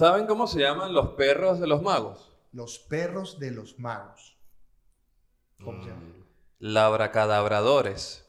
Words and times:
¿Saben 0.00 0.26
cómo 0.26 0.46
se 0.46 0.60
llaman 0.60 0.94
los 0.94 1.10
perros 1.10 1.60
de 1.60 1.66
los 1.66 1.82
magos? 1.82 2.32
Los 2.52 2.78
perros 2.78 3.38
de 3.38 3.50
los 3.50 3.78
magos. 3.78 4.38
¿Cómo 5.62 5.82
se 5.82 5.90
llama? 5.90 6.00
Labracadabradores. 6.58 8.24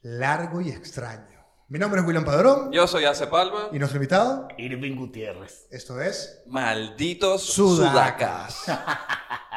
Largo 0.00 0.62
y 0.62 0.70
extraño. 0.70 1.38
Mi 1.68 1.78
nombre 1.78 2.00
es 2.00 2.06
William 2.06 2.24
Padrón 2.24 2.72
Yo 2.72 2.86
soy 2.86 3.04
Ace 3.04 3.26
Palma. 3.26 3.68
y 3.72 3.78
nuestro 3.78 3.98
invitado, 3.98 4.48
Irving 4.56 4.96
Gutiérrez. 4.96 5.66
esto 5.70 6.00
es 6.00 6.42
Malditos 6.46 7.42
Sudacas. 7.42 8.64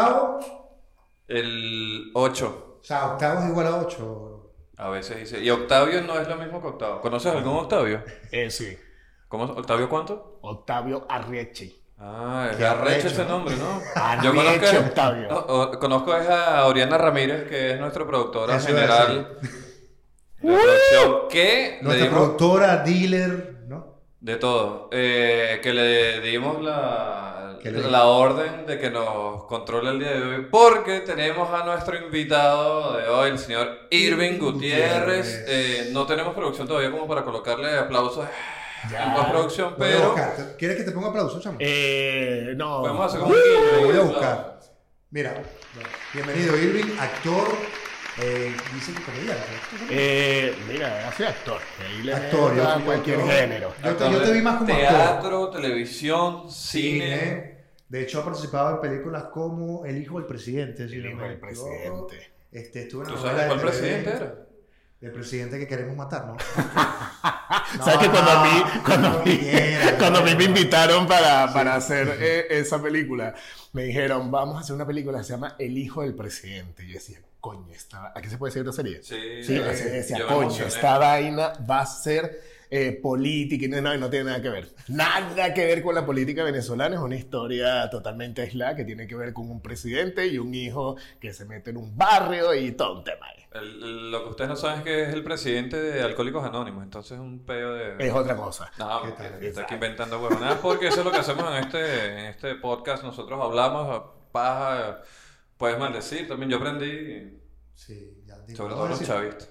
octavo. 0.00 0.40
El 1.28 2.10
8. 2.14 2.78
O 2.80 2.84
sea, 2.84 3.06
octavo 3.12 3.40
es 3.40 3.46
igual 3.48 3.66
a 3.66 3.76
8. 3.78 4.32
A 4.78 4.88
veces 4.90 5.16
dice. 5.18 5.40
Y 5.42 5.50
Octavio 5.50 6.02
no 6.02 6.18
es 6.20 6.28
lo 6.28 6.36
mismo 6.36 6.60
que 6.60 6.68
Octavio. 6.68 7.00
¿Conoces 7.00 7.32
algún 7.34 7.56
Octavio? 7.56 8.02
Eh, 8.30 8.50
sí. 8.50 8.76
¿Cómo? 9.28 9.44
¿Octavio 9.44 9.88
cuánto? 9.88 10.38
Octavio 10.42 11.06
Arriechi. 11.08 11.82
Ah, 11.98 12.50
es 12.52 12.60
arrecho 12.62 13.06
ese 13.06 13.22
¿no? 13.24 13.30
nombre, 13.38 13.56
¿no? 13.56 13.80
Arriechi 13.94 14.76
a- 14.76 14.80
Octavio. 14.80 15.28
no, 15.30 15.36
o- 15.38 15.78
conozco 15.78 16.12
a 16.12 16.66
Oriana 16.66 16.98
Ramírez, 16.98 17.48
que 17.48 17.72
es 17.72 17.80
nuestra 17.80 18.06
productora 18.06 18.56
Eso 18.56 18.66
general 18.68 19.38
de 20.42 20.52
producción, 20.52 21.28
que 21.30 21.78
Nuestra 21.80 22.04
dimos 22.06 22.20
productora, 22.20 22.76
dealer, 22.84 23.64
¿no? 23.66 24.02
de 24.20 24.36
todo, 24.36 24.90
eh, 24.92 25.58
que 25.62 25.72
le 25.72 26.20
dimos 26.20 26.62
la. 26.62 27.25
La 27.72 28.04
orden 28.06 28.66
de 28.66 28.78
que 28.78 28.90
nos 28.90 29.44
controle 29.44 29.90
el 29.90 29.98
día 29.98 30.10
de 30.12 30.22
hoy, 30.22 30.46
porque 30.50 31.00
tenemos 31.00 31.48
a 31.52 31.64
nuestro 31.64 31.96
invitado 31.96 32.96
de 32.96 33.08
hoy, 33.08 33.30
el 33.30 33.38
señor 33.38 33.86
Irving 33.90 34.38
Gutiérrez. 34.38 35.40
Gutiérrez. 35.40 35.44
Eh, 35.48 35.90
no 35.92 36.06
tenemos 36.06 36.34
producción 36.34 36.66
todavía 36.68 36.90
como 36.90 37.06
para 37.06 37.22
colocarle 37.22 37.76
aplausos 37.76 38.26
en 38.84 38.90
Ya. 38.90 39.14
voy 39.32 39.64
a 39.64 39.76
pero. 39.76 40.14
¿Quieres 40.58 40.76
que 40.76 40.82
te 40.84 40.92
ponga 40.92 41.08
aplausos, 41.08 41.42
chamo? 41.42 41.56
Eh, 41.60 42.52
no. 42.56 42.80
podemos 42.82 43.06
hacer 43.06 43.20
como 43.20 43.32
un 43.32 43.80
Lo 43.82 43.86
voy 43.88 43.96
a 43.96 44.00
buscar. 44.02 44.60
Mira, 45.10 45.34
bienvenido 46.12 46.56
Irving, 46.58 46.96
actor, 46.98 47.46
eh, 48.20 48.54
dice 48.74 48.92
que 48.92 49.02
comediante. 49.02 49.42
Eh, 49.90 50.54
mira, 50.68 51.08
hace 51.08 51.26
actor. 51.26 51.58
Ahí 51.80 52.02
le 52.02 52.12
Actor, 52.14 52.54
yo 52.56 52.72
soy 52.74 52.82
cualquier 52.82 53.16
actor. 53.20 53.32
género. 53.32 53.72
Yo 53.84 53.94
te- 53.96 54.10
yo 54.12 54.22
te 54.22 54.32
vi 54.32 54.42
más 54.42 54.56
como 54.58 54.66
Teatro, 54.66 55.50
televisión, 55.50 56.50
cine. 56.50 57.55
De 57.88 58.02
hecho, 58.02 58.20
ha 58.20 58.24
participado 58.24 58.74
en 58.74 58.80
películas 58.80 59.24
como 59.24 59.84
El 59.84 59.98
hijo 60.00 60.18
del 60.18 60.26
presidente. 60.26 60.88
si 60.88 60.96
El 60.96 61.02
no 61.04 61.08
hijo 61.10 61.18
me 61.18 61.28
del 61.28 61.38
presidente. 61.38 62.32
Este, 62.50 62.82
estuvo 62.82 63.02
en 63.02 63.08
¿Tú 63.08 63.14
la 63.14 63.20
sabes 63.20 63.46
cuál 63.46 63.58
de 63.58 63.64
presidente 63.64 64.10
era? 64.10 64.46
El 65.00 65.12
presidente 65.12 65.58
que 65.58 65.66
queremos 65.68 65.94
matar, 65.96 66.26
¿no? 66.26 66.36
¿Sabes 67.84 67.98
que 67.98 68.08
cuando 68.10 68.30
a 68.30 68.44
mí, 68.44 68.62
cuando 68.84 69.08
a 69.08 69.10
no 69.12 69.24
mí, 69.24 69.40
cuando 69.98 70.18
a 70.20 70.22
mí 70.22 70.30
no. 70.32 70.36
me 70.38 70.44
invitaron 70.44 71.06
para, 71.06 71.52
para 71.52 71.74
hacer 71.74 72.16
eh, 72.18 72.46
esa 72.50 72.80
película, 72.82 73.34
me 73.72 73.84
dijeron, 73.84 74.30
vamos 74.30 74.56
a 74.56 74.60
hacer 74.60 74.74
una 74.74 74.86
película 74.86 75.18
que 75.18 75.24
se 75.24 75.32
llama 75.34 75.54
El 75.58 75.76
hijo 75.76 76.02
del 76.02 76.14
presidente. 76.14 76.84
Y 76.84 76.88
yo 76.88 76.94
decía, 76.94 77.20
coño, 77.40 77.72
esta, 77.72 78.12
¿aquí 78.16 78.28
se 78.30 78.38
puede 78.38 78.50
decir 78.50 78.62
grosería? 78.64 78.98
Sí, 79.02 79.42
Sí, 79.44 79.54
decía, 79.58 80.18
yo 80.18 80.28
me 80.30 80.34
coño, 80.34 80.64
esta 80.64 80.98
vaina 80.98 81.52
va 81.68 81.80
a 81.82 81.86
ser 81.86 82.55
eh, 82.70 82.92
política 83.02 83.64
y 83.64 83.68
no, 83.68 83.96
no, 83.96 84.10
tiene 84.10 84.26
nada 84.26 84.42
que 84.42 84.48
ver. 84.48 84.68
Nada 84.88 85.52
que 85.54 85.64
ver 85.66 85.82
con 85.82 85.94
la 85.94 86.04
política 86.06 86.44
venezolana, 86.44 86.96
es 86.96 87.00
una 87.00 87.16
historia 87.16 87.88
totalmente 87.90 88.42
aislada 88.42 88.74
que 88.76 88.84
tiene 88.84 89.06
que 89.06 89.14
ver 89.16 89.32
con 89.32 89.50
un 89.50 89.60
presidente 89.60 90.26
y 90.26 90.38
un 90.38 90.54
hijo 90.54 90.96
que 91.20 91.32
se 91.32 91.44
mete 91.44 91.70
en 91.70 91.76
un 91.76 91.96
barrio 91.96 92.54
y 92.54 92.72
todo 92.72 92.98
un 92.98 93.04
tema 93.04 93.26
ahí. 93.26 93.42
El- 93.52 93.82
el- 93.82 94.10
lo 94.10 94.24
que 94.24 94.30
ustedes 94.30 94.50
no 94.50 94.56
saben 94.56 94.78
es 94.80 94.84
que 94.84 95.02
es 95.04 95.08
el 95.14 95.24
presidente 95.24 95.80
de 95.80 96.02
Alcohólicos 96.02 96.44
Anónimos, 96.44 96.82
entonces 96.84 97.12
es 97.12 97.18
un 97.18 97.38
peo 97.46 97.72
de... 97.72 98.06
Es 98.06 98.12
otra 98.12 98.36
cosa. 98.36 98.70
No, 98.78 99.06
está 99.40 99.62
aquí 99.62 99.74
inventando 99.74 100.20
huevonadas 100.20 100.58
porque 100.58 100.88
eso 100.88 101.00
es 101.00 101.04
lo 101.06 101.10
que 101.12 101.18
hacemos 101.18 101.44
en 101.56 101.64
este, 101.64 102.04
en 102.20 102.24
este 102.26 102.54
podcast. 102.56 103.02
Nosotros 103.02 103.40
hablamos, 103.42 104.02
paja, 104.32 105.00
puedes 105.56 105.78
maldecir 105.78 106.28
también. 106.28 106.50
Yo 106.50 106.58
aprendí, 106.58 107.38
Sí, 107.74 108.22
ya. 108.26 108.36
Sobre 108.54 108.74
todo 108.74 108.88
los 108.88 109.02
chavistas. 109.02 109.50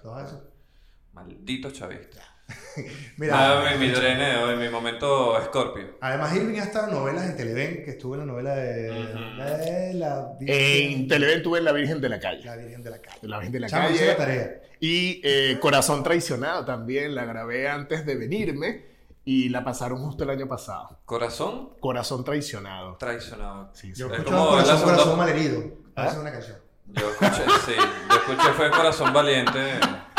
malditos 1.14 1.74
chavistas. 1.74 2.24
Mira, 3.18 3.72
mi, 3.78 3.88
mi 3.88 3.92
drene 3.94 4.24
de 4.32 4.38
hoy, 4.44 4.56
mi 4.58 4.70
momento 4.70 5.36
Scorpio. 5.46 5.98
además 6.02 6.36
Irving 6.36 6.60
ha 6.60 6.64
estado 6.64 6.88
en 6.90 6.94
novelas 6.94 7.26
en 7.26 7.36
Televen, 7.38 7.84
que 7.84 7.92
estuvo 7.92 8.14
en 8.16 8.20
la 8.22 8.26
novela 8.28 8.56
de, 8.56 8.92
Ujú. 8.92 9.18
Eh, 9.42 9.90
de 9.90 9.94
la, 9.96 10.28
En 10.40 10.46
Virgen, 10.46 11.08
Televen 11.08 11.44
tuve 11.44 11.62
La 11.62 11.72
Virgen 11.72 12.02
de 12.02 12.10
la 12.10 12.20
Calle. 12.20 12.44
la 12.46 12.56
Virgen 12.58 12.84
de 12.84 12.90
la 12.92 13.00
Calle. 13.02 13.18
La 13.24 13.38
Virgen 13.40 13.52
de 13.54 13.60
la 13.62 13.68
hice 13.68 13.76
la 13.76 13.88
Calle. 13.88 14.16
tarea. 14.16 14.62
Y 14.80 15.22
eh, 15.24 15.58
Corazón 15.60 16.04
Traicionado 16.04 16.66
también, 16.66 17.16
la 17.16 17.26
grabé 17.26 17.68
antes 17.70 18.06
de 18.06 18.16
venirme 18.16 18.86
y 19.24 19.50
la 19.50 19.64
pasaron 19.64 19.98
justo 20.06 20.24
el 20.24 20.30
año 20.30 20.48
pasado. 20.48 21.00
Corazón 21.06 21.72
Corazón 21.80 22.24
Traicionado. 22.24 22.96
traicionado. 22.98 23.72
Sí, 23.74 23.88
sí. 23.96 24.00
Yo 24.02 24.08
Es 24.08 24.20
escucho 24.20 24.36
como 24.36 24.50
Corazón, 24.50 24.98
la 25.10 25.16
Malherido. 25.16 25.64
¿Ah? 25.96 26.08
Es 26.08 26.16
una 26.18 26.32
canción. 26.32 26.58
Yo 26.88 27.10
escuché, 27.10 27.44
sí, 27.66 27.74
yo 27.76 28.16
escuché 28.16 28.54
fue 28.54 28.70
Corazón 28.70 29.12
Valiente, 29.12 29.60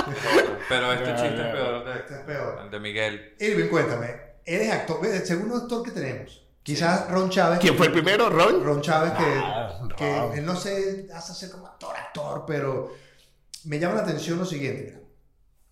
pero 0.68 0.92
este 0.92 1.10
chiste 1.14 1.40
es 1.40 1.54
peor 1.54 1.88
Este 1.88 2.14
es 2.14 2.18
de, 2.20 2.24
peor. 2.32 2.60
el 2.64 2.70
de 2.70 2.80
Miguel. 2.80 3.34
Irving, 3.40 3.68
cuéntame. 3.68 4.14
Eres 4.44 4.72
actor, 4.72 5.04
el 5.04 5.26
segundo 5.26 5.56
actor 5.56 5.82
que 5.82 5.90
tenemos. 5.90 6.42
Quizás 6.62 7.08
Ron 7.10 7.30
Chávez. 7.30 7.58
¿Quién 7.60 7.76
fue 7.76 7.86
el 7.86 7.92
primero? 7.92 8.28
¿Ron? 8.28 8.64
Ron 8.64 8.80
Chávez, 8.80 9.12
que, 9.12 9.24
Ah, 9.24 9.78
Ron. 9.80 9.88
que 10.32 10.38
él 10.38 10.44
no 10.44 10.56
se 10.56 11.06
hace 11.14 11.32
ser 11.34 11.50
como 11.50 11.66
actor, 11.66 11.94
actor, 11.96 12.44
pero 12.46 12.92
me 13.64 13.78
llama 13.78 13.96
la 13.96 14.02
atención 14.02 14.38
lo 14.38 14.44
siguiente. 14.44 15.00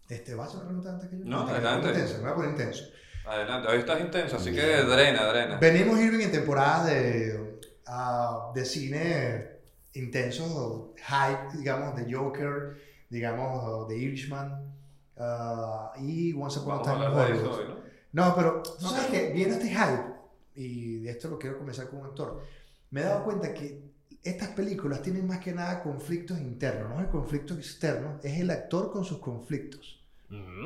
Este, 0.09 0.35
¿Vas 0.35 0.47
a 0.47 0.49
hacer 0.51 0.59
una 0.61 0.67
pregunta 0.69 0.91
antes 0.91 1.09
que 1.11 1.19
yo? 1.19 1.25
No, 1.25 1.49
adelante. 1.49 1.89
me 1.93 2.21
voy 2.21 2.31
a 2.31 2.35
poner 2.35 2.51
intenso. 2.51 2.85
Adelante, 3.27 3.69
hoy 3.69 3.79
estás 3.79 4.01
intenso, 4.01 4.37
así 4.37 4.53
que 4.53 4.61
drena, 4.61 5.25
drena. 5.27 5.57
Venimos, 5.57 5.99
Irving, 5.99 6.21
en 6.21 6.31
temporadas 6.33 6.87
de, 6.87 7.59
ah, 7.87 8.51
de 8.55 8.65
cine 8.65 9.49
intenso, 9.95 10.95
hype, 10.97 11.57
digamos, 11.59 11.97
de 11.97 12.13
Joker, 12.15 12.77
digamos, 13.15 13.89
de 13.89 13.97
Irishman 13.97 14.75
ah, 15.17 15.93
y 16.01 16.33
Once 16.35 16.59
Upon 16.59 16.81
a 16.81 16.83
Time 16.83 17.07
Hollywood. 17.07 17.55
hoy, 17.55 17.65
¿no? 17.69 17.77
No, 18.13 18.35
pero 18.35 18.63
tú 18.63 18.87
sabes 18.87 19.07
que 19.07 19.33
viene 19.33 19.55
este 19.55 19.69
hype, 19.69 20.15
y 20.55 20.99
de 20.99 21.11
esto 21.11 21.29
lo 21.29 21.39
quiero 21.39 21.59
comenzar 21.59 21.89
con 21.89 22.01
un 22.01 22.07
actor. 22.07 22.43
Me 22.91 23.01
he 23.01 23.05
dado 23.05 23.25
cuenta 23.25 23.55
que 23.55 23.83
estas 24.23 24.49
películas 24.51 25.03
tienen 25.03 25.27
más 25.27 25.39
que 25.39 25.53
nada 25.53 25.83
conflictos 25.83 26.39
internos, 26.41 26.91
no 26.91 26.97
es 26.97 27.05
el 27.07 27.11
conflicto 27.11 27.55
externo, 27.55 28.19
es 28.23 28.41
el 28.41 28.51
actor 28.51 28.91
con 28.91 29.05
sus 29.05 29.19
conflictos. 29.19 30.01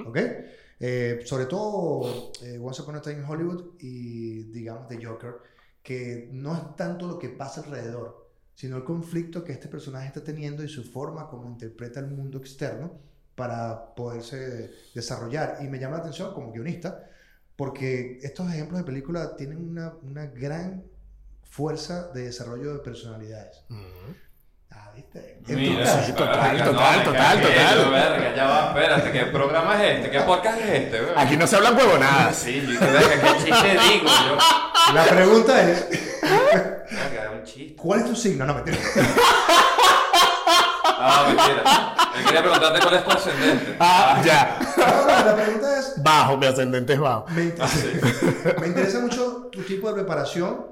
¿Ok? 0.07 0.19
Eh, 0.81 1.23
sobre 1.25 1.47
todo 1.47 2.33
eh, 2.43 2.59
Once 2.63 2.81
Upon 2.81 2.97
a 2.97 3.03
Time 3.03 3.19
in 3.19 3.25
Hollywood 3.25 3.65
y 3.81 4.45
digamos 4.45 4.89
The 4.89 5.05
Joker, 5.05 5.35
que 5.83 6.31
no 6.33 6.55
es 6.55 6.77
tanto 6.77 7.07
lo 7.07 7.19
que 7.19 7.29
pasa 7.31 7.63
alrededor, 7.63 8.28
sino 8.59 8.77
el 8.77 8.83
conflicto 8.83 9.45
que 9.45 9.53
este 9.53 9.69
personaje 9.69 10.09
está 10.09 10.25
teniendo 10.25 10.65
y 10.65 10.69
su 10.69 10.83
forma 10.83 11.29
como 11.29 11.47
interpreta 11.47 12.01
el 12.01 12.09
mundo 12.09 12.39
externo 12.39 12.91
para 13.37 13.95
poderse 13.95 14.73
desarrollar. 14.97 15.59
Y 15.61 15.69
me 15.69 15.79
llama 15.79 15.99
la 15.99 16.01
atención 16.01 16.35
como 16.35 16.51
guionista, 16.51 17.09
porque 17.55 18.19
estos 18.21 18.53
ejemplos 18.53 18.81
de 18.81 18.85
película 18.85 19.37
tienen 19.37 19.59
una, 19.59 19.93
una 20.03 20.27
gran 20.27 20.83
fuerza 21.45 22.09
de 22.09 22.23
desarrollo 22.25 22.73
de 22.73 22.81
personalidades. 22.81 23.63
Ujú. 23.71 24.17
Ah, 24.73 24.91
¿viste? 24.93 25.41
Mira, 25.47 25.87
sí, 26.05 26.11
total, 26.13 26.59
total, 26.59 27.05
total, 27.05 27.41
total. 27.41 27.79
yo, 27.79 27.91
verga, 27.93 28.35
ya 28.35 28.45
va, 28.45 28.69
espérate, 28.71 29.13
¿qué 29.13 29.27
programa 29.27 29.85
es 29.85 29.99
este? 29.99 30.11
¿Qué 30.11 30.21
podcast 30.23 30.61
es 30.61 30.69
este? 30.69 31.01
weón? 31.01 31.17
Aquí 31.17 31.37
no 31.37 31.47
se 31.47 31.57
hablan 31.57 31.77
huevonadas. 31.77 32.37
Sí, 32.37 32.61
yo, 32.61 32.77
qué 32.77 32.87
verga, 32.87 33.21
qué 33.23 33.45
chiste 33.45 33.71
digo 33.71 34.07
yo. 34.27 34.39
La 34.95 35.05
pregunta 35.05 35.63
es, 35.63 35.87
Chiste. 37.45 37.77
¿cuál 37.77 38.01
es 38.01 38.07
tu 38.07 38.15
signo? 38.17 38.45
No, 38.47 38.55
mentira. 38.55 38.77
Ah, 41.01 41.25
mentira. 41.29 41.95
Él 42.19 42.25
quería 42.25 42.41
preguntarte 42.43 42.81
cuál 42.81 42.95
es 42.95 43.05
tu 43.05 43.11
ascendente. 43.11 43.77
Ah, 43.79 44.23
ya. 44.25 44.59
No, 44.77 44.87
no, 45.03 45.07
la 45.25 45.37
pregunta 45.37 45.79
es, 45.79 46.03
Bajo, 46.03 46.37
mi 46.37 46.47
ascendente 46.47 46.93
es 46.95 47.01
bajo. 47.01 47.27
me, 47.31 47.55
Ah, 47.61 47.69
sí. 47.69 47.89
me 48.61 48.67
interesa 48.67 49.01
mucho 49.01 49.49
tu 49.53 49.63
tipo 49.63 49.89
de 49.89 49.95
preparación 49.95 50.67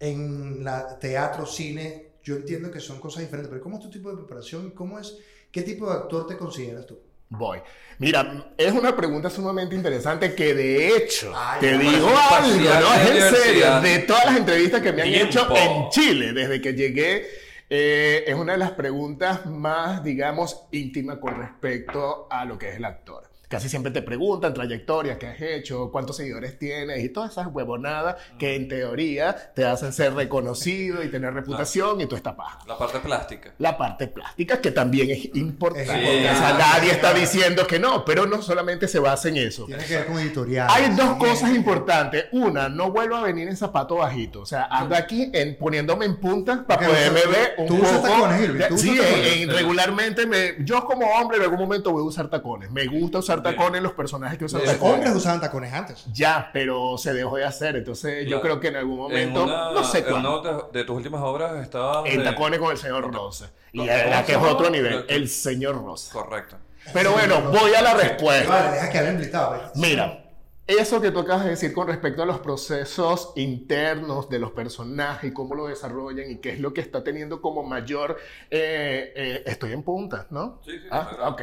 en 0.00 0.62
la 0.64 0.98
teatro, 0.98 1.44
cine. 1.46 2.12
Yo 2.22 2.36
entiendo 2.36 2.70
que 2.70 2.78
son 2.80 3.00
cosas 3.00 3.22
diferentes, 3.22 3.48
pero 3.50 3.62
¿cómo 3.62 3.78
es 3.78 3.82
tu 3.82 3.90
tipo 3.90 4.10
de 4.10 4.16
preparación 4.18 4.66
y 4.68 4.70
cómo 4.72 4.98
es, 4.98 5.16
qué 5.50 5.62
tipo 5.62 5.86
de 5.90 5.94
actor 5.98 6.26
te 6.26 6.36
consideras 6.36 6.86
tú? 6.86 7.00
Voy. 7.30 7.58
Mira, 7.98 8.52
es 8.56 8.72
una 8.72 8.96
pregunta 8.96 9.28
sumamente 9.28 9.74
interesante 9.74 10.34
que 10.34 10.54
de 10.54 10.96
hecho, 10.96 11.32
Ay, 11.36 11.60
te 11.60 11.78
digo 11.78 12.08
algo, 12.08 12.80
¿no? 12.80 12.94
Es 12.94 13.10
en 13.10 13.34
serio, 13.36 13.80
de 13.80 13.98
todas 14.00 14.24
las 14.26 14.36
entrevistas 14.36 14.80
que 14.80 14.92
me 14.92 15.02
han 15.02 15.08
Tiempo. 15.08 15.28
hecho 15.30 15.56
en 15.56 15.88
Chile 15.90 16.32
desde 16.32 16.60
que 16.60 16.74
llegué, 16.74 17.26
eh, 17.68 18.24
es 18.26 18.34
una 18.34 18.52
de 18.52 18.58
las 18.58 18.70
preguntas 18.70 19.44
más, 19.46 20.02
digamos, 20.02 20.62
íntimas 20.70 21.18
con 21.18 21.36
respecto 21.36 22.28
a 22.30 22.44
lo 22.44 22.56
que 22.56 22.70
es 22.70 22.76
el 22.76 22.84
actor. 22.84 23.27
Casi 23.48 23.70
siempre 23.70 23.90
te 23.90 24.02
preguntan 24.02 24.52
trayectoria, 24.52 25.18
qué 25.18 25.26
has 25.28 25.40
hecho, 25.40 25.90
cuántos 25.90 26.16
seguidores 26.18 26.58
tienes 26.58 27.02
y 27.02 27.08
todas 27.08 27.30
esas 27.32 27.46
huevonadas 27.46 28.16
que 28.38 28.54
en 28.54 28.68
teoría 28.68 29.34
te 29.54 29.64
hacen 29.64 29.94
ser 29.94 30.12
reconocido 30.12 31.02
y 31.02 31.08
tener 31.08 31.32
reputación 31.32 31.98
y 32.02 32.06
tú 32.06 32.14
estás 32.14 32.34
paja. 32.34 32.58
La 32.66 32.76
parte 32.76 32.98
plástica. 33.00 33.54
La 33.58 33.78
parte 33.78 34.06
plástica 34.06 34.60
que 34.60 34.70
también 34.70 35.10
es 35.10 35.30
importante. 35.34 35.86
Sí. 35.86 36.26
O 36.26 36.36
sea, 36.36 36.58
nadie 36.58 36.90
está 36.90 37.14
diciendo 37.14 37.66
que 37.66 37.78
no, 37.78 38.04
pero 38.04 38.26
no 38.26 38.42
solamente 38.42 38.86
se 38.86 38.98
basa 38.98 39.28
en 39.30 39.38
eso. 39.38 39.64
Tiene 39.64 39.84
que 39.86 39.96
ver 39.96 40.06
con 40.06 40.18
editorial. 40.18 40.68
Hay 40.70 40.90
dos 40.94 41.08
Sí, 41.14 41.18
cosas 41.18 41.50
es- 41.50 41.56
importantes. 41.56 42.26
Una, 42.32 42.68
no 42.68 42.90
vuelvo 42.92 43.16
a 43.16 43.22
venir 43.22 43.48
en 43.48 43.56
zapato 43.56 43.96
bajito. 43.96 44.42
O 44.42 44.46
sea, 44.46 44.64
ando 44.70 44.94
aquí 44.94 45.30
en, 45.32 45.56
poniéndome 45.56 46.04
en 46.04 46.16
punta 46.16 46.66
para 46.66 46.82
Ok, 46.86 46.92
poderme 46.94 47.20
tú- 47.22 47.30
ver 47.30 47.54
un 47.56 47.66
tú 47.66 47.74
usas 47.76 47.92
poco. 47.96 48.08
tacones, 48.08 48.42
Irving, 48.42 48.64
tú 48.68 48.76
sí, 48.76 48.90
usas 48.90 49.06
tacones. 49.06 49.36
en- 49.38 49.48
regularmente 49.48 50.26
me, 50.26 50.56
yo 50.66 50.84
como 50.84 51.06
hombre 51.06 51.38
en 51.38 51.44
algún 51.44 51.58
momento 51.60 51.92
voy 51.92 52.02
a 52.02 52.04
usar 52.04 52.28
tacones. 52.28 52.70
Me 52.70 52.86
gusta 52.86 53.18
usar 53.20 53.37
Bien. 53.42 53.54
tacones 53.56 53.78
en 53.78 53.82
los 53.84 53.92
personajes 53.92 54.38
que 54.38 54.44
usan 54.44 54.60
Los 54.62 54.72
tacones. 54.72 54.94
hombres 54.94 55.14
usaban 55.14 55.40
tacones 55.40 55.72
antes. 55.72 56.04
Ya, 56.12 56.50
pero 56.52 56.96
se 56.98 57.12
dejó 57.12 57.36
de 57.36 57.44
hacer. 57.44 57.76
Entonces 57.76 58.26
yo 58.28 58.40
creo 58.40 58.60
que 58.60 58.68
en 58.68 58.76
algún 58.76 59.12
En 59.12 59.32
momento, 59.32 59.44
una, 59.44 59.72
no 59.72 59.84
sé 59.84 59.98
en 59.98 60.04
cuándo, 60.04 60.40
una 60.40 60.52
de, 60.52 60.62
de 60.72 60.84
tus 60.84 60.96
últimas 60.96 61.20
obras 61.22 61.56
estaba... 61.62 62.06
en 62.08 62.18
de- 62.18 62.24
tacones 62.24 62.58
con 62.58 62.70
el 62.70 62.78
señor 62.78 63.12
Rosa. 63.12 63.50
Y 63.72 63.78
¿Cómo 63.78 63.90
la 63.90 64.24
que 64.24 64.32
es 64.32 64.38
otro 64.38 64.70
nivel, 64.70 65.04
el 65.08 65.28
señor 65.28 65.84
Rosa. 65.84 66.12
Correcto. 66.12 66.56
Pero 66.92 67.12
bueno, 67.12 67.40
voy 67.50 67.74
a 67.74 67.82
la 67.82 67.94
respuesta. 67.94 68.48
Vale, 68.48 68.70
deja 68.76 68.90
que 68.90 68.98
hable 68.98 69.10
invitado. 69.12 69.50
pues. 69.60 69.76
Mira, 69.76 70.24
eso 70.68 71.00
que 71.00 71.10
tú 71.10 71.20
acabas 71.20 71.44
de 71.44 71.50
decir 71.50 71.72
con 71.72 71.86
respecto 71.88 72.22
a 72.22 72.26
los 72.26 72.40
procesos 72.40 73.32
internos 73.36 74.28
de 74.28 74.38
los 74.38 74.52
personajes 74.52 75.30
y 75.30 75.32
cómo 75.34 75.54
lo 75.54 75.66
desarrollan 75.66 76.30
y 76.30 76.38
qué 76.38 76.50
es 76.50 76.60
lo 76.60 76.74
que 76.74 76.82
está 76.82 77.02
teniendo 77.02 77.40
como 77.40 77.62
mayor... 77.62 78.18
eh, 78.50 79.12
eh, 79.16 79.42
estoy 79.46 79.72
en 79.72 79.82
punta, 79.82 80.26
¿no? 80.30 80.60
Sí, 80.64 80.72
sí, 80.72 80.86
Ah, 80.90 81.08
está 81.10 81.28
ok. 81.28 81.42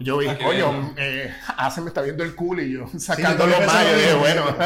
Yo 0.00 0.18
Aquí 0.28 0.42
coño, 0.44 0.92
eh, 0.96 1.32
Ace 1.56 1.80
me 1.80 1.88
está 1.88 2.02
viendo 2.02 2.24
el 2.24 2.34
culo 2.34 2.62
y 2.62 2.72
yo 2.72 2.86
Sí, 2.98 3.06
también 3.22 3.38
más. 3.38 3.38
Yo 3.38 3.58
pensaba 3.58 3.92
dije, 3.94 4.14
bueno. 4.14 4.44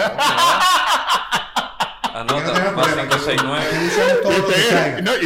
Anota, 2.14 2.52
más 2.52 2.72
problema, 2.72 3.02
aquí- 3.02 3.14
569. 3.14 3.64
aquí 3.64 3.86
usamos 3.86 4.22
todo 4.22 4.32
Y 4.32 4.40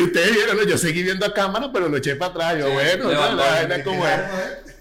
ustedes, 0.03 0.33
vieron, 0.35 0.57
¿no? 0.59 0.63
yo 0.65 0.77
seguí 0.77 1.03
viendo 1.03 1.25
a 1.25 1.33
cámara, 1.33 1.71
pero 1.73 1.89
lo 1.89 1.97
eché 1.97 2.17
para 2.17 2.33
atrás. 2.33 2.59
Yo, 2.59 2.67
Sí, 2.67 2.73
bueno, 2.75 3.13
la 3.13 3.35
vaina 3.35 3.83
como 3.85 4.07
es. 4.07 4.21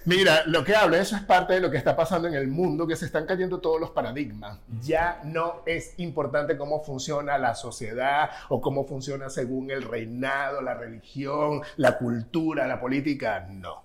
Mira, 0.04 0.42
lo 0.46 0.64
que 0.64 0.74
hablo, 0.74 0.96
eso 0.96 1.14
es 1.16 1.22
parte 1.22 1.54
de 1.54 1.60
lo 1.60 1.70
que 1.70 1.76
está 1.76 1.94
pasando 1.96 2.26
en 2.28 2.34
el 2.34 2.48
mundo, 2.48 2.86
que 2.86 2.96
se 2.96 3.04
están 3.06 3.24
cayendo 3.26 3.60
todos 3.60 3.80
los 3.80 3.90
paradigmas. 3.90 4.58
Ya 4.82 5.20
no 5.24 5.62
es 5.66 5.94
importante 5.98 6.56
cómo 6.56 6.82
funciona 6.82 7.38
la 7.38 7.54
sociedad 7.54 8.30
o 8.48 8.60
cómo 8.60 8.84
funciona 8.86 9.30
según 9.30 9.70
el 9.70 9.82
reinado, 9.82 10.60
la 10.60 10.74
religión, 10.74 11.62
la 11.76 11.98
cultura, 11.98 12.66
la 12.66 12.80
política. 12.80 13.46
No. 13.50 13.84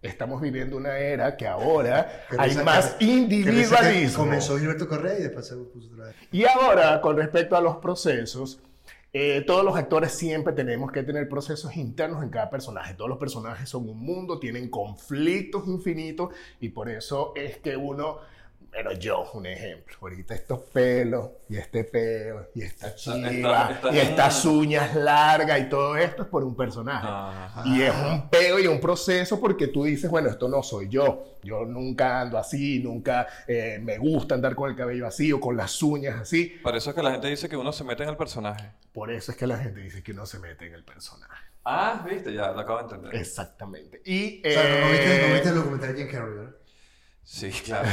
Estamos 0.00 0.40
viviendo 0.40 0.76
una 0.76 0.98
era 0.98 1.36
que 1.36 1.46
ahora 1.46 2.24
hay 2.36 2.56
más 2.56 2.86
que- 2.94 2.98
piensa 2.98 2.98
que 2.98 3.04
individualismo. 3.04 4.24
Comenzó 4.24 4.58
Gilberto 4.58 4.88
Correa 4.88 5.16
y 5.18 5.22
después 5.22 5.46
se 5.46 5.54
puso 5.54 5.88
otra 5.92 6.06
vez. 6.06 6.16
Y 6.32 6.44
ahora, 6.44 7.00
con 7.00 7.16
respecto 7.16 7.54
a 7.56 7.60
los 7.60 7.76
procesos, 7.76 8.58
eh, 9.14 9.44
todos 9.46 9.62
los 9.62 9.76
actores 9.76 10.12
siempre 10.12 10.54
tenemos 10.54 10.90
que 10.90 11.02
tener 11.02 11.28
procesos 11.28 11.76
internos 11.76 12.22
en 12.22 12.30
cada 12.30 12.48
personaje. 12.48 12.94
Todos 12.94 13.10
los 13.10 13.18
personajes 13.18 13.68
son 13.68 13.88
un 13.88 13.98
mundo, 13.98 14.38
tienen 14.38 14.70
conflictos 14.70 15.68
infinitos 15.68 16.34
y 16.60 16.70
por 16.70 16.88
eso 16.88 17.34
es 17.36 17.58
que 17.58 17.76
uno, 17.76 18.18
bueno, 18.72 18.92
yo, 18.92 19.30
un 19.34 19.44
ejemplo, 19.46 19.94
ahorita 20.00 20.34
estos 20.34 20.60
pelos 20.60 21.28
y 21.48 21.56
este 21.58 21.84
pelo 21.84 22.48
y 22.54 22.62
esta 22.62 22.94
chiva 22.94 23.28
está- 23.30 23.70
está- 23.72 23.92
y 23.94 23.98
estas 23.98 24.44
uñas 24.46 24.94
largas 24.96 25.60
y 25.60 25.68
todo 25.68 25.94
esto 25.96 26.22
es 26.22 26.28
por 26.28 26.42
un 26.42 26.56
personaje. 26.56 27.06
Ajá. 27.06 27.62
Y 27.66 27.82
es 27.82 27.92
un 27.94 28.30
peo 28.30 28.58
y 28.58 28.66
un 28.66 28.80
proceso 28.80 29.38
porque 29.38 29.66
tú 29.68 29.84
dices, 29.84 30.10
bueno, 30.10 30.30
esto 30.30 30.48
no 30.48 30.62
soy 30.62 30.88
yo. 30.88 31.38
Yo 31.42 31.64
nunca 31.66 32.20
ando 32.22 32.38
así, 32.38 32.78
nunca 32.80 33.26
eh, 33.46 33.78
me 33.82 33.98
gusta 33.98 34.34
andar 34.36 34.54
con 34.54 34.70
el 34.70 34.76
cabello 34.76 35.06
así 35.06 35.30
o 35.32 35.38
con 35.40 35.56
las 35.56 35.82
uñas 35.82 36.18
así. 36.20 36.46
Por 36.62 36.74
eso 36.74 36.90
es 36.90 36.96
que 36.96 37.02
la 37.02 37.10
gente 37.12 37.28
dice 37.28 37.48
que 37.50 37.56
uno 37.58 37.72
se 37.72 37.84
mete 37.84 38.04
en 38.04 38.08
el 38.08 38.16
personaje. 38.16 38.70
Por 38.92 39.10
eso 39.12 39.32
es 39.32 39.38
que 39.38 39.46
la 39.46 39.58
gente 39.58 39.80
dice 39.80 40.02
que 40.02 40.14
no 40.14 40.24
se 40.24 40.38
mete 40.38 40.66
en 40.66 40.74
el 40.74 40.84
personaje. 40.84 41.44
Ah, 41.64 42.04
viste, 42.08 42.32
ya 42.32 42.50
lo 42.52 42.60
acabo 42.60 42.78
de 42.78 42.84
entender. 42.84 43.14
Exactamente. 43.16 44.00
Y, 44.04 44.40
O 44.46 44.50
sea, 44.50 44.64
no, 44.64 44.80
no 44.86 44.90
viste, 44.92 45.06
no 45.06 45.12
eh, 45.12 45.32
viste 45.34 45.48
el 45.50 45.54
documental 45.56 45.94
de 45.94 46.02
Jim 46.02 46.10
Carrey, 46.10 46.34
¿verdad? 46.34 46.54
Sí, 47.24 47.50
claro. 47.50 47.88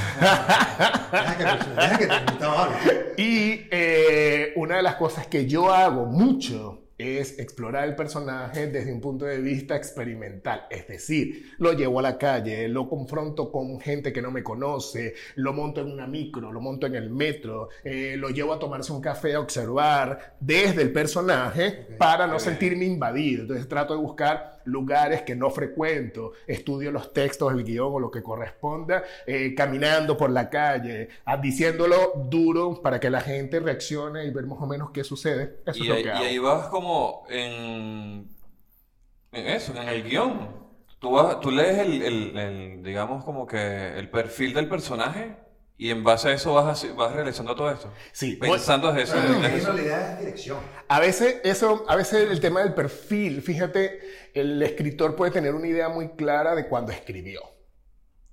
Y 3.18 3.68
eh, 3.72 4.54
una 4.56 4.78
de 4.78 4.84
las 4.84 4.96
cosas 4.96 5.28
que 5.28 5.46
yo 5.46 5.72
hago 5.74 6.06
mucho 6.06 6.84
es 6.98 7.40
explorar 7.40 7.88
el 7.88 7.96
personaje 7.96 8.68
desde 8.68 8.92
un 8.92 9.00
punto 9.00 9.24
de 9.24 9.40
vista 9.40 9.76
experimental. 9.78 10.64
Es 10.70 10.86
decir, 10.88 11.54
lo 11.58 11.72
llevo 11.72 12.00
a 12.00 12.02
la 12.02 12.18
calle, 12.18 12.68
lo 12.68 12.90
confronto 12.90 13.54
con 13.54 13.80
gente 13.80 14.12
que 14.12 14.22
no 14.22 14.32
me 14.32 14.44
conoce, 14.44 15.14
lo 15.36 15.54
monto 15.54 15.80
en 15.80 15.92
una 15.94 16.08
micro, 16.08 16.52
lo 16.52 16.60
monto 16.60 16.88
en 16.88 16.96
el 16.96 17.10
metro, 17.10 17.70
eh, 17.86 18.16
lo 18.18 18.30
llevo 18.30 18.52
a 18.54 18.60
tomarse 18.60 18.92
un 18.92 19.00
café 19.00 19.36
a 19.36 19.40
observar 19.40 20.36
desde 20.42 20.82
el 20.82 20.92
personaje 20.92 21.88
Ok. 21.92 21.98
para 21.98 22.28
no 22.28 22.34
Ok. 22.34 22.40
sentirme 22.42 22.84
invadido. 22.84 23.44
Entonces 23.44 23.70
trato 23.70 23.94
de 23.96 24.02
buscar 24.02 24.59
lugares 24.70 25.22
que 25.24 25.36
no 25.36 25.50
frecuento, 25.50 26.34
estudio 26.48 26.92
los 26.92 27.14
textos, 27.14 27.52
el 27.54 27.64
guion 27.64 27.94
o 27.94 28.00
lo 28.00 28.12
que 28.12 28.24
corresponda, 28.24 29.04
eh, 29.26 29.54
caminando 29.56 30.18
por 30.18 30.30
la 30.32 30.50
calle, 30.50 31.10
ah, 31.26 31.38
diciéndolo 31.38 32.14
duro 32.30 32.82
para 32.82 33.00
que 33.00 33.10
la 33.10 33.22
gente 33.22 33.60
reaccione 33.60 34.26
y 34.26 34.32
ver 34.32 34.46
más 34.46 34.60
o 34.62 34.68
menos 34.68 34.92
qué 34.92 35.04
sucede. 35.04 35.60
Eso 35.66 35.84
Y 35.84 35.84
es 35.84 35.90
lo 35.90 35.96
ahí, 35.96 36.36
y 36.36 36.38
vas 36.40 36.68
como 36.70 37.26
en, 37.30 38.30
en 39.32 39.48
eso, 39.48 39.74
en 39.76 39.88
el 39.90 40.04
guion. 40.04 40.50
Tú, 41.00 41.12
vas- 41.12 41.40
tú 41.40 41.52
lees 41.52 41.78
el, 41.80 42.02
el- 42.02 42.38
el, 42.38 42.84
digamos, 42.84 43.24
como 43.24 43.48
que 43.48 43.98
el 43.98 44.10
perfil 44.10 44.54
del 44.54 44.68
personaje 44.70 45.38
y 45.80 45.90
en 45.92 46.04
base 46.04 46.28
a 46.28 46.34
eso 46.34 46.54
vas, 46.54 46.68
así- 46.68 46.90
vas 46.96 47.14
realizando 47.14 47.56
todo 47.56 47.72
esto. 47.72 47.92
Sí, 48.12 48.36
Pensando 48.36 48.92
desde 48.92 49.04
eso. 49.04 49.14
Bueno, 49.16 49.40
desde 49.42 49.58
en 49.60 49.66
realidad 49.66 50.12
es 50.14 50.20
dirección. 50.20 50.60
A 50.90 51.00
veces, 51.00 51.38
eso, 51.44 51.86
a 51.88 51.96
veces 51.96 52.30
el 52.30 52.40
tema 52.42 52.62
del 52.62 52.74
perfil, 52.74 53.42
fíjate, 53.42 54.02
el 54.34 54.62
escritor 54.62 55.16
puede 55.16 55.32
tener 55.32 55.56
una 55.56 55.68
idea 55.68 55.88
muy 55.90 56.10
clara 56.10 56.54
de 56.54 56.68
cuándo 56.68 56.92
escribió, 56.92 57.42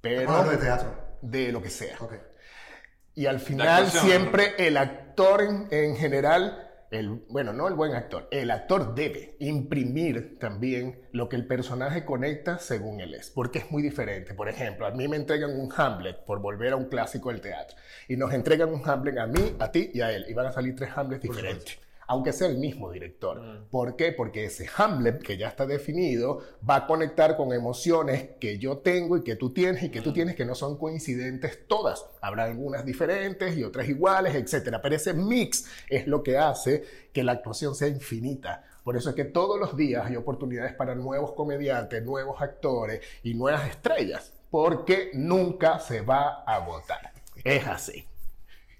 pero 0.01 0.45
de 0.45 0.57
teatro. 0.57 0.93
de 1.23 1.53
lo 1.53 1.63
que 1.63 1.71
sea. 1.71 1.97
Y 3.15 3.27
al 3.27 3.41
final 3.41 3.91
siempre 3.91 4.55
el 4.59 4.77
actor 4.77 5.41
en, 5.43 5.69
en 5.71 5.97
general, 5.97 6.66
el, 6.91 7.09
bueno, 7.29 7.53
no 7.53 7.69
el 7.69 7.75
buen 7.75 7.95
actor, 7.95 8.29
el 8.31 8.51
actor 8.51 8.95
debe 8.95 9.37
imprimir 9.41 10.39
también 10.39 11.01
lo 11.13 11.29
que 11.29 11.37
el 11.37 11.47
personaje 11.47 12.05
conecta 12.05 12.59
según 12.59 13.01
él 13.01 13.15
es, 13.15 13.31
porque 13.31 13.61
es 13.61 13.71
muy 13.71 13.83
diferente. 13.83 14.35
Por 14.35 14.49
ejemplo, 14.49 14.87
a 14.87 14.91
mí 14.91 15.09
me 15.09 15.17
entregan 15.17 15.59
un 15.59 15.73
Hamlet, 15.77 16.25
por 16.25 16.41
volver 16.41 16.73
a 16.73 16.77
un 16.77 16.87
clásico 16.87 17.31
del 17.31 17.41
teatro, 17.41 17.77
y 18.09 18.17
nos 18.17 18.33
entregan 18.33 18.73
un 18.73 18.89
Hamlet 18.89 19.19
a 19.19 19.27
mí, 19.27 19.57
a 19.59 19.71
ti 19.71 19.91
y 19.93 20.01
a 20.01 20.13
él, 20.13 20.27
y 20.29 20.35
van 20.35 20.47
a 20.47 20.53
salir 20.53 20.75
tres 20.77 20.91
Hamlets 20.95 21.23
diferentes. 21.23 21.86
Aunque 22.09 22.33
sea 22.33 22.49
el 22.49 22.59
mismo 22.59 22.91
director. 22.91 23.41
Mm. 23.41 23.69
¿Por 23.71 23.97
qué? 23.97 24.13
Porque 24.13 24.45
ese 24.45 24.69
Hamlet 24.77 25.23
que 25.23 25.37
ya 25.37 25.49
está 25.49 25.67
definido 25.67 26.41
va 26.69 26.77
a 26.77 26.87
conectar 26.87 27.37
con 27.37 27.53
emociones 27.53 28.31
que 28.41 28.59
yo 28.59 28.79
tengo 28.79 29.17
y 29.17 29.25
que 29.25 29.37
tú 29.37 29.53
tienes 29.53 29.83
y 29.83 29.91
que 29.91 30.01
tú 30.01 30.13
tienes 30.13 30.37
que 30.37 30.45
no 30.45 30.55
son 30.55 30.79
coincidentes 30.79 31.67
todas. 31.67 32.07
Habrá 32.21 32.45
algunas 32.45 32.85
diferentes 32.85 33.57
y 33.57 33.65
otras 33.65 33.89
iguales, 33.89 34.35
etc. 34.35 34.77
Pero 34.83 34.95
ese 34.95 35.15
mix 35.15 35.67
es 35.89 36.07
lo 36.07 36.23
que 36.23 36.39
hace 36.39 36.85
que 37.13 37.25
la 37.25 37.33
actuación 37.33 37.75
sea 37.75 37.89
infinita. 37.89 38.65
Por 38.85 38.97
eso 38.97 39.11
es 39.11 39.17
que 39.17 39.25
todos 39.25 39.59
los 39.59 39.77
días 39.77 40.07
hay 40.07 40.15
oportunidades 40.15 40.73
para 40.75 40.95
nuevos 40.95 41.33
comediantes, 41.33 42.05
nuevos 42.05 42.41
actores 42.41 43.01
y 43.25 43.35
nuevas 43.35 43.69
estrellas. 43.69 44.33
Porque 44.49 45.11
nunca 45.15 45.81
se 45.81 46.03
va 46.03 46.45
a 46.47 46.55
agotar. 46.55 47.13
Es 47.43 47.67
así. 47.67 48.07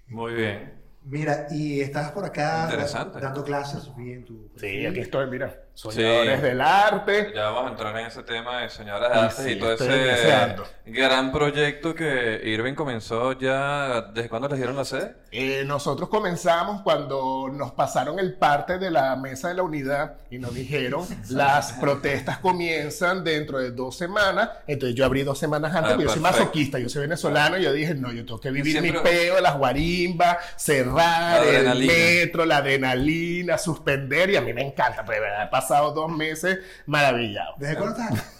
Muy 0.07 0.33
bien. 0.33 0.86
Mira, 1.09 1.47
y 1.51 1.79
estás 1.79 2.11
por 2.11 2.25
acá 2.25 2.63
Interesante. 2.65 3.19
dando 3.19 3.43
clases 3.43 3.95
bien 3.95 4.25
tu 4.25 4.51
Sí, 4.57 4.85
aquí 4.85 4.99
estoy, 4.99 5.29
mira. 5.29 5.66
Soñadores 5.77 6.41
del 6.41 6.59
arte. 6.59 7.31
Ya 7.35 7.51
vamos 7.51 7.67
a 7.67 7.69
entrar 7.73 7.95
en 7.99 8.07
ese 8.07 8.23
tema 8.23 8.61
de 8.63 8.69
señoras 8.71 9.11
de 9.11 9.15
Y 9.15 9.19
artes 9.21 9.45
sí, 9.45 9.51
y 9.51 9.59
todo 9.59 9.73
ese 9.73 9.85
deseando. 9.87 10.63
gran 10.87 11.31
proyecto 11.31 11.93
que 11.93 12.41
Irving 12.45 12.73
comenzó 12.73 13.33
ya. 13.33 14.01
¿Desde 14.11 14.27
cuándo 14.27 14.47
les 14.47 14.57
dieron 14.57 14.75
la 14.75 14.85
sede? 14.85 15.13
Eh, 15.31 15.61
nosotros 15.67 16.09
comenzamos 16.09 16.81
cuando 16.81 17.47
nos 17.53 17.73
pasaron 17.73 18.17
el 18.17 18.33
parte 18.33 18.79
de 18.79 18.89
la 18.89 19.15
mesa 19.17 19.49
de 19.49 19.53
la 19.53 19.61
unidad 19.61 20.15
y 20.31 20.39
nos 20.39 20.55
dijeron 20.55 21.05
las 21.29 21.73
protestas 21.73 22.39
comienzan 22.39 23.23
dentro 23.23 23.59
de 23.59 23.69
dos 23.69 23.95
semanas. 23.95 24.49
Entonces 24.65 24.95
yo 24.95 25.05
abrí 25.05 25.21
dos 25.21 25.37
semanas 25.37 25.75
antes, 25.75 25.91
Ah, 25.91 25.93
porque 25.93 26.05
yo 26.05 26.09
soy 26.11 26.21
masoquista, 26.23 26.79
yo 26.79 26.89
soy 26.89 27.01
venezolano 27.03 27.55
y 27.55 27.61
yo 27.61 27.71
dije, 27.71 27.93
no, 27.93 28.11
yo 28.11 28.25
tengo 28.25 28.39
que 28.39 28.49
vivir 28.49 28.81
mi 28.81 28.89
siempre- 28.89 29.11
peo, 29.11 29.39
las 29.41 29.55
guarimbas, 29.55 30.37
cerrar, 30.55 31.43
el 31.45 31.85
metro, 31.85 32.45
la 32.45 32.57
adrenalina, 32.57 33.59
suspender 33.59 34.31
y 34.31 34.37
a 34.37 34.41
mí 34.41 34.53
me 34.53 34.63
encanta, 34.63 35.05
pero 35.05 35.21
de 35.21 35.29
verdad 35.29 35.49
pasado 35.67 35.91
dos 35.91 36.11
meses 36.11 36.59
maravillado. 36.85 37.55
¿Desde 37.57 37.75
cuándo 37.75 37.99
estás? 37.99 38.33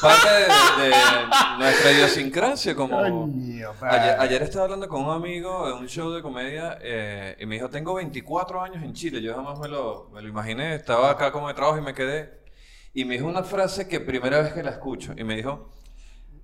Parte 0.00 0.28
de, 0.28 0.88
de 0.88 0.94
nuestra 1.58 1.92
idiosincrasia, 1.92 2.74
como. 2.74 2.98
Coño. 3.00 3.72
Ayer, 3.80 4.16
ayer 4.20 4.42
estaba 4.42 4.64
hablando 4.64 4.88
con 4.88 5.04
un 5.04 5.10
amigo 5.10 5.66
de 5.66 5.72
un 5.74 5.86
show 5.88 6.10
de 6.12 6.22
comedia 6.22 6.78
eh, 6.80 7.36
y 7.40 7.46
me 7.46 7.56
dijo, 7.56 7.68
tengo 7.70 7.94
24 7.94 8.62
años 8.62 8.82
en 8.82 8.92
Chile, 8.92 9.20
yo 9.22 9.34
jamás 9.34 9.58
me 9.58 9.68
lo, 9.68 10.10
me 10.12 10.22
lo 10.22 10.28
imaginé, 10.28 10.74
estaba 10.74 11.10
acá 11.10 11.32
como 11.32 11.48
de 11.48 11.54
trabajo 11.54 11.78
y 11.78 11.82
me 11.82 11.94
quedé. 11.94 12.42
Y 12.92 13.04
me 13.04 13.14
dijo 13.14 13.26
una 13.26 13.42
frase 13.42 13.88
que 13.88 13.98
primera 14.00 14.40
vez 14.40 14.52
que 14.52 14.62
la 14.62 14.70
escucho 14.70 15.12
y 15.16 15.24
me 15.24 15.34
dijo, 15.36 15.72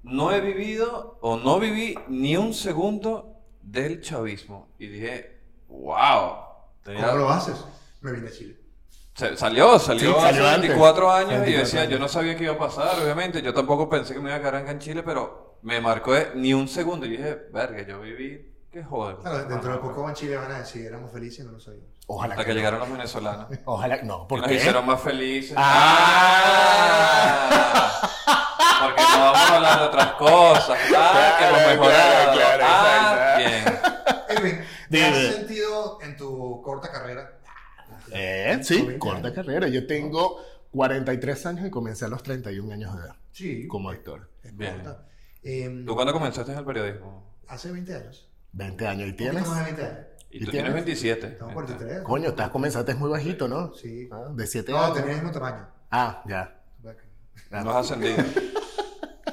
no 0.03 0.33
he 0.33 0.41
vivido 0.41 1.19
o 1.21 1.37
no 1.37 1.61
viví 1.61 1.95
ni 2.09 2.37
un 2.37 2.53
segundo 2.55 3.37
del 3.63 4.01
chavismo. 4.01 4.69
Y 4.79 4.89
dije, 4.89 5.39
wow. 5.69 6.33
Tenía- 6.83 7.07
¿Cómo 7.07 7.19
lo 7.19 7.31
haces? 7.31 7.65
Me 8.01 8.13
vine 8.13 8.29
a 8.29 8.33
Chile. 8.33 8.57
Salió, 9.37 9.79
salió 9.79 10.13
Sí, 10.15 10.19
hace 10.19 10.27
salió 10.29 10.47
antes. 10.49 10.61
24 10.71 11.11
años 11.13 11.31
y 11.33 11.37
24 11.37 11.61
decía, 11.65 11.81
años. 11.83 11.93
yo 11.93 11.99
no 11.99 12.09
sabía 12.09 12.37
qué 12.37 12.45
iba 12.45 12.55
a 12.55 12.59
pasar, 12.59 12.99
obviamente. 13.03 13.43
Yo 13.43 13.53
tampoco 13.55 13.89
pensé 13.89 14.15
que 14.15 14.21
me 14.21 14.31
iba 14.31 14.37
a 14.37 14.41
quedar 14.41 14.57
acá 14.57 14.71
en 14.71 14.79
Chile, 14.79 15.03
pero 15.03 15.59
me 15.63 15.81
marcó 15.81 16.13
ni 16.35 16.55
un 16.55 16.69
segundo. 16.69 17.07
Y 17.07 17.11
dije, 17.11 17.39
verga, 17.53 17.83
yo 17.87 18.01
viví, 18.01 18.55
qué 18.73 18.83
joder. 18.83 19.17
Claro, 19.17 19.45
dentro 19.45 19.73
de 19.73 19.79
poco 19.79 20.09
en 20.09 20.15
Chile 20.15 20.37
van 20.37 20.53
a 20.53 20.59
decir, 20.61 20.87
éramos 20.87 21.13
felices 21.13 21.41
y 21.41 21.47
no 21.47 21.53
lo 21.53 21.61
sabíamos. 21.61 21.89
Ojalá 22.07 22.35
Hasta 22.35 22.45
que 22.45 22.55
llegaron 22.55 22.81
los 22.81 22.91
venezolanos. 22.91 23.47
Ojalá, 23.67 24.01
no, 24.03 24.25
Y 24.25 24.29
¿por 24.29 24.39
nos 24.41 24.49
qué? 24.49 24.55
hicieron 24.57 24.85
más 24.87 25.01
felices. 25.01 25.55
Ah. 25.57 27.49
Ah. 27.51 28.11
Porque 28.83 29.03
no 29.03 29.19
vamos 29.21 29.41
a 29.51 29.57
hablar 29.57 29.79
de 29.81 29.87
otras 29.87 30.13
cosas. 30.15 30.79
Ah, 30.97 31.37
que 31.39 31.45
hemos 31.47 31.59
Claro, 31.61 31.71
mejorado. 31.81 32.33
claro, 32.33 32.65
ah, 32.67 33.35
bien. 33.39 33.65
Edwin, 34.29 34.65
¿qué 34.91 35.05
has 35.05 35.35
sentido 35.35 35.99
en 36.03 36.17
tu 36.17 36.63
corta 36.63 36.91
carrera? 36.91 37.33
Eh, 38.13 38.59
sí, 38.63 38.77
20 38.77 38.99
corta 38.99 39.19
años. 39.29 39.33
carrera. 39.35 39.69
Yo 39.69 39.87
tengo 39.87 40.39
43 40.73 41.47
años 41.47 41.67
y 41.67 41.71
comencé 41.71 42.05
a 42.05 42.09
los 42.09 42.23
31 42.23 42.73
años 42.73 42.95
de 42.97 43.03
edad 43.03 43.17
Sí. 43.33 43.67
como 43.69 43.91
actor. 43.91 44.29
es 44.43 44.57
Bien. 44.57 44.77
corta. 44.77 45.07
Em, 45.43 45.85
¿Tú 45.87 45.95
cuándo 45.95 46.13
comenzaste 46.13 46.53
en 46.53 46.59
el 46.59 46.65
periodismo? 46.65 47.37
hace 47.49 47.71
20 47.73 47.95
años. 47.95 48.29
20 48.53 48.87
años. 48.87 49.09
¿Y 49.09 49.13
tienes? 49.15 49.47
más 49.47 49.59
de 49.59 49.65
20 49.65 49.83
años. 49.85 50.07
Y 50.31 50.37
¿Y 50.37 50.45
tú 50.45 50.51
tienes? 50.51 50.51
tienes 50.53 50.75
27. 50.75 51.27
Tengo 51.29 51.53
43. 51.53 52.01
Coño, 52.03 52.29
estás 52.31 52.51
comenzaste 52.51 52.95
muy 52.95 53.11
bajito, 53.11 53.49
¿no? 53.49 53.75
Sí. 53.75 54.09
Ah, 54.13 54.29
De 54.33 54.47
7 54.47 54.71
No, 54.73 54.79
años. 54.83 54.95
tenía 54.97 55.11
el 55.13 55.17
mismo 55.17 55.33
tamaño. 55.33 55.67
Ah, 55.91 56.23
ya. 56.29 56.57
No 57.51 57.71
has 57.71 57.91
ascendido. 57.91 58.17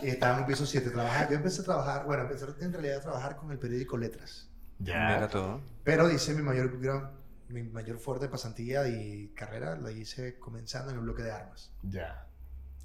Y 0.03 0.09
estaba 0.09 0.35
en 0.35 0.41
un 0.41 0.45
piso 0.47 0.65
7. 0.65 0.91
Trabajaba, 0.91 1.27
yo 1.29 1.35
empecé 1.37 1.61
a 1.61 1.65
trabajar, 1.65 2.05
bueno, 2.05 2.23
empecé 2.23 2.45
en 2.61 2.71
realidad 2.71 2.97
a 2.97 3.01
trabajar 3.01 3.35
con 3.35 3.51
el 3.51 3.57
periódico 3.57 3.97
Letras. 3.97 4.47
Mira 4.77 5.21
Ya. 5.21 5.27
tú. 5.27 5.59
Pero 5.83 6.11
hice 6.11 6.35
mi 6.35 6.43
mayor, 6.43 6.79
gran- 6.79 7.11
mi 7.49 7.63
mayor 7.63 7.99
fuerte 7.99 8.27
pasantía 8.27 8.87
y 8.87 9.29
carrera, 9.29 9.75
la 9.77 9.91
hice 9.91 10.37
comenzando 10.39 10.91
en 10.91 10.97
el 10.97 11.03
bloque 11.03 11.23
de 11.23 11.31
armas. 11.31 11.71
Ya. 11.83 12.25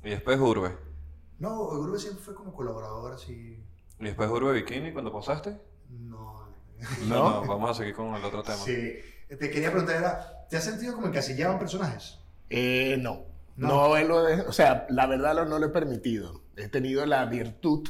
Y 0.05 0.11
después 0.11 0.39
Urbe. 0.39 0.77
No, 1.39 1.63
Urbe 1.63 1.99
siempre 1.99 2.23
fue 2.23 2.35
como 2.35 2.53
colaborador, 2.55 3.13
así. 3.13 3.61
Y 3.99 4.05
después 4.05 4.31
Urbe 4.31 4.53
Bikini 4.53 4.93
cuando 4.93 5.11
posaste. 5.13 5.57
No. 5.91 6.49
No, 7.07 7.43
no, 7.43 7.47
vamos 7.47 7.71
a 7.71 7.75
seguir 7.75 7.95
con 7.95 8.15
el 8.15 8.25
otro 8.25 8.43
tema. 8.43 8.57
Sí. 8.59 8.99
Te 9.29 9.51
quería 9.51 9.71
preguntar, 9.71 9.97
era, 9.97 10.47
¿te 10.51 10.57
has 10.57 10.65
sentido 10.65 10.95
como 10.95 11.07
encasillado 11.07 11.53
en 11.55 11.59
personajes? 11.59 12.19
Eh, 12.51 12.97
no. 13.01 13.25
No. 13.57 13.69
No, 13.69 13.97
él 13.97 14.09
lo 14.09 14.23
de- 14.25 14.41
o 14.43 14.53
sea, 14.53 14.87
la 14.91 15.07
verdad 15.07 15.35
lo- 15.35 15.45
no 15.45 15.59
lo 15.59 15.67
he 15.67 15.71
permitido. 15.71 16.43
He 16.57 16.69
tenido 16.69 17.07
la 17.07 17.25
virtud 17.27 17.89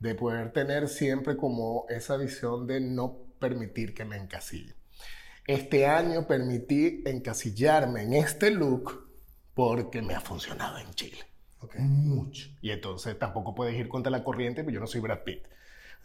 de 0.00 0.14
poder 0.14 0.52
tener 0.52 0.88
siempre 0.88 1.36
como 1.36 1.86
esa 1.88 2.16
visión 2.16 2.66
de 2.66 2.80
no 2.80 3.16
permitir 3.38 3.94
que 3.94 4.04
me 4.04 4.16
encasille. 4.16 4.74
Este 5.46 5.86
año 5.86 6.26
permití 6.26 7.02
encasillarme 7.04 8.02
en 8.02 8.12
este 8.14 8.50
look 8.50 9.08
porque 9.54 10.00
me 10.02 10.14
ha 10.14 10.20
funcionado 10.20 10.78
en 10.78 10.92
Chile. 10.94 11.18
Ok. 11.60 11.76
Mucho. 11.78 12.48
Y 12.60 12.70
entonces 12.70 13.18
tampoco 13.18 13.54
puedes 13.54 13.74
ir 13.76 13.88
contra 13.88 14.10
la 14.10 14.22
corriente, 14.24 14.62
pero 14.64 14.74
yo 14.74 14.80
no 14.80 14.86
soy 14.86 15.00
Brad 15.00 15.20
Pitt. 15.24 15.46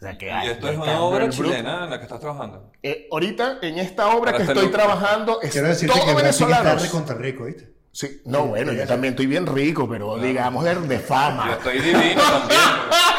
sea 0.00 0.16
que 0.16 0.26
Y 0.26 0.30
ay, 0.30 0.48
esto 0.50 0.68
es 0.68 0.76
una 0.78 1.00
obra 1.00 1.28
chilena 1.28 1.84
en 1.84 1.90
la 1.90 1.98
que 1.98 2.04
estás 2.04 2.20
trabajando. 2.20 2.70
Eh, 2.82 3.08
ahorita, 3.10 3.58
en 3.62 3.78
esta 3.78 4.08
obra 4.08 4.32
Para 4.32 4.36
que 4.38 4.42
este 4.44 4.52
estoy 4.52 4.66
look. 4.66 4.72
trabajando, 4.76 5.40
es 5.42 5.50
Quiero 5.50 5.68
decirte 5.68 5.94
todo 5.98 6.06
que 6.06 6.14
Brasil 6.14 6.46
está 6.46 6.46
venezolanos. 6.58 6.82
recontra 6.82 7.14
rico, 7.16 7.44
¿viste? 7.44 7.72
Sí, 7.90 8.20
no, 8.26 8.46
bueno, 8.46 8.72
yo 8.72 8.86
también 8.86 9.14
estoy 9.14 9.26
bien 9.26 9.44
rico, 9.46 9.88
pero 9.88 10.18
digamos 10.18 10.62
de, 10.62 10.74
de 10.76 10.96
Yo 10.96 11.00
fama. 11.02 11.52
estoy 11.54 11.80
divino 11.80 12.22
también. 12.22 12.60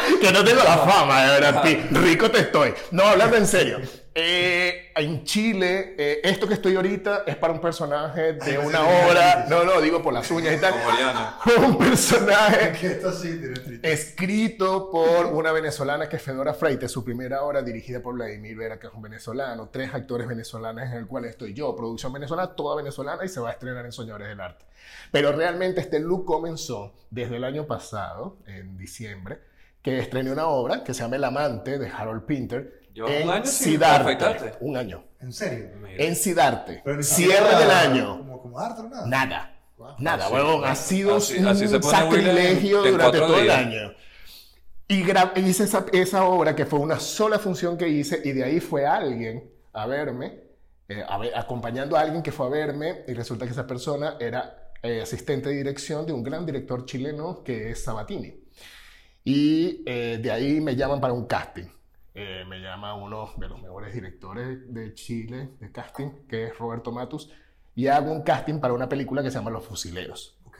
pero- 0.08 0.20
que 0.20 0.32
no 0.32 0.42
tengo 0.44 0.62
la 0.64 0.78
fama, 0.78 1.22
de 1.24 1.40
verdad, 1.40 1.64
rico 1.90 2.30
te 2.30 2.38
estoy. 2.40 2.72
No, 2.92 3.02
hablando 3.04 3.36
en 3.36 3.46
serio. 3.46 3.78
Eh, 4.12 4.90
en 4.96 5.22
Chile, 5.22 5.94
eh, 5.96 6.20
esto 6.24 6.48
que 6.48 6.54
estoy 6.54 6.74
ahorita 6.74 7.22
es 7.26 7.36
para 7.36 7.52
un 7.52 7.60
personaje 7.60 8.32
de 8.32 8.40
Ay, 8.42 8.56
una 8.56 8.82
obra. 8.82 9.46
No, 9.48 9.62
no, 9.64 9.80
digo 9.80 10.02
por 10.02 10.12
las 10.12 10.28
uñas 10.32 10.56
y 10.56 10.60
tal. 10.60 10.74
Un 11.64 11.78
personaje 11.78 12.72
Que 12.72 12.86
esto 12.88 13.12
sí 13.12 13.38
tiene 13.38 13.54
triste. 13.54 13.92
escrito 13.92 14.90
por 14.90 15.26
una 15.26 15.52
venezolana 15.52 16.08
que 16.08 16.16
es 16.16 16.22
Fedora 16.22 16.54
Freites, 16.54 16.90
su 16.90 17.04
primera 17.04 17.44
obra 17.44 17.62
dirigida 17.62 18.00
por 18.02 18.14
Vladimir 18.14 18.56
Vera, 18.56 18.80
que 18.80 18.88
es 18.88 18.92
un 18.92 19.02
venezolano, 19.02 19.68
tres 19.68 19.94
actores 19.94 20.26
venezolanos 20.26 20.84
en 20.84 20.92
el 20.94 21.06
cual 21.06 21.26
estoy 21.26 21.54
yo, 21.54 21.74
producción 21.76 22.12
venezolana, 22.12 22.54
toda 22.56 22.76
venezolana 22.76 23.24
y 23.24 23.28
se 23.28 23.38
va 23.38 23.50
a 23.50 23.52
estrenar 23.52 23.84
en 23.84 23.92
Soñadores 23.92 24.28
del 24.28 24.40
Arte. 24.40 24.64
Pero 25.12 25.30
realmente 25.32 25.80
este 25.80 26.00
look 26.00 26.24
comenzó 26.24 26.94
desde 27.10 27.36
el 27.36 27.44
año 27.44 27.66
pasado, 27.66 28.38
en 28.46 28.76
diciembre, 28.76 29.38
que 29.82 29.98
estrené 29.98 30.32
una 30.32 30.48
obra 30.48 30.82
que 30.84 30.94
se 30.94 31.02
llama 31.02 31.16
El 31.16 31.24
Amante 31.24 31.78
de 31.78 31.88
Harold 31.88 32.24
Pinter 32.26 32.79
Llevas 32.92 33.10
en 33.12 33.22
un 33.22 33.30
año. 33.30 33.42
Un 34.60 34.76
año. 34.76 35.04
¿En 35.20 35.32
serio? 35.32 35.70
Mira. 35.82 36.04
En 36.04 36.16
ni 36.96 37.02
Cierre 37.02 37.56
del 37.56 37.70
año. 37.70 38.18
Como, 38.18 38.42
como 38.42 38.58
arte 38.58 38.80
o 38.80 38.88
nada. 38.88 39.06
Nada. 39.06 39.56
Wow. 39.76 39.94
Nada, 39.98 40.24
Así- 40.26 40.34
huevón. 40.34 40.64
Ha 40.64 40.74
sido 40.74 41.16
así- 41.16 41.38
un 41.38 41.46
así 41.46 41.68
se 41.68 41.80
pone 41.80 41.96
sacrilegio 41.96 42.84
en 42.84 42.92
durante 42.92 43.18
todo 43.18 43.38
el 43.40 43.50
año. 43.50 43.92
Y 44.88 45.04
hice 45.48 45.64
esa, 45.64 45.86
esa 45.92 46.24
obra 46.24 46.54
que 46.56 46.66
fue 46.66 46.80
una 46.80 46.98
sola 46.98 47.38
función 47.38 47.78
que 47.78 47.88
hice 47.88 48.20
y 48.24 48.32
de 48.32 48.44
ahí 48.44 48.60
fue 48.60 48.84
alguien 48.86 49.50
a 49.72 49.86
verme, 49.86 50.40
eh, 50.88 51.04
a 51.08 51.16
ver- 51.16 51.32
acompañando 51.36 51.96
a 51.96 52.00
alguien 52.00 52.22
que 52.22 52.32
fue 52.32 52.46
a 52.46 52.48
verme 52.50 53.04
y 53.06 53.14
resulta 53.14 53.44
que 53.46 53.52
esa 53.52 53.66
persona 53.66 54.16
era 54.18 54.72
eh, 54.82 55.00
asistente 55.02 55.50
de 55.50 55.54
dirección 55.56 56.06
de 56.06 56.12
un 56.12 56.22
gran 56.24 56.44
director 56.44 56.84
chileno 56.86 57.42
que 57.44 57.70
es 57.70 57.84
Sabatini. 57.84 58.34
Y 59.24 59.82
eh, 59.86 60.18
de 60.20 60.30
ahí 60.30 60.60
me 60.60 60.74
llaman 60.74 61.00
para 61.00 61.12
un 61.12 61.26
casting. 61.26 61.66
Eh, 62.14 62.44
me 62.48 62.58
llama 62.60 62.94
uno 62.94 63.30
de 63.36 63.48
los 63.48 63.60
mejores 63.62 63.94
directores 63.94 64.72
de 64.74 64.94
Chile 64.94 65.50
de 65.60 65.70
casting, 65.70 66.26
que 66.28 66.46
es 66.46 66.58
Roberto 66.58 66.90
Matus, 66.90 67.30
y 67.76 67.86
hago 67.86 68.10
un 68.10 68.22
casting 68.22 68.58
para 68.60 68.74
una 68.74 68.88
película 68.88 69.22
que 69.22 69.30
se 69.30 69.38
llama 69.38 69.50
Los 69.50 69.64
Fusileros. 69.64 70.36
Ok. 70.44 70.58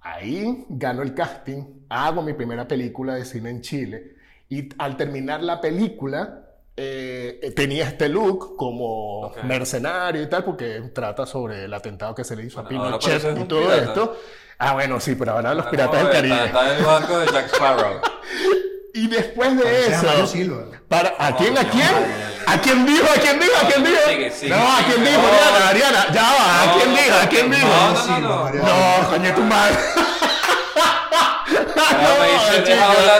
Ahí 0.00 0.64
gano 0.70 1.02
el 1.02 1.12
casting, 1.14 1.84
hago 1.90 2.22
mi 2.22 2.32
primera 2.32 2.66
película 2.66 3.14
de 3.14 3.24
cine 3.24 3.50
en 3.50 3.60
Chile 3.60 4.16
y 4.48 4.68
al 4.78 4.96
terminar 4.96 5.42
la 5.42 5.60
película 5.60 6.42
eh, 6.78 7.52
tenía 7.56 7.88
este 7.88 8.08
look 8.08 8.56
como 8.56 9.22
Ok. 9.26 9.42
mercenario 9.44 10.22
y 10.22 10.28
tal 10.28 10.44
porque 10.44 10.80
trata 10.94 11.26
sobre 11.26 11.64
el 11.64 11.74
atentado 11.74 12.14
que 12.14 12.22
se 12.24 12.36
le 12.36 12.44
hizo 12.44 12.60
a 12.60 12.62
Bueno, 12.62 12.84
ahora 12.84 12.98
Pinochet 12.98 13.38
y 13.38 13.44
todo 13.44 13.60
pirata. 13.62 13.82
esto. 13.82 14.16
Ah, 14.58 14.72
bueno, 14.74 14.98
sí, 15.00 15.14
pero 15.14 15.32
ahora 15.32 15.52
los 15.54 15.66
piratas 15.66 15.98
del 15.98 16.06
de- 16.06 16.12
Caribe. 16.12 16.44
Está, 16.46 16.46
está 16.46 16.72
en 16.72 16.78
el 16.78 16.84
barco 16.86 17.18
de 17.18 17.26
Jack 17.26 17.46
Sparrow. 17.54 18.00
Y 18.96 19.06
después 19.08 19.56
de 19.58 19.88
eso, 19.88 20.26
Silva. 20.26 20.62
para, 20.88 21.14
¿a 21.18 21.30
No, 21.30 21.36
quién, 21.36 21.58
a 21.58 21.64
quién? 21.68 21.86
no. 21.92 22.52
¿A 22.52 22.58
quién 22.58 22.86
dijo? 22.86 23.04
¿A 23.04 23.20
quién 23.20 23.38
dijo? 23.40 23.52
¿A 23.62 23.66
quién 23.68 23.84
dijo? 23.84 23.96
Sigue, 24.08 24.30
sigue, 24.30 24.54
no, 24.56 24.72
¿a 24.72 24.78
quién 24.86 25.04
dijo? 25.04 25.20
No. 25.20 25.28
Ariana, 25.28 25.68
Ariana, 25.68 26.12
ya 26.12 26.22
va, 26.22 26.62
¿a 26.62 26.66
No, 26.66 26.72
quién 26.76 26.90
no, 26.90 26.96
dijo? 27.02 27.16
¿A 27.22 27.26
quién 27.28 27.50
no, 27.50 27.56
dijo? 27.56 27.68
no, 27.68 27.90
no, 27.92 28.02
Silva, 28.02 28.18
no. 28.20 28.42
Mario 28.44 28.62
No, 28.62 29.10
coño, 29.10 29.34
tu 29.34 29.42
madre. 29.42 29.76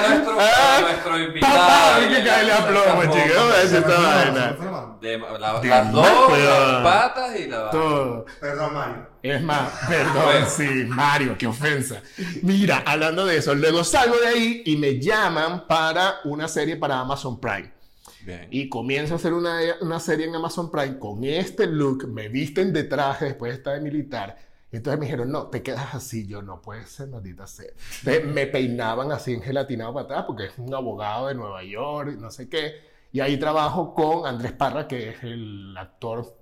Nuestro, 0.08 0.34
nuestro 0.80 1.18
invitado. 1.18 1.54
Papá, 1.56 1.96
hay 1.96 2.08
que 2.08 2.24
caerle 2.24 2.52
a 2.52 2.66
plomo. 2.66 3.02
No, 3.04 3.10
vaina. 4.02 4.56
De- 5.00 5.18
la- 5.18 5.60
De 5.60 5.68
las 5.68 5.92
dos, 5.92 6.38
las 6.38 6.82
patas 6.82 7.38
y 7.40 7.46
la 7.46 7.70
Todo. 7.70 8.24
Perdón, 8.40 8.74
Mario. 8.74 9.06
Es 9.22 9.42
más, 9.42 9.70
perdón, 9.88 10.24
Bueno. 10.24 10.46
sí, 10.48 10.84
Mario, 10.88 11.36
qué 11.38 11.46
ofensa. 11.46 12.02
Mira, 12.42 12.82
hablando 12.86 13.24
de 13.26 13.36
eso, 13.38 13.54
luego 13.54 13.82
salgo 13.84 14.16
de 14.18 14.26
ahí 14.28 14.62
y 14.66 14.76
me 14.76 15.00
llaman 15.00 15.66
para 15.66 16.16
una 16.24 16.48
serie 16.48 16.76
para 16.76 17.00
Amazon 17.00 17.40
Prime. 17.40 17.72
Bien. 18.24 18.48
Y 18.50 18.68
comienzo 18.68 19.14
a 19.14 19.16
hacer 19.18 19.32
una, 19.32 19.58
una 19.80 20.00
serie 20.00 20.26
en 20.26 20.34
Amazon 20.34 20.70
Prime 20.70 20.98
con 20.98 21.22
este 21.24 21.66
look, 21.66 22.08
me 22.08 22.28
visten 22.28 22.72
de 22.72 22.84
traje 22.84 23.26
después 23.26 23.52
de 23.52 23.58
estar 23.58 23.74
de 23.74 23.80
militar. 23.80 24.36
Y 24.72 24.76
entonces 24.78 24.98
me 24.98 25.06
dijeron, 25.06 25.30
no, 25.30 25.46
te 25.46 25.62
quedas 25.62 25.94
así. 25.94 26.26
Yo, 26.26 26.42
no 26.42 26.60
puede 26.60 26.84
ser, 26.86 27.08
maldita 27.08 27.46
sea. 27.46 27.70
Entonces 28.00 28.24
me 28.26 28.46
peinaban 28.48 29.12
así 29.12 29.32
en 29.32 29.42
gelatinado 29.42 29.94
para 29.94 30.04
atrás 30.06 30.24
porque 30.26 30.46
es 30.46 30.52
un 30.58 30.74
abogado 30.74 31.28
de 31.28 31.36
Nueva 31.36 31.62
York 31.62 32.14
y 32.16 32.20
no 32.20 32.30
sé 32.32 32.48
qué. 32.48 32.95
Y 33.16 33.20
ahí 33.22 33.38
trabajo 33.38 33.94
con 33.94 34.26
Andrés 34.26 34.52
Parra, 34.52 34.86
que 34.86 35.08
es 35.08 35.22
el 35.22 35.74
actor 35.78 36.36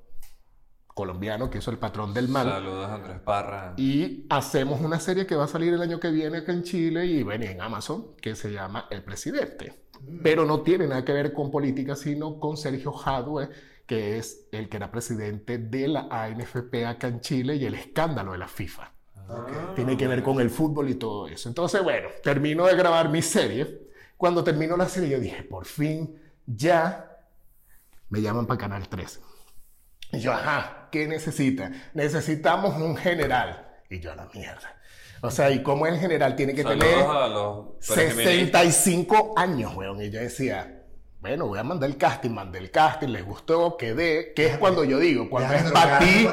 colombiano 0.88 1.49
que 1.49 1.59
hizo 1.59 1.71
El 1.71 1.78
Patrón 1.78 2.12
del 2.12 2.26
Mal. 2.26 2.49
Saludos, 2.49 2.90
Andrés 2.90 3.21
Parra. 3.21 3.75
Y 3.76 4.26
hacemos 4.28 4.81
una 4.81 4.99
serie 4.99 5.25
que 5.25 5.37
va 5.37 5.45
a 5.45 5.47
salir 5.47 5.73
el 5.73 5.81
año 5.81 6.00
que 6.00 6.11
viene 6.11 6.38
acá 6.38 6.50
en 6.50 6.64
Chile 6.64 7.07
y 7.07 7.23
bueno, 7.23 7.45
en 7.45 7.61
Amazon, 7.61 8.16
que 8.21 8.35
se 8.35 8.50
llama 8.50 8.88
El 8.90 9.04
Presidente. 9.04 9.85
Pero 10.25 10.45
no 10.45 10.62
tiene 10.62 10.88
nada 10.88 11.04
que 11.04 11.12
ver 11.12 11.33
con 11.33 11.49
política, 11.49 11.95
sino 11.95 12.40
con 12.40 12.57
Sergio 12.57 12.90
Jadwe, 12.90 13.50
que 13.87 14.19
es 14.19 14.49
el 14.50 14.69
que 14.69 14.78
era 14.78 14.90
presidente 14.90 15.59
de 15.59 15.87
la 15.87 16.09
ANFP 16.11 16.87
acá 16.87 17.07
en 17.07 17.21
Chile 17.21 17.54
y 17.54 17.66
el 17.66 17.75
escándalo 17.75 18.33
de 18.33 18.38
la 18.38 18.49
FIFA. 18.49 18.93
Ok. 19.28 19.76
Tiene 19.76 19.97
que 19.97 20.09
ver 20.09 20.25
con 20.25 20.40
el 20.40 20.50
fútbol 20.50 20.88
y 20.88 20.97
todo 20.97 21.28
eso. 21.28 21.49
Entonces, 21.49 21.85
bueno, 21.85 22.09
termino 22.25 22.66
de 22.66 22.75
grabar 22.75 23.11
mi 23.11 23.23
serie. 23.23 23.93
Cuando 24.16 24.43
terminó 24.43 24.76
la 24.76 24.88
serie, 24.88 25.11
yo 25.11 25.21
dije, 25.21 25.45
por 25.45 25.66
fin, 25.66 26.24
ya 26.47 27.19
me 28.09 28.21
llaman 28.23 28.47
para 28.47 28.59
Canal 28.59 28.89
13. 28.89 29.21
Y 30.13 30.21
yo, 30.21 30.33
ajá, 30.33 30.89
¿qué 30.93 31.09
necesitan? 31.09 31.75
Necesitamos 31.95 32.77
un 32.77 32.97
general. 32.97 33.69
Y 33.91 34.01
yo, 34.01 34.13
a 34.13 34.17
la 34.17 34.29
mierda. 34.33 34.77
O 35.21 35.31
sea, 35.31 35.51
y 35.51 35.63
cómo 35.63 35.87
en 35.87 35.99
general 35.99 36.37
tiene 36.37 36.55
que 36.55 36.63
Saludos 36.63 36.87
tener 36.87 37.05
a 37.05 37.29
los 37.29 37.67
feministas. 37.81 38.25
65 38.25 39.35
años, 39.37 39.75
weón. 39.75 40.03
Y 40.03 40.11
yo 40.11 40.21
decía, 40.21 40.85
bueno, 41.21 41.47
voy 41.47 41.59
a 41.59 41.65
mandar 41.65 41.89
el 41.89 41.97
casting, 41.97 42.31
mandé 42.31 42.59
el 42.59 42.71
casting, 42.71 43.09
les 43.09 43.25
gustó, 43.25 43.77
quedé. 43.77 44.35
¿Qué 44.35 44.47
es 44.47 44.59
cuando 44.59 44.85
yo 44.85 44.99
digo? 44.99 45.31
Cuando 45.31 45.55
es 45.55 45.73
para 45.73 45.99
ti, 45.99 46.29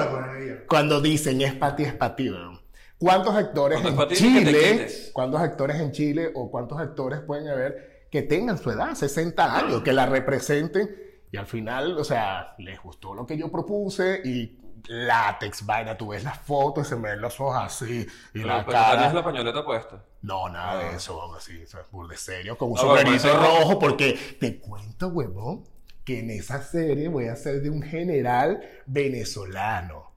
cuando 0.67 1.01
dicen 1.01 1.41
es 1.41 1.53
para 1.53 1.75
ti, 1.75 1.83
es 1.83 1.93
para 1.93 2.15
ti, 2.15 2.29
weón. 2.29 2.61
¿Cuántos 2.97 3.33
actores 3.33 3.83
en 3.83 3.97
que 3.97 4.15
Chile, 4.15 4.87
cuántos 5.13 5.41
actores 5.41 5.79
en 5.79 5.91
Chile 5.91 6.29
o 6.35 6.51
cuántos 6.51 6.79
actores 6.79 7.21
pueden 7.21 7.47
haber 7.47 7.90
que 8.11 8.21
tengan 8.23 8.57
su 8.57 8.69
edad, 8.69 8.93
60 8.93 9.57
años, 9.57 9.81
que 9.81 9.93
la 9.93 10.05
representen 10.05 10.89
y 11.31 11.37
al 11.37 11.47
final, 11.47 11.97
o 11.97 12.03
sea, 12.03 12.55
les 12.57 12.79
gustó 12.81 13.13
lo 13.13 13.25
que 13.25 13.37
yo 13.37 13.49
propuse 13.49 14.21
y 14.25 14.57
látex, 14.87 15.65
vaina, 15.65 15.95
tú 15.97 16.09
ves 16.09 16.23
las 16.23 16.37
fotos, 16.39 16.87
se 16.87 16.95
me 16.97 17.09
ven 17.11 17.21
los 17.21 17.39
ojos 17.39 17.55
así 17.63 18.01
y 18.33 18.39
Pero, 18.41 18.47
la 18.47 18.65
pero 18.65 18.77
cara. 18.77 18.91
tenías 18.95 19.13
la 19.13 19.23
pañoleta 19.23 19.63
puesta. 19.63 20.03
No, 20.23 20.49
nada 20.49 20.83
de 20.83 20.95
eso, 20.97 21.17
vamos 21.17 21.37
así, 21.37 21.63
o 21.63 21.67
sea, 21.67 21.81
burda 21.91 22.11
de 22.11 22.17
serio, 22.17 22.57
con 22.57 22.71
un 22.71 22.77
Ah, 22.79 22.83
bueno, 22.83 23.11
sombrerito 23.17 23.39
rojo, 23.39 23.79
porque 23.79 24.37
te 24.39 24.59
cuento, 24.59 25.07
huevón, 25.07 25.63
que 26.03 26.19
en 26.19 26.31
esa 26.31 26.61
serie 26.61 27.07
voy 27.07 27.27
a 27.27 27.35
ser 27.35 27.61
de 27.61 27.69
un 27.69 27.81
general 27.81 28.59
venezolano. 28.87 30.10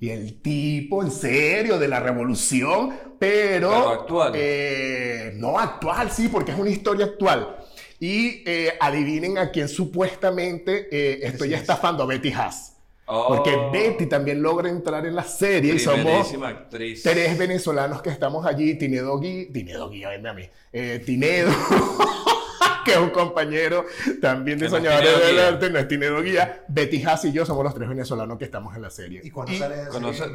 Y 0.00 0.10
el 0.10 0.40
tipo, 0.42 1.02
en 1.02 1.10
serio, 1.10 1.78
de 1.78 1.88
la 1.88 2.00
revolución, 2.00 2.90
pero... 3.18 3.70
Pero 3.70 3.88
actual. 3.88 4.32
eh, 4.34 5.32
no 5.36 5.58
actual, 5.58 6.10
sí, 6.10 6.28
porque 6.28 6.52
es 6.52 6.58
una 6.58 6.70
historia 6.70 7.06
actual. 7.06 7.56
Y 8.00 8.42
eh, 8.44 8.74
adivinen 8.80 9.38
a 9.38 9.50
quién 9.50 9.68
supuestamente 9.68 10.88
eh, 10.90 11.20
estoy 11.22 11.54
estafando, 11.54 12.02
a 12.02 12.06
Betty 12.06 12.32
Haas. 12.32 12.72
Oh, 13.06 13.28
Porque 13.28 13.54
Betty 13.70 14.06
también 14.06 14.42
logra 14.42 14.68
entrar 14.70 15.04
en 15.04 15.14
la 15.14 15.24
serie 15.24 15.74
y 15.74 15.78
somos 15.78 16.32
actriz. 16.42 17.02
tres 17.02 17.36
venezolanos 17.36 18.00
que 18.00 18.08
estamos 18.08 18.46
allí, 18.46 18.76
Tinedo 18.78 19.18
Gui, 19.18 19.50
Tinedo 19.52 19.90
Gui, 19.90 20.04
a 20.04 20.32
mí, 20.32 20.48
eh, 20.72 21.02
Tinedo, 21.04 21.50
que 22.84 22.92
es 22.92 22.98
un 22.98 23.10
compañero 23.10 23.84
también 24.20 24.58
Que 24.58 24.68
no 24.68 24.76
es 24.76 24.82
diseñador 24.82 25.02
Tinedo 25.04 25.26
del 25.26 25.38
arte, 25.40 25.70
no 25.70 25.78
es 25.78 25.88
Tinedo 25.88 26.22
Guía, 26.22 26.64
Betty 26.68 27.02
Haas 27.04 27.24
y 27.24 27.32
yo 27.32 27.44
somos 27.46 27.64
los 27.64 27.74
tres 27.74 27.88
venezolanos 27.88 28.38
que 28.38 28.44
estamos 28.44 28.74
en 28.76 28.82
la 28.82 28.90
serie. 28.90 29.20
¿Y 29.24 29.30
cuándo 29.30 29.52
Y 29.52 29.58
sale 29.58 29.76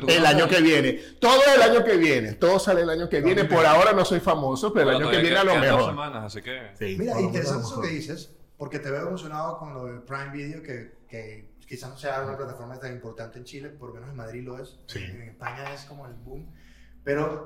el 0.08 0.26
año 0.26 0.48
que 0.48 0.62
viene, 0.62 0.94
todo 1.20 1.42
el 1.56 1.62
año 1.62 1.84
que 1.84 1.98
viene, 1.98 2.34
todo 2.34 2.60
sale 2.60 2.82
el 2.82 2.90
año 2.90 3.08
que 3.10 3.22
viene, 3.22 3.46
por 3.46 3.66
ahora 3.66 3.94
no 3.94 4.04
soy 4.06 4.20
famoso, 4.20 4.74
pero 4.74 4.90
el 4.92 4.98
año 4.98 5.10
que 5.12 5.20
viene 5.20 5.38
a 5.38 5.44
lo 5.44 5.56
mejor. 5.56 5.86
semanas, 5.92 6.26
así 6.26 6.42
que... 6.42 6.72
Sí, 6.78 6.96
Mira, 6.98 7.20
interesante 7.22 7.64
eso 7.68 7.82
que 7.82 7.88
dices, 7.90 8.32
porque 8.58 8.80
te 8.80 8.92
veo 8.92 9.08
emocionado 9.08 9.58
con 9.58 9.74
lo 9.74 9.86
del 9.86 10.02
Prime 10.02 10.32
Video, 10.32 10.62
que, 10.64 10.92
que 11.08 11.50
quizás 11.68 11.90
no 11.90 11.98
sea 11.98 12.22
una 12.24 12.36
plataforma 12.36 12.80
tan 12.80 12.92
importante 12.94 13.38
en 13.38 13.46
Chile, 13.46 13.70
por 13.70 13.90
lo 13.90 13.96
menos 13.96 14.10
en 14.10 14.16
Madrid 14.16 14.44
lo 14.44 14.58
es, 14.62 14.80
Sí. 14.88 15.00
en 15.04 15.22
España 15.22 15.74
es 15.74 15.82
como 15.86 16.06
el 16.08 16.14
boom, 16.14 16.52
pero 17.04 17.46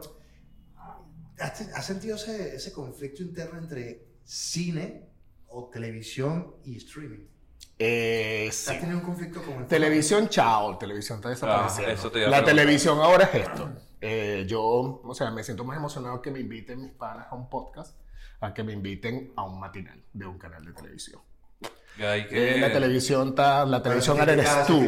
¿has, 1.39 1.61
has 1.75 1.85
sentido 1.85 2.15
ese, 2.15 2.55
ese 2.55 2.71
conflicto 2.71 3.21
interno 3.21 3.59
entre 3.59 4.02
cine 4.23 5.09
o 5.47 5.69
televisión 5.69 6.55
y 6.65 6.77
streaming? 6.77 7.27
Eh, 7.79 8.49
sí. 8.51 8.71
¿Has 8.71 8.79
tenido 8.79 8.99
un 8.99 9.03
conflicto 9.03 9.41
con 9.41 9.55
el 9.55 9.67
Televisión, 9.67 10.29
chao, 10.29 10.77
televisión 10.77 11.17
está 11.17 11.29
desapareciendo. 11.29 12.11
Ah, 12.15 12.27
a 12.27 12.29
la 12.29 12.43
televisión 12.43 12.99
ahora 12.99 13.25
es 13.25 13.35
esto. 13.35 13.71
Eh, 13.99 14.45
yo, 14.47 15.01
o 15.03 15.13
sea, 15.15 15.31
me 15.31 15.43
siento 15.43 15.63
más 15.63 15.77
emocionado 15.77 16.21
que 16.21 16.29
me 16.29 16.39
inviten 16.39 16.81
mis 16.81 16.91
panas 16.91 17.27
a 17.29 17.35
un 17.35 17.49
podcast 17.49 17.97
a 18.41 18.53
que 18.53 18.63
me 18.63 18.73
inviten 18.73 19.31
a 19.35 19.43
un 19.43 19.59
matinal 19.59 20.03
de 20.11 20.25
un 20.25 20.37
canal 20.37 20.63
de 20.65 20.73
televisión. 20.73 21.21
Que... 21.95 22.55
Eh, 22.55 22.59
la 22.59 22.71
televisión 22.71 23.29
está, 23.29 23.65
la 23.65 23.81
televisión 23.81 24.19
ahora 24.19 24.33
eres 24.33 24.67
tú. 24.67 24.81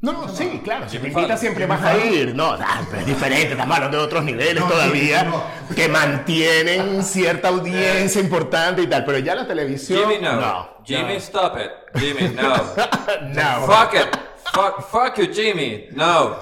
Te 0.00 0.06
No, 0.06 0.28
sí, 0.28 0.60
claro, 0.64 0.88
si 0.88 0.98
Fallon. 0.98 1.38
siempre 1.38 1.66
vas 1.66 1.82
a 1.82 1.96
ir. 1.98 2.34
No, 2.34 2.56
es 2.56 3.06
diferente, 3.06 3.52
estamos 3.52 3.76
hablando 3.76 3.98
de 3.98 4.04
otros 4.04 4.24
niveles 4.24 4.62
No, 4.62 4.68
todavía, 4.68 5.24
no. 5.24 5.42
que 5.74 5.88
mantienen 5.88 7.04
cierta 7.04 7.48
audiencia 7.48 8.20
importante 8.20 8.82
y 8.82 8.86
tal, 8.86 9.04
pero 9.04 9.18
ya 9.18 9.34
la 9.34 9.46
televisión, 9.46 10.00
Jimmy, 10.10 10.18
no. 10.22 10.82
Jimmy, 10.84 11.14
stop 11.16 11.58
it. 11.58 11.70
Jimmy, 12.00 12.30
no. 12.34 12.54
No. 13.34 13.66
Fuck 13.66 13.94
it. 13.94 14.16
Fuck, 14.54 14.88
fuck 14.90 15.16
you, 15.18 15.32
Jimmy. 15.32 15.88
No. 15.92 16.38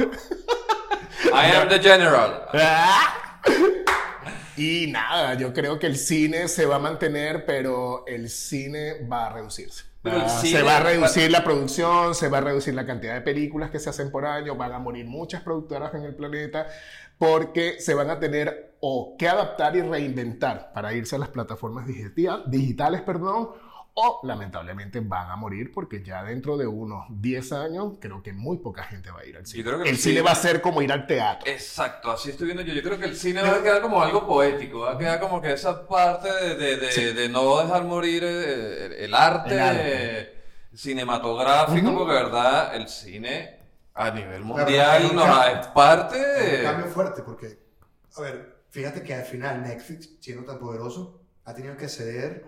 I 1.34 1.52
am 1.56 1.68
the 1.68 1.78
general. 1.80 2.46
Y 4.56 4.88
nada, 4.88 5.34
yo 5.34 5.52
creo 5.52 5.78
que 5.78 5.86
el 5.86 5.96
cine 5.96 6.48
se 6.48 6.66
va 6.66 6.76
a 6.76 6.78
mantener, 6.80 7.46
pero 7.46 8.04
el 8.08 8.28
cine 8.28 9.06
va 9.10 9.26
a 9.26 9.28
reducirse. 9.34 9.84
Ah, 10.10 10.28
se 10.28 10.62
va 10.62 10.76
a 10.78 10.80
reducir 10.80 11.30
la 11.30 11.44
producción, 11.44 12.14
se 12.14 12.28
va 12.28 12.38
a 12.38 12.40
reducir 12.42 12.74
la 12.74 12.86
cantidad 12.86 13.14
de 13.14 13.20
películas 13.20 13.70
que 13.70 13.78
se 13.78 13.90
hacen 13.90 14.10
por 14.10 14.24
año, 14.26 14.54
van 14.56 14.72
a 14.72 14.78
morir 14.78 15.06
muchas 15.06 15.42
productoras 15.42 15.94
en 15.94 16.04
el 16.04 16.14
planeta 16.14 16.66
porque 17.18 17.80
se 17.80 17.94
van 17.94 18.10
a 18.10 18.18
tener 18.20 18.74
o 18.80 19.16
que 19.18 19.28
adaptar 19.28 19.74
y 19.76 19.82
reinventar 19.82 20.72
para 20.72 20.92
irse 20.92 21.16
a 21.16 21.18
las 21.18 21.28
plataformas 21.30 21.86
digita- 21.86 22.44
digitales, 22.46 23.02
perdón, 23.02 23.50
o 24.00 24.20
lamentablemente 24.22 25.00
van 25.00 25.28
a 25.30 25.36
morir 25.36 25.72
porque 25.72 26.02
ya 26.04 26.22
dentro 26.22 26.56
de 26.56 26.66
unos 26.66 27.06
10 27.08 27.52
años 27.52 27.94
creo 28.00 28.22
que 28.22 28.32
muy 28.32 28.58
poca 28.58 28.84
gente 28.84 29.10
va 29.10 29.20
a 29.20 29.24
ir 29.26 29.36
al 29.36 29.44
cine. 29.46 29.64
creo 29.64 29.78
que 29.78 29.84
el 29.84 29.88
el 29.90 29.96
cine 29.98 30.20
cine- 30.20 30.26
va 30.26 30.30
a 30.32 30.34
ser 30.36 30.60
como 30.60 30.80
ir 30.82 30.92
al 30.92 31.06
teatro. 31.06 31.50
Exacto, 31.50 32.10
así 32.12 32.30
estoy 32.30 32.46
viendo 32.46 32.62
yo. 32.62 32.72
Yo 32.74 32.82
creo 32.82 32.98
que 32.98 33.06
el 33.06 33.16
cine 33.16 33.42
va 33.42 33.56
a 33.56 33.62
quedar 33.62 33.82
como 33.82 34.00
algo 34.02 34.26
poético, 34.26 34.80
va 34.80 34.92
a 34.92 34.98
quedar 34.98 35.18
como 35.18 35.40
que 35.42 35.52
esa 35.52 35.86
parte 35.86 36.32
de, 36.32 36.54
de- 36.54 36.76
de- 36.76 36.92
Sí. 36.92 37.04
de 37.12 37.28
no 37.28 37.58
dejar 37.60 37.84
morir 37.84 38.22
eh, 38.24 38.86
el, 38.86 38.92
el 38.92 39.14
arte, 39.14 39.54
El 39.54 39.60
arte. 39.60 40.34
cinematográfico, 40.74 41.92
porque 41.94 42.12
de 42.12 42.22
verdad 42.22 42.76
el 42.76 42.88
cine 42.88 43.58
a 43.94 44.10
nivel 44.10 44.42
mundial 44.44 45.06
un 45.10 45.16
cambio. 45.16 45.60
es 45.60 45.66
parte 45.68 46.16
Un 46.16 46.50
de... 46.52 46.62
cambio 46.62 46.86
fuerte, 46.86 47.22
porque, 47.22 47.58
a 48.16 48.20
ver, 48.20 48.58
fíjate 48.70 49.02
que 49.02 49.14
al 49.14 49.24
final 49.24 49.62
Netflix, 49.62 50.10
siendo 50.20 50.44
tan 50.44 50.58
poderoso, 50.60 51.20
ha 51.44 51.54
tenido 51.54 51.76
que 51.76 51.88
ceder 51.88 52.44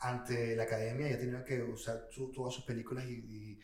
ante 0.00 0.56
la 0.56 0.64
academia 0.64 1.08
y 1.10 1.12
ha 1.12 1.18
tenido 1.18 1.44
que 1.44 1.62
usar 1.62 2.08
su- 2.10 2.30
todas 2.32 2.54
sus 2.54 2.64
películas 2.64 3.04
y, 3.06 3.14
y, 3.14 3.60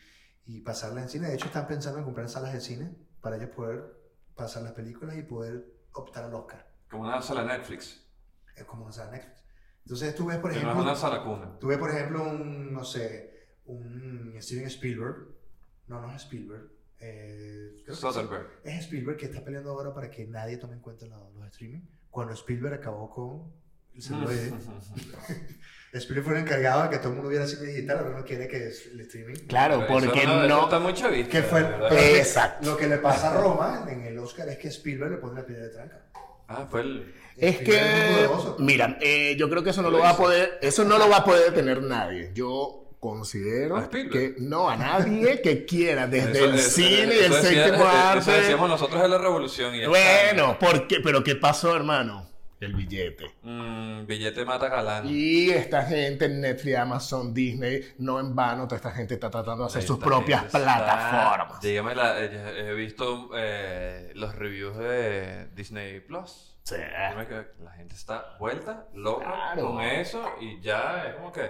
y 0.57 0.61
pasarlas 0.61 1.03
en 1.03 1.09
cine. 1.09 1.27
De 1.29 1.35
hecho, 1.35 1.45
están 1.47 1.67
pensando 1.67 1.99
en 1.99 2.05
comprar 2.05 2.29
salas 2.29 2.53
de 2.53 2.61
cine 2.61 2.95
para 3.21 3.37
ellos 3.37 3.49
poder 3.49 3.83
pasar 4.35 4.63
las 4.63 4.73
películas 4.73 5.17
y 5.17 5.23
poder 5.23 5.65
optar 5.93 6.25
al 6.25 6.33
Oscar. 6.35 6.65
Como 6.89 7.03
una 7.03 7.21
sala 7.21 7.43
Netflix, 7.43 8.05
Es 8.55 8.63
como 8.65 8.83
una 8.83 8.93
sala 8.93 9.11
Netflix. 9.11 9.43
Entonces 9.83 10.15
tú 10.15 10.25
ves, 10.27 10.37
por 10.37 10.51
que 10.51 10.55
no 10.57 10.61
es 10.61 10.63
ejemplo, 10.65 10.83
una 10.83 10.95
sala 10.95 11.23
cuna. 11.23 11.57
tú 11.59 11.67
ves, 11.67 11.77
por 11.77 11.89
ejemplo, 11.89 12.23
un, 12.23 12.71
no 12.73 12.83
sé, 12.83 13.33
un 13.65 14.35
Steven 14.39 14.65
Spielberg. 14.67 15.27
No, 15.87 16.01
no 16.01 16.09
es 16.13 16.23
Spielberg. 16.23 16.69
Eh. 16.99 17.83
Soderbergh. 17.91 18.47
Es 18.63 18.79
Spielberg 18.85 19.17
que 19.17 19.25
está 19.27 19.43
peleando 19.43 19.71
ahora 19.71 19.93
para 19.93 20.09
que 20.11 20.27
nadie 20.27 20.57
tome 20.57 20.73
en 20.75 20.81
cuenta 20.81 21.05
la- 21.07 21.17
los 21.17 21.47
streaming. 21.47 21.81
Cuando 22.11 22.33
Spielberg 22.33 22.75
acabó 22.75 23.09
con 23.09 23.51
el 23.95 24.01
celuloide. 24.03 24.51
Spielberg 25.93 26.25
fue 26.25 26.33
el 26.35 26.41
encargado 26.41 26.83
de 26.83 26.89
que 26.89 26.97
todo 26.97 27.09
el 27.09 27.13
mundo 27.15 27.29
viera 27.29 27.47
cine 27.47 27.67
digital, 27.71 27.97
ahora 27.99 28.17
no 28.19 28.25
quiere 28.25 28.47
que 28.47 28.67
es 28.67 28.87
el 28.91 28.99
streaming. 29.01 29.35
Claro, 29.47 29.79
Pero 29.87 29.97
eso 29.99 30.05
porque 30.07 30.25
no- 30.27 30.43
eso 30.43 30.47
no... 30.47 30.63
Está 30.65 30.79
muy 30.79 30.93
chavista. 30.93 31.31
Que 31.31 31.43
fue 31.43 31.65
Exacto. 32.19 32.69
Lo 32.71 32.77
que 32.77 32.87
le 32.87 32.97
pasa 32.97 33.31
a 33.31 33.41
Roma 33.41 33.85
en 33.89 34.01
el 34.05 34.17
Oscar 34.19 34.47
es 34.49 34.57
que 34.57 34.67
Spielberg 34.67 35.11
le 35.11 35.17
pone 35.17 35.39
la 35.41 35.45
piedra 35.45 35.63
de 35.63 35.69
tranca. 35.69 36.01
Ah, 36.49 36.67
fue 36.69 36.81
el... 36.81 37.13
Es 37.37 37.57
que, 37.59 37.79
poderoso. 38.13 38.55
mira, 38.59 38.97
eh, 39.01 39.35
yo 39.37 39.49
creo 39.49 39.63
que 39.63 39.69
eso 39.69 39.81
no 39.81 39.89
Lo 39.91 39.97
lo 39.97 40.03
va 40.03 40.09
a 40.11 40.17
poder, 40.17 40.57
eso 40.61 40.83
no 40.83 40.97
lo 40.97 41.07
va 41.09 41.17
a 41.17 41.23
poder 41.23 41.51
detener 41.51 41.83
nadie. 41.83 42.31
Yo 42.33 42.95
considero 42.99 43.77
¿A 43.77 43.83
Spielberg? 43.83 44.35
que 44.35 44.41
no 44.41 44.67
a 44.69 44.75
nadie 44.75 45.39
que 45.41 45.65
quiera 45.65 46.07
desde 46.07 46.31
Eso- 46.31 46.45
el 46.45 46.55
eso- 46.55 46.69
cine 46.71 47.15
y 47.15 47.19
el 47.19 47.31
eso 47.31 47.41
séptimo 47.41 47.75
eso 47.75 47.87
arte. 47.87 48.31
decíamos 48.31 48.69
nosotros 48.69 49.01
de 49.03 49.07
la 49.07 49.17
revolución. 49.19 49.75
Y. 49.75 49.85
Bueno, 49.85 50.57
¿por 50.59 50.87
qué? 50.87 50.97
Pero 51.03 51.23
¿qué 51.23 51.35
pasó, 51.35 51.75
hermano? 51.75 52.27
El 52.59 52.73
billete. 52.73 53.25
Mm, 53.43 54.07
billete 54.07 54.43
mata 54.43 54.67
galán. 54.67 55.05
Y 55.07 55.49
esta 55.51 55.83
gente, 55.83 56.27
Netflix, 56.27 56.75
Amazon, 56.77 57.31
Disney, 57.33 57.81
no 57.99 58.19
en 58.19 58.35
vano, 58.35 58.63
toda 58.65 58.77
esta 58.77 58.91
gente 58.91 59.13
está 59.13 59.29
tratando 59.29 59.63
de 59.65 59.67
hacer 59.67 59.83
sus 59.83 59.99
propias 59.99 60.45
está- 60.45 60.57
plataformas. 60.57 61.61
Dígame, 61.61 61.93
la- 61.93 62.19
eh, 62.19 62.69
he 62.69 62.73
visto 62.73 63.29
eh, 63.35 64.11
los 64.15 64.33
reviews 64.35 64.75
de 64.77 65.49
Disney 65.53 65.99
Plus. 65.99 66.55
Sí. 66.63 66.75
Dígame 66.77 67.27
que 67.27 67.45
la 67.63 67.71
gente 67.73 67.93
está 67.93 68.35
vuelta 68.39 68.87
loca 68.95 69.25
Claro. 69.25 69.61
con 69.73 69.81
eso 69.81 70.25
y 70.41 70.59
ya 70.59 71.03
es 71.09 71.15
como 71.15 71.31
que 71.31 71.49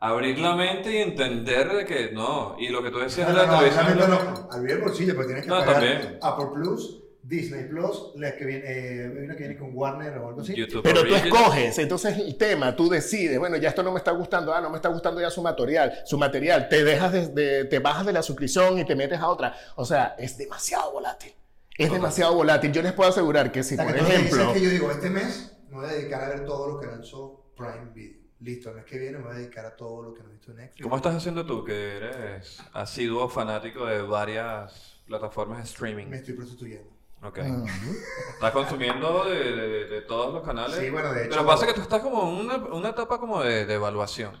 abrir 0.00 0.38
la 0.40 0.56
mente 0.56 0.92
y 0.92 0.96
entender 0.98 1.68
de 1.72 1.84
que 1.86 2.10
no. 2.12 2.56
Y 2.58 2.68
lo 2.68 2.82
que 2.82 2.90
tú 2.90 2.98
decías 2.98 3.28
No, 3.28 3.34
de 3.34 3.40
la 3.42 3.46
no, 3.46 3.52
no, 3.52 3.58
televisión. 3.60 3.88
es 3.88 3.96
lo 3.96 4.08
no. 4.08 4.48
Abrir 4.52 4.76
el 4.76 4.82
bolsillo, 4.82 5.14
pero 5.14 5.26
tienes 5.26 5.44
que 5.44 5.50
No, 5.50 5.58
pagar 5.60 5.74
también. 5.74 6.18
Apple 6.20 6.46
Plus, 6.52 6.98
Disney 7.28 7.64
Plus, 7.64 8.12
la 8.16 8.36
que 8.36 8.44
viene, 8.44 8.64
eh, 8.66 9.12
hay 9.18 9.24
una 9.24 9.34
que 9.34 9.40
viene 9.44 9.56
con 9.56 9.70
Warner 9.74 10.16
o 10.18 10.28
algo 10.28 10.40
así. 10.42 10.54
YouTube 10.54 10.82
Pero 10.84 11.04
tú 11.04 11.14
escoges, 11.14 11.76
entonces 11.78 12.16
el 12.18 12.36
tema, 12.36 12.76
tú 12.76 12.88
decides, 12.88 13.38
bueno, 13.38 13.56
ya 13.56 13.70
esto 13.70 13.82
no 13.82 13.90
me 13.90 13.98
está 13.98 14.12
gustando, 14.12 14.54
ah, 14.54 14.60
no 14.60 14.70
me 14.70 14.76
está 14.76 14.88
gustando 14.90 15.20
ya 15.20 15.28
su 15.30 15.42
material, 15.42 15.92
su 16.04 16.18
material, 16.18 16.68
te 16.68 16.84
dejas 16.84 17.12
de, 17.12 17.26
de- 17.28 17.64
te 17.64 17.78
bajas 17.80 18.06
de 18.06 18.12
la 18.12 18.22
suscripción 18.22 18.78
y 18.78 18.84
te 18.84 18.94
metes 18.94 19.18
a 19.18 19.28
otra. 19.28 19.54
O 19.74 19.84
sea, 19.84 20.14
es 20.18 20.38
demasiado 20.38 20.92
volátil. 20.92 21.32
Es 21.76 21.90
demasiado 21.90 22.34
volátil. 22.34 22.70
Yo 22.72 22.80
les 22.80 22.92
puedo 22.92 23.10
asegurar 23.10 23.50
que 23.50 23.62
si, 23.62 23.74
O 23.74 23.76
sea, 23.76 23.84
por 23.86 23.94
que 23.94 24.00
tú 24.00 24.06
me 24.08 24.14
ejemplo, 24.14 24.52
que 24.52 24.60
yo 24.60 24.70
digo, 24.70 24.90
este 24.90 25.10
mes 25.10 25.56
me 25.68 25.76
voy 25.78 25.86
a 25.86 25.88
dedicar 25.92 26.22
a 26.24 26.28
ver 26.28 26.44
todo 26.46 26.68
lo 26.68 26.80
que 26.80 26.86
lanzó 26.86 27.44
Prime 27.56 27.90
Video. 27.92 28.20
Listo, 28.38 28.68
el 28.70 28.76
mes 28.76 28.84
que 28.84 28.98
viene 28.98 29.18
me 29.18 29.24
voy 29.24 29.32
a 29.32 29.38
dedicar 29.38 29.66
a 29.66 29.74
todo 29.74 30.02
lo 30.02 30.14
que 30.14 30.22
no 30.22 30.28
he 30.28 30.32
visto 30.32 30.52
en 30.52 30.58
Netflix. 30.58 30.82
¿Cómo 30.82 30.96
estás 30.96 31.14
haciendo 31.16 31.44
tú 31.44 31.64
que 31.64 31.96
eres 31.96 32.60
asiduo 32.72 33.28
fanático 33.28 33.84
de 33.86 34.02
varias 34.02 35.00
plataformas 35.06 35.58
de 35.58 35.62
Me 35.64 35.68
streaming? 35.70 36.12
estoy 36.12 36.34
prostituyendo. 36.34 36.95
Ok. 37.26 37.38
Estás 37.38 38.52
consumiendo 38.52 39.24
de, 39.24 39.34
de- 39.56 39.84
de 39.86 40.02
todos 40.02 40.32
los 40.34 40.42
canales. 40.44 40.76
Sí, 40.76 40.90
bueno, 40.90 41.12
de 41.12 41.22
hecho- 41.22 41.30
Pero 41.30 41.46
pasa 41.46 41.66
que 41.66 41.74
tú 41.74 41.80
estás 41.80 42.00
como 42.02 42.22
en 42.30 42.46
una, 42.46 42.56
una 42.56 42.88
etapa 42.90 43.18
como 43.18 43.42
de, 43.42 43.66
de 43.66 43.74
evaluación. 43.74 44.36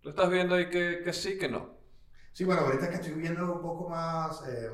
Tú 0.00 0.10
estás 0.10 0.30
viendo 0.30 0.54
ahí 0.54 0.68
que, 0.70 1.02
que 1.04 1.12
sí, 1.12 1.38
que 1.38 1.48
no. 1.48 1.76
Sí, 2.32 2.44
bueno, 2.44 2.62
ahorita 2.62 2.88
que 2.88 2.96
estoy 2.96 3.12
viendo 3.12 3.52
un 3.52 3.60
poco 3.60 3.88
más 3.88 4.42
eh, 4.48 4.70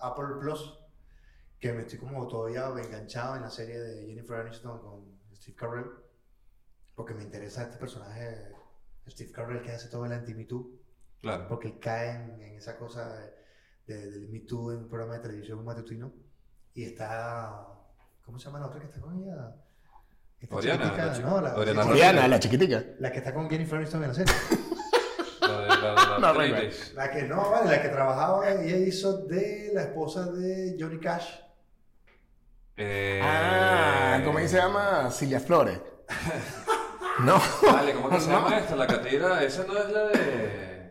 Apple 0.00 0.36
Plus, 0.40 0.78
que 1.58 1.72
me 1.72 1.82
estoy 1.82 1.98
como 1.98 2.28
todavía 2.28 2.66
enganchado 2.84 3.36
en 3.36 3.42
la 3.42 3.50
serie 3.50 3.78
de 3.80 4.06
Jennifer 4.06 4.40
Aniston 4.40 4.78
con 4.80 5.18
Steve 5.34 5.56
Carell, 5.56 5.86
porque 6.94 7.14
me 7.14 7.22
interesa 7.24 7.62
este 7.64 7.76
personaje, 7.78 8.52
Steve 9.08 9.32
Carell, 9.32 9.62
que 9.62 9.72
hace 9.72 9.88
todo 9.88 10.06
el 10.06 10.12
anti-Me 10.12 10.44
Too, 10.44 10.80
Claro. 11.20 11.48
porque 11.48 11.68
él 11.68 11.78
cae 11.80 12.10
en, 12.10 12.40
en 12.42 12.54
esa 12.56 12.76
cosa 12.78 13.16
de, 13.18 13.32
de- 13.86 14.10
del 14.10 14.28
Me 14.28 14.40
Too 14.40 14.72
en 14.72 14.78
un 14.80 14.88
programa 14.88 15.14
de 15.14 15.20
televisión 15.20 15.64
matutino, 15.64 16.12
y 16.74 16.84
está, 16.84 17.66
¿cómo 18.24 18.38
se 18.38 18.46
llama 18.46 18.60
la 18.60 18.66
otra 18.66 18.80
que 18.80 18.86
está 18.86 19.00
con 19.00 19.16
ella? 19.22 19.54
Esta 20.40 20.56
Oriana, 20.56 20.82
chiquitica, 20.84 21.06
la 21.06 21.18
no, 21.18 21.40
la, 21.40 21.54
Oriana 21.56 21.84
Oriana, 21.86 22.28
la 22.28 22.38
chiquitica. 22.40 22.82
la 22.98 23.10
que 23.12 23.18
está 23.18 23.32
con 23.32 23.48
Jennifer 23.48 23.78
Aniston 23.78 24.02
en 24.02 24.08
la 24.08 24.14
serie. 24.14 24.34
La 25.40 25.60
de 25.60 25.68
la, 25.68 26.18
la 26.18 26.18
No, 26.18 26.32
que 27.12 27.22
no, 27.22 27.50
vale, 27.50 27.70
la 27.70 27.82
que 27.82 27.88
trabajaba, 27.88 28.50
ella 28.50 28.76
hizo 28.76 29.18
de 29.26 29.70
la 29.72 29.82
esposa 29.84 30.26
de 30.32 30.76
Johnny 30.78 30.98
Cash. 31.00 31.28
Eh, 32.76 33.20
Ah, 33.22 34.20
¿cómo 34.24 34.38
se 34.40 34.56
llama? 34.56 35.10
Cilia 35.10 35.40
Flores. 35.40 35.80
No. 37.20 37.40
Vale, 37.62 37.92
¿cómo 37.94 38.10
que 38.10 38.18
se 38.20 38.28
No. 38.28 38.40
llama 38.42 38.58
esta? 38.58 38.74
La 38.74 38.88
catira, 38.88 39.40
esa 39.44 39.64
no 39.68 39.78
es 39.78 39.88
la 39.92 40.02
de. 40.08 40.83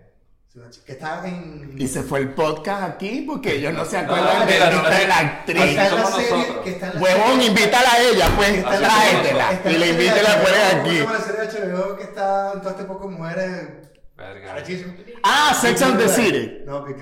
Que 0.85 0.91
está 0.91 1.27
en. 1.27 1.73
Y 1.79 1.87
se 1.87 2.03
fue 2.03 2.19
el 2.19 2.29
podcast 2.35 2.83
aquí 2.83 3.23
porque 3.27 3.55
ellos 3.55 3.73
no 3.73 3.83
se 3.85 3.99
No, 4.03 4.13
acuerdan 4.13 4.47
de, 4.47 4.59
no, 4.59 4.89
de 4.89 5.07
la 5.07 5.17
actriz. 5.17 5.63
está 5.63 5.87
en 5.87 5.95
la 5.95 6.05
serie. 6.05 6.45
Que 6.63 6.69
está 6.69 6.87
en 6.89 6.95
la 6.95 7.01
Huevón, 7.01 7.31
serie- 7.31 7.47
invítala 7.47 7.91
a 7.91 7.99
ella, 8.03 8.29
pues. 8.35 8.63
la- 8.63 8.77
Tráetela. 8.77 9.61
Y 9.65 9.77
la 9.77 9.85
la 9.87 10.21
la 10.21 10.43
pones 10.43 10.43
HBO, 10.43 10.43
¿cómo 10.43 10.45
se 10.47 10.75
aquí. 10.75 10.99
llama 10.99 11.13
la 11.13 11.19
serie 11.21 11.41
de 11.41 11.47
HBO 11.47 11.97
que 11.97 12.03
está 12.03 12.51
en 12.53 12.59
todo 12.61 12.69
este 12.69 12.83
poco 12.83 13.09
mujeres. 13.09 13.67
Verga. 14.15 14.51
Arrechísimo. 14.51 14.93
Ah, 15.23 15.57
Sex 15.59 15.81
and 15.81 15.97
the 15.97 16.07
City. 16.07 16.59
No, 16.65 16.85
que. 16.85 16.93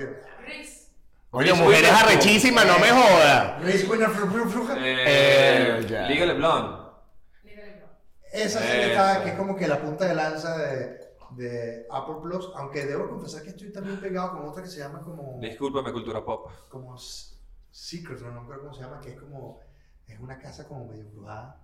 Oye, 1.34 1.52
mujeres 1.54 1.90
arrechísimas, 1.90 2.66
no 2.66 2.78
me 2.78 2.88
jodas. 2.90 3.62
Reese 3.62 3.86
Witherspoon. 3.86 4.78
Eh, 4.78 5.04
Eh, 5.06 5.78
LeBlanc. 5.82 6.08
Dígale 6.08 6.34
no. 6.38 6.82
Esa 8.32 8.60
serie 8.60 8.90
está, 8.92 9.22
que 9.22 9.30
es 9.30 9.34
como 9.36 9.56
que 9.56 9.66
la 9.68 9.78
punta 9.78 10.06
de 10.06 10.14
lanza 10.14 10.56
de, 10.56 11.01
de 11.36 11.86
Apple 11.90 12.16
Plus. 12.22 12.50
Aunque 12.56 12.86
debo 12.86 13.08
confesar 13.08 13.42
que 13.42 13.50
estoy 13.50 13.72
también 13.72 13.98
pegado 14.00 14.32
con 14.32 14.48
otra 14.48 14.62
que 14.62 14.68
se 14.68 14.78
llama 14.80 15.02
como. 15.02 15.38
Discúlpame, 15.40 15.92
cultura 15.92 16.24
pop. 16.24 16.50
como 16.68 16.94
S- 16.96 17.36
Secrets, 17.70 18.22
no, 18.22 18.28
no 18.28 18.34
me 18.34 18.40
acuerdo 18.42 18.62
cómo 18.62 18.74
se 18.74 18.82
llama, 18.82 19.00
que 19.00 19.10
es 19.10 19.20
como, 19.20 19.60
es 20.06 20.18
una 20.20 20.38
casa 20.38 20.66
como 20.68 20.86
medio 20.86 21.02
embrujada. 21.04 21.58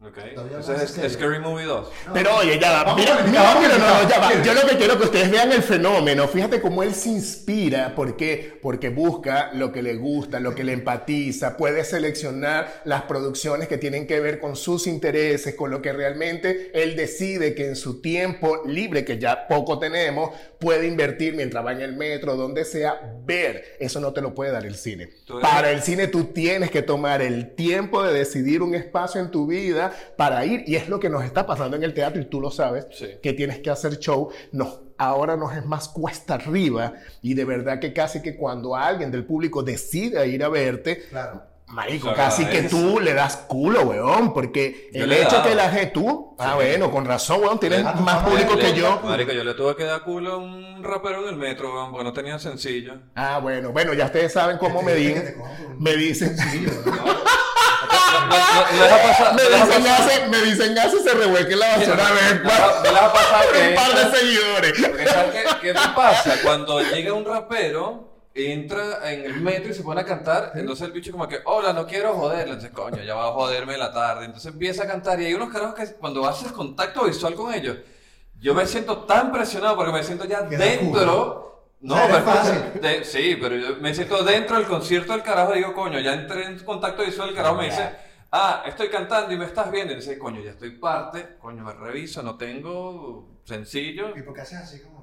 Ok. 0.00 0.18
No 0.36 0.58
es 0.58 0.90
sé. 0.90 1.08
Scary 1.08 1.38
Movie 1.38 1.64
2. 1.64 1.88
No, 2.08 2.12
Pero 2.12 2.36
oye, 2.36 2.58
ya 2.60 2.82
va. 2.84 2.94
Mira, 2.94 3.22
no, 3.22 4.08
ya 4.08 4.18
va. 4.18 4.42
Yo 4.42 4.52
lo 4.52 4.66
que 4.68 4.76
quiero 4.76 4.98
que 4.98 5.04
ustedes 5.04 5.30
vean 5.30 5.50
el 5.50 5.62
fenómeno. 5.62 6.28
Fíjate 6.28 6.60
cómo 6.60 6.82
él 6.82 6.94
se 6.94 7.08
inspira. 7.08 7.94
¿Por 7.94 8.16
qué? 8.16 8.58
Porque 8.60 8.90
busca 8.90 9.50
lo 9.54 9.72
que 9.72 9.82
le 9.82 9.94
gusta, 9.94 10.40
lo 10.40 10.54
que 10.54 10.62
le 10.62 10.72
empatiza. 10.72 11.56
Puede 11.56 11.84
seleccionar 11.84 12.82
las 12.84 13.02
producciones 13.02 13.66
que 13.66 13.78
tienen 13.78 14.06
que 14.06 14.20
ver 14.20 14.40
con 14.40 14.56
sus 14.56 14.86
intereses, 14.86 15.54
con 15.54 15.70
lo 15.70 15.80
que 15.80 15.92
realmente 15.94 16.70
él 16.74 16.96
decide 16.96 17.54
que 17.54 17.68
en 17.68 17.76
su 17.76 18.02
tiempo 18.02 18.62
libre, 18.66 19.06
que 19.06 19.18
ya 19.18 19.46
poco 19.48 19.78
tenemos, 19.78 20.30
puede 20.58 20.86
invertir 20.86 21.34
mientras 21.34 21.64
va 21.64 21.72
en 21.72 21.80
el 21.80 21.94
metro, 21.94 22.36
donde 22.36 22.66
sea, 22.66 23.00
ver. 23.24 23.76
Eso 23.80 24.00
no 24.00 24.12
te 24.12 24.20
lo 24.20 24.34
puede 24.34 24.50
dar 24.50 24.66
el 24.66 24.74
cine. 24.74 25.08
Para 25.40 25.70
el 25.70 25.80
cine 25.82 26.08
tú 26.08 26.24
tienes 26.24 26.70
que 26.70 26.82
tomar 26.82 27.22
el 27.22 27.54
tiempo 27.54 28.02
de 28.02 28.12
decidir 28.12 28.60
un 28.60 28.74
espacio 28.74 29.20
en 29.20 29.30
tu 29.30 29.46
vida 29.46 29.83
para 30.16 30.44
ir. 30.44 30.64
Y 30.66 30.76
es 30.76 30.88
lo 30.88 30.98
que 31.00 31.08
nos 31.10 31.24
está 31.24 31.46
pasando 31.46 31.76
en 31.76 31.82
el 31.84 31.94
teatro 31.94 32.20
y 32.20 32.26
tú 32.26 32.40
lo 32.40 32.50
sabes, 32.50 32.86
Sí. 32.92 33.06
que 33.22 33.32
tienes 33.32 33.58
que 33.60 33.70
hacer 33.70 33.98
show. 33.98 34.30
No, 34.52 34.80
ahora 34.98 35.36
nos 35.36 35.54
es 35.56 35.64
más 35.64 35.88
cuesta 35.88 36.34
arriba 36.34 36.94
y 37.22 37.34
de 37.34 37.44
verdad 37.44 37.80
que 37.80 37.92
casi 37.92 38.22
que 38.22 38.36
cuando 38.36 38.76
alguien 38.76 39.10
del 39.10 39.24
público 39.24 39.62
decide 39.62 40.26
ir 40.28 40.44
a 40.44 40.48
verte, 40.48 41.06
Claro. 41.10 41.42
marico, 41.68 42.12
casi 42.14 42.44
que 42.46 42.62
tú 42.62 43.00
le 43.00 43.12
das 43.14 43.36
culo, 43.48 43.82
weón, 43.82 44.32
porque 44.32 44.90
Yo 44.92 45.04
el 45.04 45.12
hecho 45.12 45.42
que 45.42 45.54
la 45.56 45.68
gente, 45.70 45.86
tú, 45.92 46.36
ah, 46.38 46.50
Sí. 46.50 46.54
bueno, 46.56 46.90
con 46.92 47.04
razón, 47.04 47.40
weón, 47.42 47.58
tienes 47.58 47.82
más 47.82 48.22
público 48.22 48.56
que 48.56 48.62
le- 48.72 48.74
yo. 48.74 49.00
Marico, 49.02 49.32
yo 49.32 49.42
le 49.42 49.54
tuve 49.54 49.74
que 49.74 49.82
dar 49.84 50.02
culo 50.04 50.34
a 50.34 50.36
un 50.36 50.84
rapero 50.84 51.22
en 51.22 51.34
el 51.34 51.36
metro, 51.40 51.72
weón, 51.74 51.90
porque 51.90 52.04
no 52.04 52.12
tenía 52.12 52.38
sencillo. 52.38 52.94
Ah, 53.16 53.38
bueno, 53.42 53.72
bueno, 53.72 53.94
ya 53.94 54.04
ustedes 54.06 54.32
saben 54.32 54.58
cómo 54.58 54.82
me 54.82 54.94
dicen. 54.94 55.34
Me 55.78 55.96
dicen. 55.96 56.36
sencillo, 56.36 56.70
¿no? 56.86 56.92
Me- 59.34 59.42
dicen 59.42 59.86
hace, 59.86 60.28
me 60.28 60.38
dicen 60.42 60.78
hace 60.78 60.98
se 61.02 61.14
revuelque 61.14 61.56
la 61.56 61.76
basura 61.76 62.08
a 62.08 62.12
ver 62.12 62.42
me 62.44 62.50
deja- 62.50 62.80
me 62.82 62.88
deja 62.88 63.12
pasar 63.12 63.44
que 63.52 63.68
un 63.68 63.74
par 63.74 63.94
de 64.10 64.16
seguidores. 64.18 64.72
Porque 64.88 65.06
¿sabes 65.06 65.54
qué, 65.60 65.72
me 65.74 65.80
pasa? 65.94 66.34
Cuando 66.42 66.80
llega 66.80 67.12
un 67.12 67.24
rapero, 67.24 68.08
entra 68.34 69.12
en 69.12 69.24
el 69.24 69.40
metro 69.40 69.70
y 69.70 69.74
se 69.74 69.82
pone 69.82 70.00
a 70.00 70.04
cantar, 70.04 70.52
entonces 70.54 70.86
el 70.86 70.92
bicho 70.92 71.12
como 71.12 71.28
que, 71.28 71.38
hola, 71.44 71.72
no 71.72 71.86
quiero 71.86 72.14
joderle. 72.14 72.54
Entonces, 72.54 72.70
coño, 72.72 73.02
ya 73.02 73.14
va 73.14 73.28
a 73.28 73.32
joderme 73.32 73.76
la 73.78 73.92
tarde. 73.92 74.24
Entonces 74.26 74.52
empieza 74.52 74.84
a 74.84 74.86
cantar 74.86 75.20
y 75.20 75.26
hay 75.26 75.34
unos 75.34 75.50
carajos 75.52 75.74
que 75.74 75.86
cuando 75.94 76.26
haces 76.26 76.52
contacto 76.52 77.04
visual 77.04 77.34
con 77.34 77.52
ellos, 77.54 77.76
yo 78.40 78.54
me 78.54 78.66
siento 78.66 78.98
tan 79.04 79.32
presionado 79.32 79.76
porque 79.76 79.92
me 79.92 80.02
siento 80.02 80.24
ya 80.26 80.42
dentro... 80.42 81.53
No, 81.84 81.96
pero 82.06 82.22
fácil. 82.24 82.80
de- 82.80 83.04
sí, 83.04 83.36
pero 83.40 83.56
yo 83.56 83.76
me 83.80 83.94
siento 83.94 84.22
dentro 84.24 84.56
del 84.56 84.66
concierto 84.66 85.12
del 85.12 85.22
carajo 85.22 85.54
y 85.54 85.58
digo, 85.58 85.72
coño, 85.74 86.00
ya 86.00 86.14
entré 86.14 86.46
en 86.46 86.58
contacto 86.60 87.04
visual, 87.04 87.28
el 87.30 87.34
carajo 87.34 87.56
me 87.56 87.66
dice, 87.66 87.90
ah, 88.32 88.62
estoy 88.66 88.88
cantando 88.88 89.32
y 89.32 89.36
me 89.36 89.44
estás 89.44 89.70
viendo. 89.70 89.92
Y 89.92 89.96
dice, 89.96 90.18
coño, 90.18 90.40
ya 90.40 90.52
estoy 90.52 90.70
parte, 90.78 91.36
coño, 91.40 91.62
me 91.62 91.72
reviso, 91.74 92.22
no 92.22 92.36
tengo 92.36 93.28
sencillo. 93.44 94.16
¿Y 94.16 94.22
por 94.22 94.34
qué 94.34 94.40
haces 94.40 94.58
así 94.60 94.80
como? 94.82 94.93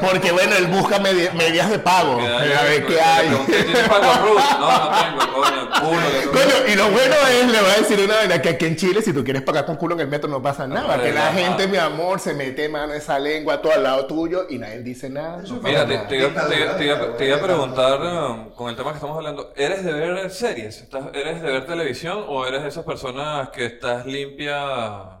Porque 0.00 0.32
bueno, 0.32 0.56
él 0.56 0.66
busca 0.68 0.98
medi- 0.98 1.30
medidas 1.32 1.70
de 1.70 1.78
pago. 1.78 2.12
A 2.20 2.40
ver 2.42 2.86
qué 2.86 3.00
hay. 3.00 3.28
pregunté, 3.28 3.62
¿Tienes 3.64 3.88
pago 3.88 4.12
Ruth? 4.26 4.40
No, 4.58 4.90
no 4.90 4.98
tengo, 4.98 6.30
coño, 6.32 6.54
y 6.68 6.74
lo 6.76 6.88
bueno 6.90 7.14
es, 7.30 7.46
le 7.50 7.60
voy 7.60 7.70
a 7.70 7.76
decir 7.76 8.00
una 8.00 8.16
vaina, 8.16 8.40
que 8.42 8.48
aquí 8.50 8.66
en 8.66 8.76
Chile, 8.76 9.02
si 9.02 9.12
tú 9.12 9.22
quieres 9.24 9.42
pagar 9.42 9.64
con 9.66 9.76
culo 9.76 9.94
en 9.94 10.00
el 10.00 10.08
metro, 10.08 10.28
no 10.28 10.42
pasa 10.42 10.66
nada. 10.66 10.96
No, 10.96 11.02
que 11.02 11.12
la 11.12 11.32
gente, 11.32 11.66
mi 11.68 11.76
amor, 11.78 12.20
se 12.20 12.34
mete 12.34 12.68
mano 12.68 12.92
esa 12.92 13.18
lengua 13.18 13.54
a 13.54 13.62
todo 13.62 13.72
al 13.72 13.82
lado 13.82 14.06
tuyo 14.06 14.46
y 14.48 14.58
nadie 14.58 14.80
dice 14.80 15.08
nada. 15.10 15.42
No 15.42 15.60
Mira, 15.62 15.86
te, 15.86 15.94
nada. 15.94 16.08
te 16.08 16.16
iba, 16.18 16.28
te- 16.28 16.48
te 16.78 16.84
iba- 16.84 17.16
te 17.16 17.26
iba 17.26 17.36
a 17.36 17.40
preguntar 17.40 18.00
um, 18.00 18.50
con 18.50 18.70
el 18.70 18.76
tema 18.76 18.90
que 18.90 18.96
estamos 18.96 19.16
hablando, 19.16 19.52
¿eres 19.56 19.84
de 19.84 19.92
ver 19.92 20.30
series? 20.30 20.82
¿Estás- 20.82 21.14
¿Eres 21.14 21.42
de 21.42 21.50
ver 21.50 21.66
televisión 21.66 22.24
o 22.28 22.46
eres 22.46 22.62
de 22.62 22.68
esas 22.68 22.84
personas 22.84 23.48
que 23.50 23.66
estás 23.66 24.06
limpia 24.06 25.20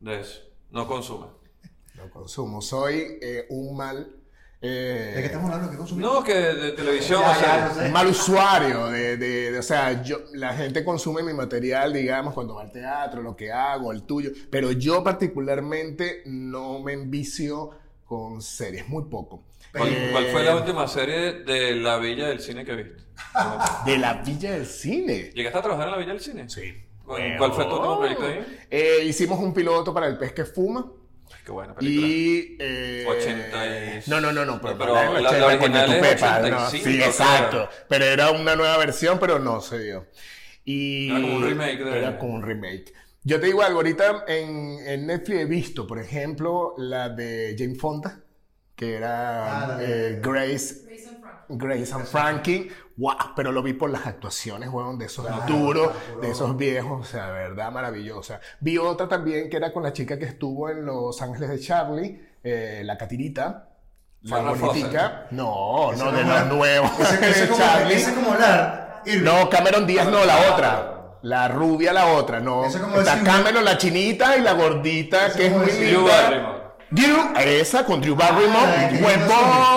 de 0.00 0.20
eso? 0.20 0.40
No 0.70 0.86
consumes. 0.86 1.28
No 1.96 2.10
consumo. 2.10 2.60
Soy 2.60 3.18
eh, 3.22 3.46
un 3.50 3.76
mal... 3.76 4.10
eh, 4.60 5.12
¿De 5.14 5.20
qué 5.20 5.26
estamos 5.26 5.50
hablando? 5.50 5.70
¿Qué 5.70 5.76
consumimos? 5.78 6.14
No, 6.14 6.24
que 6.24 6.34
de 6.34 6.72
televisión 6.72 7.20
Ya, 7.22 7.30
o 7.30 7.32
ya, 7.34 7.38
sea, 7.40 7.68
no 7.68 7.74
sé. 7.74 7.86
un 7.86 7.92
mal 7.92 8.06
usuario 8.08 8.86
de, 8.88 9.16
de- 9.16 9.50
de- 9.52 9.58
o 9.58 9.62
sea, 9.62 10.02
yo, 10.02 10.18
la 10.34 10.54
gente 10.54 10.84
consume 10.84 11.22
mi 11.22 11.32
material, 11.32 11.92
digamos, 11.92 12.34
cuando 12.34 12.54
va 12.56 12.62
al 12.62 12.72
teatro, 12.72 13.22
lo 13.22 13.34
que 13.36 13.50
hago, 13.52 13.92
el 13.92 14.02
tuyo, 14.02 14.30
pero 14.50 14.72
yo 14.72 15.02
particularmente 15.04 16.22
no 16.26 16.80
me 16.80 16.92
envicio 16.92 17.70
con 18.04 18.40
series, 18.42 18.88
muy 18.88 19.04
poco. 19.04 19.44
¿Cuál, 19.72 19.88
Eh, 19.92 20.08
cuál 20.12 20.26
fue 20.28 20.44
la 20.44 20.56
última 20.56 20.86
serie 20.88 21.32
de 21.44 21.74
la 21.76 21.98
Villa 21.98 22.28
del 22.28 22.40
Cine 22.40 22.64
que 22.64 22.74
viste? 22.76 23.02
De 23.84 23.98
la 23.98 24.14
Villa 24.22 24.52
del 24.52 24.66
Cine. 24.66 25.30
¿Llegaste 25.34 25.58
a 25.58 25.62
trabajar 25.62 25.88
en 25.88 25.92
la 25.92 25.98
Villa 25.98 26.12
del 26.12 26.20
Cine? 26.20 26.48
Sí. 26.48 26.82
¿Cuál, 27.04 27.36
cuál 27.38 27.52
fue 27.52 27.64
tu 27.66 27.74
último 27.76 27.98
proyecto 27.98 28.24
ahí? 28.26 28.58
Eh, 28.70 29.04
hicimos 29.04 29.38
un 29.38 29.52
piloto 29.52 29.92
para 29.94 30.06
el 30.08 30.16
pez 30.18 30.32
que 30.32 30.44
fuma. 30.44 30.90
Qué 31.46 31.52
buena 31.52 31.74
película. 31.76 32.06
Y. 32.08 32.56
Eh, 32.58 33.04
80 33.08 33.66
y- 33.66 34.10
No, 34.10 34.20
no, 34.20 34.32
no, 34.32 34.44
no. 34.44 34.60
Pero, 34.60 34.76
Pero 34.76 34.94
la, 34.94 35.04
la- 35.04 35.20
la 35.20 35.28
80 35.30 35.46
original 35.46 35.86
con 35.86 35.86
tu 35.86 35.92
es 36.04 36.14
pepa, 36.16 36.38
no, 36.40 36.46
85, 36.66 36.70
Sí, 36.70 36.82
creo. 36.82 37.06
exacto. 37.06 37.68
Pero 37.88 38.04
era 38.04 38.30
una 38.32 38.56
nueva 38.56 38.76
versión, 38.78 39.18
pero 39.20 39.38
no 39.38 39.60
se 39.60 39.78
dio. 39.78 40.06
Y 40.64 41.08
Era 41.10 41.20
como 41.20 41.36
un 41.36 41.44
remake 41.44 41.84
de- 41.84 41.98
Era 41.98 42.18
como 42.18 42.34
un 42.34 42.42
remake. 42.42 42.92
Yo 43.22 43.38
te 43.38 43.46
digo 43.46 43.62
algo, 43.62 43.78
ahorita 43.78 44.24
en, 44.26 44.78
en 44.86 45.06
Netflix 45.06 45.38
he 45.40 45.44
visto, 45.44 45.86
por 45.86 46.00
ejemplo, 46.00 46.74
la 46.78 47.08
de 47.10 47.54
Jane 47.56 47.76
Fonda, 47.76 48.20
que 48.74 48.94
era 48.96 49.76
Ah, 49.76 49.78
eh, 49.80 50.18
Grace. 50.20 50.85
Grace 51.48 51.92
and 51.94 52.04
Frankie, 52.06 52.70
wow, 52.96 53.14
pero 53.36 53.52
lo 53.52 53.62
vi 53.62 53.72
por 53.74 53.90
las 53.90 54.06
actuaciones, 54.06 54.68
weón, 54.70 54.98
de 54.98 55.06
esos 55.06 55.26
Claro, 55.26 55.44
duros, 55.46 55.90
claro. 55.90 56.20
de 56.20 56.30
esos 56.30 56.56
viejos, 56.56 57.00
o 57.00 57.04
sea, 57.10 57.28
verdad, 57.30 57.70
maravillosa. 57.70 58.40
Vi 58.60 58.78
otra 58.78 59.08
también 59.08 59.48
que 59.50 59.56
era 59.56 59.72
con 59.72 59.82
la 59.82 59.92
chica 59.92 60.18
que 60.18 60.24
estuvo 60.24 60.68
en 60.70 60.84
Los 60.86 61.20
Ángeles 61.22 61.50
de 61.50 61.60
Charlie, 61.60 62.28
eh, 62.42 62.82
la 62.84 62.96
catirita, 62.98 63.68
la 64.22 64.38
bonitica. 64.40 65.26
No, 65.30 65.92
no, 65.92 66.12
de 66.12 66.24
los 66.24 66.46
nuevos. 66.46 66.90
Ese, 66.98 67.48
Charlie. 67.56 67.94
ese 67.94 68.14
como 68.14 68.32
hablar. 68.32 69.02
No, 69.22 69.48
Cameron 69.48 69.86
Díaz 69.86 70.08
no, 70.10 70.24
la 70.24 70.52
otra. 70.52 70.92
La 71.22 71.48
rubia, 71.48 71.92
la 71.92 72.06
otra, 72.06 72.40
no. 72.40 72.64
Está 72.64 72.78
decir- 73.16 73.24
Cameron, 73.24 73.64
la 73.64 73.78
chinita, 73.78 74.36
y 74.36 74.42
la 74.42 74.52
gordita, 74.52 75.32
que 75.32 75.46
es 75.46 75.52
muy 75.52 75.66
linda. 75.66 76.65
Drew, 76.88 77.16
esa 77.36 77.84
con 77.84 78.00
Drew 78.00 78.14
Barrymore, 78.14 78.48
Ah, 78.54 78.88
que 78.88 78.96
era 78.96 78.98
un 78.98 79.04
huevón, 79.04 79.28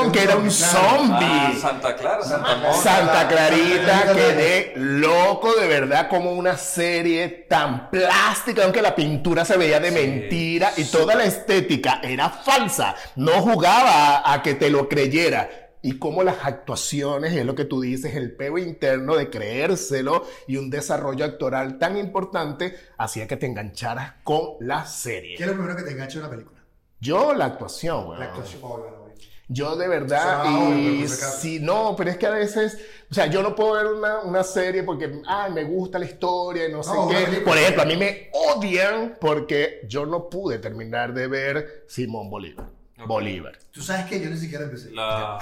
zombie, 0.03 0.11
que 0.11 0.23
era 0.23 0.35
un 0.37 0.51
zombie. 0.51 1.25
Ah, 1.27 1.53
Santa 1.59 1.95
Clara, 1.95 2.23
Santa 2.23 2.55
Mónica. 2.57 2.73
Santa 2.83 3.27
Clarita, 3.27 4.13
quedé 4.13 4.73
loco 4.75 5.53
de 5.55 5.67
verdad 5.67 6.07
como 6.07 6.33
una 6.33 6.55
serie 6.55 7.27
tan 7.49 7.89
plástica, 7.89 8.63
aunque 8.63 8.83
la 8.83 8.93
pintura 8.95 9.43
se 9.43 9.57
veía 9.57 9.79
de 9.79 9.89
Sí, 9.89 9.95
mentira 9.95 10.71
y 10.77 10.83
toda 10.85 11.15
la 11.15 11.23
estética 11.25 11.99
era 12.03 12.29
falsa, 12.29 12.95
no 13.15 13.31
jugaba 13.41 14.17
a, 14.19 14.33
a 14.33 14.43
que 14.43 14.53
te 14.53 14.69
lo 14.69 14.87
creyera. 14.87 15.49
Y 15.81 15.97
como 15.97 16.23
las 16.23 16.35
actuaciones, 16.43 17.33
es 17.33 17.45
lo 17.45 17.55
que 17.55 17.63
tú 17.65 17.79
dices, 17.81 18.13
el 18.15 18.35
peo 18.35 18.57
interno 18.57 19.15
de 19.15 19.29
creérselo 19.29 20.27
y 20.45 20.57
un 20.57 20.69
desarrollo 20.69 21.23
actoral 21.25 21.79
tan 21.79 21.97
importante 21.97 22.75
hacía 22.97 23.27
que 23.27 23.37
te 23.37 23.45
engancharas 23.45 24.13
con 24.23 24.41
la 24.59 24.83
¿Qué 24.83 24.89
serie. 24.89 25.35
es 25.39 25.47
lo 25.47 25.53
primero 25.53 25.75
que 25.77 25.83
te 25.83 25.91
engancha 25.91 26.19
en 26.19 26.25
una 26.25 26.29
película? 26.29 26.58
Yo 26.99 27.33
la 27.33 27.45
actuación, 27.45 28.07
weón. 28.07 28.19
La 28.19 28.25
actuación. 28.25 28.61
Yo 29.51 29.75
de 29.75 29.87
verdad, 29.87 30.45
y 30.77 30.99
por 30.99 31.09
si 31.09 31.39
si 31.39 31.59
no, 31.59 31.95
pero 31.97 32.11
es 32.11 32.17
que 32.17 32.27
a 32.27 32.29
veces, 32.29 32.77
o 33.09 33.13
sea, 33.15 33.25
yo 33.25 33.41
no 33.41 33.55
puedo 33.55 33.73
ver 33.73 33.87
una, 33.87 34.19
una 34.19 34.43
serie 34.43 34.83
porque, 34.83 35.23
ay, 35.25 35.51
me 35.51 35.63
gusta 35.63 35.97
la 35.97 36.05
historia 36.05 36.67
y 36.67 36.71
no 36.71 36.83
sé 36.83 36.91
No, 36.93 37.07
qué. 37.09 37.41
Por 37.41 37.57
ejemplo, 37.57 37.81
a 37.81 37.85
mí 37.85 37.97
me 37.97 38.29
odian 38.31 39.17
porque 39.19 39.81
yo 39.87 40.05
no 40.05 40.29
pude 40.29 40.59
terminar 40.59 41.15
de 41.15 41.27
ver 41.27 41.85
Simón 41.87 42.29
Bolívar. 42.29 42.67
Bolívar. 43.07 43.57
Tú 43.71 43.81
sabes 43.81 44.05
que 44.05 44.19
yo 44.21 44.29
ni 44.29 44.37
siquiera 44.37 44.65
empecé. 44.65 44.91
La... 44.91 45.39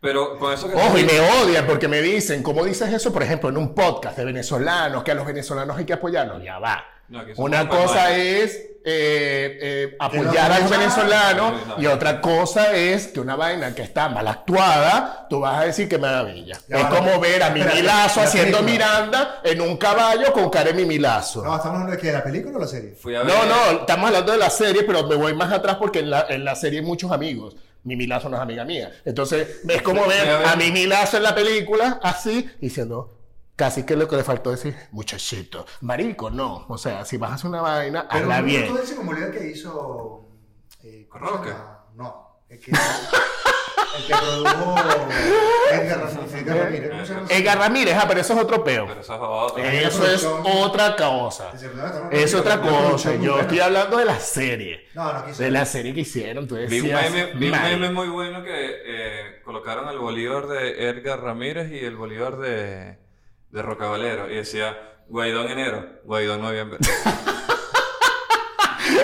Pero 0.00 0.38
con 0.38 0.52
eso 0.52 0.68
que 0.68 0.74
Ojo, 0.76 0.98
y 0.98 1.04
me 1.04 1.18
odian 1.20 1.66
porque 1.66 1.88
me 1.88 2.02
dicen, 2.02 2.42
¿cómo 2.42 2.64
dices 2.64 2.92
eso, 2.92 3.10
por 3.10 3.22
ejemplo, 3.22 3.48
en 3.48 3.56
un 3.56 3.74
podcast 3.74 4.18
de 4.18 4.26
venezolanos, 4.26 5.02
que 5.02 5.12
a 5.12 5.14
los 5.14 5.26
venezolanos 5.26 5.78
hay 5.78 5.86
que 5.86 5.94
apoyarlos? 5.94 6.42
Ya 6.42 6.58
va. 6.58 6.84
No, 7.08 7.22
Una 7.36 7.68
cosa 7.68 8.16
es 8.16 8.69
eh, 8.84 9.58
eh, 9.60 9.96
apoyar 9.98 10.50
a 10.52 10.58
los 10.60 10.70
escuchar. 10.70 10.78
venezolanos 10.78 11.66
No, 11.66 11.76
no. 11.76 11.82
y 11.82 11.86
otra 11.86 12.20
cosa 12.20 12.72
es 12.74 13.08
que 13.08 13.20
una 13.20 13.36
vaina 13.36 13.74
que 13.74 13.82
está 13.82 14.08
mal 14.08 14.26
actuada, 14.26 15.26
tú 15.28 15.40
vas 15.40 15.60
a 15.60 15.64
decir 15.66 15.88
que 15.88 15.98
maravilla. 15.98 16.58
Ya 16.68 16.78
es 16.80 16.86
como 16.86 17.20
ver 17.20 17.42
a 17.42 17.48
Espérate, 17.48 17.74
Mimilazo 17.74 18.20
la 18.20 18.26
haciendo 18.26 18.58
película. 18.58 18.72
Miranda 19.02 19.40
en 19.44 19.60
un 19.60 19.76
caballo 19.76 20.32
con 20.32 20.48
cara 20.50 20.66
de 20.72 20.74
Mimilazo. 20.74 21.42
No, 21.42 21.56
estamos 21.56 21.74
hablando 21.76 21.92
de 21.92 21.98
qué, 21.98 22.06
de 22.08 22.12
la 22.14 22.24
película 22.24 22.56
o 22.56 22.60
la 22.60 22.66
serie. 22.66 22.94
Fui 22.94 23.14
a 23.14 23.22
ver... 23.22 23.34
No, 23.34 23.44
no, 23.44 23.80
estamos 23.80 24.06
hablando 24.06 24.32
de 24.32 24.38
la 24.38 24.50
serie, 24.50 24.82
pero 24.84 25.06
me 25.06 25.14
voy 25.16 25.34
más 25.34 25.52
atrás 25.52 25.76
porque 25.76 25.98
en 26.00 26.10
la, 26.10 26.26
en 26.28 26.44
la 26.44 26.54
serie 26.54 26.80
hay 26.80 26.84
muchos 26.86 27.12
amigos. 27.12 27.56
Mimi 27.84 28.06
Lazo 28.06 28.28
no 28.28 28.36
es 28.36 28.42
amiga 28.42 28.64
mía. 28.64 28.90
Entonces, 29.04 29.60
es 29.68 29.82
como 29.82 30.06
ver 30.06 30.28
a 30.28 30.38
ver- 30.38 30.48
a 30.48 30.56
Mimi 30.56 30.86
Lazo 30.86 31.16
en 31.18 31.22
la 31.22 31.34
película, 31.34 31.98
así, 32.02 32.48
diciendo, 32.60 33.19
casi 33.60 33.84
que 33.84 33.94
lo 33.94 34.08
que 34.08 34.16
le 34.16 34.24
faltó 34.24 34.50
decir, 34.50 34.74
muchachito. 34.90 35.66
Marico, 35.82 36.30
no. 36.30 36.64
O 36.68 36.78
sea, 36.78 37.04
si 37.04 37.18
vas 37.18 37.32
a 37.32 37.34
hacer 37.34 37.50
una 37.50 37.60
vaina, 37.60 38.08
Pero 38.10 38.22
hazla 38.22 38.40
bien. 38.40 38.74
el 38.74 38.86
Simón 38.86 39.06
Bolívar 39.08 39.30
que 39.32 39.50
hizo. 39.50 40.24
Eh. 40.82 41.06
No, 41.94 42.40
el 42.48 42.58
que, 42.58 42.70
el 43.98 44.06
que 44.06 44.14
produjo 44.14 44.74
Edgar, 45.72 46.00
Ram- 46.00 46.32
Edgar 46.32 46.58
Ramírez. 46.58 46.90
¿Cómo 46.90 47.04
se 47.04 47.12
llama? 47.14 47.26
Edgar 47.28 47.58
Ramírez, 47.58 47.96
ah, 48.00 48.04
pero 48.08 48.20
eso 48.22 48.32
es 48.32 48.40
otro 48.40 48.64
peo. 48.64 48.86
Pero 48.86 49.00
eso 49.02 49.14
es 49.14 49.20
otro. 49.22 49.62
Eh, 49.62 49.84
Eso 49.84 50.06
es 50.06 50.24
otra 50.24 50.96
cosa. 50.96 51.50
Ese, 51.52 51.70
Es 52.12 52.34
otra 52.34 52.60
cosa. 52.62 53.14
Yo 53.16 53.40
estoy 53.40 53.60
hablando 53.60 53.98
de 53.98 54.06
la 54.06 54.18
serie. 54.18 54.86
No, 54.94 55.12
no 55.12 55.26
quise. 55.26 55.44
De 55.44 55.50
la 55.50 55.66
serie 55.66 55.92
que 55.92 56.00
hicieron. 56.00 56.48
Tú 56.48 56.54
Vi 56.54 56.62
un 56.62 56.70
decías, 56.70 57.10
meme, 57.12 57.32
vi 57.34 57.50
un 57.50 57.62
meme 57.62 57.90
muy 57.90 58.08
bueno 58.08 58.42
que 58.42 58.52
eh, 58.86 59.42
colocaron 59.44 59.86
el 59.90 59.98
Bolívar 59.98 60.46
de 60.46 60.88
Edgar 60.88 61.20
Ramírez 61.20 61.70
y 61.72 61.84
el 61.84 61.96
Bolívar 61.96 62.38
de, 62.38 62.98
de 63.50 63.62
Rocabalero. 63.62 64.30
Y 64.30 64.36
decía, 64.36 64.76
Guaidó 65.08 65.42
en 65.44 65.50
enero, 65.50 65.86
Guaidó 66.04 66.34
en 66.34 66.42
noviembre. 66.42 66.78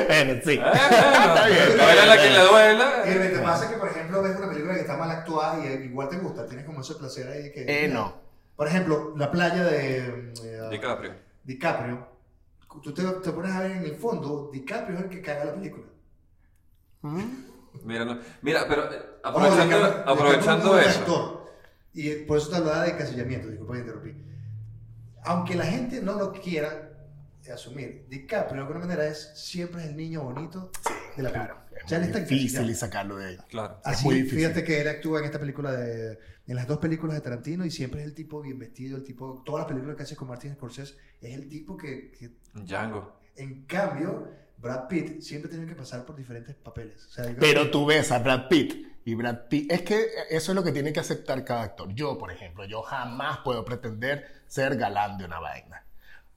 Bueno, 0.08 0.40
sí. 0.44 0.52
Eh, 0.52 0.58
bueno, 0.60 1.46
bien, 1.46 2.08
la 2.08 2.16
que 2.16 2.22
bien. 2.22 2.32
le 2.34 2.44
duela. 2.44 3.02
Y 3.06 3.34
te 3.34 3.38
pasa 3.40 3.68
que, 3.70 3.76
por 3.76 3.88
ejemplo, 3.88 4.22
ves 4.22 4.36
una 4.36 4.48
película 4.48 4.74
que 4.74 4.80
está 4.80 4.96
mal 4.96 5.10
actuada 5.10 5.64
y 5.64 5.84
igual 5.84 6.08
te 6.08 6.16
gusta, 6.16 6.46
tienes 6.46 6.64
como 6.66 6.80
ese 6.80 6.94
placer 6.94 7.28
ahí 7.28 7.52
que... 7.52 7.64
Eh, 7.84 7.88
no. 7.88 8.14
Por 8.56 8.66
ejemplo, 8.68 9.14
La 9.16 9.30
playa 9.30 9.64
de 9.64 10.32
eh, 10.42 10.68
DiCaprio. 10.70 11.12
DiCaprio. 11.44 12.08
Tú 12.82 12.92
te, 12.94 13.02
te 13.04 13.30
pones 13.32 13.52
a 13.52 13.60
ver 13.60 13.72
en 13.72 13.84
el 13.84 13.96
fondo, 13.96 14.50
DiCaprio 14.52 14.96
es 14.98 15.04
el 15.04 15.10
que 15.10 15.22
caga 15.22 15.44
la 15.46 15.54
película. 15.54 15.84
Mira, 17.84 18.04
no- 18.04 18.18
mira, 18.42 18.64
pero 18.68 18.90
eh, 18.92 18.98
Ojo, 19.24 19.38
aprovechando, 19.38 19.76
DiCaprio- 19.76 19.88
DiCaprio 19.88 20.12
aprovechando 20.12 20.78
es 20.78 20.84
un 20.86 20.90
eso. 20.90 21.00
actor. 21.00 21.46
Y 21.94 22.14
por 22.24 22.38
eso 22.38 22.50
te 22.50 22.56
hablaba 22.56 22.82
de 22.84 22.90
encasillamiento, 22.90 23.48
disculpa 23.48 23.74
que 23.74 23.80
interrumpí. 23.80 24.10
Aunque 25.26 25.54
la 25.54 25.66
gente 25.66 26.00
no 26.02 26.14
lo 26.14 26.32
quiera 26.32 26.92
asumir, 27.52 28.06
DiCaprio 28.08 28.54
de 28.56 28.60
alguna 28.66 28.80
manera 28.80 29.06
es 29.06 29.30
siempre 29.36 29.82
es 29.82 29.88
el 29.90 29.96
niño 29.96 30.22
bonito 30.24 30.70
de 31.16 31.22
la 31.22 31.30
Claro. 31.30 31.54
película. 31.54 31.80
Es 31.84 31.90
Ya 31.90 31.98
muy 31.98 32.06
está 32.08 32.18
difícil 32.20 32.74
sacarlo 32.74 33.16
de 33.16 33.26
ahí. 33.26 33.36
Claro. 33.48 33.80
Así, 33.84 34.04
muy 34.04 34.14
difícil. 34.16 34.38
fíjate 34.38 34.64
que 34.64 34.80
él 34.80 34.88
actúa 34.88 35.20
en 35.20 35.26
esta 35.26 35.38
película 35.38 35.70
de, 35.72 36.18
en 36.46 36.56
las 36.56 36.66
dos 36.66 36.78
películas 36.78 37.14
de 37.16 37.20
Tarantino 37.20 37.64
y 37.64 37.70
siempre 37.70 38.00
es 38.00 38.06
el 38.06 38.14
tipo 38.14 38.40
bien 38.40 38.58
vestido, 38.58 38.96
el 38.96 39.04
tipo, 39.04 39.42
todas 39.44 39.60
las 39.60 39.68
películas 39.68 39.96
que 39.96 40.02
hace 40.02 40.16
con 40.16 40.26
Martin 40.28 40.54
Scorsese, 40.54 40.94
es 41.20 41.34
el 41.34 41.48
tipo 41.48 41.76
que, 41.76 42.10
que 42.10 42.30
Django. 42.54 43.20
en 43.36 43.64
cambio, 43.66 44.28
Brad 44.58 44.88
Pitt 44.88 45.20
siempre 45.20 45.50
tiene 45.50 45.66
que 45.66 45.74
pasar 45.74 46.04
por 46.04 46.16
diferentes 46.16 46.54
papeles. 46.56 47.04
O 47.06 47.10
sea, 47.10 47.36
Pero 47.38 47.64
que- 47.64 47.68
tú 47.70 47.84
ves 47.86 48.10
a 48.10 48.18
Brad 48.18 48.48
Pitt 48.48 48.74
y 49.06 49.72
es 49.72 49.82
que 49.82 50.08
eso 50.30 50.50
es 50.50 50.56
lo 50.56 50.64
que 50.64 50.72
tiene 50.72 50.92
que 50.92 50.98
aceptar 50.98 51.44
cada 51.44 51.62
actor. 51.62 51.94
Yo, 51.94 52.18
por 52.18 52.32
ejemplo, 52.32 52.64
yo 52.64 52.82
jamás 52.82 53.38
puedo 53.44 53.64
pretender 53.64 54.26
ser 54.48 54.76
galán 54.76 55.16
de 55.16 55.24
una 55.26 55.38
vaina. 55.38 55.85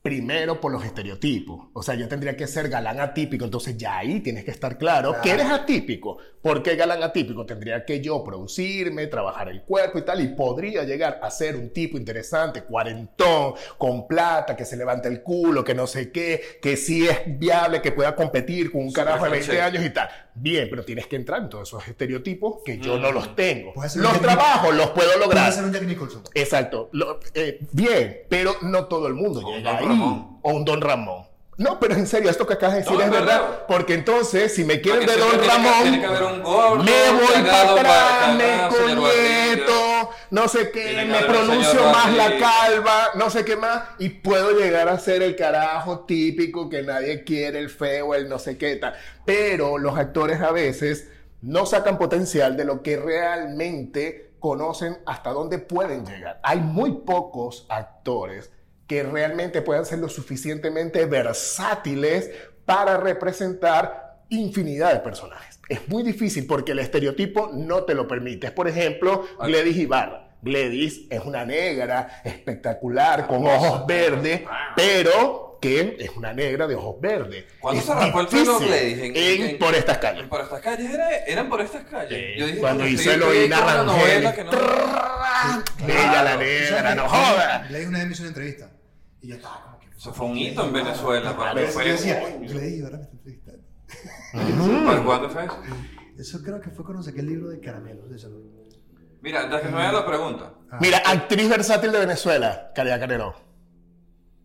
Primero 0.02 0.62
por 0.62 0.72
los 0.72 0.86
estereotipos. 0.86 1.68
O 1.74 1.84
sea, 1.84 1.94
yo 1.96 2.08
tendría 2.08 2.38
que 2.38 2.48
ser 2.48 2.70
galán 2.70 3.02
atípico. 3.02 3.44
Entonces 3.44 3.76
ya 3.78 3.98
ahí 3.98 4.22
tienes 4.22 4.46
que 4.46 4.52
estar 4.52 4.78
claro 4.78 5.18
que 5.22 5.32
eres 5.32 5.48
atípico. 5.50 6.18
¿Por 6.42 6.64
qué 6.64 6.78
galán 6.78 7.04
atípico? 7.04 7.46
Tendría 7.46 7.84
que 7.84 8.00
yo 8.00 8.24
producirme, 8.24 9.08
trabajar 9.08 9.50
el 9.50 9.62
cuerpo 9.64 10.00
y 10.00 10.04
tal. 10.04 10.22
Y 10.22 10.30
podría 10.30 10.84
llegar 10.86 11.20
a 11.22 11.30
ser 11.30 11.58
un 11.58 11.74
tipo 11.74 11.98
interesante, 11.98 12.64
cuarentón, 12.64 13.56
con 13.78 14.08
plata, 14.08 14.56
que 14.56 14.64
se 14.64 14.78
levanta 14.78 15.10
el 15.10 15.22
culo, 15.22 15.66
que 15.66 15.76
no 15.76 15.86
sé 15.86 16.14
qué, 16.14 16.42
que 16.62 16.78
sí 16.78 17.06
es 17.06 17.20
viable, 17.38 17.82
que 17.82 17.92
pueda 17.92 18.16
competir 18.16 18.72
con 18.72 18.84
un 18.84 18.90
Super 18.92 19.04
carajo 19.04 19.26
de 19.26 19.32
20 19.32 19.48
cliché. 19.50 19.62
años 19.62 19.84
y 19.86 19.90
tal. 19.90 20.08
Bien, 20.34 20.68
pero 20.70 20.86
tienes 20.86 21.08
que 21.08 21.18
entrar 21.18 21.42
en 21.42 21.50
todos 21.50 21.68
esos 21.68 21.86
estereotipos 21.90 22.64
que 22.64 22.78
yo 22.78 22.98
no 22.98 23.12
Mm. 23.12 23.14
los 23.16 23.36
tengo. 23.36 23.74
Los 23.96 24.22
trabajos 24.22 24.74
los 24.74 24.92
puedo 24.92 25.18
lograr. 25.20 25.52
ser 25.52 25.66
un 25.66 25.74
Jack 25.74 25.84
Nicholson. 25.84 26.24
Exacto. 26.36 26.90
Lo- 26.94 27.20
eh, 27.34 27.60
bien, 27.74 28.20
pero 28.30 28.56
no 28.62 28.86
todo 28.86 29.08
el 29.08 29.14
mundo 29.16 29.42
llega 29.42 29.78
ahí. 29.78 29.89
Ramón. 29.90 30.40
O 30.42 30.52
un 30.52 30.66
Don 30.66 30.82
Ramón. 30.82 31.30
No, 31.58 31.78
pero 31.78 31.94
en 31.96 32.08
serio, 32.08 32.30
esto 32.30 32.48
que 32.48 32.54
acabas 32.54 32.76
de 32.76 32.82
decir 32.84 32.96
No, 32.98 33.04
es 33.04 33.12
verdad. 33.12 33.42
verdad. 33.42 33.66
Porque 33.68 33.94
entonces, 33.94 34.56
si 34.56 34.64
me 34.64 34.80
quieren 34.80 35.06
de 35.06 35.18
Don 35.18 35.32
tiene 35.32 35.46
Ramón, 35.46 35.82
tiene 35.82 36.00
que 36.00 36.06
haber 36.06 36.24
un 36.24 36.42
gordo, 36.42 36.84
me 36.86 37.12
voy 37.12 37.44
para 37.46 37.72
atrás, 37.72 38.36
me 38.38 38.78
connieto, 38.78 40.10
no 40.32 40.48
sé 40.48 40.72
qué, 40.72 41.06
me 41.06 41.20
pronuncio 41.26 41.84
más 41.92 42.14
la 42.16 42.38
calva, 42.38 43.10
no 43.16 43.30
sé 43.30 43.44
qué 43.44 43.58
más, 43.58 43.84
y 44.00 44.08
puedo 44.08 44.58
llegar 44.58 44.88
a 44.88 44.98
ser 45.00 45.22
el 45.22 45.36
carajo 45.36 46.06
típico 46.06 46.70
que 46.70 46.82
nadie 46.82 47.26
quiere, 47.26 47.60
el 47.60 47.70
feo, 47.70 48.16
el 48.16 48.30
no 48.30 48.40
sé 48.40 48.58
qué 48.58 48.78
tal. 48.78 48.94
Pero 49.26 49.78
los 49.78 49.98
actores 49.98 50.40
a 50.42 50.52
veces 50.52 51.10
no 51.42 51.66
sacan 51.66 51.98
potencial 51.98 52.56
de 52.56 52.64
lo 52.64 52.82
que 52.82 52.96
realmente 52.96 54.32
conocen 54.40 55.00
hasta 55.06 55.32
dónde 55.32 55.60
pueden 55.60 56.06
llegar. 56.06 56.40
Hay 56.44 56.62
muy 56.62 56.94
pocos 57.06 57.66
actores 57.68 58.50
que 58.90 59.04
realmente 59.04 59.62
puedan 59.62 59.86
ser 59.86 60.00
lo 60.00 60.10
suficientemente 60.10 61.06
versátiles 61.06 62.32
para 62.66 62.98
representar 62.98 64.24
infinidad 64.30 64.94
de 64.94 65.00
personajes. 65.00 65.60
Es 65.70 65.88
muy 65.88 66.02
difícil 66.04 66.48
porque 66.48 66.72
el 66.72 66.80
estereotipo 66.80 67.52
no 67.54 67.84
te 67.84 67.94
lo 67.94 68.08
permite. 68.08 68.48
Es, 68.48 68.54
por 68.54 68.68
ejemplo, 68.68 69.26
Gladys 69.40 69.78
Ibarra. 69.78 70.26
Gladys 70.42 71.02
es 71.10 71.20
una 71.22 71.46
negra 71.46 72.22
espectacular, 72.24 73.28
con 73.28 73.46
ojos 73.46 73.86
verdes, 73.86 74.42
pero 74.76 75.60
que 75.62 75.98
es 76.00 76.10
una 76.16 76.34
negra 76.34 76.66
de 76.66 76.76
ojos 76.76 77.00
verdes. 77.02 77.44
¿Cuándo 77.60 77.82
Es 77.82 77.86
se 77.86 77.94
raspó 77.94 78.22
el 78.22 78.28
pelo 78.28 78.58
Gladys? 78.60 78.98
¿En- 79.00 79.16
en- 79.16 79.42
en- 79.50 79.60
por 79.60 79.76
estas 79.76 79.98
calles. 79.98 80.26
¿Por 80.28 80.42
estas 80.42 80.62
calles? 80.62 80.92
Era- 80.94 81.16
¿Eran 81.28 81.50
por 81.50 81.62
estas 81.62 81.84
calles? 81.84 82.18
Eh, 82.18 82.36
Yo 82.40 82.48
dije, 82.48 82.60
cuando 82.60 82.88
hizo 82.88 83.12
Eloína 83.12 83.60
Rangel. 83.60 84.24
no- 84.24 84.32
Bella 85.86 86.24
la 86.24 86.34
¿Tú 86.34 86.40
negra, 86.40 86.96
no 86.96 87.10
joda. 87.10 87.66
Gladys 87.70 87.88
una 87.88 87.98
vez 88.00 88.08
me 88.08 88.14
hizo 88.14 88.22
una 88.24 88.30
entrevista. 88.30 88.70
Y 89.22 89.28
yo 89.30 89.36
estaba 89.36 89.64
como 89.64 89.80
que. 89.80 89.88
Eso 89.88 90.14
fue 90.14 90.26
un 90.28 90.38
hito 90.38 90.66
en 90.66 90.74
Venezuela. 90.74 91.36
Para 91.36 91.62
yo 91.62 91.92
decía, 91.92 92.38
Gladys 92.40 92.84
ahora 92.84 92.98
me 92.98 93.04
está 93.04 93.16
entrevistando. 93.16 93.64
¿Para 94.86 95.04
cuándo 95.04 95.30
fue 95.30 95.46
eso? 95.46 95.62
Eso 96.18 96.44
creo 96.44 96.60
que 96.60 96.70
fue 96.70 96.86
cuando 96.86 97.04
saqué 97.04 97.22
el 97.22 97.28
libro 97.28 97.50
de 97.50 97.60
caramelos 97.60 98.10
de 98.10 98.20
salud. 98.20 98.44
Mira, 99.22 99.42
antes 99.42 99.62
que 99.62 99.68
me 99.70 99.82
haga 99.82 99.92
la 100.00 100.06
pregunta. 100.06 100.54
Ah. 100.72 100.78
Mira, 100.82 101.00
actriz 101.06 101.50
versátil 101.50 101.92
de 101.92 102.00
Venezuela, 102.00 102.72
Caridad 102.74 103.00
Canelón. 103.00 103.34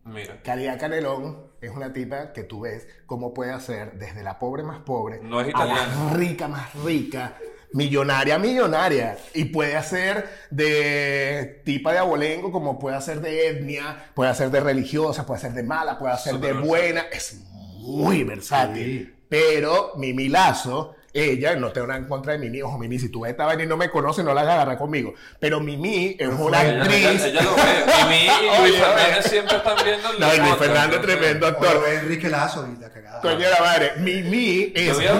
Mira. 0.03 0.41
Caridad 0.41 0.79
Canelón 0.79 1.51
es 1.61 1.71
una 1.71 1.91
tipa 1.91 2.31
que 2.33 2.43
tú 2.43 2.61
ves 2.61 2.87
cómo 3.05 3.33
puede 3.33 3.51
hacer 3.51 3.97
desde 3.97 4.23
la 4.23 4.37
pobre 4.37 4.63
más 4.63 4.79
pobre 4.79 5.19
No 5.21 5.41
es 5.41 5.53
a 5.55 5.65
la 5.65 6.13
rica 6.13 6.47
más 6.47 6.73
rica, 6.83 7.37
millonaria 7.73 8.37
millonaria. 8.39 9.17
Y 9.33 9.45
puede 9.45 9.75
hacer 9.75 10.27
de 10.49 11.61
tipa 11.63 11.93
de 11.93 11.99
abolengo 11.99 12.51
como 12.51 12.79
puede 12.79 12.95
hacer 12.95 13.21
de 13.21 13.49
etnia, 13.49 14.11
puede 14.13 14.31
hacer 14.31 14.51
de 14.51 14.59
religiosa, 14.59 15.25
puede 15.25 15.39
hacer 15.39 15.53
de 15.53 15.63
mala, 15.63 15.97
puede 15.97 16.13
hacer 16.13 16.39
de 16.39 16.49
Súper 16.49 16.63
buena. 16.63 17.01
Es 17.11 17.39
muy 17.79 18.23
versátil. 18.23 18.85
Sí. 18.85 19.13
Pero 19.29 19.93
Mimi 19.97 20.29
Lazo, 20.29 20.95
ella, 21.15 21.55
no 21.55 21.71
tengo 21.71 21.87
nada 21.87 21.99
en 21.99 22.05
contra 22.07 22.33
de 22.33 22.39
Mimi, 22.39 22.61
ojo, 22.61 22.77
Mimi, 22.77 22.99
si 22.99 23.07
tú 23.09 23.21
ves 23.21 23.31
esta 23.31 23.45
vaina 23.45 23.63
y 23.63 23.67
no 23.67 23.77
me 23.77 23.89
conoces, 23.89 24.25
no 24.25 24.33
la 24.33 24.41
hagas 24.41 24.55
agarrar 24.55 24.77
conmigo. 24.77 25.13
Pero 25.39 25.61
Mimi 25.61 26.15
es 26.19 26.27
una 26.27 26.59
actriz. 26.59 26.93
ella- 27.05 27.25
ella 27.27 27.41
lo 27.41 27.55
ve. 27.55 27.63
Mí 28.09 28.27
y 28.27 28.61
Luis 28.61 28.75
Fernández 28.75 29.25
siempre 29.29 29.55
están 29.57 29.75
viendo 29.83 30.09
el 30.11 30.19
No, 30.19 30.27
Luis 30.43 30.55
Fernández, 30.57 31.01
tremendo 31.01 31.47
actor. 31.47 31.83
Enrique 32.01 32.29
Lazo 32.29 32.67
y 32.75 32.81
la 32.81 32.89
cagada. 32.89 33.21
Coño 33.21 33.49
la 33.49 33.59
madre, 33.59 33.91
Mimi 33.97 34.73
es 34.75 34.93
buena 34.95 35.15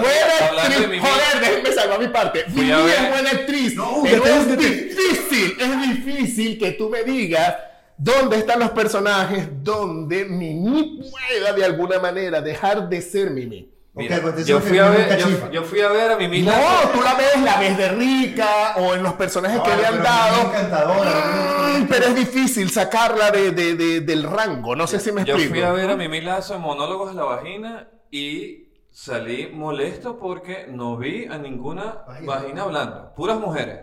actriz. 0.60 0.80
Mimi. 0.88 0.98
Joder, 0.98 1.40
déjenme 1.40 1.72
salvar 1.72 1.98
mi 2.00 2.08
parte. 2.08 2.44
Mimi 2.48 2.70
es 2.70 3.08
buena 3.10 3.30
actriz. 3.30 3.74
No, 3.74 4.00
pero 4.04 4.24
es 4.24 4.58
difícil, 4.58 5.56
es 5.58 5.82
difícil 6.04 6.58
que 6.58 6.72
tú 6.72 6.90
me 6.90 7.02
digas 7.04 7.54
dónde 7.96 8.36
están 8.36 8.60
los 8.60 8.70
personajes 8.72 9.48
donde 9.62 10.26
Mimi 10.26 11.00
pueda 11.10 11.52
de 11.54 11.64
alguna 11.64 11.98
manera 11.98 12.42
dejar 12.42 12.88
de 12.88 13.00
ser 13.00 13.30
Mimi. 13.30 13.70
Mira, 13.96 14.20
yo, 14.44 14.60
fui 14.60 14.72
que 14.72 14.80
a 14.80 14.90
ver, 14.90 15.18
yo, 15.18 15.50
yo 15.50 15.62
fui 15.62 15.80
a 15.80 15.88
ver 15.88 16.12
a 16.12 16.16
Mimi 16.16 16.42
No, 16.42 16.52
tú 16.92 17.00
la 17.00 17.14
ves, 17.14 17.42
la 17.42 17.58
ves 17.58 17.78
de 17.78 17.88
rica 17.88 18.74
o 18.76 18.94
en 18.94 19.02
los 19.02 19.14
personajes 19.14 19.58
que 19.62 19.70
No, 19.70 19.76
le 19.76 19.86
han 19.86 19.92
pero 19.94 20.04
dado. 20.04 20.52
Es 21.78 21.84
Pero 21.88 22.04
es 22.06 22.14
difícil 22.14 22.70
sacarla 22.70 23.30
de, 23.30 23.52
de- 23.52 23.74
de- 23.74 24.00
del 24.02 24.24
rango. 24.24 24.76
No 24.76 24.86
sé 24.86 25.00
si 25.00 25.12
me 25.12 25.24
Yo 25.24 25.34
explico. 25.34 25.54
fui 25.54 25.62
a 25.62 25.72
ver 25.72 25.90
a 25.90 25.96
Mimi 25.96 26.20
Lazo 26.20 26.54
en 26.56 26.60
Monólogos 26.60 27.10
de 27.10 27.16
la 27.16 27.24
Vagina 27.24 27.88
y 28.10 28.68
salí 28.90 29.48
molesto 29.54 30.18
porque 30.18 30.66
no 30.68 30.98
vi 30.98 31.24
a 31.24 31.38
ninguna 31.38 32.04
Vagina. 32.06 32.34
vagina 32.34 32.62
hablando. 32.64 33.14
Puras 33.14 33.38
mujeres. 33.40 33.80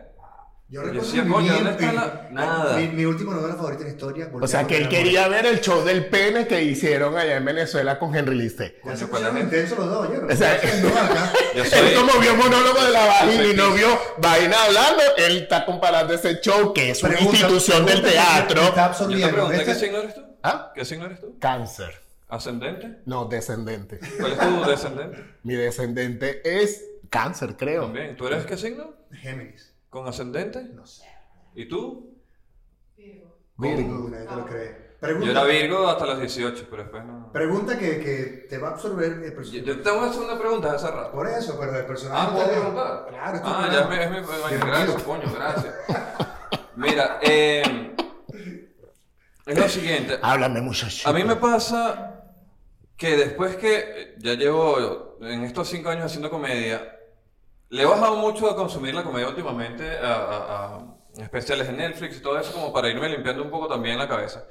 Yo 0.74 0.82
Yo 0.82 0.88
recuerdo 0.88 1.06
decía, 1.08 1.24
mi 1.24 1.32
coño, 1.32 1.44
bien- 1.54 1.64
¿dónde 1.66 1.72
está 1.86 1.94
la- 1.94 2.28
mi- 2.30 2.36
nada? 2.36 2.78
Mi, 2.78 2.88
mi 2.88 3.06
última 3.06 3.34
novela 3.36 3.54
favorita 3.54 3.82
en 3.84 3.88
la 3.90 3.94
historia. 3.94 4.30
O 4.34 4.48
sea, 4.48 4.66
que 4.66 4.78
él 4.78 4.90
quería 4.90 5.28
ver 5.28 5.46
el 5.46 5.62
show 5.62 5.84
del 5.86 6.08
pene 6.08 6.48
que 6.48 6.64
hicieron 6.64 7.16
allá 7.16 7.38
en 7.38 7.46
Venezuela 7.46 8.00
con 8.00 8.16
Henry 8.16 8.36
Liste. 8.36 8.80
Ya 8.84 8.98
se 8.98 9.06
Coño, 9.06 9.12
¿cuál 9.12 9.22
es? 9.24 9.30
pusieron 9.30 9.38
intensos 9.44 9.78
los 9.78 9.90
dos, 9.92 10.10
yo. 10.12 10.28
O 10.28 10.36
sea, 10.36 10.60
Yo 11.56 11.64
Él 11.64 11.94
como 11.96 12.20
vio 12.20 12.36
monólogo 12.36 12.84
de 12.84 12.90
la 12.90 13.06
vagina 13.06 13.46
y 13.46 13.54
no 13.56 13.72
vio 13.72 13.88
vaina 14.18 14.56
hablando, 14.66 15.04
él 15.18 15.38
está 15.44 15.64
comparando 15.64 16.12
ese 16.16 16.42
show 16.42 16.74
que 16.74 16.90
es 16.90 17.04
una 17.04 17.14
Pregunta- 17.18 17.38
institución 17.38 17.86
del 17.86 18.02
pregunta 18.02 18.24
teatro. 18.26 18.62
Está 18.62 18.68
yo 18.70 18.74
te 18.74 18.80
absorbiendo. 18.82 19.32
pregunté, 19.32 19.56
¿qué 19.66 19.72
Este- 19.72 19.86
signo 19.86 19.98
eres 20.00 20.16
tú? 20.16 20.22
¿Ah? 20.42 20.72
¿Qué 20.74 20.86
signo 20.86 21.06
eres 21.06 21.20
tú? 21.22 21.38
Cáncer. 21.40 22.02
¿Ascendente? 22.30 22.98
No, 23.06 23.26
descendente. 23.26 24.00
¿Cuál 24.20 24.32
es 24.32 24.40
tu 24.40 24.64
descendente? 24.72 25.24
Mi 25.44 25.54
descendente 25.54 26.42
es 26.64 26.84
cáncer, 27.12 27.56
creo. 27.58 27.84
También. 27.84 28.16
¿Tú 28.18 28.26
eres 28.26 28.44
qué 28.48 28.58
signo? 28.58 28.96
Géminis. 29.12 29.72
¿Con 29.94 30.08
ascendente? 30.08 30.64
No 30.74 30.88
sé. 30.88 31.06
¿Y 31.54 31.68
tú? 31.68 32.18
Virgo. 32.98 33.38
Virgo. 33.58 34.10
Nadie 34.10 34.26
te 34.28 34.36
lo 34.36 34.46
cree. 34.48 34.84
Yo 35.24 35.30
era 35.32 35.44
Virgo 35.44 35.88
hasta 35.88 36.08
los 36.08 36.20
18, 36.20 36.66
pero 36.68 36.82
después 36.84 37.06
no. 37.06 37.32
pregunta 37.32 37.78
que, 37.78 38.00
que 38.00 38.48
te 38.50 38.58
va 38.58 38.70
a 38.70 38.72
absorber 38.72 39.12
el 39.12 39.24
Yo, 39.30 39.36
personaje. 39.36 39.66
yo 39.68 39.82
tengo 39.82 40.02
que 40.02 40.08
hacer 40.10 40.22
una 40.24 40.40
pregunta 40.40 40.72
hace 40.74 40.90
rato. 40.90 41.12
Por 41.12 41.28
eso, 41.28 41.58
pero 41.60 41.78
el 41.78 41.86
personaje. 41.86 42.22
Ah, 42.28 42.32
¿puedo 42.34 42.46
te- 42.48 42.52
preguntar? 42.56 43.06
Claro, 43.10 43.36
esto 43.36 43.48
Ah, 43.50 43.70
ya 43.72 43.88
me, 43.88 44.04
es 44.04 44.10
mi- 44.12 44.58
gracias, 44.58 45.04
coño, 45.04 45.32
gracias. 45.32 45.76
Mira, 46.76 47.20
eh, 47.22 47.96
es 49.46 49.60
lo 49.60 49.70
siguiente. 49.70 50.18
Háblame, 50.24 50.62
muchacho. 50.62 51.08
A 51.08 51.14
mí 51.14 51.24
me 51.24 51.36
pasa 51.36 52.24
que 52.98 53.16
después 53.16 53.58
que 53.58 54.16
ya 54.18 54.34
llevo 54.34 55.18
en 55.22 55.44
estos 55.44 55.68
cinco 55.68 55.90
años 55.90 56.06
haciendo 56.06 56.32
comedia, 56.32 56.93
le 57.74 57.84
he 57.84 57.86
bajado 57.86 58.16
mucho 58.18 58.50
a 58.50 58.56
consumir 58.56 58.94
la 58.94 59.04
comedia 59.04 59.28
últimamente, 59.30 59.98
a, 59.98 60.14
a- 60.14 60.76
a 60.76 61.24
especiales 61.24 61.68
en 61.70 61.78
Netflix 61.78 62.18
y 62.18 62.22
todo 62.22 62.38
eso, 62.40 62.54
como 62.54 62.72
para 62.72 62.88
irme 62.90 63.10
limpiando 63.10 63.44
un 63.44 63.50
poco 63.50 63.68
también 63.68 63.98
la 63.98 64.08
cabeza. 64.08 64.46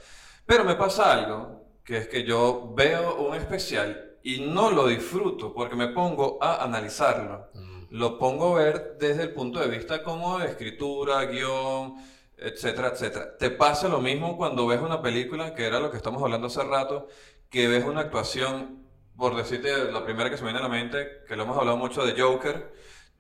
Pero 0.47 0.65
me 0.65 0.75
pasa 0.75 1.13
algo, 1.13 1.65
que 1.85 1.99
es 1.99 2.09
que 2.09 2.25
yo 2.25 2.73
veo 2.75 3.17
un 3.17 3.35
especial 3.35 4.17
y 4.25 4.41
no 4.41 4.71
lo 4.71 4.87
disfruto 4.87 5.53
porque 5.55 5.77
me 5.77 5.89
pongo 5.89 6.39
a 6.41 6.63
analizarlo. 6.65 7.49
Lo 7.91 8.19
pongo 8.19 8.57
a 8.57 8.63
ver 8.65 8.97
desde 8.99 9.23
el 9.25 9.33
punto 9.35 9.61
de 9.61 9.69
vista 9.69 10.03
como 10.03 10.39
de 10.39 10.47
escritura, 10.49 11.25
guion, 11.27 11.95
etcétera, 12.37 12.89
etcétera. 12.89 13.37
¿Te 13.39 13.51
pasa 13.51 13.89
lo 13.89 14.01
mismo 14.01 14.37
cuando 14.37 14.67
ves 14.67 14.81
una 14.81 15.01
película, 15.03 15.55
que 15.55 15.67
era 15.67 15.79
lo 15.79 15.91
que 15.91 15.97
estamos 15.99 16.23
hablando 16.23 16.47
hace 16.49 16.63
rato, 16.65 17.07
que 17.51 17.69
ves 17.69 17.85
una 17.85 18.01
actuación, 18.01 18.87
por 19.17 19.37
decirte 19.37 19.93
la 19.93 20.05
primera 20.05 20.31
que 20.31 20.37
se 20.39 20.43
me 20.43 20.51
viene 20.53 20.65
a 20.65 20.69
la 20.69 20.75
mente, 20.75 21.23
que 21.29 21.37
lo 21.37 21.43
hemos 21.45 21.57
hablado 21.59 21.77
mucho 21.77 22.05
de 22.07 22.21
Joker, 22.21 22.73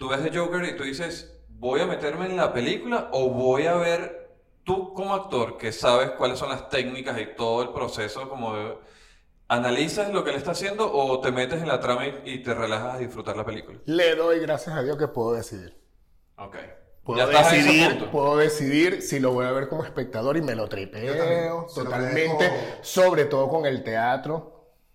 tú 0.02 0.08
ves 0.08 0.24
de 0.24 0.36
Joker 0.36 0.64
y 0.64 0.76
tú 0.76 0.82
dices, 0.82 1.32
voy 1.48 1.80
a 1.80 1.86
meterme 1.86 2.26
en 2.26 2.36
la 2.36 2.52
película 2.52 3.08
o 3.12 3.28
voy 3.30 3.66
a 3.66 3.74
ver 3.74 4.32
tú 4.64 4.92
como 4.94 5.14
actor 5.14 5.58
que 5.58 5.70
sabes 5.70 6.10
cuáles 6.18 6.40
son 6.40 6.48
las 6.48 6.68
técnicas 6.68 7.20
y 7.20 7.36
todo 7.36 7.62
el 7.62 7.68
proceso 7.68 8.28
como 8.28 8.56
de... 8.56 8.78
¿Analizas 9.46 10.12
lo 10.12 10.24
que 10.24 10.30
él 10.30 10.36
está 10.36 10.50
haciendo 10.50 10.92
o 10.92 11.20
te 11.20 11.30
metes 11.30 11.62
en 11.62 11.68
la 11.68 11.78
trama 11.78 12.06
y, 12.08 12.20
y 12.24 12.42
te 12.42 12.52
relajas 12.52 12.94
a 12.96 12.98
disfrutar 12.98 13.36
la 13.36 13.44
película? 13.44 13.78
Le 13.84 14.16
doy 14.16 14.40
gracias 14.40 14.74
a 14.76 14.82
Dios 14.82 14.96
que 14.98 15.06
puedo 15.06 15.34
decidir. 15.34 15.78
Ok. 16.36 16.56
Puedo 17.04 17.26
decidir, 17.28 18.08
puedo 18.10 18.36
decidir 18.36 19.02
si 19.02 19.20
lo 19.20 19.32
voy 19.32 19.46
a 19.46 19.52
ver 19.52 19.68
como 19.68 19.84
espectador 19.84 20.36
y 20.36 20.42
me 20.42 20.56
lo 20.56 20.68
tripeo 20.68 21.66
lo 21.66 21.66
totalmente, 21.74 22.44
agradezco. 22.46 22.84
sobre 22.84 23.24
todo 23.26 23.48
con 23.48 23.66
el 23.66 23.84
teatro. 23.84 24.50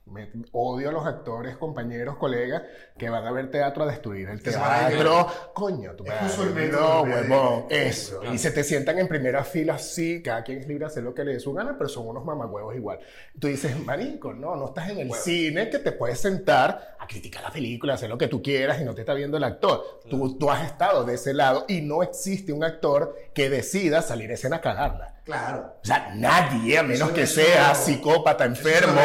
Me- 0.05 0.31
odio 0.53 0.89
a 0.89 0.91
los 0.93 1.05
actores, 1.05 1.57
compañeros, 1.57 2.15
colegas 2.17 2.63
que 2.97 3.09
van 3.09 3.25
a 3.25 3.31
ver 3.31 3.51
teatro 3.51 3.83
a 3.83 3.87
destruir 3.87 4.29
el 4.29 4.41
teatro. 4.41 5.27
Coño, 5.53 5.93
madre, 6.05 6.25
usualmente 6.25 6.75
no, 6.75 7.01
huevón, 7.01 7.65
eso. 7.69 8.19
Claro. 8.19 8.33
Y 8.35 8.37
se 8.37 8.51
te 8.51 8.63
sientan 8.63 8.99
en 8.99 9.07
primera 9.07 9.43
fila 9.43 9.75
así, 9.75 10.21
cada 10.21 10.43
quien 10.43 10.59
es 10.59 10.67
libre 10.67 10.85
de 10.85 10.91
hacer 10.91 11.03
lo 11.03 11.13
que 11.13 11.23
le 11.23 11.33
dé 11.33 11.39
su 11.39 11.53
gana, 11.53 11.75
pero 11.77 11.89
son 11.89 12.07
unos 12.07 12.25
mamagüevos 12.25 12.75
igual. 12.75 12.99
Tú 13.39 13.47
dices, 13.47 13.77
marico, 13.85 14.33
no, 14.33 14.55
no 14.55 14.67
estás 14.67 14.89
en 14.89 14.99
el 14.99 15.13
cine 15.13 15.69
que 15.69 15.79
te 15.79 15.91
puedes 15.91 16.19
sentar 16.19 16.95
a 16.99 17.07
criticar 17.07 17.43
la 17.43 17.51
película, 17.51 17.93
hacer 17.93 18.09
lo 18.09 18.17
que 18.17 18.27
tú 18.27 18.41
quieras 18.41 18.81
y 18.81 18.83
no 18.83 18.93
te 18.93 19.01
está 19.01 19.13
viendo 19.13 19.37
el 19.37 19.43
actor. 19.43 20.01
Tú, 20.09 20.37
tú 20.37 20.49
has 20.49 20.65
estado 20.65 21.03
de 21.03 21.15
ese 21.15 21.33
lado 21.33 21.65
y 21.67 21.81
no 21.81 22.03
existe 22.03 22.51
un 22.51 22.63
actor 22.63 23.15
que 23.33 23.49
decida 23.49 24.01
salir 24.01 24.31
a 24.31 24.33
escena 24.33 24.57
a 24.57 24.61
cagarla. 24.61 25.13
Claro. 25.23 25.73
O 25.83 25.85
sea, 25.85 26.13
nadie, 26.15 26.77
a 26.77 26.83
menos 26.83 27.09
Eso- 27.09 27.13
que 27.13 27.27
sea 27.27 27.75
psicópata, 27.75 28.45
enfermo, 28.45 29.01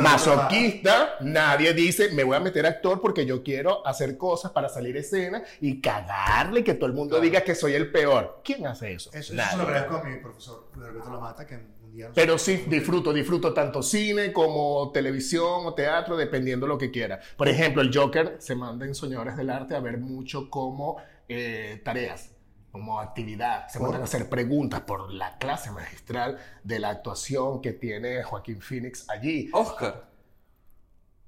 masoquista, 0.00 1.16
nadie 1.20 1.74
dice, 1.74 2.10
me 2.10 2.22
voy 2.22 2.36
a 2.36 2.40
meter 2.40 2.64
actor 2.64 3.00
porque 3.00 3.26
yo 3.26 3.33
quiero 3.42 3.86
hacer 3.86 4.16
cosas 4.16 4.52
para 4.52 4.68
salir 4.68 4.96
a 4.96 5.00
escena 5.00 5.42
y 5.60 5.80
cagarle 5.80 6.60
y 6.60 6.64
que 6.64 6.74
todo 6.74 6.86
el 6.86 6.92
mundo 6.92 7.16
Claro. 7.16 7.24
diga 7.24 7.40
que 7.42 7.54
soy 7.54 7.72
el 7.74 7.90
peor. 7.90 8.40
¿Quién 8.44 8.66
hace 8.66 8.92
eso? 8.92 9.10
Eso, 9.12 9.34
eso 9.34 9.50
se 9.50 9.56
lo 9.56 9.62
agradezco 9.64 9.96
a 9.96 10.04
mi 10.04 10.16
profesor, 10.18 10.68
Roberto 10.74 11.10
La 11.10 11.18
Mata, 11.18 11.46
que 11.46 11.56
un 11.56 11.92
día... 11.92 12.06
nos- 12.06 12.14
Pero 12.14 12.38
sí, 12.38 12.64
disfruto, 12.68 13.12
disfruto 13.12 13.52
tanto 13.52 13.82
cine 13.82 14.32
como 14.32 14.90
televisión 14.92 15.66
o 15.66 15.74
teatro, 15.74 16.16
dependiendo 16.16 16.66
lo 16.66 16.78
que 16.78 16.90
quiera. 16.90 17.20
Por 17.36 17.48
ejemplo, 17.48 17.82
el 17.82 17.90
Joker 17.96 18.36
se 18.38 18.54
manda 18.54 18.86
en 18.86 18.94
Soñadores 18.94 19.36
del 19.36 19.50
Arte 19.50 19.74
a 19.74 19.80
ver 19.80 19.98
mucho 19.98 20.48
como 20.50 20.96
eh, 21.28 21.80
tareas, 21.84 22.30
como 22.72 22.98
actividad. 23.00 23.68
Se 23.68 23.78
mandan 23.78 24.00
a 24.00 24.04
hacer 24.04 24.28
preguntas 24.28 24.80
por 24.80 25.12
la 25.12 25.38
clase 25.38 25.70
magistral 25.70 26.38
de 26.64 26.78
la 26.80 26.90
actuación 26.90 27.62
que 27.62 27.72
tiene 27.72 28.22
Joaquín 28.24 28.60
Phoenix 28.60 29.08
allí. 29.08 29.48
Oscar. 29.52 30.08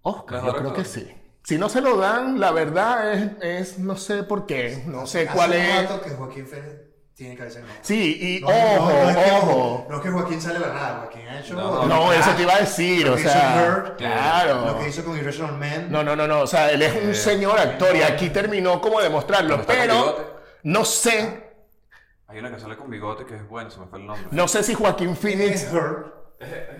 Oscar, 0.02 0.42
Mejor 0.42 0.46
yo 0.52 0.58
creo 0.58 0.70
actor. 0.70 0.84
que 0.84 0.88
sí. 0.88 1.14
Si 1.46 1.58
no 1.58 1.68
se 1.68 1.80
lo 1.80 1.96
dan, 1.96 2.40
la 2.40 2.50
verdad 2.50 3.12
es, 3.12 3.30
es 3.40 3.78
no 3.78 3.96
sé 3.96 4.24
por 4.24 4.46
qué, 4.46 4.82
no 4.86 5.06
sé 5.06 5.28
Hace 5.28 5.36
cuál 5.36 5.50
un 5.50 5.56
es. 5.56 5.82
rato 5.88 6.00
que 6.02 6.10
Joaquín 6.10 6.44
Félix 6.48 6.74
tiene 7.14 7.36
de 7.36 7.60
mamá. 7.60 7.72
Sí, 7.82 8.18
y 8.20 8.40
No, 8.40 8.48
ojo, 8.48 8.90
no 8.90 9.10
es 9.10 9.16
que- 9.16 9.30
ojo. 9.30 9.86
No 9.88 9.96
es 9.96 10.02
que 10.02 10.10
Joaquín 10.10 10.40
sale 10.42 10.58
de 10.58 10.66
la 10.66 10.72
nada, 10.74 10.98
Joaquín 11.02 11.28
ha 11.28 11.38
hecho... 11.38 11.54
No, 11.54 11.86
No, 11.86 12.12
eso 12.12 12.30
te 12.32 12.42
iba 12.42 12.52
a 12.56 12.58
decir, 12.58 13.06
Lo 13.06 13.12
o 13.12 13.14
que 13.14 13.20
hizo 13.22 13.30
sea, 13.30 13.94
claro. 13.96 14.66
Lo 14.66 14.78
que 14.80 14.88
hizo 14.88 15.04
con 15.04 15.16
Irrational 15.16 15.56
Man. 15.56 15.86
No, 15.88 16.02
no, 16.02 16.16
no, 16.16 16.26
no. 16.26 16.40
O 16.40 16.46
sea, 16.48 16.68
él 16.72 16.82
es 16.82 16.92
un 17.00 17.10
Eh, 17.10 17.14
señor 17.14 17.60
actor 17.60 17.94
y 17.94 18.02
aquí 18.02 18.30
terminó 18.30 18.80
como 18.80 19.00
demostrarlo. 19.00 19.54
Cuando 19.54 19.72
está 19.72 19.86
con 19.86 19.96
bigote. 19.96 20.22
Pero 20.22 20.40
no 20.64 20.84
sé, 20.84 21.44
Hay 22.26 22.40
una 22.40 22.50
que 22.52 22.58
sale 22.58 22.76
con 22.76 22.90
bigote 22.90 23.24
que 23.24 23.36
es 23.36 23.48
buena, 23.48 23.70
se 23.70 23.78
me 23.78 23.86
fue 23.86 24.00
el 24.00 24.06
nombre. 24.08 24.26
no 24.32 24.48
sé 24.48 24.64
si 24.64 24.74
Joaquín 24.74 25.10
Es 25.10 25.18
Phoenix, 25.20 25.72
Hurt, 25.72 26.12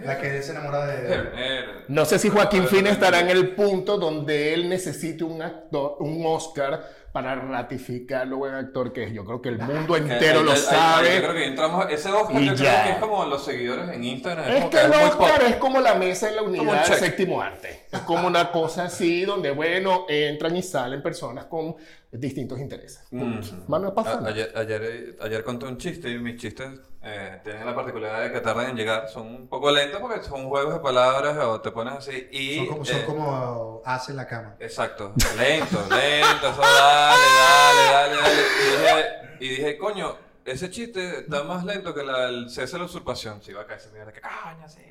la 0.05 0.19
que 0.19 0.43
se 0.43 0.53
enamora 0.53 0.87
de... 0.87 1.15
Eh, 1.35 1.65
no 1.89 2.05
sé 2.05 2.19
si 2.19 2.29
Joaquín 2.29 2.67
Phoenix 2.67 2.93
estará 2.95 3.21
en 3.21 3.31
el 3.31 3.55
punto 3.55 3.97
donde 3.97 4.53
él 4.53 4.69
necesite 4.69 5.25
un 5.25 5.41
actor, 5.43 5.97
un 6.01 6.23
Oscar 6.27 7.06
para 7.13 7.35
ratificar 7.35 8.27
lo 8.27 8.39
buen 8.39 8.55
actor 8.55 8.93
que 8.93 9.05
es. 9.05 9.13
Yo 9.13 9.25
creo 9.25 9.41
que 9.41 9.49
el 9.49 9.59
mundo 9.59 9.95
que 9.95 10.01
entero 10.01 10.43
lo 10.43 10.55
sabe. 10.55 11.17
Yo 11.17 11.23
creo 11.23 11.35
que 11.35 11.47
entramos. 11.47 11.87
Ese 11.91 12.11
Oscar, 12.11 12.43
Y 12.43 12.47
yo 12.47 12.55
ya. 12.55 12.73
creo 12.73 12.85
que 12.85 12.91
es 12.93 12.99
como 12.99 13.25
los 13.25 13.45
seguidores 13.45 13.89
en 13.89 14.05
Instagram. 14.05 14.49
Es 14.49 14.55
como 14.57 14.71
que 14.71 14.81
el 14.81 14.93
Oscar 14.93 15.43
es 15.43 15.57
como 15.57 15.81
la 15.81 15.95
mesa 15.95 16.29
en 16.29 16.37
la 16.37 16.43
un 16.43 16.59
unidad 16.59 16.87
del 16.87 16.99
séptimo 16.99 17.41
arte. 17.41 17.87
Es 17.91 18.01
como 18.01 18.27
una 18.27 18.51
cosa 18.53 18.85
así 18.85 19.25
donde, 19.25 19.51
bueno, 19.51 20.07
entran 20.09 20.57
y 20.57 20.63
salen 20.63 21.03
personas 21.03 21.47
con 21.47 21.77
distintos 22.11 22.59
intereses. 22.59 23.03
Mm. 23.11 23.41
Más 23.69 23.81
no 23.81 23.95
pasa. 23.95 24.21
Ayer, 24.27 24.53
ayer, 24.55 25.17
ayer 25.21 25.45
conté 25.45 25.67
un 25.67 25.79
chiste 25.79 26.11
y 26.11 26.19
mis 26.19 26.37
chistes 26.37 26.69
eh, 27.09 27.41
tienen 27.45 27.65
la 27.65 27.73
particularidad 27.73 28.25
de 28.25 28.33
que 28.33 28.41
tardan 28.41 28.71
en 28.71 28.77
llegar. 28.77 29.09
Son 29.09 29.27
un 29.27 29.49
poco 29.49 29.71
lentos 29.71 30.01
porque 30.01 30.25
son 30.25 30.49
juegos 30.49 30.75
de 30.75 30.81
palabras 30.81 31.39
o 31.39 31.61
te 31.61 31.71
pones 31.71 31.95
así 31.95 32.27
y... 32.33 32.57
Son 32.57 32.67
como, 32.67 32.85
son 32.85 32.97
eh, 32.97 33.05
como 33.07 33.83
hace 33.85 34.13
la 34.13 34.27
cama. 34.27 34.57
Exacto, 34.59 35.13
lento, 35.37 35.79
lento, 35.91 36.49
eso 36.51 36.63
dale, 37.09 37.91
dale, 37.91 38.17
dale, 38.17 38.17
dale. 38.17 38.43
Y 38.61 38.71
dije, 38.71 39.05
y 39.41 39.49
dije, 39.49 39.79
coño, 39.79 40.17
ese 40.45 40.71
chiste 40.71 41.21
está 41.21 41.43
más 41.45 41.65
lento 41.65 41.95
que 41.95 42.03
la, 42.05 42.29
el 42.29 42.51
cese 42.51 42.73
de 42.75 42.79
la 42.81 42.85
usurpación. 42.87 43.43
Si 43.43 43.53
va 43.53 43.63
a 43.63 43.67
caer 43.67 43.81
esa 43.81 43.91
mierda, 43.91 44.13
que 44.13 44.21
coño, 44.21 44.69
sí. 44.69 44.83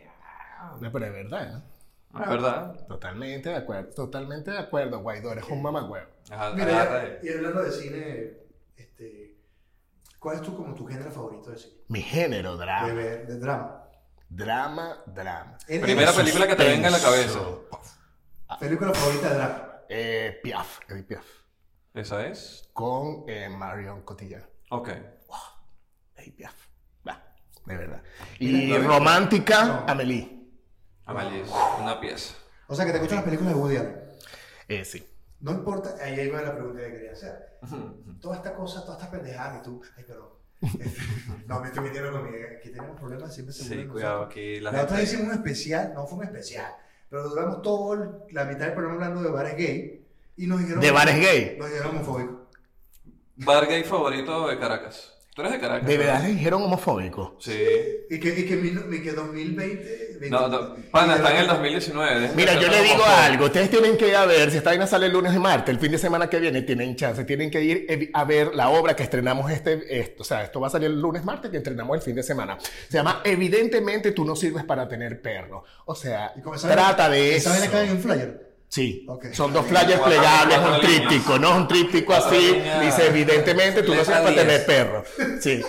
No, 0.81 0.91
pero 0.91 1.05
es 1.05 1.13
verdad. 1.13 1.57
¿eh? 1.57 1.61
Es 2.21 2.29
verdad. 2.29 2.85
Totalmente 2.87 3.49
de 3.49 3.55
acuerdo, 3.57 3.89
totalmente 3.93 4.51
de 4.51 4.59
acuerdo, 4.59 4.99
Guaidó, 4.99 5.31
eres 5.33 5.45
un 5.49 5.61
mamagüevo. 5.61 6.07
Ajá, 6.31 6.51
Mira, 6.51 7.19
y 7.21 7.29
hablando 7.29 7.61
de 7.63 7.71
cine, 7.71 8.33
este, 8.77 9.37
¿cuál 10.19 10.37
es 10.37 10.41
tu, 10.41 10.55
como 10.55 10.73
tu 10.73 10.85
género 10.87 11.11
favorito 11.11 11.51
de 11.51 11.57
cine? 11.57 11.73
Mi 11.89 12.01
género, 12.01 12.55
drama. 12.57 12.87
de 12.93 13.37
drama. 13.37 13.81
Drama, 14.29 15.03
drama. 15.05 15.57
En- 15.67 15.81
Primera 15.81 16.11
película 16.13 16.47
que 16.47 16.55
te 16.55 16.63
venga 16.63 16.87
en 16.87 16.93
la 16.93 16.99
cabeza. 16.99 17.39
Película 18.59 18.93
favorita 18.93 19.29
de 19.29 19.35
drama. 19.35 19.71
Eh, 19.89 20.39
Piaf, 20.41 20.79
Edith 20.89 21.07
Piaf. 21.07 21.25
¿Esa 21.95 22.27
es? 22.27 22.69
Con 22.73 23.23
eh, 23.27 23.49
Marion 23.49 24.01
Cotillard. 24.03 24.43
Ok. 24.69 24.89
Edith 26.17 26.35
Piaf. 26.35 26.53
Va, 27.07 27.23
de 27.65 27.77
verdad. 27.77 28.03
Y 28.39 28.75
romántica, 28.77 29.65
No. 29.65 29.85
Amelie. 29.87 30.31
Amelie, 31.05 31.43
una 31.81 31.99
pieza. 31.99 32.35
O 32.67 32.75
sea, 32.75 32.85
que 32.85 32.91
te 32.91 32.99
gustan 32.99 33.17
las 33.17 33.25
películas 33.25 33.53
de 33.53 33.59
Woody 33.59 33.77
Allen. 33.77 34.01
Eh, 34.67 34.83
sí. 34.85 35.05
No 35.41 35.51
importa, 35.51 35.95
ahí 36.01 36.19
iba 36.21 36.41
la 36.41 36.53
pregunta 36.55 36.81
que 36.81 36.91
quería 36.91 37.11
hacer. 37.11 37.59
Toda 38.19 38.37
esta 38.37 38.53
cosa, 38.55 38.83
toda 38.83 38.97
esta 38.97 39.11
pendejada 39.11 39.57
que 39.57 39.63
tú. 39.63 39.81
Ay, 39.97 40.03
pero. 40.07 40.41
no, 41.47 41.59
me 41.59 41.67
estoy 41.67 41.83
metiendo 41.83 42.11
conmigo. 42.11 42.37
Aquí 42.57 42.69
tenemos 42.71 42.99
problemas, 42.99 43.33
siempre 43.33 43.53
se 43.53 43.63
Sí, 43.65 43.85
cuidado, 43.87 44.23
aquí 44.23 44.59
la 44.59 44.71
La 44.71 44.83
otra 44.83 44.97
vez 44.97 45.09
gente... 45.11 45.23
hicimos 45.23 45.33
un 45.35 45.43
especial, 45.45 45.93
no 45.93 46.07
fue 46.07 46.19
un 46.19 46.23
especial, 46.25 46.73
pero 47.09 47.29
duramos 47.29 47.61
todo 47.61 47.93
el- 47.93 48.09
la 48.31 48.45
mitad 48.45 48.61
del 48.65 48.73
programa 48.73 48.95
hablando 49.05 49.21
de 49.21 49.29
bares 49.35 49.55
gay 49.57 50.04
y 50.37 50.47
nos 50.47 50.59
dijeron. 50.59 50.81
¿De 50.81 50.91
bares 50.91 51.15
gay? 51.19 51.55
Nos 51.57 51.69
dijeron 51.69 51.95
homofóbicos. 51.95 52.35
Bar 53.37 53.67
gay 53.67 53.83
favorito 53.83 54.47
de 54.47 54.57
Caracas. 54.59 55.11
¿Tú 55.35 55.41
eres 55.41 55.53
de 55.53 55.59
Caracas? 55.59 55.85
¿De 55.85 55.97
verdad 55.97 56.21
le 56.23 56.29
dijeron 56.29 56.63
homofóbico? 56.63 57.35
Sí. 57.41 57.51
Y 58.09 58.21
que, 58.21 58.29
y 58.39 58.45
que, 58.45 58.55
mil- 58.55 58.85
y 58.93 59.01
que 59.03 59.11
2020. 59.11 60.19
No, 60.29 60.47
no, 60.47 60.75
pana, 60.91 61.17
está 61.17 61.31
en 61.31 61.37
el 61.41 61.47
2019. 61.47 62.13
dejen 62.21 62.29
de 62.29 62.35
Mira, 62.41 62.53
yo 62.61 62.69
le 62.69 62.81
digo 62.81 63.03
algo. 63.03 63.45
Ustedes 63.47 63.69
tienen 63.69 63.97
que 63.97 64.07
ir 64.07 64.15
a 64.15 64.25
ver, 64.25 64.49
si 64.49 64.55
esta 64.57 64.69
vaina 64.69 64.87
sale 64.87 65.07
el 65.07 65.11
lunes 65.11 65.35
y 65.35 65.39
martes, 65.39 65.75
el 65.75 65.79
fin 65.81 65.91
de 65.91 65.97
semana 65.97 66.29
que 66.29 66.39
viene, 66.39 66.61
tienen 66.61 66.95
chance. 66.95 67.25
Tienen 67.25 67.51
que 67.51 67.61
ir 67.61 67.85
evi- 67.87 68.11
a 68.13 68.23
ver 68.23 68.55
la 68.55 68.69
obra 68.69 68.95
que 68.95 69.03
estrenamos 69.03 69.51
este, 69.51 69.99
esto. 69.99 70.23
O 70.23 70.25
sea, 70.25 70.43
esto 70.45 70.61
va 70.61 70.67
a 70.67 70.69
salir 70.69 70.87
el 70.89 71.01
lunes, 71.01 71.25
martes, 71.25 71.51
que 71.51 71.57
estrenamos 71.57 71.97
el 71.97 72.01
fin 72.01 72.15
de 72.15 72.23
semana. 72.23 72.57
Se 72.87 72.93
llama 72.97 73.19
Evidentemente 73.25 74.13
tú 74.13 74.23
no 74.23 74.37
sirves 74.37 74.63
para 74.63 74.87
tener 74.87 75.21
perro. 75.21 75.65
O 75.83 75.95
sea, 75.95 76.33
trata 76.61 77.09
de 77.09 77.35
eso. 77.35 77.49
vaina 77.49 77.67
cae 77.69 77.87
en 77.87 77.91
un 77.91 77.99
flyer. 78.01 78.54
Sí, 78.75 79.07
son 79.31 79.53
dos 79.53 79.65
flyers 79.67 80.01
plegables, 80.01 80.57
un 80.57 80.81
tríptico, 80.81 81.39
¿no? 81.39 81.55
Un 81.55 81.65
tríptico 81.65 82.13
así. 82.13 82.61
Dice, 82.81 83.07
evidentemente 83.07 83.83
tú 83.83 83.95
no 83.95 84.03
sirves 84.03 84.19
para 84.19 84.31
10. 84.31 84.41
tener 84.41 84.65
perro. 84.65 85.05
Sí. 85.39 85.61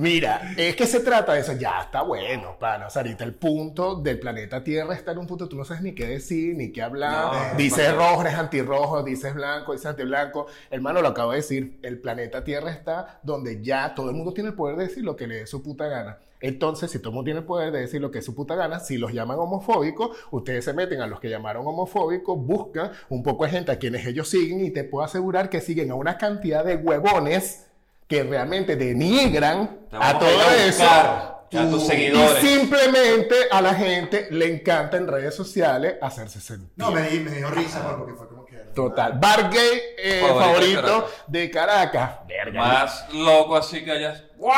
Mira, 0.00 0.54
es 0.56 0.76
que 0.76 0.86
se 0.86 1.00
trata 1.00 1.34
de 1.34 1.40
eso, 1.40 1.52
ya 1.52 1.82
está 1.82 2.00
bueno, 2.00 2.56
pana. 2.58 2.86
O 2.86 2.90
sea, 2.90 3.02
ahorita 3.02 3.22
el 3.22 3.34
punto 3.34 3.96
del 3.96 4.18
planeta 4.18 4.64
Tierra 4.64 4.94
está 4.94 5.12
en 5.12 5.18
un 5.18 5.26
punto, 5.26 5.46
tú 5.46 5.56
no 5.56 5.64
sabes 5.66 5.82
ni 5.82 5.92
qué 5.92 6.06
decir, 6.06 6.56
ni 6.56 6.72
qué 6.72 6.80
hablar. 6.80 7.52
No, 7.52 7.58
dices 7.58 7.88
es 7.88 7.94
rojo, 7.94 8.22
eres 8.22 8.32
antirrojo, 8.32 9.02
dices 9.02 9.34
blanco, 9.34 9.72
dices 9.72 9.88
antiblanco. 9.88 10.46
Hermano, 10.70 11.02
lo 11.02 11.08
acabo 11.08 11.32
de 11.32 11.36
decir, 11.36 11.78
el 11.82 11.98
planeta 11.98 12.42
Tierra 12.44 12.70
está 12.70 13.20
donde 13.22 13.62
ya 13.62 13.94
todo 13.94 14.08
el 14.08 14.16
mundo 14.16 14.32
tiene 14.32 14.48
el 14.48 14.56
poder 14.56 14.76
de 14.76 14.84
decir 14.84 15.04
lo 15.04 15.16
que 15.16 15.26
le 15.26 15.34
dé 15.34 15.46
su 15.46 15.62
puta 15.62 15.86
gana. 15.86 16.16
Entonces, 16.40 16.90
si 16.90 16.98
todo 16.98 17.10
el 17.10 17.16
mundo 17.16 17.26
tiene 17.26 17.40
el 17.40 17.46
poder 17.46 17.70
de 17.70 17.80
decir 17.80 18.00
lo 18.00 18.10
que 18.10 18.20
es 18.20 18.24
su 18.24 18.34
puta 18.34 18.54
gana, 18.54 18.80
si 18.80 18.96
los 18.96 19.12
llaman 19.12 19.38
homofóbicos, 19.38 20.16
ustedes 20.30 20.64
se 20.64 20.72
meten 20.72 21.02
a 21.02 21.06
los 21.06 21.20
que 21.20 21.28
llamaron 21.28 21.66
homofóbicos, 21.66 22.38
buscan 22.38 22.92
un 23.10 23.22
poco 23.22 23.44
de 23.44 23.50
gente 23.50 23.72
a 23.72 23.78
quienes 23.78 24.06
ellos 24.06 24.30
siguen 24.30 24.64
y 24.64 24.70
te 24.70 24.84
puedo 24.84 25.04
asegurar 25.04 25.50
que 25.50 25.60
siguen 25.60 25.90
a 25.90 25.94
una 25.94 26.16
cantidad 26.16 26.64
de 26.64 26.76
huevones 26.76 27.66
que 28.10 28.24
realmente 28.24 28.74
denigran 28.76 29.86
a 29.92 30.18
todo 30.18 30.28
a 30.28 30.56
eso. 30.66 30.84
a 30.84 31.36
tus 31.48 31.84
Y 31.84 31.86
seguidores. 31.86 32.42
simplemente 32.44 33.34
a 33.50 33.62
la 33.62 33.72
gente 33.74 34.26
le 34.30 34.52
encanta 34.52 34.96
en 34.96 35.06
redes 35.08 35.34
sociales 35.34 35.94
hacerse 36.02 36.40
sentir. 36.40 36.72
No, 36.76 36.90
me, 36.90 37.02
me 37.02 37.30
dio 37.30 37.48
risa 37.50 37.82
pues, 37.84 37.94
porque 37.96 38.14
fue 38.14 38.28
como 38.28 38.44
que. 38.46 38.56
Total. 38.74 39.12
Bar 39.18 39.50
gay 39.50 39.80
eh, 39.98 40.20
Favorito 40.22 40.36
de 40.38 40.40
favorito 40.44 40.82
Caracas. 40.82 41.24
de 41.28 41.50
Caracas. 41.50 42.10
Verga. 42.28 42.60
Más 42.60 43.08
loco 43.14 43.56
así 43.56 43.84
que 43.84 43.90
hayas. 43.92 44.24
¡Wow! 44.38 44.50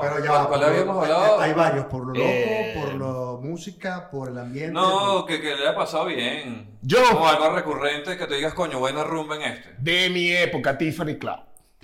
Pero 0.00 0.18
ya 0.24 0.30
¿Cuál- 0.30 0.46
por- 0.48 0.64
habíamos 0.64 1.02
hablado? 1.04 1.40
Hay 1.40 1.52
varios, 1.52 1.86
por 1.86 2.00
lo 2.06 2.14
loco, 2.14 2.20
Eh, 2.26 2.74
por 2.80 2.94
la 2.94 3.40
música, 3.48 4.08
por 4.10 4.28
el 4.30 4.38
ambiente. 4.38 4.72
No, 4.72 5.24
que, 5.26 5.40
que 5.40 5.54
le 5.54 5.62
haya 5.68 5.74
pasado 5.76 6.06
bien. 6.06 6.76
Yo. 6.82 6.98
Como 7.12 7.28
algo 7.28 7.50
recurrente 7.50 8.16
que 8.16 8.26
te 8.26 8.34
digas, 8.34 8.54
coño, 8.54 8.78
buena 8.80 9.04
rumba 9.04 9.36
en 9.36 9.42
este. 9.42 9.74
De 9.78 10.10
mi 10.10 10.30
época, 10.32 10.76
Tiffany 10.78 11.18
Club. 11.18 11.38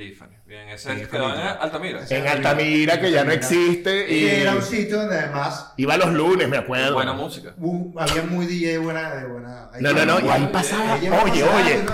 Tiffany. 0.08 0.36
Bien, 0.46 0.68
ese 0.68 0.94
Sí, 0.94 1.06
quedó 1.10 1.28
en 1.28 1.34
Tiffany. 1.34 1.56
Altamira. 1.60 2.06
Sí. 2.06 2.14
En 2.14 2.26
Altamira, 2.28 3.00
que 3.00 3.10
ya 3.10 3.24
no 3.24 3.32
existe. 3.32 4.10
Y 4.12 4.24
Y 4.24 4.28
era 4.28 4.54
un 4.54 4.62
sitio 4.62 4.98
donde 4.98 5.18
además 5.18 5.72
iba 5.76 5.96
los 5.96 6.12
lunes, 6.12 6.48
me 6.48 6.56
acuerdo. 6.56 6.94
Buena 6.94 7.12
música. 7.12 7.54
un- 7.58 7.94
había 7.98 8.22
muy 8.22 8.46
DJ 8.46 8.78
buena. 8.78 9.10
De 9.14 9.26
buena 9.26 9.70
No, 9.80 9.92
no, 9.92 10.04
no, 10.06 10.20
y 10.26 10.28
ahí 10.28 10.48
pasaba. 10.52 10.94
a 10.94 10.96
Oye, 11.24 11.42
oye. 11.44 11.84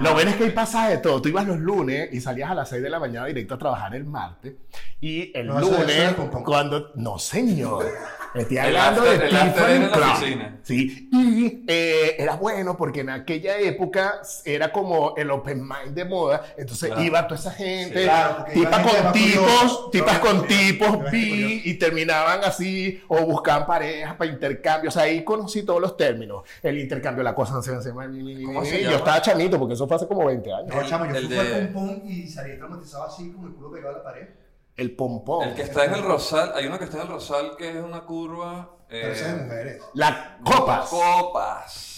Lo 0.00 0.12
bueno 0.14 0.30
es 0.30 0.36
que 0.36 0.44
ahí 0.44 0.50
pasaba 0.50 0.88
de 0.88 0.98
todo. 0.98 1.20
Tú 1.20 1.28
ibas 1.28 1.46
los 1.46 1.58
lunes 1.58 2.08
y 2.12 2.20
salías 2.20 2.50
a 2.50 2.54
las 2.54 2.68
6 2.70 2.82
de 2.82 2.88
la 2.90 2.98
mañana 2.98 3.26
directo 3.26 3.54
a 3.54 3.58
trabajar 3.58 3.94
el 3.94 4.04
martes. 4.04 4.54
Y 5.00 5.30
el 5.36 5.46
No, 5.46 5.58
eso- 5.58 5.70
eso 5.72 5.80
lunes, 5.80 6.14
con 6.14 6.30
pom. 6.30 6.44
cuando. 6.44 6.92
No, 6.94 7.18
señor. 7.18 7.86
Estoy 8.34 8.58
El 8.58 8.76
hablando 8.76 9.02
after- 9.02 9.18
de 9.20 9.28
Tiffany 9.28 9.84
oficina. 10.12 10.58
Sí. 10.62 11.08
Y 11.12 11.64
eh, 11.66 12.14
era 12.16 12.36
bueno 12.36 12.76
porque 12.76 13.00
en 13.00 13.10
aquella 13.10 13.58
época 13.58 14.20
era 14.44 14.70
como 14.70 15.14
el 15.16 15.30
open 15.32 15.62
mind 15.62 15.94
de 15.94 16.04
moda. 16.04 16.44
Entonces 16.56 16.90
Claro. 16.90 17.02
iba 17.02 17.26
toda 17.26 17.40
esa 17.40 17.49
gente, 17.50 17.98
Sí, 17.98 18.04
claro, 18.04 18.44
tipas 18.52 18.82
gente 18.86 19.02
con 19.02 19.12
tipos, 19.12 19.90
tipas 19.90 20.18
con 20.18 20.46
tipos, 20.46 21.12
y 21.12 21.74
terminaban 21.74 22.44
así, 22.44 23.02
o 23.08 23.20
buscaban 23.26 23.66
parejas 23.66 24.14
para 24.16 24.30
intercambios. 24.30 24.94
O 24.94 24.98
sea, 24.98 25.06
ahí 25.08 25.24
conocí 25.24 25.62
todos 25.64 25.80
los 25.80 25.96
términos. 25.96 26.42
El 26.62 26.78
intercambio, 26.78 27.22
la 27.22 27.34
cosa, 27.34 27.54
no 27.54 27.62
sé, 27.62 27.72
no 27.72 27.82
sé, 27.82 27.90
¿Cómo 27.90 28.64
se 28.64 28.82
yo 28.82 28.90
estaba 28.96 29.20
chamito 29.22 29.58
porque 29.58 29.74
eso 29.74 29.86
fue 29.86 29.96
hace 29.96 30.06
como 30.06 30.26
20 30.26 30.52
años. 30.52 30.74
No, 30.74 30.82
chamo, 30.86 31.06
yo 31.06 31.16
el 31.16 31.26
fui 31.26 31.36
de- 31.36 31.54
al 31.54 31.68
pum 31.70 32.00
y 32.04 32.26
salí 32.26 32.56
traumatizado 32.56 33.04
así, 33.04 33.30
con 33.32 33.46
el 33.46 33.52
culo 33.54 33.70
pegado 33.72 33.94
a 33.94 33.98
la 33.98 34.04
pared. 34.04 34.28
El 34.76 34.92
pompón. 34.92 35.48
El 35.48 35.54
que 35.54 35.62
está 35.62 35.84
en 35.84 35.94
el 35.94 36.02
Rosal, 36.02 36.52
hay 36.54 36.66
uno 36.66 36.78
que 36.78 36.84
está 36.84 36.96
en 36.98 37.02
el 37.02 37.08
Rosal 37.08 37.56
que 37.58 37.68
es 37.70 37.76
una 37.84 38.00
curva. 38.02 38.70
eh, 38.88 39.00
Pero 39.02 39.12
esa 39.12 39.26
es 39.30 39.36
de 39.36 39.42
mujeres. 39.44 39.82
Las 39.94 40.16
copas. 40.42 40.88
Copas. 40.88 41.89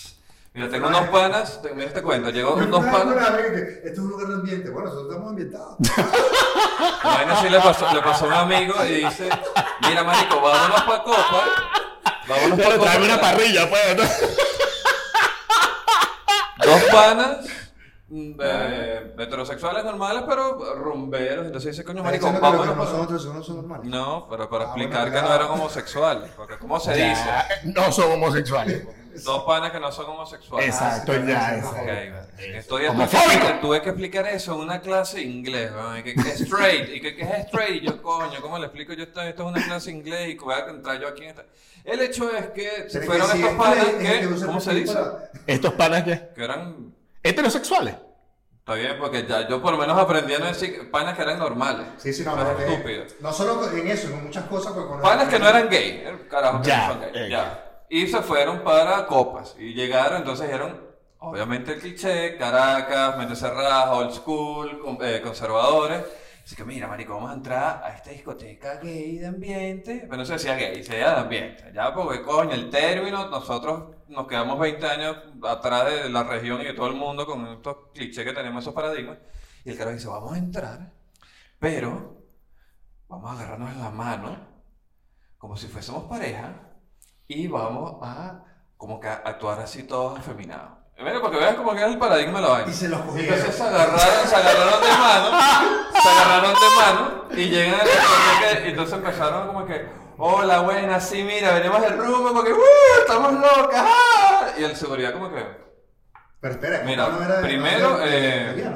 Mira, 0.55 0.69
tengo 0.69 0.89
unos 0.89 1.09
panas, 1.09 1.63
te- 1.63 1.73
mira 1.75 1.87
este 1.89 2.03
cuento, 2.03 2.29
llegó 2.31 2.55
unos 2.55 2.85
panas. 2.85 3.17
Esto 3.85 3.91
es 3.91 3.99
un 3.99 4.09
lugar 4.11 4.27
de 4.29 4.35
ambiente. 4.35 4.69
Bueno, 4.71 4.89
nosotros 4.91 5.09
estamos 5.11 5.31
ambientados. 5.31 5.77
Bueno, 7.05 7.41
sí 7.41 7.49
le 7.49 7.61
pasó, 7.61 7.93
le 7.93 8.01
pasó 8.01 8.25
a 8.25 8.29
un 8.29 8.35
amigo 8.35 8.75
y 8.85 9.05
dice, 9.05 9.29
mira 9.89 10.03
marico, 10.05 10.41
vámonos 10.41 10.83
pa' 10.83 11.03
Copa. 11.05 11.45
Vámonos 12.29 12.51
pa' 12.59 12.65
Pero 12.65 12.79
Copa. 12.79 12.85
tráeme 12.91 13.05
una 13.07 13.21
parrilla, 13.21 13.69
pues. 13.69 13.97
¿no? 13.97 14.03
Dos 16.65 16.83
panas 16.93 17.37
mm, 18.09 18.33
eh, 18.41 19.15
heterosexuales 19.19 19.85
normales, 19.85 20.23
pero 20.29 20.75
rumberos. 20.77 21.47
Entonces 21.47 21.73
dice, 21.73 21.85
coño 21.85 22.03
marico, 22.03 22.27
Diciendo 22.27 22.41
que 22.51 22.57
lo 22.57 22.63
que 22.63 22.69
vámonos 22.69 22.77
no 22.77 22.85
pa' 22.85 22.91
son 22.91 23.01
otros 23.01 23.27
no 23.35 23.43
son 23.43 23.57
normales. 23.57 23.87
No, 23.91 24.27
pero 24.29 24.49
para 24.49 24.65
Ah, 24.65 24.67
explicar 24.69 25.03
bueno, 25.03 25.17
que 25.17 25.23
no 25.29 25.35
eran 25.35 25.49
homosexuales. 25.51 26.31
Porque, 26.37 26.59
¿cómo 26.59 26.79
se 26.81 26.97
Ya, 26.99 27.09
dice? 27.09 27.31
No 27.75 27.93
son 27.93 28.13
homosexuales. 28.13 28.87
Dos 29.25 29.45
panas 29.45 29.71
que 29.73 29.81
no 29.81 29.93
son 29.93 30.07
homosexuales. 30.11 30.69
Exacto, 30.69 31.13
ya. 31.27 31.57
exacto. 31.57 32.33
Estoy 32.39 32.87
Homofóbico. 32.87 33.17
explicando- 33.33 33.61
tuve 33.61 33.83
que 33.83 33.89
explicar 33.91 34.27
eso 34.29 34.55
en 34.55 34.61
una 34.61 34.81
clase 34.81 35.19
de 35.19 35.23
inglés, 35.25 35.71
¿no? 35.73 35.99
Y 35.99 36.03
que, 36.03 36.15
que 36.15 36.21
es 36.29 36.41
straight, 36.41 36.89
y 36.95 37.01
que, 37.01 37.15
que 37.17 37.23
es 37.23 37.31
straight, 37.47 37.83
y 37.83 37.87
yo, 37.87 38.03
coño, 38.03 38.41
¿cómo 38.41 38.59
le 38.59 38.67
explico 38.67 38.93
yo 38.95 39.05
esto? 39.05 39.21
Esto 39.21 39.43
es 39.45 39.49
una 39.49 39.65
clase 39.65 39.91
de 39.91 39.97
inglés 39.97 40.29
y 40.31 40.35
voy 40.39 40.55
a 40.55 40.59
entrar 40.71 41.01
yo 41.01 41.09
aquí 41.09 41.25
en 41.25 41.31
esta... 41.31 41.45
El 41.85 42.01
hecho 42.01 42.31
es 42.35 42.47
que 42.51 42.87
Pero 42.93 43.07
fueron 43.07 43.27
que 43.31 43.33
si 43.37 43.39
estos 43.43 43.53
es 43.53 43.59
panas 43.59 43.85
que- 43.85 43.91
es 43.91 43.97
que, 44.11 44.19
el 44.21 44.47
¿cómo 44.47 44.61
se 44.61 44.75
dice? 44.75 44.95
para- 44.95 45.31
Estos 45.47 45.73
panas 45.75 46.03
que 46.05 46.29
Que 46.35 46.45
eran, 46.45 46.95
heterosexuales. 47.23 47.95
está 48.61 48.75
bien, 48.75 48.97
porque 49.01 49.27
ya 49.29 49.49
yo 49.49 49.61
por 49.61 49.73
lo 49.73 49.79
menos 49.79 49.99
aprendí 49.99 50.35
a 50.35 50.39
no 50.39 50.47
decir 50.47 50.91
panas 50.91 51.17
que 51.17 51.23
eran 51.23 51.39
normales. 51.39 51.87
Sí, 51.99 52.13
sí, 52.13 52.23
no, 52.25 52.37
no, 52.37 52.57
que- 52.57 52.65
estúpido. 52.73 53.05
No 53.21 53.33
solo 53.33 53.69
en 53.77 53.89
eso, 53.89 54.09
en 54.09 54.25
muchas 54.25 54.45
cosas. 54.45 54.73
con- 54.73 55.01
Panas 55.01 55.29
que 55.29 55.39
no 55.39 55.49
eran 55.49 55.69
gay, 55.69 56.05
carajo, 56.31 56.61
que 56.63 56.69
Ya, 56.69 56.87
no 56.89 56.93
son 56.95 57.01
gay, 57.01 57.11
eh. 57.15 57.29
ya. 57.31 57.69
Y 57.93 58.07
se 58.07 58.23
fueron 58.23 58.65
para 58.65 59.07
Copas. 59.07 59.55
Y 59.59 59.75
llegaron, 59.75 60.17
entonces 60.17 60.47
dijeron, 60.47 60.81
obviamente 61.19 61.75
el 61.75 61.79
cliché, 61.79 62.39
Caracas, 62.39 63.19
mente 63.19 63.37
cerrada, 63.37 63.93
old 63.93 64.13
school, 64.13 64.99
eh, 65.03 65.21
conservadores. 65.23 66.03
Así 66.43 66.57
que 66.57 66.65
mira, 66.65 66.89
marico, 66.89 67.13
vamos 67.13 67.33
a 67.33 67.35
entrar 67.35 67.85
a 67.85 67.95
esta 67.95 68.09
discoteca 68.09 68.77
gay 68.77 69.19
de 69.19 69.27
ambiente. 69.27 70.07
Pero 70.09 70.17
no 70.17 70.25
se 70.25 70.33
decía 70.33 70.55
gay, 70.55 70.83
se 70.83 70.95
decía 70.95 71.11
de 71.11 71.21
ambiente. 71.21 71.71
Ya, 71.75 71.93
porque 71.93 72.23
coño, 72.23 72.53
el 72.53 72.71
término, 72.71 73.29
nosotros 73.29 73.95
nos 74.09 74.27
quedamos 74.27 74.59
20 74.59 74.87
años 74.87 75.17
atrás 75.47 75.93
de 75.93 76.09
la 76.09 76.23
región 76.23 76.63
y 76.63 76.65
de 76.65 76.73
todo 76.73 76.87
el 76.87 76.95
mundo 76.95 77.27
con 77.27 77.47
estos 77.49 77.77
clichés 77.93 78.25
que 78.25 78.33
tenemos, 78.33 78.65
esos 78.65 78.73
paradigmas. 78.73 79.19
Y 79.67 79.71
el 79.71 79.77
carajo 79.77 79.97
dice, 79.97 80.09
vamos 80.09 80.33
a 80.33 80.39
entrar, 80.39 80.93
pero 81.59 82.25
vamos 83.07 83.31
a 83.33 83.35
agarrarnos 83.35 83.77
la 83.77 83.91
mano 83.91 84.39
como 85.37 85.59
si 85.59 85.67
fuésemos 85.67 86.05
pareja 86.05 86.72
y 87.33 87.49
vamos 87.49 87.97
a 88.03 88.41
como 88.77 88.99
que 89.01 89.09
a 89.09 89.15
actuar 89.25 89.61
así 89.61 89.85
todos 89.85 90.19
afeminados. 90.19 90.71
Mira, 90.99 91.21
porque 91.21 91.37
veas 91.39 91.55
como 91.57 91.73
que 91.75 91.81
es 91.81 91.87
el 91.89 91.99
paradigma 91.99 92.41
de 92.41 92.47
la 92.47 92.53
vaina. 92.53 92.71
Y 92.71 92.75
se 92.75 92.89
los 92.89 93.01
cogieron. 93.01 93.35
Entonces 93.35 93.57
se 93.57 93.63
agarraron, 93.63 94.27
se 94.29 94.37
agarraron 94.37 94.81
de 94.81 94.89
mano, 94.89 95.41
se 96.01 96.09
agarraron 96.09 96.55
de 96.55 96.77
mano 96.77 97.25
y 97.33 97.51
llegan 97.51 97.75
a 97.81 97.85
la 97.85 98.61
y 98.67 98.71
entonces 98.71 98.95
empezaron 98.95 99.47
como 99.49 99.67
que, 99.67 99.89
hola, 100.19 100.61
buena, 100.61 101.01
sí, 101.01 101.25
mira, 101.25 101.55
venimos 101.55 101.81
del 101.81 101.99
rumbo 101.99 102.33
porque, 102.33 102.53
¡uh! 102.53 103.01
Estamos 103.01 103.33
locas, 103.33 103.85
¡ah! 103.85 104.47
Y 104.59 104.63
el 104.65 104.77
seguridad 104.77 105.13
como 105.13 105.33
que, 105.33 105.45
Pero 106.41 106.55
espera, 106.55 106.83
Mira, 106.85 107.07
¿cómo 107.07 107.19
no 107.19 107.25
era 107.25 107.37
de- 107.37 107.43
primero, 107.49 107.99
eh, 108.03 108.71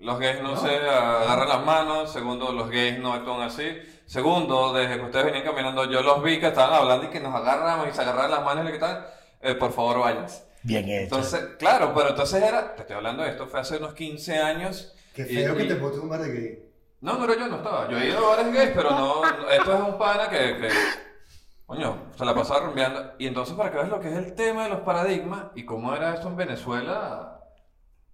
los 0.00 0.18
gays 0.18 0.42
no, 0.42 0.54
No. 0.54 0.60
se 0.60 0.76
agarran 0.76 1.48
las 1.48 1.64
manos. 1.64 2.12
Segundo, 2.12 2.52
los 2.52 2.70
gays 2.70 2.98
no 2.98 3.12
actúan 3.12 3.42
así. 3.42 3.76
Segundo, 4.08 4.72
desde 4.72 4.96
que 4.96 5.04
ustedes 5.04 5.26
venían 5.26 5.44
caminando, 5.44 5.84
yo 5.84 6.00
los 6.00 6.22
vi 6.22 6.40
que 6.40 6.46
estaban 6.46 6.72
hablando 6.74 7.04
y 7.04 7.10
que 7.10 7.20
nos 7.20 7.34
agarramos 7.34 7.88
y 7.88 7.92
se 7.92 8.00
agarraron 8.00 8.30
las 8.30 8.42
manos 8.42 8.66
y 8.66 8.72
le 8.72 8.78
tal. 8.78 9.06
Eh, 9.42 9.54
por 9.54 9.70
favor, 9.70 10.00
váyanse. 10.00 10.44
Bien 10.62 10.88
hecho. 10.88 11.02
Entonces, 11.16 11.40
claro, 11.58 11.92
pero 11.94 12.08
entonces 12.08 12.42
era, 12.42 12.74
te 12.74 12.80
estoy 12.80 12.96
hablando 12.96 13.22
de 13.22 13.28
esto, 13.28 13.46
fue 13.46 13.60
hace 13.60 13.76
unos 13.76 13.92
15 13.92 14.38
años. 14.38 14.94
Qué 15.14 15.22
y- 15.22 15.34
feo 15.36 15.54
que 15.54 15.64
y- 15.64 15.68
te 15.68 15.74
bote 15.74 15.98
un 15.98 16.08
bar 16.08 16.22
de 16.22 16.32
gay. 16.32 16.64
No, 17.02 17.18
no 17.18 17.24
era 17.24 17.34
yo, 17.38 17.48
no 17.48 17.56
estaba. 17.56 17.86
Yo 17.90 17.98
he 17.98 18.06
ido 18.08 18.18
a 18.32 18.36
bares 18.36 18.52
gays, 18.52 18.70
pero 18.74 18.90
no, 18.92 19.20
no- 19.22 19.50
esto 19.50 19.74
es 19.74 19.80
un 19.80 19.98
pana 19.98 20.30
que, 20.30 20.56
que 20.56 20.68
coño, 21.66 22.04
se 22.16 22.24
la 22.24 22.34
pasaba 22.34 22.60
rumbeando. 22.60 23.12
Y 23.18 23.26
entonces, 23.26 23.54
para 23.56 23.70
que 23.70 23.76
veas 23.76 23.90
lo 23.90 24.00
que 24.00 24.08
es 24.08 24.16
el 24.16 24.34
tema 24.34 24.64
de 24.64 24.70
los 24.70 24.80
paradigmas 24.80 25.48
y 25.54 25.66
cómo 25.66 25.94
era 25.94 26.14
esto 26.14 26.28
en 26.28 26.36
Venezuela 26.36 27.40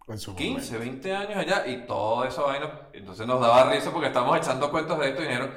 En 0.09 0.19
su 0.19 0.35
15, 0.35 0.77
20 0.77 1.15
años 1.15 1.39
allá 1.39 1.67
y 1.69 1.87
toda 1.87 2.27
esa 2.29 2.43
vaina. 2.43 2.89
Entonces 2.93 3.27
nos 3.29 3.41
daba 3.41 3.71
risa 3.71 3.91
porque 3.93 4.09
estábamos 4.09 4.37
echando 4.39 4.71
cuentos 4.73 4.99
de 4.99 5.09
esto 5.11 5.23
y 5.23 5.27
dijeron, 5.29 5.55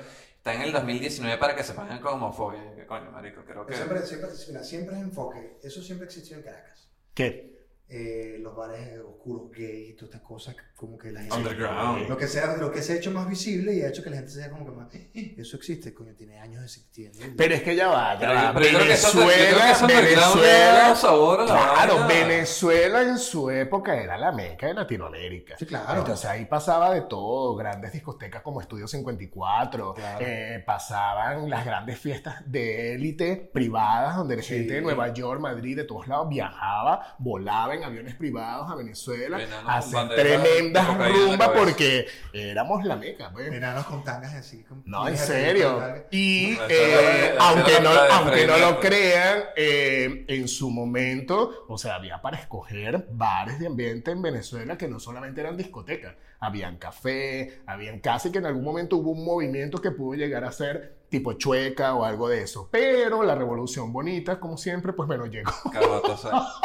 está 0.48 0.62
en 0.62 0.68
el 0.68 0.74
2019 0.74 1.38
para 1.38 1.56
que 1.56 1.64
se 1.64 1.74
pongan 1.74 2.00
con 2.00 2.14
homofobia. 2.14 2.60
Y, 2.74 2.76
¿Qué 2.76 2.86
coño, 2.86 3.12
marico? 3.12 3.44
Creo 3.46 3.66
que... 3.66 3.76
Siempre, 3.76 4.06
siempre, 4.06 4.30
mira, 4.48 4.64
siempre 4.64 4.96
es 4.96 5.02
enfoque. 5.02 5.58
Eso 5.62 5.82
siempre 5.82 6.08
existió 6.08 6.38
en 6.38 6.44
Caracas. 6.44 6.90
¿Qué? 7.14 7.57
Eh, 7.90 8.38
los 8.42 8.54
bares 8.54 9.00
oscuros 9.00 9.50
gay 9.50 9.92
y 9.92 9.94
todas 9.94 10.10
estas 10.16 10.28
cosas, 10.28 10.56
como 10.76 10.98
que 10.98 11.10
la 11.10 11.22
gente. 11.22 11.36
Underground. 11.38 12.10
Lo 12.10 12.18
que, 12.18 12.28
sea, 12.28 12.58
lo 12.58 12.70
que 12.70 12.82
se 12.82 12.92
ha 12.92 12.96
hecho 12.98 13.12
más 13.12 13.30
visible 13.30 13.74
y 13.74 13.82
ha 13.82 13.88
hecho 13.88 14.04
que 14.04 14.10
la 14.10 14.18
gente 14.18 14.32
sea 14.32 14.50
como 14.50 14.66
que 14.66 14.72
más. 14.72 14.94
"Eh, 14.94 15.36
Eso 15.38 15.56
existe, 15.56 15.94
coño, 15.94 16.14
tiene 16.14 16.38
años 16.38 16.62
existiendo. 16.66 17.18
Pero 17.38 17.54
es 17.56 17.64
que 17.64 17.78
ya 17.78 17.88
va, 17.88 18.14
ya 18.16 18.20
Pero 18.20 18.34
va. 18.34 18.42
yo- 18.48 18.54
pero 18.56 18.66
yo 18.66 18.72
creo 18.76 18.88
que 18.88 18.94
eso- 18.94 19.14
yo 19.14 19.26
creo 19.26 19.28
que 19.30 19.54
Venezuela, 19.54 19.72
eso 19.72 19.88
Venezuela. 19.88 20.96
sabor 20.96 21.40
a 21.40 21.46
la 21.46 21.48
Claro. 21.86 22.08
Venezuela 22.08 23.02
en 23.04 23.18
su 23.18 23.50
época 23.50 23.96
era 23.96 24.18
la 24.18 24.34
meca 24.34 24.68
de 24.68 24.74
Latinoamérica. 24.74 25.56
Sí, 25.58 25.66
claro. 25.66 26.00
Entonces 26.00 26.26
ahí 26.26 26.44
pasaba 26.46 26.94
de 26.94 27.02
todo, 27.04 27.56
grandes 27.56 27.94
discotecas 27.94 28.42
como 28.42 28.60
Estudio 28.60 28.86
54, 28.88 29.94
Claro. 29.94 30.26
eh, 30.28 30.62
pasaban 30.66 31.50
las 31.50 31.64
grandes 31.66 31.98
fiestas 32.00 32.44
de 32.46 32.96
élite 32.96 33.50
privadas, 33.54 34.18
donde 34.18 34.36
la 34.36 34.42
Sí. 34.44 34.56
gente 34.56 34.74
de 34.74 34.82
Nueva 34.82 35.14
York, 35.14 35.40
Madrid, 35.40 35.78
de 35.78 35.86
todos 35.86 36.08
lados 36.10 36.28
viajaba, 36.28 37.16
volaba 37.20 37.77
en 37.78 37.84
aviones 37.84 38.16
privados 38.16 38.70
a 38.70 38.76
Venezuela 38.76 39.42
Enanos 39.42 39.70
a 39.70 39.78
hacer 39.78 40.10
tremendas 40.16 40.88
rumbas 40.98 41.50
porque 41.50 42.08
éramos 42.34 42.84
la 42.84 42.96
meca. 42.96 43.32
pues. 43.32 43.52
Enanos 43.52 43.86
con 43.86 44.04
tangas 44.04 44.34
así. 44.34 44.64
con- 44.64 44.84
No, 44.86 45.08
en 45.08 45.18
serio. 45.18 45.82
Y 46.12 46.58
eh, 46.70 47.34
la- 47.38 47.50
aunque, 47.50 47.80
no, 47.82 47.90
aunque 47.90 48.48
no 48.48 48.58
lo 48.58 48.80
crean, 48.80 49.44
eh, 49.56 50.26
en 50.28 50.48
su 50.48 50.70
momento, 50.70 51.66
o 51.68 51.78
sea, 51.78 51.96
había 51.96 52.22
para 52.22 52.38
escoger 52.38 53.08
bares 53.12 53.60
de 53.60 53.68
ambiente 53.68 54.12
en 54.12 54.22
Venezuela 54.22 54.78
que 54.78 54.88
no 54.88 55.00
solamente 55.00 55.42
eran 55.42 55.56
discotecas, 55.58 56.16
habían 56.40 56.78
café, 56.78 57.62
habían 57.66 58.00
casi 58.00 58.32
que 58.32 58.38
en 58.40 58.46
algún 58.46 58.64
momento 58.64 58.98
hubo 58.98 59.12
un 59.12 59.26
movimiento 59.26 59.82
que 59.82 59.92
pudo 59.92 60.16
llegar 60.16 60.44
a 60.44 60.52
ser 60.52 60.97
tipo 61.10 61.34
chueca 61.34 61.96
o 61.96 62.04
algo 62.04 62.30
de 62.30 62.42
eso. 62.42 62.70
Pero 62.72 63.24
la 63.24 63.36
revolución 63.36 63.94
bonita, 63.94 64.40
como 64.40 64.58
siempre, 64.58 64.94
pues 64.94 65.08
bueno, 65.08 65.26
llegó. 65.26 65.52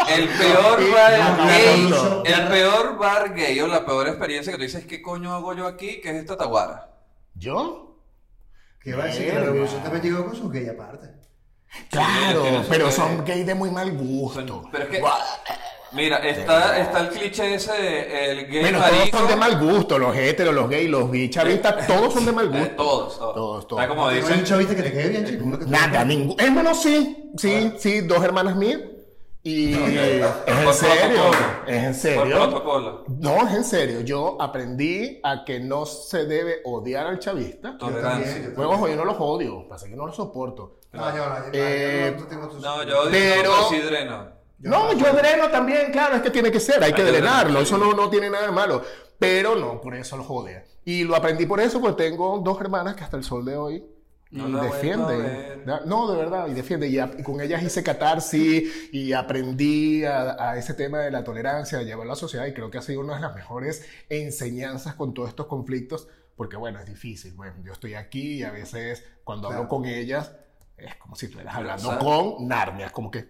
El 0.09 0.29
peor 0.29 0.93
bar 0.93 1.37
gay, 1.47 1.93
el 2.25 2.49
peor 2.49 2.99
bar 2.99 3.35
gay 3.35 3.61
o 3.61 3.67
la 3.67 3.85
peor 3.85 4.09
experiencia 4.09 4.53
que 4.53 4.59
tú 4.59 4.65
dices, 4.65 4.87
¿qué 4.87 5.01
coño 5.01 5.33
hago 5.33 5.55
yo 5.55 5.67
aquí? 5.67 6.01
¿Qué 6.01 6.11
es 6.11 6.17
esta 6.17 6.37
taguara? 6.37 6.91
¿Yo? 7.35 7.99
Que 8.81 8.95
va 8.95 9.05
a 9.05 9.07
decir 9.07 9.27
que 9.27 9.33
la 9.33 9.41
revolución 9.45 9.83
también 9.83 10.03
llegó 10.03 10.27
con 10.27 10.37
sus 10.37 10.51
gay 10.51 10.69
aparte. 10.69 11.09
Claro, 11.89 12.45
pero 12.69 12.91
son 12.91 13.25
gay 13.25 13.45
de 13.45 13.55
muy 13.55 13.71
mal 13.71 13.97
gusto. 13.97 14.69
Pero 14.71 14.85
es 14.85 14.91
que, 14.91 15.03
mira, 15.93 16.19
está, 16.19 16.79
está 16.79 17.01
el 17.01 17.09
cliché 17.11 17.55
ese 17.55 17.73
de 17.73 18.31
el 18.33 18.47
gay 18.49 18.61
Bueno, 18.63 18.79
todos 18.79 18.93
marico. 18.93 19.19
son 19.19 19.29
de 19.29 19.37
mal 19.37 19.59
gusto, 19.59 19.99
los 19.99 20.17
heteros, 20.17 20.55
los 20.55 20.69
gays, 20.69 20.89
los 20.91 21.11
bichavistas, 21.11 21.87
todos 21.87 22.13
son 22.15 22.27
de 22.27 22.33
mal 22.33 22.47
Eh, 22.55 22.59
gusto. 22.59 22.75
todos, 22.77 23.19
todos. 23.19 23.35
Todos, 23.35 23.69
todos. 23.69 23.83
Está 23.83 23.89
como 23.89 24.03
¿No 24.03 24.09
hay 24.09 24.17
dicen, 24.21 24.39
un 24.39 24.45
chavista 24.45 24.75
que 24.77 24.83
te 24.83 24.93
quede 24.93 25.09
bien, 25.09 25.25
chico? 25.27 25.45
Nada, 25.67 26.05
ningún. 26.05 26.37
Hermano, 26.41 26.75
sí, 26.75 27.31
sí, 27.37 27.73
sí, 27.79 28.01
dos 28.03 28.23
hermanas 28.25 28.57
mías. 28.57 28.81
Y 29.45 29.75
Ok. 29.75 29.89
es 29.89 30.57
en 30.57 30.73
serio, 30.75 31.23
es 31.67 31.83
en 31.83 31.95
serio. 31.97 33.05
No, 33.19 33.49
es 33.49 33.55
en 33.55 33.65
serio. 33.65 34.01
Yo 34.03 34.37
aprendí 34.41 35.19
a 35.25 35.45
que 35.45 35.59
no 35.59 35.85
se 35.85 36.27
debe 36.27 36.61
odiar 36.65 37.09
al 37.09 37.19
chavista. 37.19 37.77
Tolerancia. 37.77 38.53
Pues 38.55 38.69
ojo, 38.69 38.87
yo 38.87 38.95
no 38.95 39.05
los 39.05 39.17
odio, 39.19 39.67
pasa 39.69 39.89
que 39.89 39.97
no 39.97 40.07
los 40.07 40.15
soporto. 40.15 40.79
No, 40.93 41.11
yo 41.17 41.27
no, 41.29 41.37
yo- 41.47 41.51
Eh, 41.55 42.17
yo 42.31 42.37
no 42.37 42.53
No, 42.61 42.83
yo 42.85 43.11
No, 44.63 44.93
yo 44.93 45.13
dreno 45.13 45.49
también, 45.49 45.91
claro, 45.91 46.17
es 46.17 46.23
que 46.23 46.31
tiene 46.31 46.51
que 46.51 46.61
ser, 46.61 46.83
hay 46.83 46.93
que 46.93 47.03
que 47.03 47.11
drenarlo, 47.11 47.61
drenar, 47.61 47.63
eso 47.63 47.79
no, 47.79 47.93
no 47.95 48.09
tiene 48.09 48.31
nada 48.31 48.47
de 48.47 48.53
malo. 48.53 48.83
Pero 49.19 49.57
no, 49.57 49.81
por 49.81 49.95
eso 49.95 50.17
los 50.17 50.27
odia. 50.29 50.65
Y 50.85 51.05
lo 51.05 51.15
aprendí 51.15 51.47
por 51.47 51.61
eso, 51.61 51.81
porque 51.81 52.05
tengo 52.05 52.39
dos 52.39 52.61
hermanas 52.61 52.97
que 52.97 53.05
hasta 53.05 53.17
el 53.17 53.25
sol 53.25 53.45
de 53.45 53.57
hoy 53.57 53.85
No 54.31 54.49
y 54.49 54.65
defienden. 54.65 55.65
No, 55.87 56.11
de 56.11 56.17
verdad, 56.17 56.49
y 56.49 56.55
defiende. 56.55 56.89
Y, 56.89 57.23
con 57.23 57.41
ellas 57.41 57.63
hice 57.63 57.83
catarsis 57.83 58.93
y 58.93 59.13
aprendí 59.13 60.05
a, 60.05 60.51
a 60.51 60.59
ese 60.59 60.75
tema 60.75 60.99
de 61.01 61.11
la 61.11 61.23
tolerancia, 61.23 61.79
de 61.79 61.85
llevarlo 61.85 62.13
a 62.13 62.15
la 62.15 62.21
sociedad. 62.21 62.47
Y 62.47 62.53
creo 62.53 62.71
que 62.71 62.79
ha 62.79 62.83
sido 62.83 63.01
una 63.01 63.15
de 63.15 63.21
las 63.21 63.35
mejores 63.35 63.87
enseñanzas 64.09 64.95
con 64.95 65.15
todos 65.15 65.29
estos 65.29 65.47
conflictos, 65.47 66.09
porque 66.35 66.57
bueno, 66.57 66.81
es 66.81 66.87
difícil. 66.87 67.35
Bueno, 67.35 67.55
yo 67.65 67.73
estoy 67.73 67.95
aquí 67.95 68.39
y 68.39 68.43
a 68.43 68.51
veces 68.51 69.05
cuando 69.23 69.49
hablo 69.49 69.69
con 69.69 69.85
ellas 69.85 70.33
es 70.77 70.97
como 70.97 71.15
si 71.15 71.27
estuvieras 71.27 71.55
hablando 71.55 71.89
¿sabes? 71.89 72.05
con 72.05 72.49
Narnia, 72.49 72.91
como 72.91 73.11
que 73.11 73.29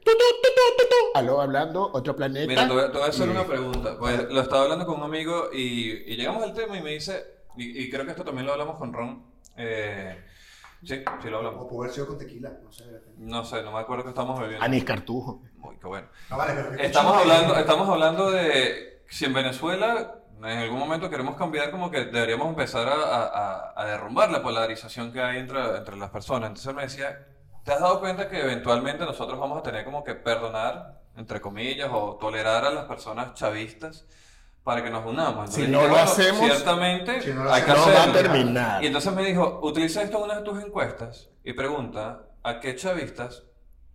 aló, 1.15 1.41
hablando 1.41 1.91
otro 1.93 2.17
planeta. 2.17 2.47
Mira, 2.47 2.67
te 2.67 2.73
voy, 2.73 2.83
a- 2.83 2.87
te 2.93 2.99
voy 2.99 3.07
a 3.07 3.11
hacer 3.11 3.29
Y- 3.29 3.31
una 3.31 3.45
pregunta. 3.45 3.97
Pues 3.99 4.31
lo 4.31 4.41
estaba 4.41 4.63
hablando 4.63 4.87
con 4.87 4.97
un 4.99 5.05
amigo 5.05 5.51
y, 5.53 6.13
y 6.13 6.17
llegamos 6.17 6.43
al 6.43 6.55
tema 6.55 6.77
y 6.79 6.83
me 6.83 6.91
dice, 6.91 7.25
y, 7.57 7.83
y 7.85 7.91
creo 7.91 8.05
que 8.05 8.11
esto 8.13 8.25
también 8.25 8.47
lo 8.47 8.53
hablamos 8.53 8.77
con 8.79 8.93
Ron. 8.93 9.23
eh, 9.57 10.25
sí, 10.83 11.03
sí 11.23 11.29
lo 11.29 11.37
O 11.37 11.39
hablamos. 11.39 11.67
puede 11.69 11.81
haber 11.83 11.91
sido 11.95 12.07
con 12.07 12.19
tequila, 12.19 12.51
no 12.63 12.73
sé. 12.73 12.85
No 13.19 13.45
sé, 13.45 13.63
no 13.63 13.73
me 13.73 13.79
acuerdo 13.81 14.05
que 14.05 14.11
estamos 14.11 14.41
bebiendo. 14.41 14.65
Anís 14.65 14.85
Cartujo. 14.85 15.43
Muy 15.57 15.77
qué 15.77 15.87
bueno. 15.87 16.09
No, 16.31 16.37
vale, 16.39 16.55
pero 16.55 16.77
que- 16.77 16.87
Estamos 16.87 17.17
hablando, 17.17 17.55
estamos 17.57 17.89
hablando 17.89 18.31
de 18.31 19.03
si 19.09 19.27
en 19.27 19.35
Venezuela 19.35 20.19
en 20.39 20.59
algún 20.59 20.79
momento 20.81 21.09
queremos 21.09 21.37
cambiar, 21.37 21.71
como 21.71 21.89
que 21.91 22.07
deberíamos 22.07 22.49
empezar 22.49 22.89
a, 22.89 22.95
a- 22.95 23.27
a- 23.27 23.73
a 23.81 23.85
derrumbar 23.87 24.31
la 24.33 24.43
polarización 24.43 25.13
que 25.13 25.21
hay 25.23 25.39
entre, 25.39 25.61
entre 25.77 25.97
las 25.97 26.11
personas. 26.11 26.49
Entonces 26.49 26.75
me 26.75 26.83
decía, 26.83 27.29
¿te 27.65 27.73
has 27.73 27.81
dado 27.81 28.01
cuenta 28.01 28.29
que 28.29 28.41
eventualmente 28.41 29.05
nosotros 29.05 29.39
vamos 29.39 29.59
a 29.59 29.63
tener 29.63 29.85
como 29.85 30.03
que 30.05 30.15
perdonar, 30.15 31.01
entre 31.17 31.41
comillas, 31.41 31.91
o 31.93 32.17
tolerar 32.21 32.65
a 32.65 32.71
las 32.71 32.85
personas 32.87 33.35
chavistas 33.35 34.07
para 34.65 34.83
que 34.83 34.91
nos 34.91 35.05
unamos? 35.07 35.45
Entonces 35.47 35.65
Si 35.67 35.71
no 35.71 35.83
lo 35.83 35.89
"Bueno, 35.89 36.05
hacemos, 36.05 36.41
ciertamente 36.41 37.21
si 37.21 37.31
no 37.31 37.45
lo 37.45 37.53
hay 37.53 37.63
hacemos, 37.63 37.79
No 37.87 37.93
va 37.93 37.99
a 37.99 38.03
hacerlo". 38.05 38.21
terminar. 38.21 38.83
Y 38.83 38.87
entonces 38.87 39.13
me 39.13 39.25
dijo, 39.25 39.61
utiliza 39.63 40.03
esto 40.03 40.19
en 40.19 40.25
una 40.25 40.37
de 40.37 40.43
tus 40.43 40.63
encuestas 40.63 41.29
y 41.45 41.53
pregunta, 41.53 42.23
¿a 42.43 42.61
qué 42.61 42.75
chavistas 42.77 43.45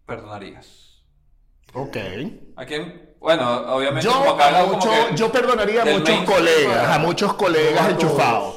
perdonarías? 0.06 1.04
Ok. 1.74 1.98
¿A 2.56 2.66
quién? 2.66 3.16
Bueno, 3.20 3.74
obviamente 3.76 4.08
Yo, 4.08 4.14
a 4.40 4.64
mucho- 4.66 4.90
yo 5.16 5.32
perdonaría 5.32 5.82
a 5.82 5.86
muchos 5.86 6.20
colegas, 6.24 6.88
a 6.96 7.00
muchos 7.00 7.34
colegas 7.34 7.90
enchufados. 7.90 8.56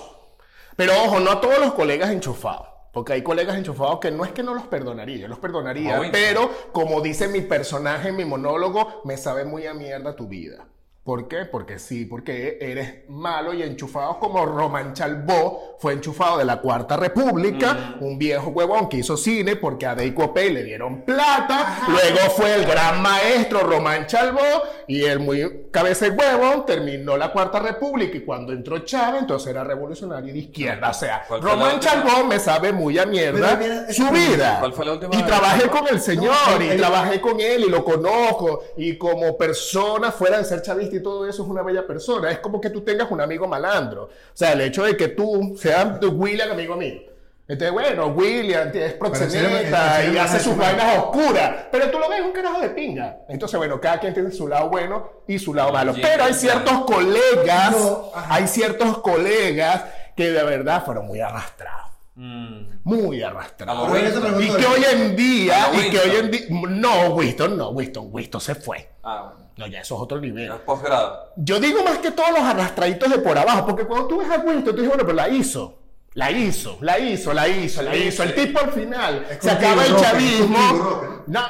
Pero 0.76 0.92
ojo, 1.04 1.18
no 1.20 1.32
a 1.32 1.40
todos 1.40 1.58
los 1.58 1.74
colegas 1.74 2.10
enchufados. 2.10 2.68
Porque 2.92 3.12
hay 3.12 3.22
colegas 3.22 3.56
enchufados 3.56 4.00
que 4.00 4.10
no 4.10 4.24
es 4.24 4.32
que 4.32 4.42
no 4.42 4.54
los 4.54 4.66
perdonaría, 4.66 5.18
yo 5.18 5.28
los 5.28 5.38
perdonaría, 5.38 6.00
Winston. 6.00 6.10
pero 6.12 6.50
como 6.72 7.00
dice 7.00 7.28
mi 7.28 7.40
personaje 7.40 8.08
en 8.08 8.16
mi 8.16 8.24
monólogo, 8.24 9.02
me 9.04 9.16
sabe 9.16 9.44
muy 9.44 9.66
a 9.66 9.74
mierda 9.74 10.16
tu 10.16 10.26
vida. 10.26 10.66
¿Por 11.02 11.28
qué? 11.28 11.46
Porque 11.46 11.78
sí, 11.78 12.04
porque 12.04 12.58
eres 12.60 13.08
malo 13.08 13.54
y 13.54 13.62
enchufado 13.62 14.18
como 14.18 14.44
Román 14.44 14.92
Chalbó 14.92 15.76
fue 15.80 15.94
enchufado 15.94 16.36
de 16.36 16.44
la 16.44 16.60
Cuarta 16.60 16.94
República, 16.98 17.96
un 18.00 18.18
viejo 18.18 18.50
huevón 18.50 18.86
que 18.86 18.98
hizo 18.98 19.16
cine 19.16 19.56
porque 19.56 19.86
a 19.86 19.94
Dei 19.94 20.12
Copey 20.12 20.50
le 20.52 20.62
dieron 20.62 21.02
plata, 21.06 21.84
luego 21.88 22.18
fue 22.36 22.54
el 22.54 22.66
gran 22.66 23.00
maestro 23.00 23.60
Román 23.60 24.06
Chalbó 24.06 24.40
y 24.88 25.02
el 25.04 25.20
muy 25.20 25.68
cabeza 25.72 26.04
de 26.04 26.10
huevón 26.10 26.66
terminó 26.66 27.16
la 27.16 27.32
Cuarta 27.32 27.60
República 27.60 28.18
y 28.18 28.20
cuando 28.20 28.52
entró 28.52 28.80
Chávez 28.80 29.22
entonces 29.22 29.48
era 29.50 29.64
revolucionario 29.64 30.34
de 30.34 30.38
izquierda, 30.38 30.90
o 30.90 30.94
sea, 30.94 31.24
¿Cuál 31.26 31.40
fue 31.40 31.48
la 31.50 31.56
Román? 31.56 31.80
Chalbó 31.80 32.24
me 32.26 32.38
sabe 32.38 32.72
muy 32.72 32.98
a 32.98 33.06
mierda 33.06 33.56
mira, 33.56 33.90
su 33.90 34.06
vida. 34.10 34.58
¿Cuál 34.60 34.74
fue 34.74 34.84
la 34.84 34.92
última 34.92 35.14
Y 35.14 35.18
vez? 35.18 35.26
trabajé 35.26 35.68
con 35.70 35.88
el 35.88 35.98
señor 36.00 36.34
No, 36.58 36.62
y 36.62 36.68
el- 36.68 36.76
trabajé 36.78 37.20
con 37.22 37.40
él 37.40 37.64
y 37.64 37.70
lo 37.70 37.82
conozco 37.82 38.64
y 38.76 38.98
como 38.98 39.36
persona 39.38 40.12
fuera 40.12 40.36
de 40.36 40.44
ser 40.44 40.60
chavista 40.60 40.89
y 40.96 41.02
todo 41.02 41.28
eso 41.28 41.42
es 41.42 41.48
una 41.48 41.62
bella 41.62 41.86
persona. 41.86 42.30
Es 42.30 42.38
como 42.38 42.60
que 42.60 42.70
tú 42.70 42.82
tengas 42.82 43.10
un 43.10 43.20
amigo 43.20 43.46
malandro. 43.46 44.04
O 44.04 44.10
sea, 44.34 44.52
el 44.52 44.60
hecho 44.62 44.84
de 44.84 44.96
que 44.96 45.08
tú 45.08 45.56
seas 45.58 46.00
tu 46.00 46.10
William 46.10 46.50
amigo 46.50 46.76
mío. 46.76 47.10
Entonces, 47.50 47.72
bueno, 47.72 48.06
William 48.06 48.70
es 48.72 48.92
proxeneta 48.92 50.04
y 50.04 50.16
hace 50.16 50.38
sus 50.38 50.56
vainas 50.56 50.98
oscuras. 50.98 51.66
Pero 51.72 51.90
tú 51.90 51.98
lo 51.98 52.08
ves 52.08 52.20
un 52.20 52.30
carajo 52.30 52.60
de 52.60 52.70
pinga. 52.70 53.22
Entonces, 53.28 53.58
bueno, 53.58 53.80
cada 53.80 53.98
quien 53.98 54.14
tiene 54.14 54.30
su 54.30 54.46
lado 54.46 54.68
bueno 54.68 55.24
y 55.26 55.36
su 55.36 55.52
lado 55.52 55.72
malo. 55.72 55.92
Pero 56.00 56.22
hay 56.22 56.34
ciertos 56.34 56.84
colegas, 56.84 57.76
hay 58.14 58.46
ciertos 58.46 58.98
colegas 58.98 59.84
que 60.16 60.30
de 60.30 60.44
verdad 60.44 60.84
fueron 60.84 61.08
muy 61.08 61.20
arrastrados. 61.20 61.90
Mm. 62.14 62.66
Muy 62.84 63.20
arrastrados. 63.20 63.98
Y 63.98 64.46
que 64.46 64.66
hoy 64.66 64.84
en 64.92 65.16
día, 65.16 65.70
y 65.72 65.90
que 65.90 65.98
hoy 65.98 66.16
en 66.16 66.30
día, 66.30 66.46
no, 66.50 67.14
Winston, 67.14 67.58
no, 67.58 67.70
Winston, 67.70 68.10
Winston 68.12 68.40
se 68.40 68.54
fue. 68.54 68.90
Ah, 69.02 69.32
bueno. 69.34 69.49
No, 69.60 69.66
ya 69.66 69.82
eso 69.82 69.94
es 69.94 70.00
otro 70.00 70.18
nivel. 70.18 70.48
Ya 70.48 70.54
es 70.54 70.60
posgrado. 70.62 71.32
Yo 71.36 71.60
digo 71.60 71.84
más 71.84 71.98
que 71.98 72.10
todos 72.12 72.30
los 72.30 72.40
arrastraditos 72.40 73.10
de 73.10 73.18
por 73.18 73.36
abajo, 73.36 73.66
porque 73.66 73.84
cuando 73.84 74.06
tú 74.06 74.18
ves 74.18 74.30
a 74.30 74.38
Winston, 74.38 74.74
tú 74.74 74.80
dices, 74.80 74.88
bueno, 74.88 75.04
pero 75.04 75.16
la 75.16 75.28
hizo. 75.28 75.78
La 76.14 76.30
hizo, 76.30 76.78
la 76.80 76.98
hizo, 76.98 77.34
la 77.34 77.46
hizo, 77.46 77.82
la 77.82 77.94
hizo. 77.94 78.22
El 78.22 78.34
tipo 78.34 78.58
al 78.58 78.72
final 78.72 79.26
Es 79.30 79.38
se 79.38 79.50
acaba 79.50 79.84
el 79.84 79.94
chavismo. 79.96 81.22
No, 81.26 81.40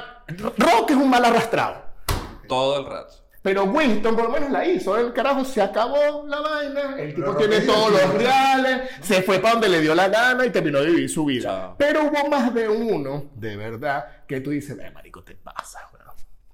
Rock 0.59 0.91
es 0.91 0.97
un 0.97 1.09
mal 1.09 1.25
arrastrado. 1.25 1.83
Todo 2.49 2.81
el 2.81 2.87
rato. 2.87 3.15
Pero 3.43 3.65
Winston 3.65 4.17
por 4.17 4.25
lo 4.25 4.31
menos 4.31 4.51
la 4.51 4.67
hizo. 4.67 4.99
El 4.99 5.13
carajo 5.13 5.45
se 5.45 5.63
acabó 5.63 6.27
la 6.27 6.41
vaina. 6.41 6.97
El 6.99 7.15
tipo 7.15 7.35
Pero 7.37 7.49
tiene 7.49 7.65
todos 7.65 7.93
los 7.93 8.15
reales. 8.15 8.91
Se 9.03 9.23
fue 9.23 9.39
para 9.39 9.55
donde 9.55 9.69
le 9.69 9.81
dio 9.81 9.95
la 9.95 10.09
gana 10.09 10.45
y 10.45 10.51
terminó 10.51 10.81
de 10.81 10.87
vivir 10.87 11.09
su 11.09 11.25
vida. 11.25 11.49
Chao. 11.49 11.77
Pero 11.79 12.03
hubo 12.05 12.29
más 12.29 12.53
de 12.53 12.69
uno, 12.69 13.31
de 13.35 13.57
verdad, 13.57 14.27
que 14.27 14.41
tú 14.41 14.51
dices, 14.51 14.77
eh, 14.79 14.91
marico, 14.91 15.23
te 15.23 15.37
pasas, 15.37 15.83
weón. 15.95 16.00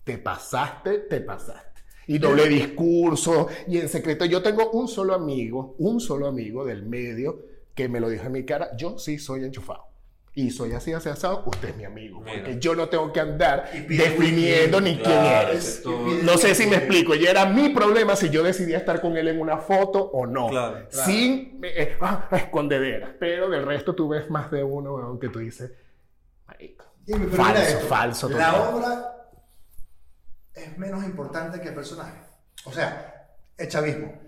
Te 0.07 0.19
pasaste, 0.19 0.99
te 0.99 1.21
pasaste. 1.21 1.83
Y 2.07 2.19
doble 2.19 2.49
discurso. 2.49 3.49
Y 3.67 3.79
en 3.79 3.89
secreto, 3.89 4.25
yo 4.25 4.41
tengo 4.41 4.71
un 4.71 4.87
solo 4.87 5.17
amigo, 5.17 5.75
un 5.79 5.99
solo 6.01 6.29
amigo 6.29 6.65
del 6.65 6.85
medio 6.85 7.41
que 7.75 7.89
me 7.89 7.99
lo 7.99 8.09
dijo 8.09 8.27
en 8.27 8.31
mi 8.33 8.45
cara. 8.45 8.71
Yo 8.77 8.99
sí 9.01 9.19
soy 9.19 9.43
enchufado. 9.43 9.85
Y 10.33 10.53
soy 10.53 10.75
así, 10.75 10.93
así, 10.93 11.09
asado. 11.09 11.43
Usted 11.47 11.71
es 11.71 11.77
mi 11.77 11.83
amigo. 11.83 12.21
Mira. 12.21 12.37
Porque 12.37 12.61
yo 12.61 12.77
no 12.77 12.89
tengo 12.89 13.13
que 13.13 13.19
andar 13.19 13.69
definiendo 13.89 14.81
ni 14.81 14.93
quién 14.95 15.03
Claro, 15.03 15.49
eres. 15.49 15.83
No 16.23 16.39
sé 16.39 16.55
si 16.55 16.69
me 16.69 16.77
explico. 16.77 17.17
Y 17.17 17.27
era 17.27 17.47
mi 17.47 17.71
problema 17.71 18.15
si 18.15 18.31
yo 18.31 18.45
decidía 18.45 18.79
estar 18.79 19.01
con 19.01 19.17
él 19.17 19.27
en 19.27 19.41
una 19.41 19.59
foto 19.59 20.05
o 20.05 20.25
no. 20.25 20.51
Claro. 20.51 20.87
Sin 20.89 21.59
eh, 21.65 21.97
ah, 22.01 22.29
escondedera. 22.31 23.17
Pero 23.19 23.51
del 23.51 23.67
resto 23.67 23.97
tú 23.97 24.11
ves 24.11 24.31
más 24.31 24.53
de 24.53 24.63
uno 24.63 24.95
weón, 24.95 25.19
que 25.19 25.31
tú 25.31 25.41
dices, 25.41 25.73
marico. 26.47 26.85
Falso, 27.33 27.79
falso 27.89 28.29
La 28.29 28.53
total. 28.53 28.75
obra 28.75 29.16
es 30.57 30.79
menos 30.79 31.05
importante 31.05 31.61
que 31.61 31.69
el 31.69 31.75
personaje. 31.75 32.19
O 32.65 32.73
sea, 32.73 33.37
el 33.57 33.69
chavismo. 33.69 34.21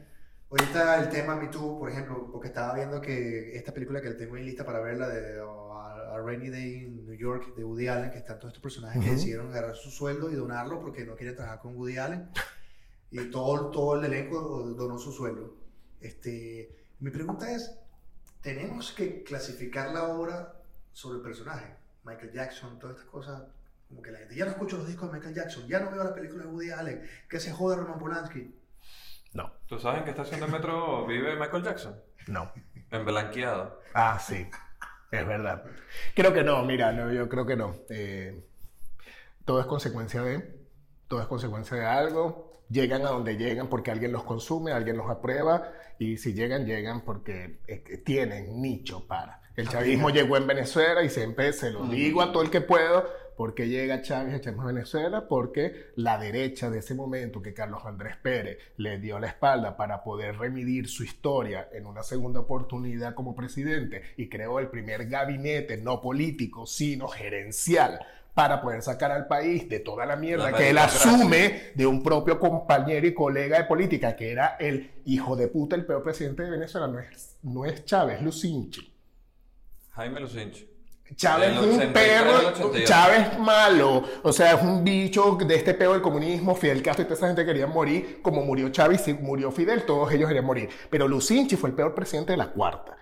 Ahorita 0.50 1.02
el 1.02 1.08
tema 1.10 1.36
Me 1.36 1.48
Too, 1.48 1.78
por 1.78 1.90
ejemplo, 1.90 2.30
porque 2.30 2.48
estaba 2.48 2.74
viendo 2.74 3.00
que 3.00 3.56
esta 3.56 3.72
película 3.72 4.00
que 4.00 4.10
tengo 4.12 4.36
en 4.36 4.44
lista 4.46 4.64
para 4.64 4.80
verla 4.80 5.08
de 5.08 5.40
A, 5.40 6.14
A 6.14 6.22
Rainy 6.22 6.48
Day 6.48 6.84
in 6.84 7.06
New 7.06 7.16
York 7.16 7.54
de 7.54 7.64
Woody 7.64 7.88
Allen, 7.88 8.10
que 8.10 8.18
están 8.18 8.38
todos 8.38 8.50
estos 8.50 8.62
personajes 8.62 9.02
que 9.04 9.10
decidieron 9.10 9.48
agarrar 9.48 9.74
su 9.74 9.90
sueldo 9.90 10.30
y 10.30 10.34
donarlo 10.34 10.80
porque 10.80 11.04
no 11.04 11.16
quieren 11.16 11.34
trabajar 11.34 11.60
con 11.60 11.76
Woody 11.76 11.98
Allen. 11.98 12.28
Y 13.10 13.30
todo, 13.30 13.70
todo 13.70 13.98
el 13.98 14.04
elenco 14.04 14.40
donó 14.40 14.98
su 14.98 15.12
sueldo. 15.12 15.54
Este, 16.00 16.76
mi 17.00 17.10
pregunta 17.10 17.50
es, 17.50 17.74
¿tenemos 18.42 18.92
que 18.92 19.22
clasificar 19.22 19.92
la 19.92 20.08
obra 20.08 20.54
sobre 20.92 21.18
el 21.18 21.22
personaje? 21.22 21.74
Michael 22.04 22.32
Jackson, 22.32 22.78
todas 22.78 22.96
estas 22.96 23.10
cosas. 23.10 23.42
Como 23.88 24.02
que 24.02 24.10
la 24.10 24.18
gente 24.18 24.34
ya 24.34 24.44
no 24.44 24.50
escucho 24.50 24.76
los 24.76 24.86
discos 24.86 25.10
de 25.10 25.18
Michael 25.18 25.34
Jackson, 25.34 25.66
ya 25.66 25.80
no 25.80 25.90
veo 25.90 26.04
la 26.04 26.14
película 26.14 26.44
de 26.44 26.50
Woody 26.50 26.70
Allen, 26.70 27.08
que 27.28 27.40
se 27.40 27.52
jode 27.52 27.76
Roman 27.76 27.98
Polanski. 27.98 28.54
No, 29.32 29.52
¿Tú 29.66 29.78
sabes 29.78 30.00
en 30.00 30.04
qué 30.04 30.10
estación 30.10 30.40
de 30.40 30.46
metro 30.46 31.06
vive 31.06 31.36
Michael 31.36 31.62
Jackson? 31.62 32.00
no. 32.26 32.52
En 32.90 33.04
Blanqueado. 33.04 33.82
Ah, 33.92 34.18
sí. 34.18 34.48
Es 35.10 35.26
verdad. 35.26 35.62
Creo 36.14 36.32
que 36.32 36.42
no, 36.42 36.64
mira, 36.64 36.92
no, 36.92 37.12
yo 37.12 37.28
creo 37.28 37.46
que 37.46 37.56
no. 37.56 37.74
Eh, 37.88 38.44
todo 39.44 39.60
es 39.60 39.66
consecuencia 39.66 40.22
de, 40.22 40.58
todo 41.06 41.20
es 41.20 41.26
consecuencia 41.26 41.76
de 41.76 41.84
algo. 41.84 42.62
Llegan 42.70 43.02
a 43.06 43.10
donde 43.10 43.36
llegan 43.36 43.68
porque 43.68 43.90
alguien 43.90 44.12
los 44.12 44.24
consume, 44.24 44.72
alguien 44.72 44.98
los 44.98 45.10
aprueba 45.10 45.72
y 45.98 46.18
si 46.18 46.34
llegan, 46.34 46.66
llegan 46.66 47.00
porque 47.02 47.60
eh, 47.66 48.02
tienen 48.04 48.60
nicho 48.60 49.06
para. 49.06 49.40
El 49.56 49.68
chavismo 49.68 50.10
llegó 50.10 50.36
en 50.36 50.46
Venezuela 50.46 51.02
y 51.02 51.10
siempre 51.10 51.52
se 51.52 51.70
lo 51.70 51.86
digo 51.86 52.22
a 52.22 52.30
todo 52.30 52.42
el 52.42 52.50
que 52.50 52.60
puedo, 52.60 53.08
porque 53.38 53.68
llega 53.68 54.02
Chávez 54.02 54.44
a 54.44 54.64
Venezuela, 54.64 55.28
porque 55.28 55.92
la 55.94 56.18
derecha 56.18 56.70
de 56.70 56.80
ese 56.80 56.96
momento 56.96 57.40
que 57.40 57.54
Carlos 57.54 57.82
Andrés 57.84 58.16
Pérez 58.16 58.58
le 58.78 58.98
dio 58.98 59.20
la 59.20 59.28
espalda 59.28 59.76
para 59.76 60.02
poder 60.02 60.36
remidir 60.38 60.88
su 60.88 61.04
historia 61.04 61.68
en 61.72 61.86
una 61.86 62.02
segunda 62.02 62.40
oportunidad 62.40 63.14
como 63.14 63.36
presidente 63.36 64.02
y 64.16 64.28
creó 64.28 64.58
el 64.58 64.70
primer 64.70 65.08
gabinete 65.08 65.76
no 65.76 66.00
político, 66.00 66.66
sino 66.66 67.06
gerencial 67.06 68.00
para 68.34 68.60
poder 68.60 68.82
sacar 68.82 69.12
al 69.12 69.28
país 69.28 69.68
de 69.68 69.78
toda 69.78 70.04
la 70.04 70.16
mierda 70.16 70.50
La 70.50 70.58
que 70.58 70.70
él 70.70 70.78
asume 70.78 71.70
de 71.76 71.86
un 71.86 72.02
propio 72.02 72.40
compañero 72.40 73.06
y 73.06 73.14
colega 73.14 73.58
de 73.58 73.64
política, 73.66 74.16
que 74.16 74.32
era 74.32 74.56
el 74.58 74.90
hijo 75.04 75.36
de 75.36 75.46
puta, 75.46 75.76
el 75.76 75.86
peor 75.86 76.02
presidente 76.02 76.42
de 76.42 76.50
Venezuela, 76.50 76.88
no 76.88 76.98
es, 76.98 77.36
no 77.44 77.64
es 77.64 77.84
Chávez, 77.84 78.20
Lucinchi. 78.20 78.92
Jaime 79.90 80.18
Lucinchi. 80.18 80.77
Chávez 81.14 81.52
es 81.52 81.58
un 81.58 81.64
83 81.64 82.18
al 82.18 82.24
perro, 82.24 82.48
88. 82.48 82.84
Chávez 82.86 83.32
es 83.32 83.38
malo, 83.38 84.04
o 84.22 84.32
sea, 84.32 84.54
es 84.54 84.62
un 84.62 84.84
bicho 84.84 85.36
de 85.40 85.54
este 85.54 85.74
peo 85.74 85.92
del 85.92 86.02
comunismo, 86.02 86.54
Fidel 86.54 86.82
Castro 86.82 87.02
y 87.02 87.06
toda 87.06 87.16
esa 87.16 87.26
gente 87.26 87.44
querían 87.44 87.70
morir, 87.70 88.20
como 88.22 88.42
murió 88.42 88.68
Chávez 88.70 89.08
y 89.08 89.14
murió 89.14 89.50
Fidel, 89.50 89.84
todos 89.84 90.12
ellos 90.12 90.28
querían 90.28 90.44
morir. 90.44 90.68
Pero 90.90 91.08
Lucinchi 91.08 91.56
fue 91.56 91.70
el 91.70 91.76
peor 91.76 91.94
presidente 91.94 92.32
de 92.32 92.38
la 92.38 92.48
cuarta. 92.48 92.96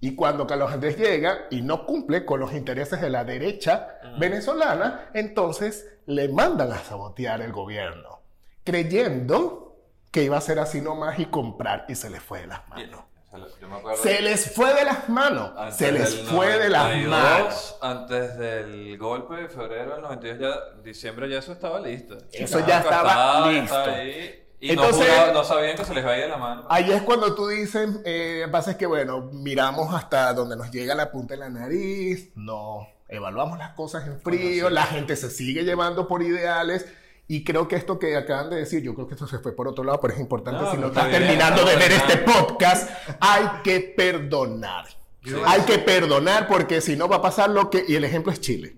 Y 0.00 0.14
cuando 0.14 0.46
Carlos 0.46 0.72
Andrés 0.72 0.96
llega 0.96 1.46
y 1.50 1.60
no 1.60 1.84
cumple 1.84 2.24
con 2.24 2.40
los 2.40 2.54
intereses 2.54 3.00
de 3.02 3.10
la 3.10 3.24
derecha 3.24 3.98
venezolana, 4.18 5.10
entonces 5.12 5.86
le 6.06 6.28
mandan 6.28 6.72
a 6.72 6.78
sabotear 6.78 7.42
el 7.42 7.52
gobierno, 7.52 8.20
creyendo 8.64 9.76
que 10.10 10.24
iba 10.24 10.38
a 10.38 10.40
ser 10.40 10.58
así 10.58 10.80
nomás 10.80 11.18
y 11.18 11.26
comprar, 11.26 11.84
y 11.88 11.94
se 11.94 12.08
le 12.08 12.18
fue 12.18 12.40
de 12.40 12.46
las 12.46 12.66
manos. 12.68 13.09
Se 13.30 13.38
lo- 13.38 13.58
Yo 13.60 13.68
me 13.68 13.76
acuerdo. 13.76 14.02
Se 14.02 14.20
les 14.20 14.54
fue 14.54 14.74
de 14.74 14.84
las 14.84 15.08
manos, 15.08 15.52
se 15.76 15.92
les 15.92 16.14
fue 16.22 16.58
de 16.58 16.68
las 16.68 16.84
92, 16.88 17.10
manos. 17.10 17.76
Antes 17.80 18.38
del 18.38 18.98
golpe 18.98 19.34
de 19.36 19.48
febrero 19.48 19.92
del 19.92 20.02
92, 20.02 20.38
ya, 20.40 20.82
diciembre 20.82 21.28
ya 21.30 21.38
eso 21.38 21.52
estaba 21.52 21.80
listo. 21.80 22.18
Eso 22.32 22.60
Ya 22.60 22.66
ya 22.66 22.78
estaba 22.80 23.50
listo. 23.50 23.76
ahí, 23.78 24.44
y 24.60 24.70
Entonces- 24.72 25.08
no, 25.28 25.32
no 25.32 25.44
sabían 25.44 25.76
que 25.76 25.84
se 25.84 25.94
les 25.94 26.04
vaya 26.04 26.22
de 26.24 26.28
la 26.28 26.36
mano. 26.36 26.66
Ahí 26.68 26.90
es 26.92 27.02
cuando 27.02 27.34
tú 27.34 27.48
dices, 27.48 27.88
eh, 28.04 28.46
pasa 28.50 28.72
es 28.72 28.76
que 28.76 28.86
bueno, 28.86 29.30
miramos 29.32 29.94
hasta 29.94 30.32
donde 30.34 30.56
nos 30.56 30.70
llega 30.70 30.94
la 30.94 31.10
punta 31.10 31.34
de 31.34 31.40
la 31.40 31.48
nariz, 31.48 32.30
no 32.34 32.86
evaluamos 33.08 33.58
las 33.58 33.72
cosas 33.74 34.06
en 34.06 34.20
frío, 34.20 34.64
Bueno, 34.64 34.68
sí. 34.68 34.74
la 34.74 34.82
gente 34.84 35.16
se 35.16 35.30
sigue 35.30 35.64
llevando 35.64 36.06
por 36.06 36.22
ideales. 36.22 36.86
Y 37.32 37.44
creo 37.44 37.68
que 37.68 37.76
esto 37.76 37.96
que 37.96 38.16
acaban 38.16 38.50
de 38.50 38.56
decir, 38.56 38.82
yo 38.82 38.92
creo 38.92 39.06
que 39.06 39.14
esto 39.14 39.24
se 39.24 39.38
fue 39.38 39.54
por 39.54 39.68
otro 39.68 39.84
lado, 39.84 40.00
pero 40.00 40.14
es 40.14 40.18
importante 40.18 40.64
No, 40.64 40.72
si 40.72 40.78
no 40.78 40.88
estás 40.88 41.06
está 41.06 41.16
bien, 41.16 41.28
terminando 41.28 41.64
de 41.64 41.76
está 41.76 41.78
ver 41.78 41.92
este 41.92 42.16
podcast, 42.16 42.90
hay 43.20 43.62
que 43.62 43.94
perdonar. 43.96 44.86
Sí. 45.22 45.34
Hay 45.46 45.60
que 45.60 45.78
perdonar 45.78 46.48
porque 46.48 46.80
si 46.80 46.96
no 46.96 47.06
va 47.08 47.18
a 47.18 47.22
pasar 47.22 47.50
lo 47.50 47.70
que... 47.70 47.84
Y 47.86 47.94
el 47.94 48.02
ejemplo 48.02 48.32
es 48.32 48.40
Chile. 48.40 48.76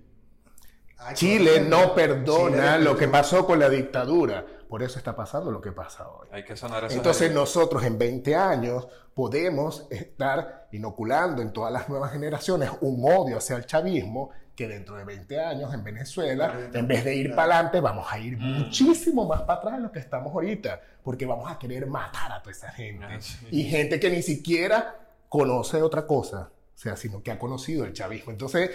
Ay, 0.98 1.14
Chile 1.14 1.60
por 1.60 1.62
no 1.62 1.94
perdona 1.94 2.74
Chile 2.74 2.84
lo 2.84 2.94
que 2.94 3.08
pasó 3.08 3.46
con 3.46 3.58
la 3.58 3.70
dictadura. 3.70 4.44
Por 4.68 4.82
eso 4.82 4.98
está 4.98 5.16
pasando 5.16 5.50
lo 5.50 5.62
que 5.62 5.72
pasa 5.72 6.06
hoy. 6.10 6.28
Hay 6.30 6.44
que 6.44 6.54
sonar 6.54 6.84
esas 6.84 6.98
Entonces 6.98 7.32
nosotros 7.32 7.82
en 7.84 7.96
20 7.96 8.36
años 8.36 8.86
podemos 9.14 9.86
estar 9.88 10.68
inoculando 10.72 11.40
en 11.40 11.54
todas 11.54 11.72
las 11.72 11.88
nuevas 11.88 12.12
generaciones 12.12 12.70
un 12.82 13.02
odio 13.02 13.38
hacia 13.38 13.56
el 13.56 13.64
chavismo 13.64 14.28
que 14.54 14.68
dentro 14.68 14.96
de 14.96 15.04
20 15.04 15.40
años 15.40 15.72
en 15.72 15.82
Venezuela, 15.82 16.68
en 16.72 16.86
vez 16.86 17.04
de 17.04 17.14
ir 17.16 17.34
para 17.34 17.54
adelante, 17.56 17.80
vamos 17.80 18.06
a 18.10 18.18
ir 18.18 18.36
Mm. 18.36 18.58
muchísimo 18.64 19.26
más 19.26 19.42
para 19.42 19.58
atrás 19.60 19.76
de 19.76 19.80
lo 19.82 19.90
que 19.92 19.98
estamos 19.98 20.32
ahorita, 20.32 20.80
porque 21.02 21.24
vamos 21.26 21.50
a 21.50 21.58
querer 21.58 21.86
matar 21.86 22.32
a 22.32 22.40
toda 22.42 22.52
esa 22.52 22.70
gente. 22.70 23.04
Ah, 23.04 23.20
sí. 23.20 23.46
Y 23.50 23.64
gente 23.64 23.98
que 23.98 24.10
ni 24.10 24.22
siquiera 24.22 24.96
conoce 25.28 25.80
otra 25.80 26.06
cosa, 26.06 26.50
o 26.74 26.78
sea, 26.78 26.96
sino 26.96 27.22
que 27.22 27.30
ha 27.30 27.38
conocido 27.38 27.84
el 27.84 27.92
chavismo. 27.94 28.30
Entonces, 28.32 28.70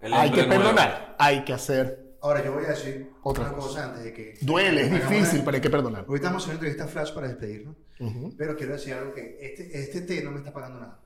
El 0.00 0.14
hay 0.14 0.30
que 0.30 0.46
nuevo. 0.46 0.62
perdonar, 0.62 1.16
hay 1.18 1.44
que 1.44 1.52
hacer. 1.52 2.16
Ahora 2.22 2.42
yo 2.44 2.52
voy 2.52 2.64
a 2.64 2.68
decir 2.68 3.10
Otra 3.22 3.44
otra 3.44 3.54
cosa. 3.54 3.68
cosa 3.68 3.84
antes 3.90 4.04
de 4.04 4.12
que... 4.12 4.38
Duele, 4.40 4.82
es 4.82 4.90
difícil, 4.90 5.42
pero 5.44 5.54
hay 5.56 5.60
que 5.60 5.70
perdonar. 5.70 6.04
Ahorita 6.08 6.28
vamos 6.28 6.42
a 6.42 6.46
hacer 6.46 6.58
una 6.58 6.66
entrevista 6.66 6.88
flash 6.88 7.12
para 7.14 7.28
despedirnos, 7.28 7.76
Ujú. 8.00 8.34
pero 8.36 8.56
quiero 8.56 8.72
decir 8.72 8.94
algo 8.94 9.12
que 9.14 9.38
este, 9.40 9.78
este 9.78 10.00
té 10.00 10.22
no 10.22 10.30
me 10.32 10.38
está 10.38 10.52
pagando 10.52 10.80
nada, 10.80 10.98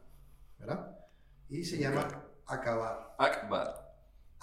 ¿verdad? 0.59 0.97
Y 1.51 1.64
se 1.64 1.77
llama 1.79 2.07
Acabar, 2.47 3.14
Akbar. 3.18 3.82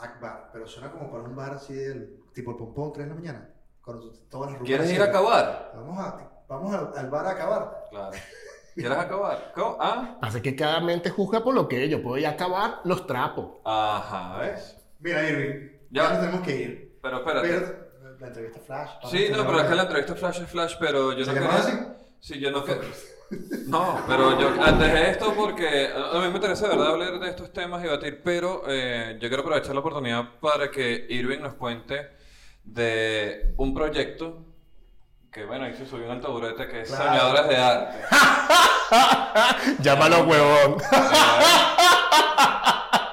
Akbar, 0.02 0.50
pero 0.54 0.68
suena 0.68 0.92
como 0.92 1.10
para 1.12 1.24
un 1.24 1.36
bar 1.36 1.52
así 1.54 1.74
del 1.74 2.20
tipo 2.34 2.52
el 2.52 2.58
pompón 2.58 2.94
3 2.94 3.06
de 3.06 3.10
la 3.10 3.16
mañana, 3.16 3.50
con 3.82 4.02
todas 4.30 4.52
las 4.54 4.62
¿Quieres 4.62 4.92
ir 4.92 5.02
a 5.02 5.06
acabar? 5.06 5.72
Vamos, 5.76 6.00
a, 6.00 6.30
vamos 6.48 6.74
al, 6.74 6.92
al 6.98 7.10
bar 7.10 7.26
a 7.26 7.32
acabar. 7.32 7.84
Claro. 7.90 8.12
¿Quieres 8.76 8.98
acabar? 8.98 9.52
¿Cómo? 9.56 9.78
Ah. 9.80 10.18
Así 10.22 10.42
que 10.42 10.56
cada 10.56 10.80
mente 10.80 11.10
juzga 11.10 11.44
por 11.44 11.54
lo 11.54 11.68
que. 11.68 11.90
Yo 11.90 12.02
puedo 12.02 12.18
ir 12.18 12.28
a 12.28 12.32
acabar 12.32 12.80
los 12.86 13.06
trapos. 13.06 13.58
Ajá, 13.66 14.40
¿ves? 14.40 14.78
Mira, 15.00 15.28
Irving, 15.28 15.70
Ya. 15.92 16.04
ya 16.04 16.10
nos 16.10 16.20
tenemos 16.20 16.42
que 16.42 16.56
ir. 16.56 17.00
Pero 17.02 17.18
espérate. 17.18 17.48
Pero 17.50 18.18
la 18.20 18.28
entrevista 18.28 18.60
flash. 18.62 18.90
Sí, 19.10 19.28
no, 19.36 19.46
pero 19.46 19.62
es 19.62 19.68
que 19.70 19.76
la 19.76 19.82
entrevista 19.84 20.16
flash 20.16 20.42
es 20.42 20.50
flash, 20.50 20.76
pero 20.80 21.12
yo 21.14 21.26
¿Se 21.26 21.34
no 21.34 21.42
quería... 21.42 21.58
así? 21.58 21.78
Sí, 22.20 22.40
yo 22.40 22.52
no, 22.52 22.64
que- 22.64 22.80
No, 23.68 24.04
pero 24.08 24.40
yo 24.40 24.50
antes 24.64 24.92
de 24.92 25.10
esto, 25.12 25.34
porque 25.36 25.90
a 25.94 26.18
mí 26.20 26.28
me 26.30 26.36
interesa 26.36 26.68
de 26.68 26.76
verdad 26.76 26.94
hablar 26.94 27.20
de 27.20 27.30
estos 27.30 27.54
temas 27.54 27.80
y 27.82 27.84
debatir, 27.84 28.22
pero 28.24 28.64
eh, 28.68 29.18
yo 29.22 29.28
quiero 29.28 29.42
aprovechar 29.44 29.74
la 29.76 29.82
oportunidad 29.82 30.40
para 30.42 30.72
que 30.72 31.06
Irving 31.10 31.40
nos 31.40 31.54
cuente 31.54 32.10
de 32.64 33.54
un 33.58 33.74
proyecto 33.74 34.46
que, 35.32 35.46
bueno, 35.46 35.66
ahí 35.66 35.76
se 35.76 35.86
subió 35.86 36.06
en 36.06 36.14
el 36.14 36.22
taburete, 36.22 36.68
que 36.68 36.82
es 36.82 36.90
Claro. 36.90 37.06
Soñadores 37.06 37.48
de 37.50 37.58
Arte. 37.58 37.98
Llámalo 39.84 40.24
huevón. 40.24 40.78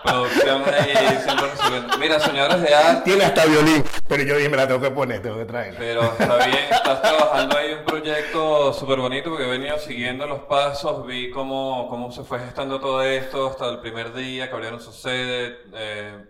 Producción 0.06 0.62
ahí 0.66 1.18
siempre 1.22 1.50
resolviendo. 1.50 1.98
Mira, 1.98 2.20
Soñadores 2.20 2.62
de 2.62 2.74
Arte. 2.74 3.02
Tiene 3.04 3.24
hasta 3.24 3.44
violín. 3.44 3.84
Pero 4.08 4.22
yo 4.22 4.36
dije, 4.36 4.48
me 4.48 4.56
la 4.56 4.66
tengo 4.66 4.80
que 4.80 4.90
poner, 4.90 5.20
tengo 5.22 5.36
que 5.38 5.44
traerla. 5.44 5.78
Pero 5.78 6.02
está 6.04 6.36
bien, 6.46 6.64
estás 6.70 7.02
trabajando 7.02 7.56
ahí 7.58 7.72
un 7.74 7.84
proyecto 7.84 8.72
súper 8.72 8.98
bonito 9.00 9.30
porque 9.30 9.44
he 9.44 9.50
venido 9.50 9.78
siguiendo 9.78 10.26
los 10.26 10.40
pasos, 10.40 11.06
vi 11.06 11.30
cómo, 11.30 11.88
cómo 11.88 12.10
se 12.12 12.22
fue 12.22 12.38
gestando 12.38 12.80
todo 12.80 13.02
esto 13.02 13.48
hasta 13.48 13.68
el 13.68 13.80
primer 13.80 14.14
día 14.14 14.48
que 14.48 14.54
abrieron 14.54 14.80
su 14.80 14.92
sede. 14.92 15.58
eh, 15.74 16.24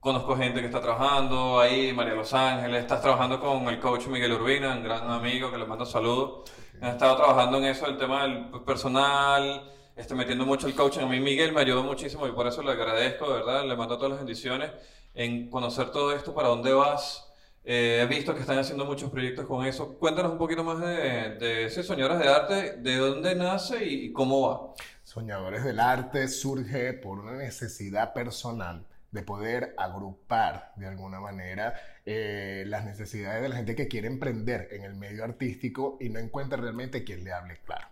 conozco 0.00 0.34
gente 0.36 0.60
que 0.60 0.66
está 0.66 0.80
trabajando 0.80 1.60
ahí, 1.60 1.92
María 1.92 2.14
Los 2.14 2.32
Ángeles, 2.32 2.80
estás 2.80 3.02
trabajando 3.02 3.38
con 3.38 3.68
el 3.68 3.78
coach 3.78 4.06
Miguel 4.06 4.32
Urbina, 4.32 4.72
un 4.72 4.82
gran 4.82 5.10
amigo 5.10 5.50
que 5.50 5.58
le 5.58 5.66
mando 5.66 5.84
saludos. 5.84 6.50
Han 6.80 6.88
estado 6.90 7.16
trabajando 7.16 7.58
en 7.58 7.64
eso, 7.64 7.86
el 7.86 7.98
tema 7.98 8.22
del 8.22 8.46
personal, 8.64 9.70
este, 10.00 10.14
metiendo 10.14 10.46
mucho 10.46 10.66
el 10.66 10.74
coaching. 10.74 11.02
A 11.02 11.06
mí 11.06 11.20
Miguel 11.20 11.52
me 11.52 11.60
ayudó 11.60 11.82
muchísimo 11.82 12.26
y 12.26 12.32
por 12.32 12.46
eso 12.46 12.62
le 12.62 12.72
agradezco, 12.72 13.28
de 13.28 13.34
verdad, 13.34 13.66
le 13.66 13.76
mando 13.76 13.96
todas 13.96 14.10
las 14.10 14.20
bendiciones 14.20 14.70
en 15.14 15.50
conocer 15.50 15.90
todo 15.90 16.14
esto, 16.14 16.34
para 16.34 16.48
dónde 16.48 16.72
vas. 16.72 17.26
Eh, 17.64 18.00
he 18.02 18.06
visto 18.06 18.34
que 18.34 18.40
están 18.40 18.58
haciendo 18.58 18.86
muchos 18.86 19.10
proyectos 19.10 19.46
con 19.46 19.66
eso. 19.66 19.98
Cuéntanos 19.98 20.32
un 20.32 20.38
poquito 20.38 20.64
más 20.64 20.80
de, 20.80 21.36
de 21.36 21.64
ese 21.66 21.82
Soñadoras 21.82 22.18
de 22.18 22.28
Arte, 22.28 22.76
de 22.78 22.96
dónde 22.96 23.34
nace 23.34 23.84
y 23.84 24.12
cómo 24.12 24.48
va. 24.48 24.74
Soñadores 25.04 25.64
del 25.64 25.78
Arte 25.78 26.28
surge 26.28 26.94
por 26.94 27.18
una 27.18 27.32
necesidad 27.32 28.14
personal 28.14 28.86
de 29.10 29.22
poder 29.22 29.74
agrupar 29.76 30.72
de 30.76 30.86
alguna 30.86 31.20
manera 31.20 31.74
eh, 32.06 32.64
las 32.66 32.84
necesidades 32.84 33.42
de 33.42 33.48
la 33.48 33.56
gente 33.56 33.74
que 33.74 33.88
quiere 33.88 34.06
emprender 34.06 34.68
en 34.70 34.84
el 34.84 34.94
medio 34.94 35.24
artístico 35.24 35.98
y 36.00 36.08
no 36.08 36.18
encuentra 36.18 36.58
realmente 36.58 37.04
quien 37.04 37.24
le 37.24 37.32
hable 37.32 37.58
claro. 37.64 37.88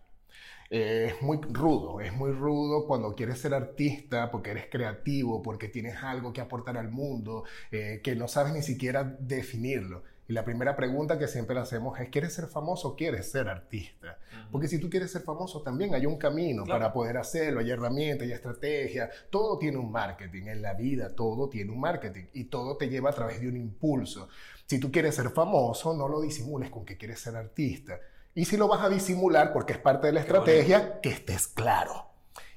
Eh, 0.71 1.15
es 1.15 1.23
muy 1.23 1.39
rudo, 1.41 2.01
es 2.01 2.13
muy 2.13 2.31
rudo 2.31 2.87
cuando 2.87 3.15
quieres 3.15 3.39
ser 3.41 3.55
artista 3.55 4.31
porque 4.31 4.51
eres 4.51 4.67
creativo, 4.71 5.43
porque 5.43 5.69
tienes 5.69 5.97
algo 6.03 6.33
que 6.33 6.43
aportar 6.43 6.77
al 6.77 6.91
mundo, 6.91 7.45
eh, 7.71 8.01
que 8.05 8.15
no 8.17 8.29
sabes 8.29 8.53
ni 8.53 8.63
siquiera 8.63 9.05
definirlo. 9.19 10.03
Y 10.29 10.35
la 10.35 10.45
primera 10.45 10.77
pregunta 10.77 11.19
que 11.19 11.27
siempre 11.27 11.55
le 11.55 11.63
hacemos 11.63 11.99
es, 11.99 12.11
¿quieres 12.11 12.35
ser 12.35 12.49
famoso 12.49 12.89
o 12.89 12.97
quieres 12.97 13.31
ser 13.31 13.49
artista? 13.49 14.19
Porque 14.53 14.69
si 14.69 14.79
tú 14.79 14.91
quieres 14.91 15.11
ser 15.11 15.23
famoso, 15.23 15.63
también 15.63 15.95
hay 15.95 16.05
un 16.05 16.19
camino 16.19 16.65
Claro. 16.65 16.81
para 16.81 16.93
poder 16.93 17.17
hacerlo, 17.17 17.61
hay 17.61 17.71
herramientas, 17.71 18.27
hay 18.27 18.33
estrategias, 18.35 19.09
todo 19.31 19.57
tiene 19.59 19.79
un 19.79 19.91
marketing, 19.91 20.49
en 20.49 20.61
la 20.61 20.75
vida 20.75 21.15
todo 21.15 21.49
tiene 21.49 21.73
un 21.73 21.81
marketing 21.81 22.25
y 22.35 22.45
todo 22.45 22.77
te 22.77 22.91
lleva 22.91 23.09
a 23.09 23.15
través 23.15 23.41
de 23.41 23.49
un 23.49 23.57
impulso. 23.57 24.29
Si 24.67 24.79
tú 24.79 24.93
quieres 24.93 25.15
ser 25.15 25.31
famoso, 25.31 25.95
no 25.97 26.07
lo 26.09 26.21
disimules 26.21 26.69
con 26.69 26.85
que 26.85 26.99
quieres 26.99 27.21
ser 27.21 27.35
artista. 27.35 27.99
Y 28.39 28.45
si 28.45 28.57
lo 28.57 28.69
vas 28.69 28.83
a 28.83 28.89
disimular, 28.89 29.53
porque 29.53 29.73
es 29.73 29.81
parte 29.81 30.07
de 30.07 30.13
la 30.13 30.21
estrategia, 30.21 31.01
que 31.01 31.09
estés 31.09 31.49
claro. 31.49 32.07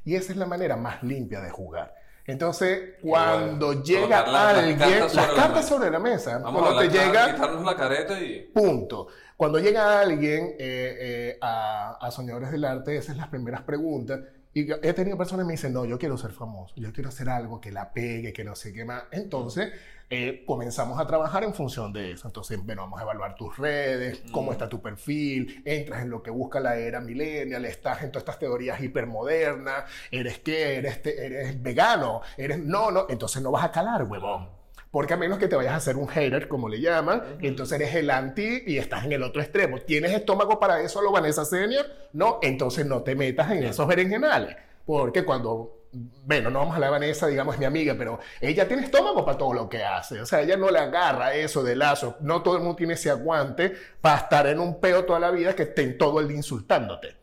Y 0.05 0.13
esa 0.13 0.31
es 0.31 0.37
la 0.37 0.45
manera 0.45 0.77
más 0.77 1.01
limpia 1.01 1.41
de 1.41 1.49
jugar. 1.49 1.95
Entonces, 2.27 2.99
cuando 3.01 3.65
bueno. 3.65 3.83
llega 3.83 4.27
las 4.27 4.57
alguien, 4.57 4.77
cartas 4.77 5.15
las 5.15 5.25
sobre 5.25 5.37
la 5.37 5.43
cartas 5.43 5.67
sobre 5.67 5.89
la 5.89 5.97
mesa, 5.97 6.37
Vamos 6.37 6.61
cuando 6.61 6.79
a 6.81 6.83
te 6.83 6.89
llega, 6.89 7.33
quitarnos 7.33 7.65
la 7.65 7.75
careta 7.75 8.21
y... 8.21 8.41
Punto. 8.53 9.07
Cuando 9.35 9.57
llega 9.57 9.99
alguien 9.99 10.55
eh, 10.59 10.97
eh, 10.99 11.37
a, 11.41 11.97
a 11.99 12.11
Soñadores 12.11 12.51
del 12.51 12.63
Arte, 12.63 12.93
esas 12.95 13.07
son 13.07 13.17
las 13.17 13.29
primeras 13.29 13.63
preguntas. 13.63 14.19
Y 14.53 14.65
yo- 14.65 14.75
he 14.83 14.91
tenido 14.93 15.17
personas 15.17 15.45
que 15.45 15.47
me 15.47 15.53
dicen, 15.53 15.71
no, 15.73 15.85
yo 15.85 15.97
quiero 15.97 16.17
ser 16.17 16.31
famoso, 16.31 16.73
yo 16.75 16.91
quiero 16.91 17.09
hacer 17.09 17.29
algo 17.29 17.61
que 17.61 17.71
la 17.71 17.93
pegue, 17.93 18.33
que 18.33 18.43
no 18.43 18.53
sé 18.55 18.73
qué 18.73 18.83
más. 18.83 19.03
Entonces, 19.11 19.71
eh, 20.09 20.43
comenzamos 20.45 20.99
a 20.99 21.07
trabajar 21.07 21.45
en 21.45 21.53
función 21.53 21.93
de 21.93 22.11
eso. 22.11 22.27
Entonces, 22.27 22.59
bueno, 22.61 22.81
vamos 22.81 22.99
a 22.99 23.03
evaluar 23.03 23.35
tus 23.35 23.57
redes, 23.57 24.21
cómo 24.33 24.49
Mm. 24.49 24.53
está 24.53 24.67
tu 24.67 24.81
perfil, 24.81 25.61
entras 25.63 26.01
en 26.01 26.09
lo 26.09 26.21
que 26.21 26.31
busca 26.31 26.59
la 26.59 26.75
era 26.75 26.99
millennial, 26.99 27.63
estás 27.63 28.03
en 28.03 28.11
todas 28.11 28.23
estas 28.23 28.39
teorías 28.39 28.81
hipermodernas, 28.81 29.85
eres 30.11 30.39
qué, 30.39 30.75
eres, 30.75 31.01
te- 31.01 31.25
eres 31.25 31.61
vegano, 31.63 32.21
eres 32.35 32.59
no, 32.59 32.91
no, 32.91 33.05
entonces 33.07 33.41
no 33.41 33.51
vas 33.51 33.63
a 33.63 33.71
calar, 33.71 34.03
huevón. 34.03 34.49
Porque 34.91 35.13
a 35.13 35.17
menos 35.17 35.39
que 35.39 35.47
te 35.47 35.55
vayas 35.55 35.71
a 35.73 35.77
hacer 35.77 35.95
un 35.95 36.07
hater, 36.09 36.49
como 36.49 36.67
le 36.67 36.81
llaman, 36.81 37.23
y 37.39 37.47
entonces 37.47 37.79
eres 37.79 37.95
el 37.95 38.09
anti 38.09 38.63
y 38.67 38.77
estás 38.77 39.05
en 39.05 39.13
el 39.13 39.23
otro 39.23 39.41
extremo. 39.41 39.79
¿Tienes 39.79 40.11
estómago 40.11 40.59
para 40.59 40.81
eso, 40.81 41.01
lo 41.01 41.11
Vanessa 41.11 41.45
Senior? 41.45 41.85
No, 42.11 42.39
entonces 42.41 42.85
no 42.85 43.01
te 43.01 43.15
metas 43.15 43.49
en 43.51 43.63
esos 43.63 43.87
berenjenales. 43.87 44.57
Porque 44.85 45.23
cuando, 45.23 45.85
bueno, 46.25 46.49
no 46.49 46.59
vamos 46.59 46.75
a 46.75 46.79
de 46.81 46.89
Vanessa, 46.89 47.27
digamos, 47.27 47.55
es 47.55 47.59
mi 47.59 47.65
amiga, 47.65 47.95
pero 47.97 48.19
ella 48.41 48.67
tiene 48.67 48.83
estómago 48.83 49.23
para 49.23 49.37
todo 49.37 49.53
lo 49.53 49.69
que 49.69 49.81
hace. 49.81 50.19
O 50.19 50.25
sea, 50.25 50.41
ella 50.41 50.57
no 50.57 50.69
le 50.69 50.79
agarra 50.79 51.33
eso 51.35 51.63
de 51.63 51.77
lazo. 51.77 52.17
No 52.19 52.41
todo 52.41 52.57
el 52.57 52.61
mundo 52.61 52.75
tiene 52.75 52.95
ese 52.95 53.09
aguante 53.09 53.71
para 54.01 54.17
estar 54.17 54.47
en 54.47 54.59
un 54.59 54.81
peo 54.81 55.05
toda 55.05 55.21
la 55.21 55.31
vida 55.31 55.55
que 55.55 55.63
estén 55.63 55.97
todo 55.97 56.19
el 56.19 56.27
día 56.27 56.35
insultándote. 56.35 57.15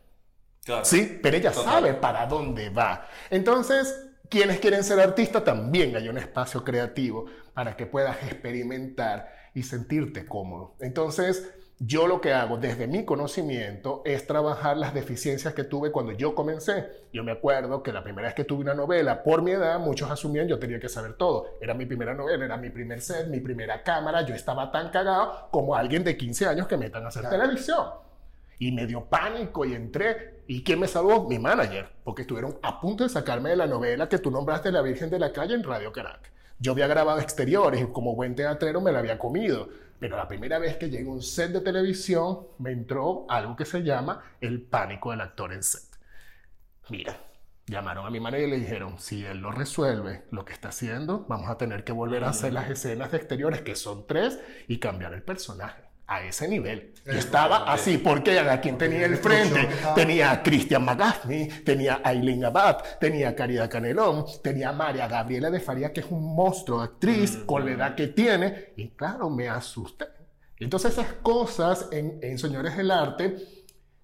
Claro. 0.65 0.85
Sí, 0.85 1.19
pero 1.21 1.37
ella 1.37 1.51
Total. 1.51 1.71
sabe 1.71 1.93
para 1.93 2.25
dónde 2.25 2.69
va. 2.69 3.07
Entonces, 3.29 4.07
quienes 4.29 4.59
quieren 4.59 4.83
ser 4.83 4.99
artistas, 4.99 5.43
también 5.43 5.95
hay 5.95 6.07
un 6.07 6.17
espacio 6.17 6.63
creativo 6.63 7.25
para 7.59 7.75
que 7.75 7.85
puedas 7.85 8.15
experimentar 8.23 9.33
y 9.53 9.63
sentirte 9.63 10.25
cómodo. 10.25 10.75
Entonces, 10.79 11.53
yo 11.77 12.07
lo 12.07 12.21
que 12.21 12.31
hago 12.31 12.55
desde 12.57 12.87
mi 12.87 13.03
conocimiento 13.03 14.01
es 14.05 14.25
trabajar 14.25 14.77
las 14.77 14.93
deficiencias 14.93 15.53
que 15.53 15.65
tuve 15.65 15.91
cuando 15.91 16.13
yo 16.13 16.35
comencé. 16.35 16.87
Yo 17.11 17.21
me 17.25 17.33
acuerdo 17.33 17.83
que 17.83 17.91
la 17.91 18.01
primera 18.01 18.29
vez 18.29 18.35
que 18.35 18.45
tuve 18.45 18.61
una 18.61 18.75
novela, 18.75 19.23
por 19.23 19.41
mi 19.41 19.51
edad, 19.51 19.77
muchos 19.77 20.09
asumían 20.09 20.47
yo 20.47 20.57
tenía 20.57 20.79
que 20.79 20.87
saber 20.87 21.15
todo. 21.15 21.57
Era 21.59 21.73
mi 21.73 21.85
primera 21.85 22.13
novela, 22.13 22.45
era 22.45 22.55
mi 22.55 22.69
primer 22.69 23.01
set, 23.01 23.27
mi 23.27 23.41
primera 23.41 23.83
cámara. 23.83 24.21
Yo 24.21 24.33
estaba 24.33 24.71
tan 24.71 24.89
cagado 24.89 25.49
como 25.51 25.75
alguien 25.75 26.05
de 26.05 26.15
15 26.15 26.45
años 26.47 26.65
que 26.65 26.77
metan 26.77 27.03
a 27.03 27.09
hacer 27.09 27.23
Claro. 27.23 27.39
televisión. 27.41 27.87
Y 28.57 28.71
me 28.71 28.87
dio 28.87 29.03
pánico 29.03 29.65
y 29.65 29.73
entré. 29.73 30.43
¿Y 30.47 30.63
quién 30.63 30.79
me 30.79 30.87
salvó? 30.87 31.27
Mi 31.27 31.39
manager, 31.39 31.89
porque 32.05 32.21
estuvieron 32.21 32.57
a 32.61 32.79
punto 32.79 33.03
de 33.03 33.09
sacarme 33.09 33.49
de 33.49 33.57
la 33.57 33.67
novela 33.67 34.07
que 34.07 34.17
tú 34.19 34.31
nombraste 34.31 34.71
La 34.71 34.81
Virgen 34.81 35.09
de 35.09 35.19
la 35.19 35.33
Calle 35.33 35.55
en 35.55 35.63
Radio 35.63 35.91
Caracas. 35.91 36.31
Yo 36.59 36.73
había 36.73 36.87
grabado 36.87 37.19
exteriores 37.19 37.81
y 37.81 37.87
como 37.87 38.15
buen 38.15 38.35
teatrero 38.35 38.81
me 38.81 38.91
la 38.91 38.99
había 38.99 39.17
comido. 39.17 39.69
Pero 39.99 40.15
la 40.15 40.27
primera 40.27 40.59
vez 40.59 40.77
que 40.77 40.89
llegué 40.89 41.07
a 41.09 41.11
un 41.11 41.21
set 41.21 41.51
de 41.51 41.61
televisión 41.61 42.47
me 42.57 42.71
entró 42.71 43.25
algo 43.29 43.55
que 43.55 43.65
se 43.65 43.83
llama 43.83 44.23
el 44.39 44.61
pánico 44.61 45.11
del 45.11 45.21
actor 45.21 45.51
en 45.53 45.63
set. 45.63 45.83
Mira, 46.89 47.17
llamaron 47.65 48.05
a 48.05 48.09
mi 48.09 48.19
manager 48.19 48.47
y 48.47 48.51
le 48.51 48.59
dijeron, 48.59 48.97
si 48.99 49.25
él 49.25 49.41
no 49.41 49.51
resuelve 49.51 50.23
lo 50.31 50.45
que 50.45 50.53
está 50.53 50.69
haciendo, 50.69 51.25
vamos 51.27 51.49
a 51.49 51.57
tener 51.57 51.83
que 51.83 51.91
volver 51.91 52.23
a 52.23 52.29
hacer 52.29 52.53
las 52.53 52.69
escenas 52.69 53.11
de 53.11 53.17
exteriores, 53.17 53.61
que 53.61 53.75
son 53.75 54.07
tres, 54.07 54.39
y 54.67 54.79
cambiar 54.79 55.13
el 55.13 55.21
personaje. 55.21 55.88
A 56.11 56.23
ese 56.23 56.47
nivel. 56.47 56.93
Yo 57.05 57.13
estaba 57.13 57.71
así, 57.71 57.99
porque 57.99 58.39
a 58.39 58.59
quien 58.59 58.77
tenía 58.77 59.05
el 59.05 59.17
frente 59.17 59.69
tenía 59.95 60.31
a 60.31 60.43
Christian 60.43 60.83
McGaffney, 60.83 61.47
tenía 61.63 62.01
a 62.03 62.09
Aileen 62.09 62.45
Abad, 62.45 62.77
tenía 62.99 63.29
a 63.29 63.35
Caridad 63.35 63.69
Canelón, 63.69 64.25
tenía 64.43 64.69
a 64.69 64.73
María 64.73 65.07
Gabriela 65.07 65.51
de 65.51 65.59
Faría, 65.59 65.93
que 65.93 65.99
es 65.99 66.07
un 66.09 66.35
monstruo 66.35 66.79
de 66.79 66.85
actriz 66.85 67.37
con 67.45 67.63
la 67.63 67.71
edad 67.71 67.95
que 67.95 68.07
tiene, 68.07 68.73
y 68.75 68.89
claro, 68.89 69.29
me 69.29 69.49
asusté. 69.49 70.05
Entonces 70.57 70.93
esas 70.93 71.13
cosas 71.21 71.87
en, 71.91 72.19
en 72.21 72.37
Señores 72.37 72.75
del 72.75 72.91
Arte 72.91 73.37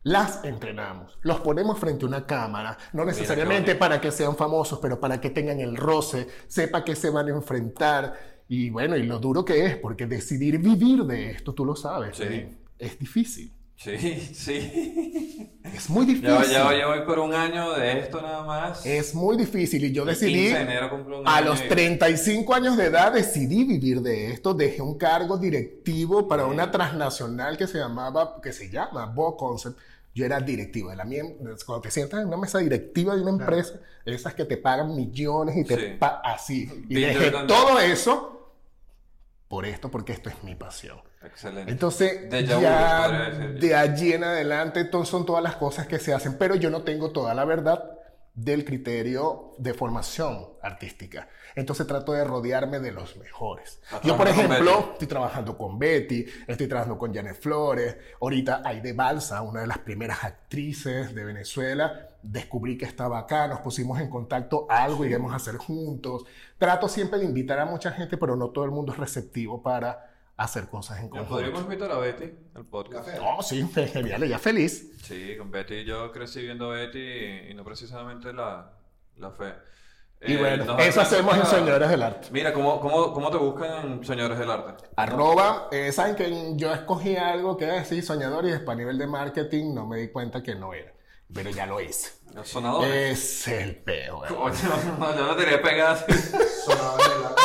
las 0.05 0.43
entrenamos, 0.45 1.17
los 1.23 1.39
ponemos 1.39 1.79
frente 1.79 2.05
a 2.05 2.07
una 2.07 2.27
cámara, 2.27 2.77
no 2.93 3.05
necesariamente 3.05 3.73
para 3.73 3.99
que 3.99 4.11
sean 4.11 4.35
famosos, 4.35 4.77
pero 4.79 4.99
para 4.99 5.19
que 5.19 5.31
tengan 5.31 5.59
el 5.59 5.75
roce, 5.75 6.27
sepa 6.47 6.83
que 6.83 6.95
se 6.95 7.09
van 7.09 7.27
a 7.27 7.31
enfrentar. 7.31 8.34
Y 8.47 8.69
bueno, 8.69 8.95
y 8.95 9.03
lo 9.03 9.19
duro 9.19 9.43
que 9.43 9.65
es, 9.65 9.75
porque 9.77 10.05
decidir 10.05 10.59
vivir 10.59 11.03
de 11.03 11.31
esto, 11.31 11.53
tú 11.53 11.65
lo 11.65 11.75
sabes, 11.75 12.17
Sí. 12.17 12.23
¿eh? 12.23 12.49
es 12.79 12.99
difícil. 12.99 13.51
Sí, 13.77 13.97
sí. 14.33 15.51
Es 15.63 15.89
muy 15.89 16.05
difícil. 16.05 16.29
Ya, 16.29 16.43
ya, 16.45 16.77
ya 16.77 16.87
voy 16.87 17.01
por 17.05 17.19
un 17.19 17.33
año 17.33 17.73
de 17.73 17.99
esto 17.99 18.21
nada 18.21 18.43
más. 18.43 18.85
Es 18.85 19.13
muy 19.13 19.35
difícil 19.35 19.83
y 19.83 19.91
yo 19.91 20.05
decidí 20.05 20.33
15 20.45 20.55
de 20.55 20.61
enero 20.61 21.23
a 21.25 21.41
los 21.41 21.61
y- 21.63 21.67
35 21.67 22.53
años 22.53 22.77
de 22.77 22.85
edad 22.85 23.11
decidí 23.13 23.65
vivir 23.65 24.01
de 24.01 24.31
esto, 24.31 24.53
dejé 24.53 24.81
un 24.81 24.97
cargo 24.97 25.37
directivo 25.37 26.27
para 26.27 26.45
una 26.45 26.71
transnacional 26.71 27.57
que 27.57 27.67
se 27.67 27.77
llamaba, 27.79 28.39
que 28.41 28.53
se 28.53 28.69
llama 28.69 29.07
Bo 29.07 29.35
Concept. 29.35 29.77
Yo 30.13 30.23
era 30.25 30.39
directivo 30.39 30.91
de 30.91 30.95
la 30.95 31.03
mía. 31.03 31.23
Cuando 31.65 31.81
te 31.81 31.91
sientas 31.91 32.21
en 32.21 32.27
una 32.29 32.37
mesa 32.37 32.59
directiva 32.59 33.13
de 33.15 33.21
una 33.23 33.35
Claro. 33.35 33.57
empresa, 33.57 33.79
esas 34.05 34.33
que 34.33 34.45
te 34.45 34.55
pagan 34.55 34.95
millones 34.95 35.57
y 35.57 35.65
te 35.65 35.75
Sí. 35.75 35.97
así. 36.23 36.69
Y 36.87 36.95
Peter 36.95 37.31
dejé 37.33 37.47
todo 37.47 37.77
eso 37.81 38.34
por 39.47 39.65
esto, 39.65 39.89
porque 39.91 40.13
esto 40.13 40.29
es 40.29 40.43
mi 40.43 40.55
pasión. 40.55 40.99
Excelente. 41.23 41.71
Entonces, 41.71 42.29
vu, 42.29 42.61
ya 42.61 43.29
de 43.59 43.75
allí 43.75 44.13
en 44.13 44.23
adelante 44.23 44.89
son 45.05 45.25
todas 45.25 45.43
las 45.43 45.55
cosas 45.55 45.87
que 45.87 45.99
se 45.99 46.13
hacen, 46.13 46.37
pero 46.37 46.55
yo 46.55 46.69
no 46.69 46.83
tengo 46.83 47.11
toda 47.11 47.33
la 47.33 47.45
verdad. 47.45 47.91
del 48.35 48.65
criterio 48.65 49.53
de 49.57 49.73
formación 49.73 50.45
artística. 50.61 51.29
Entonces 51.55 51.87
trato 51.87 52.11
de 52.11 52.25
rodearme 52.25 52.81
de 52.81 52.91
los 52.91 53.15
mejores. 53.15 53.79
¿Estás 53.83 54.01
Yo, 54.01 54.17
por 54.17 54.27
ejemplo, 54.27 54.89
estoy 54.91 55.07
trabajando 55.07 55.57
con 55.57 55.79
Betty, 55.79 56.25
estoy 56.45 56.67
trabajando 56.67 56.97
con 56.97 57.13
Janet 57.13 57.39
Flores, 57.39 57.95
ahorita 58.19 58.61
Aide 58.65 58.91
Balsa, 58.91 59.41
una 59.41 59.61
de 59.61 59.67
las 59.67 59.77
primeras 59.79 60.25
actrices 60.25 61.15
de 61.15 61.23
Venezuela, 61.23 62.09
descubrí 62.31 62.77
que 62.77 62.85
estaba 62.85 63.19
acá, 63.19 63.47
nos 63.47 63.59
pusimos 63.61 63.99
en 63.99 64.09
contacto, 64.09 64.65
algo 64.69 65.05
iremos 65.05 65.31
a 65.33 65.37
hacer 65.37 65.57
juntos. 65.57 66.25
Trato 66.57 66.87
siempre 66.89 67.19
de 67.19 67.25
invitar 67.25 67.59
a 67.59 67.65
mucha 67.65 67.91
gente, 67.91 68.17
pero 68.17 68.35
no 68.35 68.49
todo 68.49 68.65
el 68.65 68.71
mundo 68.71 68.91
es 68.93 68.97
receptivo 68.97 69.61
para 69.61 70.11
hacer 70.37 70.67
cosas 70.67 70.99
en 70.99 71.09
conjunto. 71.09 71.33
podríamos 71.33 71.63
invitar 71.63 71.91
a 71.91 71.97
Betty 71.97 72.31
al 72.55 72.65
podcast. 72.65 73.07
No, 73.17 73.41
sí, 73.41 73.65
genial, 73.93 74.23
ella 74.23 74.39
feliz. 74.39 74.91
Sí, 75.03 75.35
con 75.37 75.51
Betty 75.51 75.85
yo 75.85 76.11
crecí 76.11 76.41
viendo 76.41 76.69
Betty 76.69 76.99
y, 76.99 77.51
y 77.51 77.53
no 77.53 77.63
precisamente 77.63 78.33
la, 78.33 78.71
la 79.17 79.31
fe. 79.31 79.53
Y 80.21 80.33
Eh, 80.33 80.37
bueno, 80.37 80.77
eso 80.79 81.01
hacemos 81.01 81.37
en 81.37 81.45
Señores 81.45 81.89
del 81.89 82.01
Arte. 82.01 82.29
Mira, 82.31 82.51
¿cómo, 82.53 82.79
cómo, 82.79 83.13
¿cómo 83.13 83.29
te 83.29 83.37
buscan 83.37 83.91
en 83.91 84.05
Señores 84.05 84.39
del 84.39 84.49
Arte? 84.49 84.85
Arroba, 84.95 85.67
eh, 85.71 85.91
saben 85.91 86.15
que 86.15 86.53
yo 86.55 86.73
escogí 86.73 87.15
algo 87.15 87.55
que 87.57 87.65
decir 87.65 88.03
soñador 88.03 88.45
y 88.45 88.51
después 88.51 88.75
a 88.75 88.77
nivel 88.77 88.97
de 88.97 89.07
marketing 89.07 89.73
no 89.73 89.85
me 89.85 89.97
di 89.97 90.07
cuenta 90.09 90.41
que 90.41 90.55
no 90.55 90.73
era. 90.73 90.94
Pero 91.33 91.49
ya 91.49 91.65
lo 91.65 91.81
hice. 91.81 92.11
Los 92.33 92.47
sonadores. 92.49 93.19
Es 93.19 93.47
el 93.47 93.75
peo. 93.77 94.19
weón. 94.19 94.35
Coño, 94.35 94.53
no, 94.99 95.15
yo 95.15 95.25
no 95.27 95.35
tenía 95.35 95.59
pegada 95.61 95.91
así. 95.93 96.03
Sonadores 96.65 97.07
de 97.07 97.13
la- 97.23 97.35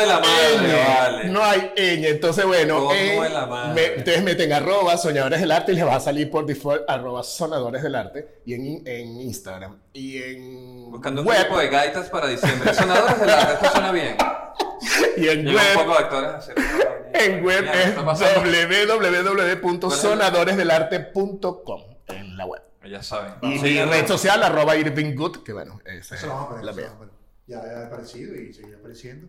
de 0.00 0.06
la 0.06 0.20
madre, 0.20 0.58
ñ, 0.58 0.86
vale. 0.98 1.24
No 1.28 1.44
hay 1.44 1.60
ñ. 1.76 2.06
Entonces, 2.08 2.44
bueno, 2.46 2.78
Fondo 2.78 2.94
en- 2.94 3.22
de 3.22 3.28
la 3.28 3.46
madre. 3.46 3.74
me- 3.92 3.98
ustedes 3.98 4.22
meten 4.22 4.52
arroba 4.52 4.96
soñadores 4.96 5.40
del 5.40 5.50
arte 5.52 5.72
y 5.72 5.74
les 5.76 5.86
va 5.86 5.96
a 5.96 6.00
salir 6.00 6.30
por 6.30 6.46
default 6.46 6.82
arroba 6.88 7.22
sonadores 7.22 7.82
del 7.82 7.94
arte 7.94 8.40
y 8.46 8.54
en, 8.54 8.82
en 8.86 9.20
Instagram. 9.20 9.80
Y 9.92 10.22
en 10.22 10.90
Buscando 10.90 11.20
un 11.22 11.28
web, 11.28 11.38
grupo 11.44 11.58
de 11.58 11.68
gaitas 11.68 12.08
para 12.10 12.26
diciembre. 12.28 12.72
Sonadores 12.74 13.20
del 13.20 13.30
arte, 13.30 13.52
esto 13.54 13.70
suena 13.72 13.92
bien. 13.92 14.16
y 15.16 15.28
en 15.28 15.44
Llega 15.44 15.50
un 15.50 15.56
web, 15.56 15.74
poco 15.74 15.92
de 15.92 15.98
actores 15.98 16.50
en 17.14 17.44
web 17.44 17.60
Mira, 17.60 17.72
¿qué 17.72 17.82
es 17.82 17.94
www.sonadoresdelarte.com 19.62 21.91
en 22.32 22.38
la 22.38 22.46
web. 22.46 22.62
Ya 22.84 23.02
saben. 23.02 23.34
Y 23.42 23.58
mi 23.60 23.80
red 23.82 24.06
social, 24.06 24.42
arroba 24.42 24.74
Irving 24.76 25.14
Good, 25.14 25.44
que 25.44 25.52
bueno, 25.52 25.80
esa 25.84 26.16
Eso 26.16 26.26
lo 26.26 26.34
vamos 26.34 26.50
a 26.50 26.60
es 26.60 26.60
poner. 26.60 26.64
la 26.64 26.70
eso 26.72 26.80
lo 26.80 26.86
mía. 26.86 26.86
vamos 26.86 26.96
a 26.96 26.98
poner. 26.98 27.14
Ya 27.46 27.58
ha 27.82 27.86
aparecido 27.86 28.34
y 28.34 28.52
seguirá 28.52 28.78
apareciendo. 28.78 29.28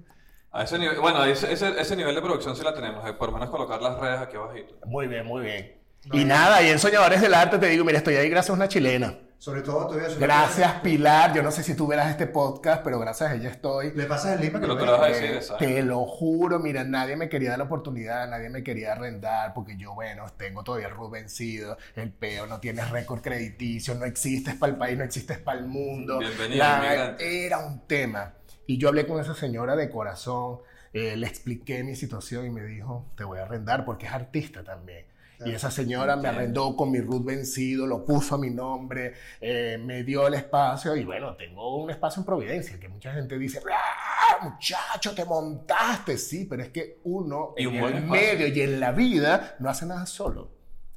A 0.52 0.64
ese 0.64 0.78
nivel, 0.80 1.00
bueno, 1.00 1.24
ese, 1.26 1.52
ese, 1.52 1.80
ese 1.80 1.96
nivel 1.96 2.14
de 2.16 2.22
producción 2.22 2.56
sí 2.56 2.64
la 2.64 2.74
tenemos. 2.74 3.08
eh, 3.10 3.14
Por 3.14 3.30
lo 3.30 3.34
menos 3.34 3.50
colocar 3.50 3.82
las 3.82 4.00
redes 4.00 4.20
aquí 4.22 4.36
abajito. 4.38 4.76
Muy 4.86 5.08
bien, 5.08 5.26
muy 5.26 5.42
bien. 5.44 5.78
No, 6.06 6.20
y 6.20 6.26
nada, 6.26 6.62
y 6.62 6.70
en 6.70 6.80
Soñadores 6.80 7.22
del 7.22 7.34
Arte 7.34 7.58
te 7.58 7.68
digo, 7.68 7.84
mira, 7.86 7.98
estoy 7.98 8.16
ahí 8.16 8.30
gracias 8.30 8.52
a 8.52 8.54
una 8.54 8.68
chilena. 8.68 9.18
Sobre 9.44 9.62
todo, 9.62 9.88
te 9.88 9.96
voy 9.96 10.04
a 10.06 10.08
hacer- 10.08 10.20
Gracias, 10.20 10.74
Pilar. 10.76 11.34
Yo 11.34 11.44
no 11.44 11.52
sé 11.52 11.64
si 11.64 11.76
tú 11.76 11.86
verás 11.86 12.10
este 12.10 12.28
podcast, 12.28 12.82
pero 12.82 12.98
gracias 12.98 13.30
a 13.30 13.36
ella 13.36 13.50
estoy. 13.50 13.92
Le 13.92 14.06
pasas 14.06 14.36
el 14.36 14.40
link 14.40 14.54
para 14.54 14.62
que 14.62 14.68
Pero 14.72 14.76
veas. 14.78 14.88
lo 14.88 14.98
vas 14.98 15.02
a 15.02 15.14
decir, 15.14 15.36
exacto. 15.36 15.66
te 15.66 15.84
lo 15.84 16.06
juro, 16.06 16.60
mira, 16.60 16.86
nadie 16.86 17.18
me 17.18 17.28
quería 17.28 17.50
dar 17.50 17.58
la 17.58 17.66
oportunidad, 17.66 18.30
nadie 18.30 18.50
me 18.50 18.64
quería 18.64 18.94
arrendar, 18.94 19.54
porque 19.54 19.76
yo, 19.76 19.96
bueno, 19.96 20.28
tengo 20.38 20.64
todavía 20.64 20.88
el 20.88 20.94
vencido, 21.12 21.78
el 21.98 22.10
peo 22.14 22.48
no 22.48 22.62
tiene 22.62 22.86
récord 22.86 23.20
crediticio, 23.20 23.96
no 23.96 24.06
existes 24.06 24.56
para 24.56 24.72
el 24.72 24.78
país, 24.80 24.98
no 24.98 25.04
existes 25.04 25.40
para 25.40 25.60
el 25.60 25.66
mundo. 25.66 26.20
Bienvenido, 26.20 26.60
La- 26.64 27.18
era 27.20 27.58
un 27.58 27.86
tema. 27.86 28.36
Y 28.66 28.78
yo 28.78 28.88
hablé 28.88 29.06
con 29.06 29.20
esa 29.20 29.36
señora 29.36 29.76
de 29.76 29.90
corazón, 29.90 30.60
eh, 30.94 31.18
le 31.18 31.28
expliqué 31.28 31.84
mi 31.84 31.98
situación 31.98 32.46
y 32.46 32.50
me 32.50 32.64
dijo, 32.64 33.12
te 33.18 33.26
voy 33.26 33.40
a 33.40 33.42
arrendar 33.42 33.84
porque 33.84 34.06
es 34.06 34.14
artista 34.14 34.64
también. 34.64 35.06
Y 35.46 35.52
esa 35.52 35.70
señora 35.72 36.16
me 36.16 36.28
arrendó 36.28 36.76
con 36.76 36.92
mi 36.92 37.00
root 37.00 37.26
vencido, 37.26 37.86
lo 37.88 38.06
puso 38.06 38.36
a 38.36 38.38
mi 38.38 38.50
nombre, 38.50 39.14
eh, 39.42 39.78
me 39.84 40.04
dio 40.04 40.28
el 40.28 40.34
espacio 40.36 40.96
y 40.96 41.04
bueno, 41.04 41.36
tengo 41.36 41.78
un 41.84 41.90
espacio 41.90 42.22
en 42.22 42.26
Providencia 42.26 42.80
que 42.80 42.88
mucha 42.90 43.14
gente 43.14 43.38
dice, 43.38 43.62
¡Ah, 43.72 44.44
muchacho, 44.50 45.14
te 45.14 45.26
montaste. 45.26 46.18
Sí, 46.18 46.46
pero 46.50 46.64
es 46.64 46.70
que 46.70 47.00
uno 47.04 47.54
Y 47.58 47.66
un 47.66 47.76
en 47.76 47.84
el 47.84 47.94
espacio. 47.96 48.12
medio 48.12 48.48
y 48.48 48.62
en 48.62 48.80
la 48.80 48.92
vida 48.92 49.56
no 49.60 49.70
hace 49.70 49.86
nada 49.86 50.06
solo. 50.06 50.52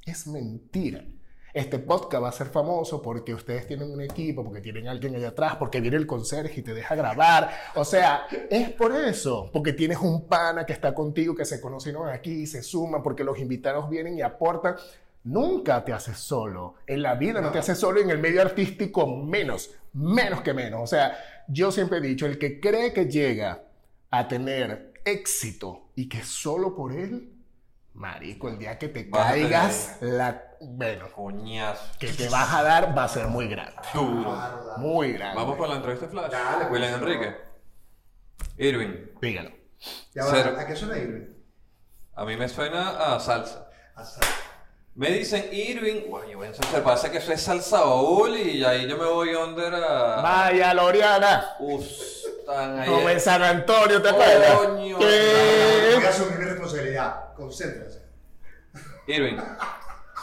Es 0.05 0.27
mentira. 0.27 1.05
Este 1.57 1.79
podcast 1.79 2.23
va 2.23 2.29
a 2.29 2.33
ser 2.33 2.49
famoso 2.49 3.01
porque 3.01 3.33
ustedes 3.33 3.67
tienen 3.67 3.91
un 3.91 4.03
equipo, 4.03 4.45
porque 4.45 4.61
tienen 4.61 4.89
alguien 4.89 5.17
allá 5.17 5.29
atrás, 5.29 5.57
porque 5.57 5.81
viene 5.81 5.97
el 5.97 6.07
conserje 6.07 6.61
y 6.61 6.63
te 6.63 6.75
deja 6.75 6.95
grabar. 6.95 7.51
O 7.77 7.83
sea, 7.83 8.27
es 8.51 8.69
por 8.73 8.95
eso, 8.95 9.49
porque 9.51 9.73
tienes 9.73 9.97
un 9.97 10.29
pana 10.29 10.67
que 10.67 10.75
está 10.75 10.95
contigo, 10.95 11.35
que 11.35 11.47
se 11.47 11.59
conocieron 11.59 12.11
aquí 12.11 12.43
y 12.43 12.47
se 12.47 12.63
suman, 12.63 13.03
porque 13.03 13.25
los 13.25 13.39
invitados 13.39 13.89
vienen 13.89 14.19
y 14.19 14.21
aportan. 14.21 14.77
Nunca 15.25 15.83
te 15.83 15.95
haces 15.95 16.19
solo. 16.19 16.75
En 16.87 17.01
la 17.01 17.15
vida 17.15 17.41
no 17.41 17.51
te 17.51 17.59
haces 17.61 17.79
solo, 17.79 18.03
en 18.03 18.11
el 18.11 18.19
medio 18.19 18.43
artístico 18.43 19.07
menos, 19.07 19.71
menos 19.95 20.43
que 20.43 20.53
menos. 20.53 20.83
O 20.83 20.87
sea, 20.87 21.17
yo 21.49 21.73
siempre 21.73 22.01
he 22.01 22.03
dicho, 22.03 22.27
el 22.27 22.39
que 22.39 22.61
cree 22.61 22.93
que 22.93 23.07
llega 23.07 23.63
a 24.11 24.29
tener 24.29 24.93
éxito 25.07 25.89
y 25.95 26.07
que 26.07 26.23
solo 26.23 26.77
por 26.77 26.93
él, 26.93 27.33
marico, 27.95 28.51
el 28.51 28.59
día 28.59 28.77
que 28.77 28.89
te 28.89 29.09
caigas, 29.09 29.97
la, 30.03 30.46
bueno, 30.61 31.09
Coñazo. 31.15 31.83
que 31.99 32.09
te 32.13 32.29
vas 32.29 32.53
a 32.53 32.63
dar 32.63 32.97
va 32.97 33.05
a 33.05 33.09
ser 33.09 33.27
muy 33.29 33.49
grande. 33.49 33.75
Duro. 33.95 34.37
Muy 34.79 35.13
grande. 35.13 35.37
Vamos 35.37 35.57
con 35.57 35.69
la 35.69 35.77
entrevista 35.77 36.09
flash. 36.09 36.31
Dale, 36.31 36.65
William 36.67 37.01
pues, 37.01 37.13
Enrique. 37.15 37.37
Irving. 38.59 38.95
Dígalo. 39.21 39.51
Ya 40.15 40.25
va, 40.25 40.31
Cero. 40.31 40.57
¿A 40.59 40.67
qué 40.67 40.77
suena 40.77 40.99
Irving? 40.99 41.27
A 42.15 42.25
mí 42.25 42.37
me 42.37 42.49
suena 42.49 43.15
a 43.15 43.21
salsa. 43.21 43.69
A 43.95 44.05
sal- 44.05 44.25
Me 44.95 45.11
dicen 45.11 45.49
Irving, 45.53 46.09
bueno, 46.09 46.39
bueno, 46.39 46.55
se 46.55 46.81
pasa 46.81 47.11
que 47.11 47.19
eso 47.19 47.33
es 47.33 47.43
salsa 47.43 47.81
baúl 47.81 48.35
y 48.37 48.65
ahí 48.65 48.89
yo 48.89 48.97
me 48.97 49.05
voy 49.05 49.35
under 49.35 49.75
a... 49.75 50.23
Vaya, 50.23 50.73
Loriana. 50.73 51.51
Uf, 51.59 51.83
están 51.83 52.79
ahí. 52.79 52.89
Como 52.89 53.09
en 53.11 53.21
San 53.21 53.43
Antonio, 53.43 54.01
¿te 54.01 54.09
acuerdas? 54.09 54.53
Coño. 54.55 54.99
¿Qué? 54.99 55.93
Voy 55.97 56.05
a 56.05 56.09
asumir 56.09 56.39
mi 56.39 56.45
responsabilidad. 56.47 57.35
Concéntrese. 57.35 58.03
Irving. 59.07 59.37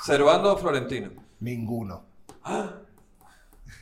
Servando 0.03 0.51
o 0.51 0.57
Florentino. 0.57 1.11
Ninguno. 1.39 2.05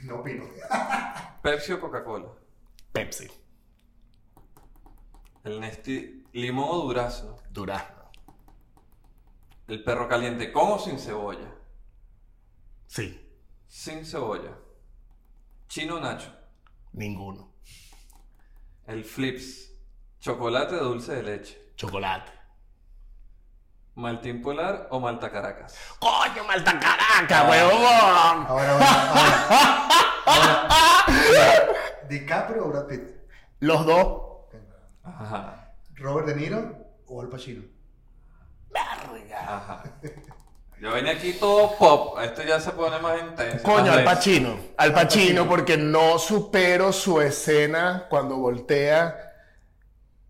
No 0.04 0.16
opino. 0.16 0.46
Pepsi 1.44 1.74
o 1.74 1.80
Coca-Cola. 1.80 2.32
Pepsi. 2.92 3.30
El 5.44 5.60
Nesti 5.60 6.26
limón 6.34 6.70
o 6.70 6.82
durazno. 6.88 7.38
Durazno. 7.52 8.10
El 9.68 9.84
perro 9.84 10.08
caliente 10.08 10.52
con 10.52 10.72
o 10.72 10.80
sin 10.80 10.98
cebolla. 10.98 11.54
Sí. 12.88 13.20
Sin 13.68 14.04
cebolla. 14.04 14.58
Chino 15.68 15.98
o 15.98 16.00
Nacho. 16.00 16.34
Ninguno. 16.94 17.54
El 18.88 19.04
Flips. 19.04 19.72
Chocolate 20.20 20.76
o 20.78 20.84
dulce 20.84 21.16
de 21.16 21.24
leche. 21.24 21.74
Chocolate. 21.76 22.41
Maltín 24.02 24.42
Polar 24.42 24.88
o 24.90 25.00
Malta 25.00 25.32
Caracas. 25.32 25.78
¡Coño, 26.00 26.44
Malta 26.46 26.80
Caraca, 26.80 27.50
huevón! 27.50 28.46
Ahora, 28.48 28.72
ahora, 28.72 29.12
ahora. 29.12 29.88
Ahora, 30.26 31.68
¿DiCaprio 32.10 32.66
o 32.66 32.70
Brad 32.70 32.88
Pitt? 32.88 33.02
Los 33.60 33.86
dos. 33.86 34.24
Ajá. 35.04 35.74
¿Robert 35.96 36.28
De 36.28 36.36
Niro 36.36 36.76
o 37.08 37.22
Al 37.22 37.30
Pacino? 37.30 37.64
Verga. 38.70 39.56
Ajá. 39.56 39.84
Yo 40.80 40.92
venía 40.92 41.12
aquí 41.12 41.34
todo 41.34 41.78
pop. 41.78 42.20
Esto 42.22 42.42
ya 42.42 42.60
se 42.60 42.72
pone 42.72 42.98
más 43.00 43.20
intenso. 43.22 43.64
Coño, 43.64 43.86
más 43.86 43.98
Al. 43.98 44.04
Pacino. 44.04 44.58
Al 44.78 44.94
Pacino, 44.94 45.48
porque 45.48 45.78
no 45.78 46.18
supero 46.18 46.92
su 46.92 47.22
escena 47.22 48.08
cuando 48.10 48.38
voltea 48.38 49.16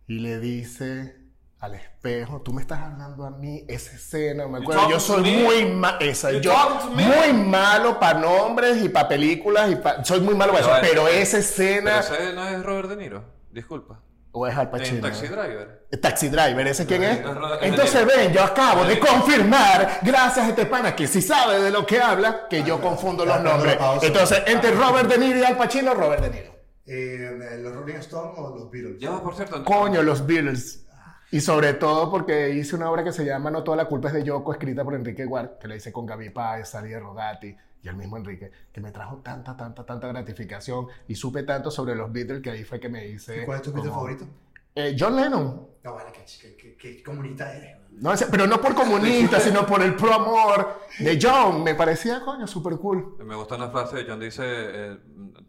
y 0.07 0.19
le 0.19 0.39
dice 0.39 1.20
al 1.61 1.75
espejo, 1.75 2.41
tú 2.41 2.51
me 2.53 2.61
estás 2.63 2.79
hablando 2.81 3.23
a 3.23 3.29
mí, 3.29 3.63
esa 3.67 3.95
escena, 3.95 4.47
me 4.47 4.57
acuerdo, 4.57 4.89
yo 4.89 4.99
soy 4.99 5.21
muy 5.31 5.65
malo, 5.67 5.97
esa, 5.99 6.31
yo 6.31 6.53
muy 6.91 7.33
malo 7.33 7.99
para 7.99 8.19
nombres 8.19 8.83
y 8.83 8.89
para 8.89 9.07
películas, 9.07 9.71
y 9.71 9.75
pa- 9.75 10.03
soy 10.03 10.21
muy 10.21 10.33
malo 10.33 10.53
para 10.53 10.65
eso, 10.65 10.71
Pero, 10.81 11.07
eh, 11.07 11.21
esa 11.21 11.37
escena, 11.37 12.01
Pero 12.09 12.23
ese 12.23 12.33
no 12.33 12.47
es 12.47 12.63
Robert 12.63 12.89
De 12.89 12.95
Niro. 12.95 13.23
Disculpa. 13.51 13.99
o 14.33 14.47
es 14.47 14.55
Al 14.55 14.67
En 14.67 14.71
Pacino. 14.71 15.01
Taxi 15.01 15.27
Driver. 15.27 15.87
Taxi 16.01 16.29
Driver, 16.29 16.65
¿ese 16.67 16.85
quién 16.87 17.03
es? 17.03 17.19
Entonces 17.61 18.05
ven, 18.07 18.31
yo 18.33 18.41
acabo 18.43 18.83
de 18.85 18.95
Niro. 18.95 19.05
confirmar, 19.07 19.99
gracias 20.01 20.45
a 20.45 20.49
este 20.49 20.65
pana 20.65 20.95
que 20.95 21.05
sí 21.05 21.21
sabe 21.21 21.59
de 21.61 21.69
lo 21.69 21.85
que 21.85 21.99
habla, 22.01 22.47
que 22.49 22.63
yo 22.63 22.81
confundo 22.81 23.23
los 23.25 23.39
nombres. 23.41 23.77
Entonces, 24.01 24.41
entre 24.47 24.71
Robert 24.71 25.07
De 25.09 25.17
Niro 25.19 25.37
y 25.39 25.43
Al 25.43 25.57
Pacino, 25.57 25.93
Robert 25.93 26.23
De 26.23 26.29
Niro. 26.31 26.51
Eh, 26.87 27.57
¿Los 27.59 27.75
Rolling 27.75 27.95
Stones 27.95 28.33
o 28.37 28.55
los 28.57 28.71
Beatles? 28.71 28.99
Ya, 28.99 29.21
por 29.21 29.35
cierto. 29.35 29.63
Coño, 29.63 30.01
los 30.01 30.25
Beatles. 30.25 30.85
Y 31.33 31.39
sobre 31.39 31.73
todo 31.75 32.11
porque 32.11 32.49
hice 32.49 32.75
una 32.75 32.91
obra 32.91 33.05
que 33.05 33.13
se 33.13 33.23
llama 33.23 33.49
No 33.49 33.63
toda 33.63 33.77
la 33.77 33.85
culpa 33.85 34.09
es 34.09 34.13
de 34.15 34.23
Yoko, 34.25 34.51
escrita 34.51 34.83
por 34.83 34.95
Enrique 34.95 35.23
Guard, 35.23 35.59
que 35.59 35.67
la 35.69 35.77
hice 35.77 35.91
con 35.91 36.05
Gaby 36.05 36.29
Páez, 36.31 36.67
Salí 36.67 36.93
Rodati 36.93 37.55
y 37.81 37.87
el 37.87 37.95
mismo 37.95 38.17
Enrique, 38.17 38.51
que 38.71 38.81
me 38.81 38.91
trajo 38.91 39.17
tanta, 39.23 39.55
tanta, 39.55 39.85
tanta 39.85 40.07
gratificación 40.09 40.87
y 41.07 41.15
supe 41.15 41.43
tanto 41.43 41.71
sobre 41.71 41.95
los 41.95 42.11
Beatles 42.11 42.41
que 42.41 42.51
ahí 42.51 42.65
fue 42.65 42.81
que 42.81 42.89
me 42.89 43.07
hice... 43.07 43.43
¿Y 43.43 43.45
¿Cuál 43.45 43.57
es 43.57 43.63
tu 43.63 43.71
Beatle 43.71 43.91
favorito? 43.91 44.27
Eh, 44.75 44.93
John 44.99 45.15
Lennon. 45.15 45.67
No, 45.83 45.95
vale, 45.95 46.11
qué, 46.11 46.25
qué, 46.41 46.55
qué, 46.57 46.75
qué 46.75 47.03
comunista 47.03 47.55
eres. 47.55 47.80
No, 47.91 48.13
pero 48.31 48.47
no 48.47 48.59
por 48.59 48.73
comunista, 48.73 49.39
sino 49.41 49.65
por 49.65 49.81
el 49.81 49.95
pro 49.95 50.13
amor 50.13 50.81
de 50.99 51.19
John. 51.21 51.63
Me 51.63 51.75
parecía, 51.75 52.21
coño, 52.21 52.47
súper 52.47 52.77
cool. 52.77 53.17
Me 53.23 53.35
gusta 53.35 53.55
una 53.55 53.69
frase 53.69 53.97
de 53.97 54.05
John, 54.07 54.19
dice, 54.19 54.43
eh, 54.45 54.97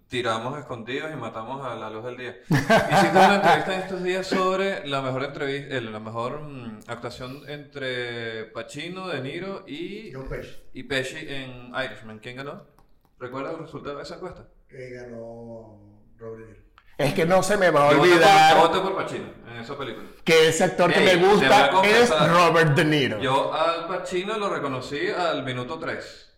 tiramos 0.09 0.59
escondidos 0.59 1.11
y 1.13 1.17
matamos 1.17 1.65
a 1.65 1.75
la 1.75 1.89
luz 1.89 2.05
del 2.05 2.17
día. 2.17 2.37
Hiciste 2.49 3.11
una 3.11 3.37
entrevista 3.37 3.75
en 3.75 3.81
estos 3.81 4.03
días 4.03 4.27
sobre 4.27 4.87
la 4.87 5.01
mejor 5.01 5.25
entrevista, 5.25 5.81
la 5.81 6.01
mejor 6.01 6.43
mm, 6.43 6.81
actuación 6.89 7.43
entre 7.49 8.45
Pacino, 8.47 9.09
De 9.09 9.21
Niro 9.23 9.65
y, 9.67 10.13
John 10.13 10.29
Pesci, 10.29 10.57
y 10.75 10.83
Pesci 10.83 11.17
en 11.17 11.73
Irishman. 11.75 12.19
¿Quién 12.19 12.37
ganó? 12.37 12.65
¿Recuerdas 13.19 13.55
el 13.55 13.61
resultado 13.61 13.97
de 13.97 14.03
esa 14.03 14.17
encuesta? 14.17 14.47
que 14.73 14.91
ganó 14.91 15.79
Robert 16.17 16.47
De 16.47 16.53
Niro. 16.53 16.62
Es 16.99 17.15
que 17.15 17.25
no 17.27 17.43
se 17.43 17.57
me 17.57 17.71
va 17.71 17.85
a 17.85 17.89
por- 17.89 17.97
Yo 17.97 18.03
olvidar 18.03 18.57
voté 18.59 18.81
por 18.81 18.95
Pacino 18.97 19.25
en 19.51 19.57
esa 19.61 19.77
película. 19.77 20.07
que 20.25 20.49
ese 20.49 20.65
actor 20.65 20.93
que 20.93 21.01
Ey, 21.11 21.19
me 21.21 21.27
gusta 21.29 21.71
es. 21.85 22.11
Robert 22.31 22.75
De 22.77 22.85
Niro. 22.85 23.19
Yo 23.21 23.53
al 23.53 23.87
Pacino 23.89 24.37
lo 24.39 24.49
reconocí 24.51 25.09
al 25.09 25.43
minuto 25.45 25.79
3. 25.79 26.29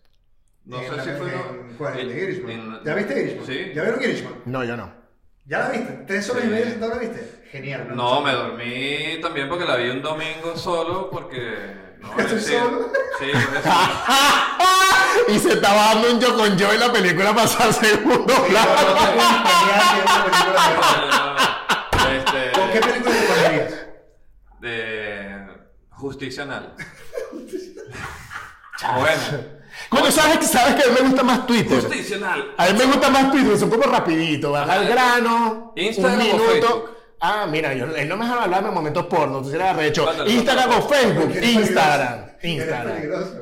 No 0.66 0.78
sé 0.78 0.84
si 1.02 1.10
fue... 1.10 1.32
en- 1.32 1.68
no- 1.72 1.76
¿Cuál? 1.78 1.98
¿En 2.00 2.10
en- 2.10 2.18
Irishman? 2.18 2.50
en- 2.50 2.80
¿Ya 2.84 2.94
viste 2.94 3.20
Irishman? 3.20 3.46
Sí. 3.46 3.72
¿Ya 3.74 3.82
vieron 3.82 4.02
Irishman? 4.02 4.34
No, 4.46 4.64
yo 4.64 4.76
no. 4.76 4.92
¿Ya 5.46 5.58
la 5.58 5.68
viste? 5.70 5.92
¿Tres 6.06 6.30
horas 6.30 6.42
Sí. 6.44 6.48
y 6.48 6.52
media 6.52 6.70
sentado 6.70 6.94
la 6.94 6.98
viste? 7.00 7.42
Genial. 7.50 7.88
No, 7.94 8.22
me 8.22 8.32
dormí 8.32 9.18
también 9.20 9.48
porque 9.50 9.66
la 9.66 9.76
vi 9.76 9.90
un 9.90 10.00
domingo 10.00 10.56
solo 10.56 11.10
porque... 11.10 11.98
No, 12.00 12.08
¿Estás 12.18 12.44
solo? 12.46 12.90
Sí, 13.18 13.26
y 15.28 15.38
se 15.38 15.52
estaba 15.54 15.94
dando 15.94 16.12
un 16.12 16.20
yo 16.20 16.36
con 16.36 16.56
yo 16.56 16.72
en 16.72 16.80
la 16.80 16.92
película 16.92 17.34
pasar 17.34 17.72
segundo 17.72 18.34
plano. 18.46 18.70
Este, 22.16 22.52
¿Con 22.52 22.70
qué 22.70 22.80
película 22.80 23.14
te 23.14 23.26
pondrías? 23.26 23.74
De 24.60 25.46
justicia 25.90 26.42
anal. 26.44 26.74
bueno. 28.98 29.54
Bueno, 29.90 30.10
¿sabes, 30.10 30.38
que- 30.38 30.46
sabes 30.46 30.74
que 30.76 30.82
a 30.88 30.92
mí 30.92 30.98
me 31.00 31.08
gusta 31.08 31.22
más 31.22 31.46
Twitter. 31.46 31.80
Justicia 31.80 32.16
anal. 32.16 32.54
A 32.56 32.66
mí 32.66 32.72
me 32.78 32.84
gusta 32.84 33.10
más 33.10 33.30
Twitter, 33.32 33.52
es 33.52 33.62
un 33.62 33.70
poco 33.70 33.88
rapidito, 33.90 34.52
vas 34.52 34.68
al 34.68 34.86
grano, 34.86 35.72
Instagram 35.76 36.20
un 36.20 36.26
minuto. 36.26 36.90
Ah, 37.20 37.46
mira, 37.50 37.72
yo, 37.74 37.86
él 37.86 38.08
no 38.08 38.16
me 38.16 38.24
dejaba 38.24 38.44
hablar 38.44 38.64
en 38.64 38.74
momentos 38.74 39.06
porno, 39.06 39.40
tú 39.42 39.48
eres 39.50 39.62
arrecho. 39.68 40.04
Cuéntalo, 40.04 40.30
Instagram 40.30 40.70
o. 40.70 40.82
Facebook, 40.88 41.32
Instagram, 41.42 42.26
Instagram. 42.44 42.96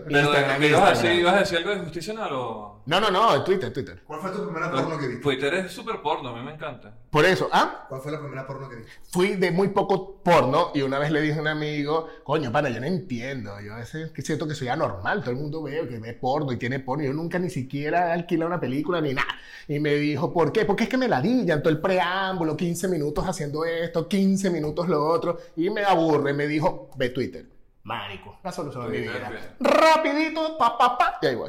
Pero, 0.07 0.20
Instagram, 0.20 0.62
¿ibas, 0.62 0.82
a 0.82 0.90
decir, 0.90 1.11
Instagram. 1.11 1.18
¿Ibas 1.18 1.34
a 1.34 1.38
decir 1.38 1.59
algo 1.59 1.70
de 1.70 1.78
justicia 1.80 2.12
anal 2.12 2.30
o...? 2.32 2.82
No, 2.84 3.00
no, 3.00 3.11
no, 3.12 3.44
Twitter, 3.44 3.72
Twitter. 3.72 4.03
¿Cuál 4.05 4.20
fue 4.20 4.30
tu 4.32 4.44
primera 4.44 4.68
porno 4.68 4.98
que 4.98 5.07
viste? 5.07 5.22
Twitter 5.22 5.55
es 5.55 5.70
súper 5.70 6.03
porno, 6.03 6.30
a 6.30 6.36
mí 6.36 6.44
me 6.44 6.55
encanta. 6.55 6.92
Por 7.11 7.24
eso, 7.24 7.48
ah, 7.53 7.86
¿Cuál 7.88 8.00
fue 8.00 8.11
la 8.11 8.18
primera 8.18 8.44
porno 8.44 8.68
que 8.68 8.76
viste? 8.76 8.92
fui 9.09 9.36
de 9.36 9.53
muy 9.53 9.68
poco 9.68 10.16
porno 10.16 10.72
y 10.74 10.82
una 10.82 10.98
vez 10.98 11.12
le 11.12 11.20
dije 11.20 11.38
a 11.38 11.42
un 11.42 11.48
amigo, 11.48 12.09
coño, 12.24 12.50
pana, 12.50 12.70
yo 12.70 12.80
no 12.80 12.86
entiendo, 12.86 13.61
yo 13.61 13.74
a 13.74 13.76
veces 13.76 14.11
que 14.11 14.22
siento 14.22 14.48
que 14.48 14.57
soy 14.57 14.66
anormal, 14.66 15.20
todo 15.20 15.30
el 15.30 15.36
mundo 15.36 15.62
ve 15.62 15.86
que 15.88 15.98
ve 16.00 16.12
porno 16.14 16.50
y 16.50 16.57
tiene 16.57 16.80
porno, 16.80 17.05
yo 17.05 17.12
nunca 17.12 17.38
ni 17.38 17.50
siquiera 17.50 18.09
he 18.09 18.12
alquilado 18.12 18.48
una 18.48 18.59
película 18.59 19.00
ni 19.00 19.14
nada. 19.14 19.28
Y 19.68 19.78
me 19.78 19.94
dijo, 19.94 20.32
¿por 20.32 20.50
qué? 20.50 20.64
Porque 20.64 20.84
es 20.84 20.88
que 20.88 20.98
me 20.98 21.07
ladillan 21.07 21.62
todo 21.62 21.72
el 21.72 21.80
preámbulo, 21.80 22.57
15 22.57 22.88
minutos 22.88 23.24
haciendo 23.24 23.64
esto, 23.64 24.09
15 24.09 24.50
minutos 24.50 24.88
lo 24.88 25.07
otro, 25.07 25.38
y 25.57 25.70
me 25.70 25.84
aburre, 25.84 26.32
me 26.32 26.48
dijo, 26.48 26.90
ve 26.96 27.11
Twitter. 27.11 27.46
Marico, 27.85 28.39
la 28.45 28.53
solución 28.53 28.91
de 28.91 28.99
mi 28.99 29.03
vida. 29.09 29.30
Rapidito, 29.61 30.57
pa, 30.57 30.78
pa, 30.78 30.97
pa, 30.97 31.18
y 31.20 31.26
ahí 31.26 31.35
voy. 31.35 31.49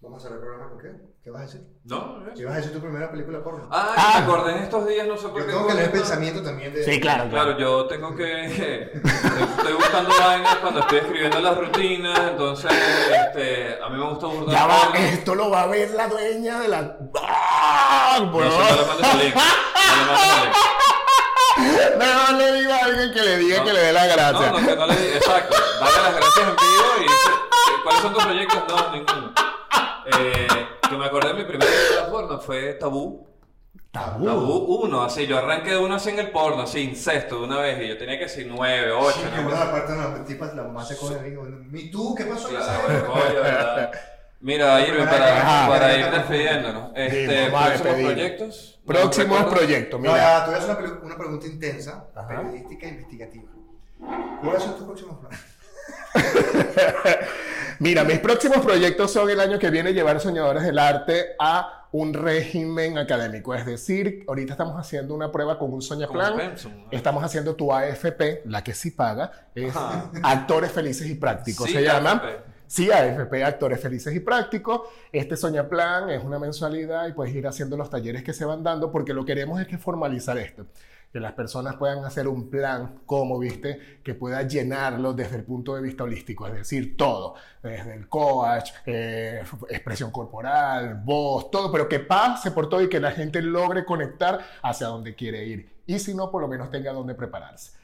Vamos 0.00 0.22
a 0.22 0.26
hacer 0.26 0.38
el 0.38 0.44
programa 0.44 0.70
con 0.70 0.78
qué? 0.80 0.92
¿Qué 1.24 1.30
vas 1.30 1.40
a 1.40 1.44
decir? 1.46 1.62
¿No? 1.84 2.22
¿Es? 2.28 2.38
¿Qué 2.38 2.44
vas 2.44 2.54
a 2.54 2.56
decir 2.58 2.72
tu 2.74 2.80
primera 2.80 3.10
película 3.10 3.42
porno? 3.42 3.66
Ah, 3.72 3.94
Ah. 3.96 4.12
me 4.18 4.24
acordé 4.26 4.52
en 4.58 4.62
estos 4.64 4.86
días, 4.86 5.08
no 5.08 5.16
sé 5.16 5.28
por 5.28 5.40
Yo 5.40 5.46
qué. 5.46 5.52
tengo 5.52 5.66
que 5.66 5.72
leer 5.74 5.90
pensamiento 5.90 6.42
también 6.42 6.74
de... 6.74 6.84
Sí, 6.84 7.00
claro, 7.00 7.30
claro. 7.30 7.56
Claro, 7.56 7.58
yo 7.58 7.86
tengo 7.86 8.14
que. 8.14 8.44
Estoy 9.02 9.72
buscando 9.72 10.10
vainas 10.20 10.56
cuando 10.56 10.80
estoy 10.80 10.98
escribiendo 10.98 11.40
las 11.40 11.56
rutinas, 11.56 12.20
entonces 12.20 12.70
este, 13.26 13.82
a 13.82 13.88
mí 13.88 13.96
me 13.98 14.06
gusta 14.10 14.26
burlar. 14.26 14.54
Ya 14.54 14.66
va, 14.66 14.80
porno. 14.82 14.96
esto 14.98 15.34
lo 15.34 15.48
va 15.50 15.62
a 15.62 15.66
ver 15.66 15.90
la 15.92 16.06
dueña 16.08 16.60
de 16.60 16.68
la... 16.68 16.98
¡Ah! 17.22 18.18
No 18.20 18.42
sé, 18.42 18.48
no. 18.50 18.54
Link. 21.56 22.04
No 22.30 22.38
le 22.38 22.52
digo 22.52 22.72
a 22.72 22.78
alguien 22.78 23.12
que 23.12 23.22
le 23.22 23.38
diga 23.38 23.64
que 23.64 23.72
le 23.72 23.80
dé 23.80 23.92
la 23.92 24.06
gracia. 24.06 24.50
No, 24.50 24.60
no, 24.60 24.66
que 24.66 24.76
no 24.76 24.86
le 24.86 25.16
Exacto. 25.16 25.56
Dale 25.80 26.02
las 26.02 26.16
gracias 26.16 26.48
en 26.48 26.56
vivo 26.56 26.84
y 26.98 27.02
dice, 27.02 27.30
¿cuáles 27.82 28.02
son 28.02 28.12
tus 28.14 28.24
proyectos? 28.24 28.64
No, 28.68 28.92
ninguno. 28.92 29.32
Eh, 30.06 30.66
que 30.88 30.96
me 30.96 31.06
acordé 31.06 31.28
de 31.28 31.34
mi 31.34 31.44
primera 31.44 31.70
película 31.70 32.10
porno 32.10 32.38
fue 32.38 32.74
Tabú. 32.74 33.26
Tabú. 33.90 34.24
Tabú 34.24 34.82
1, 34.84 35.04
así. 35.04 35.26
Yo 35.26 35.38
arranqué 35.38 35.70
de 35.70 35.78
uno 35.78 35.94
así 35.94 36.10
en 36.10 36.18
el 36.18 36.30
porno, 36.30 36.62
así, 36.62 36.80
incesto 36.80 37.38
de 37.38 37.44
una 37.44 37.60
vez. 37.60 37.80
Y 37.80 37.88
yo 37.88 37.96
tenía 37.96 38.18
que 38.18 38.24
decir 38.24 38.46
9, 38.48 38.92
8. 38.92 39.12
Sí, 39.16 39.28
que 39.34 39.42
no, 39.42 39.56
aparte 39.56 39.96
las 39.96 40.24
tipas, 40.24 40.54
la 40.54 40.64
mamá 40.64 40.84
se 40.84 40.96
coge. 40.96 41.36
¿Y 41.72 41.90
tú? 41.90 42.14
¿Qué 42.14 42.24
pasó? 42.24 42.48
Claro, 42.48 43.06
coño, 43.06 43.40
¿verdad? 43.40 43.92
Mira, 44.44 44.86
Irving, 44.86 45.06
para, 45.06 45.66
para 45.68 45.96
ir 45.96 46.10
despidiéndonos. 46.10 46.92
Este, 46.94 47.50
próximos 47.50 47.94
proyectos. 47.94 48.80
Próximos 48.84 49.44
proyectos, 49.44 50.00
mira. 50.00 50.16
ya, 50.18 50.44
te 50.44 50.50
voy 50.50 50.60
a 50.60 50.62
hacer 50.62 50.84
una, 50.84 51.00
una 51.02 51.16
pregunta 51.16 51.46
intensa, 51.46 52.04
Ajá. 52.14 52.28
periodística 52.28 52.86
e 52.86 52.90
investigativa. 52.90 53.50
¿Cuáles 54.42 54.62
son 54.62 54.76
tus 54.76 54.84
próximos 54.84 55.18
planes? 55.20 55.40
Mira, 57.78 58.04
mis 58.04 58.18
próximos 58.20 58.58
proyectos 58.58 59.10
son 59.10 59.30
el 59.30 59.40
año 59.40 59.58
que 59.58 59.70
viene 59.70 59.94
llevar 59.94 60.20
Soñadores 60.20 60.62
del 60.62 60.78
Arte 60.78 61.34
a 61.38 61.88
un 61.92 62.12
régimen 62.12 62.98
académico. 62.98 63.54
Es 63.54 63.64
decir, 63.64 64.24
ahorita 64.28 64.52
estamos 64.52 64.78
haciendo 64.78 65.14
una 65.14 65.32
prueba 65.32 65.58
con 65.58 65.72
un 65.72 65.80
Soñaplan. 65.80 66.54
Estamos 66.90 67.24
haciendo 67.24 67.56
tu 67.56 67.72
AFP, 67.72 68.42
la 68.44 68.62
que 68.62 68.74
sí 68.74 68.90
paga, 68.90 69.48
es 69.54 69.74
Ajá. 69.74 70.10
Actores 70.22 70.70
Felices 70.70 71.06
y 71.08 71.14
Prácticos. 71.14 71.66
Sí, 71.66 71.72
se 71.72 71.82
llama. 71.82 72.12
AFP. 72.12 72.53
Sí, 72.74 72.90
AFP, 72.90 73.44
Actores 73.44 73.80
Felices 73.80 74.12
y 74.16 74.18
Prácticos. 74.18 74.80
Este 75.12 75.36
Soñaplan 75.36 76.10
es 76.10 76.24
una 76.24 76.40
mensualidad 76.40 77.06
y 77.06 77.12
puedes 77.12 77.32
ir 77.32 77.46
haciendo 77.46 77.76
los 77.76 77.88
talleres 77.88 78.24
que 78.24 78.32
se 78.32 78.44
van 78.44 78.64
dando 78.64 78.90
porque 78.90 79.14
lo 79.14 79.24
que 79.24 79.32
queremos 79.32 79.60
es 79.60 79.68
que 79.68 79.78
formalizar 79.78 80.36
esto. 80.38 80.66
Que 81.12 81.20
las 81.20 81.34
personas 81.34 81.76
puedan 81.76 82.04
hacer 82.04 82.26
un 82.26 82.50
plan, 82.50 82.98
como 83.06 83.38
viste, 83.38 84.00
que 84.02 84.14
pueda 84.14 84.42
llenarlo 84.42 85.12
desde 85.12 85.36
el 85.36 85.44
punto 85.44 85.76
de 85.76 85.82
vista 85.82 86.02
holístico, 86.02 86.48
es 86.48 86.54
decir, 86.54 86.96
todo, 86.96 87.36
desde 87.62 87.94
el 87.94 88.08
coach, 88.08 88.72
eh, 88.86 89.44
expresión 89.68 90.10
corporal, 90.10 91.00
voz, 91.04 91.52
todo, 91.52 91.70
pero 91.70 91.88
que 91.88 92.00
pase 92.00 92.50
por 92.50 92.68
todo 92.68 92.82
y 92.82 92.88
que 92.88 92.98
la 92.98 93.12
gente 93.12 93.40
logre 93.40 93.84
conectar 93.84 94.40
hacia 94.64 94.88
donde 94.88 95.14
quiere 95.14 95.44
ir. 95.44 95.70
Y 95.86 96.00
si 96.00 96.12
no, 96.12 96.28
por 96.28 96.42
lo 96.42 96.48
menos 96.48 96.72
tenga 96.72 96.92
donde 96.92 97.14
prepararse. 97.14 97.83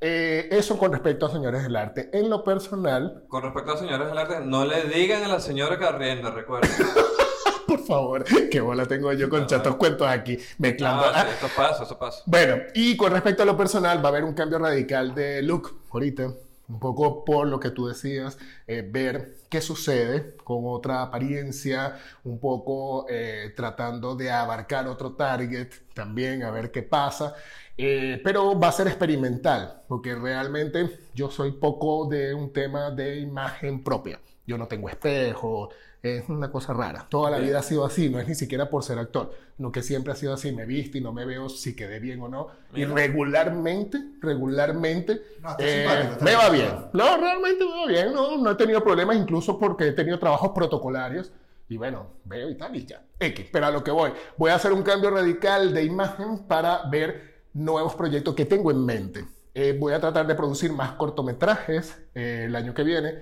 Eh, 0.00 0.48
eso 0.50 0.78
con 0.78 0.92
respecto 0.92 1.26
a 1.26 1.30
Señores 1.30 1.62
del 1.62 1.76
Arte. 1.76 2.08
En 2.12 2.30
lo 2.30 2.42
personal, 2.42 3.24
Con 3.28 3.42
respecto 3.42 3.72
a 3.72 3.76
señores 3.76 4.08
del 4.08 4.16
arte, 4.16 4.40
no 4.40 4.64
le 4.64 4.84
digan 4.84 5.22
a 5.24 5.28
la 5.28 5.40
señora 5.40 5.78
que 5.78 5.84
arrienda, 5.84 6.30
recuerden. 6.30 6.70
por 7.70 7.84
favor, 7.86 8.24
qué 8.50 8.60
bola 8.60 8.86
tengo 8.86 9.12
yo 9.12 9.28
con 9.28 9.46
chatos 9.46 9.76
cuentos 9.76 10.08
aquí, 10.08 10.38
mezclando. 10.58 11.04
Ah, 11.04 11.24
sí, 11.24 11.28
esto 11.34 11.48
pasa, 11.54 11.84
eso 11.84 11.98
pasa. 11.98 12.22
Bueno, 12.26 12.56
y 12.74 12.96
con 12.96 13.12
respecto 13.12 13.42
a 13.42 13.46
lo 13.46 13.56
personal, 13.56 13.98
va 13.98 14.08
a 14.08 14.08
haber 14.08 14.24
un 14.24 14.32
cambio 14.32 14.58
radical 14.58 15.14
de 15.14 15.42
look 15.42 15.80
ahorita, 15.92 16.32
un 16.68 16.80
poco 16.80 17.24
por 17.24 17.46
lo 17.46 17.60
que 17.60 17.70
tú 17.70 17.86
decías, 17.86 18.38
eh, 18.66 18.88
ver 18.88 19.36
qué 19.48 19.60
sucede 19.60 20.36
con 20.42 20.62
otra 20.64 21.02
apariencia, 21.02 21.98
un 22.24 22.40
poco 22.40 23.06
eh, 23.08 23.52
tratando 23.54 24.16
de 24.16 24.30
abarcar 24.30 24.88
otro 24.88 25.12
target 25.12 25.68
también, 25.94 26.42
a 26.42 26.50
ver 26.50 26.70
qué 26.70 26.82
pasa. 26.82 27.34
Eh, 27.82 28.20
pero 28.22 28.58
va 28.58 28.68
a 28.68 28.72
ser 28.72 28.88
experimental, 28.88 29.82
porque 29.88 30.14
realmente 30.14 30.98
yo 31.14 31.30
soy 31.30 31.52
poco 31.52 32.06
de 32.08 32.34
un 32.34 32.52
tema 32.52 32.90
de 32.90 33.20
imagen 33.20 33.82
propia. 33.82 34.20
Yo 34.46 34.58
no 34.58 34.66
tengo 34.66 34.88
espejo, 34.88 35.70
es 36.02 36.28
una 36.28 36.50
cosa 36.50 36.72
rara. 36.72 37.06
Toda 37.08 37.30
la 37.30 37.38
vida 37.38 37.58
ha 37.58 37.62
sido 37.62 37.84
así, 37.84 38.08
no 38.08 38.18
es 38.18 38.28
ni 38.28 38.34
siquiera 38.34 38.68
por 38.68 38.82
ser 38.82 38.98
actor, 38.98 39.32
no 39.58 39.70
que 39.70 39.82
siempre 39.82 40.12
ha 40.12 40.16
sido 40.16 40.34
así, 40.34 40.52
me 40.52 40.66
viste 40.66 40.98
y 40.98 41.00
no 41.00 41.12
me 41.12 41.24
veo 41.24 41.48
si 41.48 41.74
quedé 41.74 42.00
bien 42.00 42.20
o 42.22 42.28
no. 42.28 42.48
Y 42.74 42.84
regularmente, 42.84 43.98
regularmente, 44.20 45.22
No, 45.42 45.56
eh, 45.58 46.10
me 46.20 46.34
va 46.34 46.48
bien. 46.50 46.70
No, 46.92 47.16
realmente 47.16 47.64
me 47.64 47.70
va 47.70 47.86
bien, 47.86 48.12
no, 48.12 48.38
no 48.38 48.50
he 48.50 48.54
tenido 48.56 48.82
problemas, 48.82 49.16
incluso 49.16 49.58
porque 49.58 49.88
he 49.88 49.92
tenido 49.92 50.18
trabajos 50.18 50.50
protocolarios. 50.54 51.32
Y 51.68 51.76
bueno, 51.76 52.08
veo 52.24 52.50
y 52.50 52.56
tal 52.56 52.74
y 52.74 52.84
ya. 52.84 53.04
X, 53.20 53.46
pero 53.52 53.66
a 53.66 53.70
lo 53.70 53.84
que 53.84 53.92
voy. 53.92 54.10
Voy 54.36 54.50
a 54.50 54.56
hacer 54.56 54.72
un 54.72 54.82
cambio 54.82 55.10
radical 55.10 55.72
de 55.72 55.84
imagen 55.84 56.40
para 56.48 56.82
ver 56.90 57.29
nuevos 57.54 57.94
proyectos 57.94 58.34
que 58.34 58.44
tengo 58.44 58.70
en 58.70 58.84
mente. 58.84 59.24
Eh, 59.54 59.76
voy 59.78 59.92
a 59.92 60.00
tratar 60.00 60.26
de 60.26 60.34
producir 60.34 60.72
más 60.72 60.92
cortometrajes 60.92 61.98
eh, 62.14 62.44
el 62.46 62.56
año 62.56 62.72
que 62.74 62.84
viene. 62.84 63.14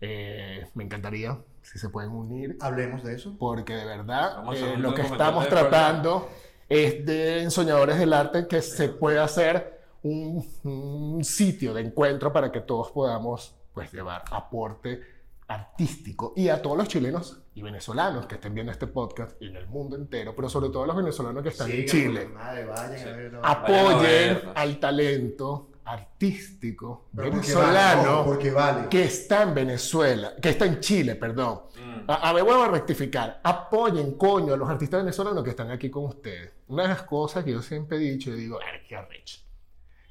Eh, 0.00 0.66
me 0.74 0.84
encantaría 0.84 1.38
si 1.62 1.78
se 1.78 1.88
pueden 1.88 2.10
unir 2.10 2.56
Hablemos 2.60 3.02
de 3.02 3.14
eso. 3.14 3.34
porque 3.38 3.72
de 3.74 3.84
verdad 3.86 4.44
eh, 4.54 4.76
lo 4.76 4.94
que 4.94 5.02
estamos 5.02 5.48
tratando 5.48 6.28
es 6.68 7.04
de 7.06 7.42
ensoñadores 7.42 7.98
del 7.98 8.12
arte 8.12 8.46
que 8.46 8.60
se 8.60 8.88
pueda 8.90 9.24
hacer 9.24 9.80
un, 10.02 10.46
un 10.64 11.24
sitio 11.24 11.72
de 11.72 11.80
encuentro 11.82 12.32
para 12.32 12.52
que 12.52 12.60
todos 12.60 12.90
podamos 12.90 13.54
pues 13.72 13.92
llevar 13.92 14.24
aporte 14.30 15.00
artístico 15.48 16.32
y 16.36 16.48
a 16.48 16.60
todos 16.60 16.76
los 16.76 16.88
chilenos 16.88 17.42
y 17.54 17.62
venezolanos 17.62 18.26
que 18.26 18.34
estén 18.34 18.54
viendo 18.54 18.72
este 18.72 18.86
podcast 18.86 19.40
y 19.40 19.46
en 19.46 19.56
el 19.56 19.66
mundo 19.66 19.96
entero, 19.96 20.34
pero 20.34 20.48
sobre 20.48 20.70
todo 20.70 20.82
a 20.84 20.86
los 20.88 20.96
venezolanos 20.96 21.42
que 21.42 21.50
están 21.50 21.70
en 21.70 21.84
Chile, 21.86 22.22
por 22.22 22.34
Madre, 22.34 22.64
vayan 22.66 23.08
a 23.08 23.16
ver. 23.16 23.32
no. 23.32 23.40
Vayan 23.40 23.44
a 23.44 23.50
apoyen 23.50 24.40
al 24.54 24.80
talento 24.80 25.70
artístico 25.84 27.06
Pero 27.14 27.30
porque 27.30 27.54
vale, 27.54 27.68
ojo, 27.68 27.74
venezolano 27.76 28.24
porque 28.24 28.50
vale. 28.50 28.88
que 28.88 29.04
está 29.04 29.42
en 29.42 29.54
Venezuela, 29.54 30.34
que 30.42 30.48
está 30.50 30.66
en 30.66 30.80
Chile, 30.80 31.14
perdón. 31.14 31.60
Mm. 31.76 32.10
A, 32.10 32.14
a 32.28 32.32
ver, 32.32 32.42
vuelvo 32.42 32.64
a 32.64 32.68
rectificar. 32.68 33.40
Apoyen, 33.44 34.18
coño, 34.18 34.54
a 34.54 34.56
los 34.56 34.68
artistas 34.68 35.02
venezolanos 35.02 35.44
que 35.44 35.50
están 35.50 35.70
aquí 35.70 35.88
con 35.88 36.04
ustedes. 36.06 36.52
Una 36.66 36.82
de 36.82 36.88
las 36.88 37.02
cosas 37.02 37.44
que 37.44 37.52
yo 37.52 37.62
siempre 37.62 37.98
he 37.98 38.00
dicho, 38.00 38.30
yo 38.30 38.36
digo, 38.36 38.58
qué 38.88 38.96
arrecho. 38.96 39.38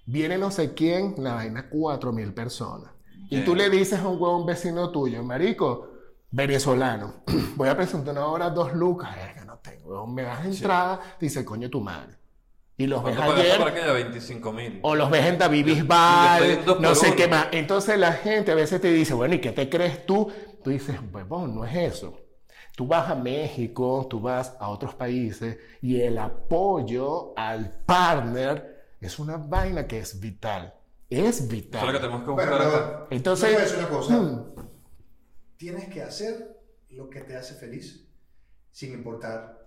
Viene 0.05 0.37
no 0.37 0.49
sé 0.49 0.73
quién, 0.73 1.15
la 1.17 1.35
vaina, 1.35 1.67
cuatro 1.69 2.13
mil 2.13 2.33
Y 3.29 3.41
tú 3.41 3.55
le 3.55 3.69
dices 3.69 3.99
a 3.99 4.07
un 4.07 4.21
huevón 4.21 4.45
vecino 4.45 4.91
tuyo, 4.91 5.23
marico, 5.23 5.89
venezolano, 6.31 7.23
voy 7.55 7.69
a 7.69 7.75
presentar 7.75 8.13
una 8.13 8.27
hora 8.27 8.49
dos 8.49 8.73
lucas. 8.73 9.15
Verga, 9.15 9.45
no 9.45 9.57
tengo. 9.59 10.05
me 10.07 10.23
das 10.23 10.45
entrada, 10.45 10.99
dice, 11.19 11.43
coño, 11.43 11.69
tu 11.69 11.81
madre. 11.81 12.15
Y 12.77 12.87
los 12.87 13.01
ves 13.03 13.15
¿Cuánto 13.15 13.35
pagaste 13.35 13.53
ayer, 13.53 13.67
aquella? 13.67 13.93
25 13.93 14.51
mil. 14.51 14.79
o 14.83 14.95
los 14.95 15.09
ves 15.09 15.25
en 15.25 15.37
David 15.37 15.65
Bisbal, 15.65 16.65
no 16.81 16.93
sé 16.93 17.07
uno. 17.07 17.15
qué 17.15 17.27
más. 17.29 17.47
Entonces 17.51 17.97
la 17.97 18.11
gente 18.11 18.51
a 18.51 18.55
veces 18.55 18.81
te 18.81 18.91
dice, 18.91 19.13
bueno, 19.13 19.35
¿y 19.35 19.39
qué 19.39 19.53
te 19.53 19.69
crees 19.69 20.05
tú? 20.05 20.29
Tú 20.61 20.71
dices, 20.71 20.97
huevón, 21.13 21.55
no 21.55 21.63
es 21.63 21.75
eso. 21.93 22.19
Tú 22.75 22.85
vas 22.85 23.09
a 23.09 23.15
México, 23.15 24.05
tú 24.09 24.19
vas 24.19 24.57
a 24.59 24.67
otros 24.67 24.93
países 24.95 25.57
y 25.81 26.01
el 26.01 26.17
apoyo 26.17 27.33
al 27.37 27.71
partner 27.85 28.75
es 28.99 29.19
una 29.19 29.37
vaina 29.37 29.87
que 29.87 29.99
es 29.99 30.19
vital. 30.19 30.73
Es 31.09 31.19
Eso 31.19 31.29
es 31.29 31.41
lo 31.43 31.47
que 31.49 31.55
vital. 31.55 31.93
tenemos 32.01 32.23
que 32.23 32.29
buscar 32.31 32.53
acá. 32.53 32.59
pero 32.69 33.07
Entonces, 33.11 33.47
te 33.47 33.53
voy 33.53 33.61
a 33.61 33.65
decir 33.65 33.79
una 33.79 33.89
cosa. 33.89 34.13
hmm, 34.15 34.55
Tienes 35.57 35.89
que 35.93 36.01
hacer 36.03 36.57
lo 36.89 37.09
que 37.09 37.21
te 37.21 37.35
hace 37.37 37.55
feliz, 37.55 38.07
sin 38.71 38.93
importar 38.93 39.57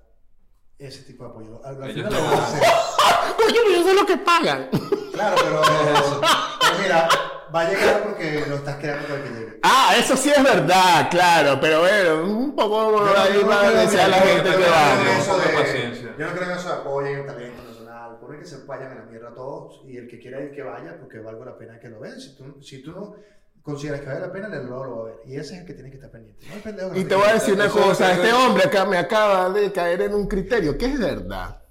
ese 0.78 1.02
tipo 1.02 1.24
de 1.24 1.30
apoyo. 1.30 1.60
Al, 1.64 1.82
al 1.82 1.92
final 1.92 2.10
te 2.10 2.14
lo 2.16 2.24
vas 2.24 2.38
a 2.40 2.46
hacer. 2.46 2.62
coño, 3.36 3.60
pero 3.66 3.80
eso 3.80 3.88
es 3.90 3.94
lo 3.96 4.06
que 4.06 4.16
pagan. 4.18 4.68
Claro, 5.12 5.36
pero, 5.42 5.62
pero 6.60 6.78
mira, 6.82 7.08
va 7.54 7.60
a 7.60 7.70
llegar 7.70 8.02
porque 8.02 8.44
lo 8.48 8.56
estás 8.56 8.76
creando 8.76 9.08
para 9.08 9.22
que 9.24 9.28
llegue. 9.30 9.60
Ah, 9.62 9.94
eso 9.98 10.16
sí 10.16 10.30
es 10.30 10.42
verdad, 10.42 11.08
claro, 11.10 11.58
pero 11.60 11.80
bueno, 11.80 12.22
un 12.24 12.54
poco 12.54 13.00
ahí 13.16 13.42
va 13.42 13.60
a 13.62 13.70
decir 13.70 14.00
a 14.00 14.08
la 14.08 14.18
gente 14.18 14.50
que 14.50 14.56
va. 14.56 15.18
eso. 15.18 16.08
Yo 16.18 16.26
no 16.26 16.32
creo 16.32 16.50
en 16.50 16.58
eso 16.58 16.68
de 16.68 16.74
apoyen 16.74 17.18
el 17.20 17.26
talento 17.26 17.62
Por 18.28 18.38
que 18.38 18.44
se 18.44 18.58
vayan 18.66 18.92
a 18.92 18.94
la 18.96 19.04
mierda 19.06 19.32
todos 19.32 19.80
y 19.86 19.96
el 19.96 20.06
que 20.06 20.18
quiera 20.18 20.38
ir 20.42 20.50
que 20.50 20.62
vaya 20.62 20.98
porque 21.00 21.18
valga 21.18 21.46
la 21.46 21.56
pena 21.56 21.80
que 21.80 21.88
lo 21.88 21.98
vean. 21.98 22.20
Si 22.20 22.36
tú, 22.36 22.62
si 22.62 22.82
tú 22.82 22.92
no 22.92 23.16
consideras 23.62 24.02
que 24.02 24.06
vale 24.06 24.20
la 24.20 24.30
pena, 24.30 24.54
el 24.54 24.66
lo 24.66 24.96
va 24.98 25.00
a 25.00 25.04
ver. 25.06 25.20
Y 25.24 25.36
ese 25.36 25.54
es 25.54 25.60
el 25.62 25.66
que 25.66 25.72
tiene 25.72 25.88
que 25.88 25.96
estar 25.96 26.10
pendiente. 26.10 26.46
No 26.46 26.62
pendejo 26.62 26.94
Y 26.94 27.04
te 27.04 27.14
voy 27.14 27.26
a 27.26 27.32
decir 27.32 27.54
una 27.54 27.70
cosa, 27.70 28.12
este 28.12 28.30
hombre 28.34 28.64
acá 28.64 28.84
me 28.84 28.98
acaba 28.98 29.48
de 29.48 29.72
caer 29.72 30.02
en 30.02 30.12
un 30.12 30.28
criterio 30.28 30.76
que 30.76 30.84
es 30.84 30.98
verdad. 30.98 31.62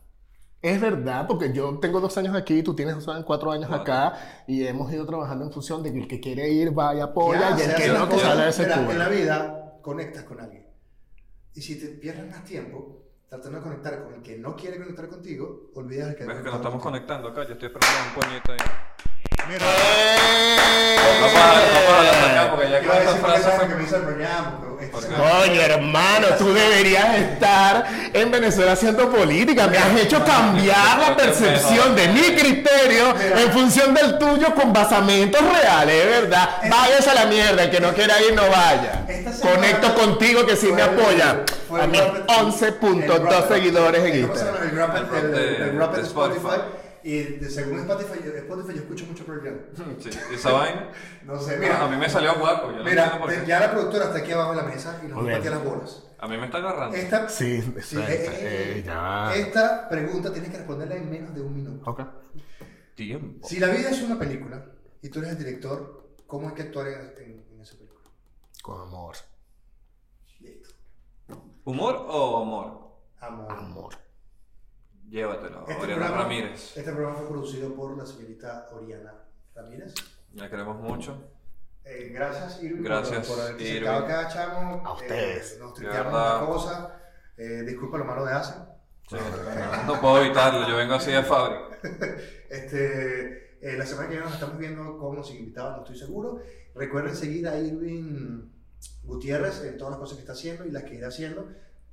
Es 0.59 0.81
verdad, 0.81 1.27
porque 1.27 1.53
yo 1.53 1.77
tengo 1.77 1.99
dos 1.99 2.17
años 2.17 2.35
aquí, 2.35 2.63
tú 2.63 2.75
tienes 2.75 2.95
dos 2.95 3.07
años, 3.07 3.23
cuatro 3.23 3.51
años 3.51 3.67
Cuatro. 3.67 3.93
acá, 3.93 4.43
y 4.47 4.65
hemos 4.65 4.91
ido 4.91 5.05
trabajando 5.05 5.45
en 5.45 5.51
función 5.51 5.83
de 5.83 5.93
que 5.93 5.99
el 5.99 6.07
que 6.07 6.19
quiere 6.19 6.49
ir 6.49 6.71
vaya, 6.71 7.03
apoya, 7.03 7.55
Ya, 7.55 7.65
y 7.65 7.69
el 7.69 7.75
que 7.75 7.87
no, 7.89 8.09
que 8.09 8.17
sale 8.17 8.45
de 8.45 8.49
ese. 8.49 8.63
En 8.63 8.97
la 8.97 9.09
vida 9.09 9.77
conectas 9.83 10.23
con 10.23 10.39
alguien. 10.39 10.65
Y 11.53 11.61
si 11.61 11.79
te 11.79 11.85
pierdes 11.89 12.31
más 12.31 12.43
tiempo 12.43 12.96
tratando 13.29 13.57
de 13.57 13.63
conectar 13.63 14.03
con 14.03 14.13
el 14.13 14.21
que 14.21 14.37
no 14.37 14.55
quiere 14.55 14.77
conectar 14.77 15.07
contigo, 15.09 15.69
olvidas 15.75 16.09
el 16.09 16.15
que... 16.15 16.25
¿Ves 16.25 16.37
que 16.37 16.43
nos 16.43 16.55
estamos 16.55 16.81
conectando 16.81 17.27
acá? 17.29 17.43
Yo 17.43 17.53
estoy 17.53 17.67
esperando 17.67 17.97
un 18.07 18.21
puñito 18.21 18.51
ahí. 18.53 18.59
¡Eh! 19.49 20.97
No 21.21 21.27
para, 21.33 21.59
no 21.73 21.79
para 21.87 22.03
la 22.03 22.41
acá 22.43 22.51
porque 22.51 22.69
ya 22.69 22.77
a 22.77 22.83
con 22.83 22.97
esta 22.97 23.15
frase 23.15 23.67
que 23.67 23.75
me 23.75 23.83
Coño, 24.91 25.61
hermano, 25.61 26.27
tú 26.37 26.53
deberías 26.53 27.15
estar 27.17 27.85
en 28.13 28.31
Venezuela 28.31 28.73
haciendo 28.73 29.09
política. 29.09 29.67
Me 29.67 29.77
has 29.77 29.95
hecho 29.99 30.23
cambiar 30.23 30.99
la 30.99 31.15
percepción 31.15 31.95
de 31.95 32.07
mi 32.09 32.21
criterio 32.35 33.13
en 33.35 33.51
función 33.51 33.93
del 33.93 34.17
tuyo 34.17 34.53
con 34.55 34.73
basamentos 34.73 35.41
reales, 35.41 36.05
es 36.05 36.21
verdad. 36.21 36.49
Váyase 36.69 37.09
a 37.09 37.13
la 37.13 37.25
mierda, 37.25 37.63
el 37.63 37.69
que 37.71 37.79
no 37.79 37.93
quiera 37.93 38.15
ir 38.21 38.33
no 38.35 38.43
vaya. 38.49 39.05
Conecto 39.41 39.93
contigo 39.95 40.45
que 40.45 40.55
sí 40.55 40.67
me 40.71 40.81
apoya. 40.81 41.43
A 41.81 41.87
mis 41.87 41.99
Rapid- 42.01 42.17
el 42.17 42.45
11.2 42.45 43.19
Rapid- 43.21 43.47
seguidores 43.47 44.03
en. 44.05 44.19
Instagram. 44.21 44.63
El 44.63 45.91
de 45.95 46.01
Spotify. 46.01 46.61
Y 47.07 47.23
de- 47.39 47.49
según 47.49 47.79
Spotify, 47.79 48.19
yo- 48.25 48.31
Spotify 48.35 48.73
yo 48.75 48.81
escucho 48.81 49.05
mucho 49.05 49.23
Pearl 49.25 49.41
Jam. 49.43 49.59
Sí, 49.99 50.09
esa 50.33 50.51
vaina. 50.51 50.91
No 51.23 51.39
sé, 51.39 51.57
Mira, 51.57 51.85
a 51.85 51.87
mí 51.87 51.95
me 51.95 52.09
salió 52.09 52.35
guapo. 52.37 52.69
Yo 52.71 52.77
no 52.79 52.83
Mira, 52.83 53.17
por 53.17 53.29
qué. 53.29 53.45
ya 53.47 53.59
la 53.61 53.71
productora 53.71 54.05
está 54.07 54.17
aquí 54.19 54.31
abajo 54.33 54.51
en 54.51 54.57
la 54.57 54.63
mesa 54.63 54.99
y 55.03 55.07
nos 55.07 55.25
va 55.25 55.35
a 55.35 55.39
las 55.39 55.63
bolas. 55.63 56.03
A 56.19 56.27
mí 56.27 56.35
me 56.37 56.45
está 56.45 56.57
agarrando. 56.57 56.97
Esta, 56.97 57.29
Sí, 57.29 57.61
sí, 57.81 57.97
eh, 57.97 58.03
eh, 58.07 58.73
Eh, 58.79 58.83
ya 58.85 59.33
esta 59.35 59.87
pregunta 59.87 60.33
tienes 60.33 60.51
que 60.51 60.57
responderla 60.57 60.95
en 60.95 61.09
menos 61.09 61.33
de 61.33 61.41
un 61.41 61.53
minuto. 61.55 61.89
Ok. 61.89 62.01
Tiempo. 62.95 63.47
Si 63.47 63.59
la 63.59 63.67
vida 63.67 63.89
es 63.91 64.01
una 64.01 64.17
película 64.19 64.65
y 65.01 65.09
tú 65.09 65.19
eres 65.19 65.31
el 65.31 65.37
director, 65.37 66.09
¿cómo 66.27 66.49
hay 66.49 66.55
que 66.55 66.63
actuar 66.63 66.87
en, 66.87 67.13
en- 67.23 67.45
en 67.53 67.61
esa 67.61 67.75
película? 67.77 68.09
Con 68.61 68.81
amor. 68.81 69.15
Listo. 70.41 70.69
¿Humor 71.63 72.05
o 72.09 72.41
amor? 72.41 72.87
Amor. 73.21 73.51
Amor. 73.51 73.95
Llévatelo, 75.09 75.61
Este 75.67 75.81
Oriana 75.83 76.05
programa, 76.05 76.23
Ramírez. 76.23 76.77
este 76.77 76.91
programa 76.91 77.15
fue 77.15 77.27
producido 77.29 77.73
por 77.75 77.97
la 77.97 78.05
señorita 78.05 78.67
Oriana 78.73 79.13
Ramírez. 79.55 79.93
La 80.33 80.49
queremos 80.49 80.77
mucho. 80.77 81.17
Eh, 81.85 82.09
gracias, 82.13 82.61
Irving, 82.61 82.85
Acá, 82.91 83.01
por, 83.03 83.27
por 83.27 83.39
haberte 83.41 83.63
Irving. 83.63 83.75
sentado 83.85 84.05
acá, 84.05 84.27
chamo. 84.27 84.83
A 84.85 84.89
Eh, 84.89 84.93
ustedes. 85.01 85.59
nos 85.59 85.73
De 85.73 85.75
tripeamos 85.79 86.13
verdad. 86.13 86.37
una 86.43 86.45
cosa. 86.47 86.99
Eh, 87.37 87.63
disculpa 87.65 87.97
lo 87.97 88.05
malo 88.05 88.25
de 88.25 88.33
Ace. 88.33 88.53
Sí, 89.09 89.15
no 89.85 90.01
puedo 90.01 90.21
evitarlo, 90.21 90.67
yo 90.67 90.75
vengo 90.75 90.95
así 90.95 91.11
de 91.11 91.23
fábrica. 91.23 91.77
Este, 92.49 93.57
eh, 93.61 93.77
la 93.77 93.85
semana 93.85 94.07
que 94.07 94.13
viene 94.15 94.25
nos 94.25 94.33
estamos 94.33 94.57
viendo 94.57 94.97
con 94.97 95.15
los 95.15 95.29
invitados, 95.31 95.77
no 95.77 95.83
estoy 95.83 95.97
seguro. 95.97 96.39
Recuerden 96.75 97.15
seguir 97.15 97.47
a 97.47 97.57
Irving 97.57 98.49
Gutiérrez 99.03 99.63
en 99.63 99.77
todas 99.77 99.91
las 99.91 99.99
cosas 99.99 100.15
que 100.17 100.21
está 100.21 100.33
haciendo 100.33 100.65
y 100.65 100.71
las 100.71 100.83
que 100.83 100.95
irá 100.95 101.07
haciendo. 101.07 101.47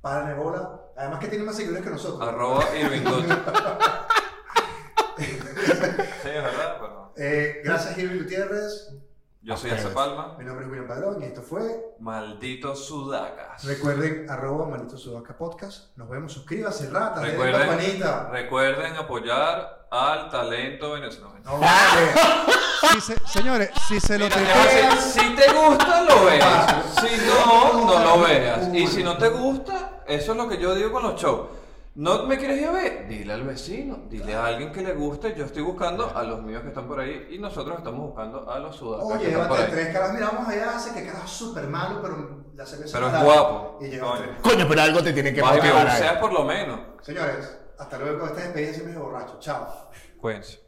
Para 0.05 0.35
bola. 0.35 0.81
Además 0.95 1.19
que 1.19 1.27
tiene 1.29 1.43
más 1.45 1.55
seguidores 1.55 1.83
que 1.83 1.89
nosotros. 1.89 2.21
Arroba 2.29 2.63
Irving. 2.77 3.01
Sí, 5.17 6.29
es 6.29 6.43
verdad, 6.43 6.77
pero. 6.79 7.13
Eh, 7.17 7.61
gracias 7.63 7.97
Irving 7.97 8.19
Gutiérrez. 8.23 8.89
Yo 9.41 9.55
soy. 9.57 9.71
Ace 9.71 9.87
Palma. 9.89 10.35
Mi 10.37 10.45
nombre 10.45 10.65
es 10.65 10.71
William 10.71 10.87
Padrón 10.87 11.21
y 11.21 11.25
esto 11.25 11.41
fue 11.41 11.95
Malditos 11.99 12.85
sudacas. 12.85 13.63
Recuerden, 13.63 14.29
arroba 14.29 14.67
Malito 14.67 14.97
Sudaca 14.97 15.35
Podcast. 15.37 15.95
Nos 15.97 16.09
vemos, 16.09 16.33
suscríbanse, 16.33 16.89
ratas, 16.89 17.23
denle 17.23 17.31
Recuerden, 17.37 17.67
campanita. 17.67 18.29
recuerden 18.31 18.95
apoyar 18.97 19.87
al 19.91 20.29
talento 20.29 20.91
venezolano. 20.93 21.39
No 21.43 21.59
vale. 21.59 22.11
Si 22.91 23.01
se- 23.01 23.27
señores, 23.27 23.69
si 23.87 23.99
se 23.99 24.17
lo 24.19 24.27
te 24.27 24.35
si 24.99 25.35
te 25.35 25.53
gusta, 25.53 26.01
lo 26.03 26.25
veas. 26.25 26.85
Si 26.99 27.27
no, 27.27 27.85
no 27.85 27.99
lo 28.17 28.23
veas. 28.23 28.73
Y 28.73 28.87
si 28.87 29.03
no 29.03 29.17
te 29.17 29.29
gusta, 29.29 29.74
eso 30.07 30.31
es 30.31 30.37
lo 30.37 30.47
que 30.47 30.57
yo 30.57 30.73
digo 30.75 30.91
con 30.91 31.03
los 31.03 31.19
shows. 31.21 31.47
¿No 31.95 32.25
me 32.25 32.37
quieres 32.37 32.59
ir 32.61 32.67
a 32.67 32.71
ver? 32.71 33.07
Dile 33.07 33.31
al 33.31 33.43
vecino, 33.43 33.99
dile 34.09 34.35
a 34.35 34.45
alguien 34.47 34.73
que 34.73 34.81
le 34.81 34.93
guste. 34.93 35.33
Yo 35.37 35.45
estoy 35.45 35.61
buscando 35.63 36.11
a 36.13 36.23
los 36.23 36.41
míos 36.41 36.61
que 36.61 36.67
están 36.67 36.87
por 36.89 36.99
ahí 36.99 37.27
y 37.31 37.37
nosotros 37.39 37.77
estamos 37.77 38.01
buscando 38.07 38.51
a 38.51 38.59
los 38.59 38.75
sudacas 38.75 39.07
que 39.07 39.13
Oye, 39.13 39.27
están 39.29 39.47
por 39.47 39.57
llévate 39.57 39.71
ahí. 39.77 39.81
tres 39.83 39.93
caras. 39.93 40.13
Mira, 40.13 40.29
vamos 40.33 40.49
allá, 40.49 40.75
hace 40.75 40.93
que 40.93 41.05
carajo 41.05 41.25
súper 41.27 41.67
malo, 41.67 42.01
pero 42.01 42.43
la 42.53 42.65
cerveza 42.65 42.99
Pero 42.99 43.15
es 43.15 43.23
guapo. 43.23 43.79
Y 43.81 43.97
Coño. 43.97 44.13
tres. 44.17 44.29
Coño, 44.41 44.65
pero 44.67 44.81
algo 44.81 45.03
te 45.03 45.13
tiene 45.13 45.33
que 45.33 45.41
Más 45.41 45.51
que 45.53 45.71
motivar. 45.71 46.19
por 46.19 46.33
lo 46.33 46.43
menos. 46.43 46.79
Señores, 47.01 47.57
hasta 47.79 47.97
luego. 47.97 48.25
Esta 48.25 48.41
despedida 48.41 48.73
siempre 48.73 48.93
es 48.93 48.99
borracho. 48.99 49.37
Chao. 49.39 49.65
Cuídense. 50.19 50.59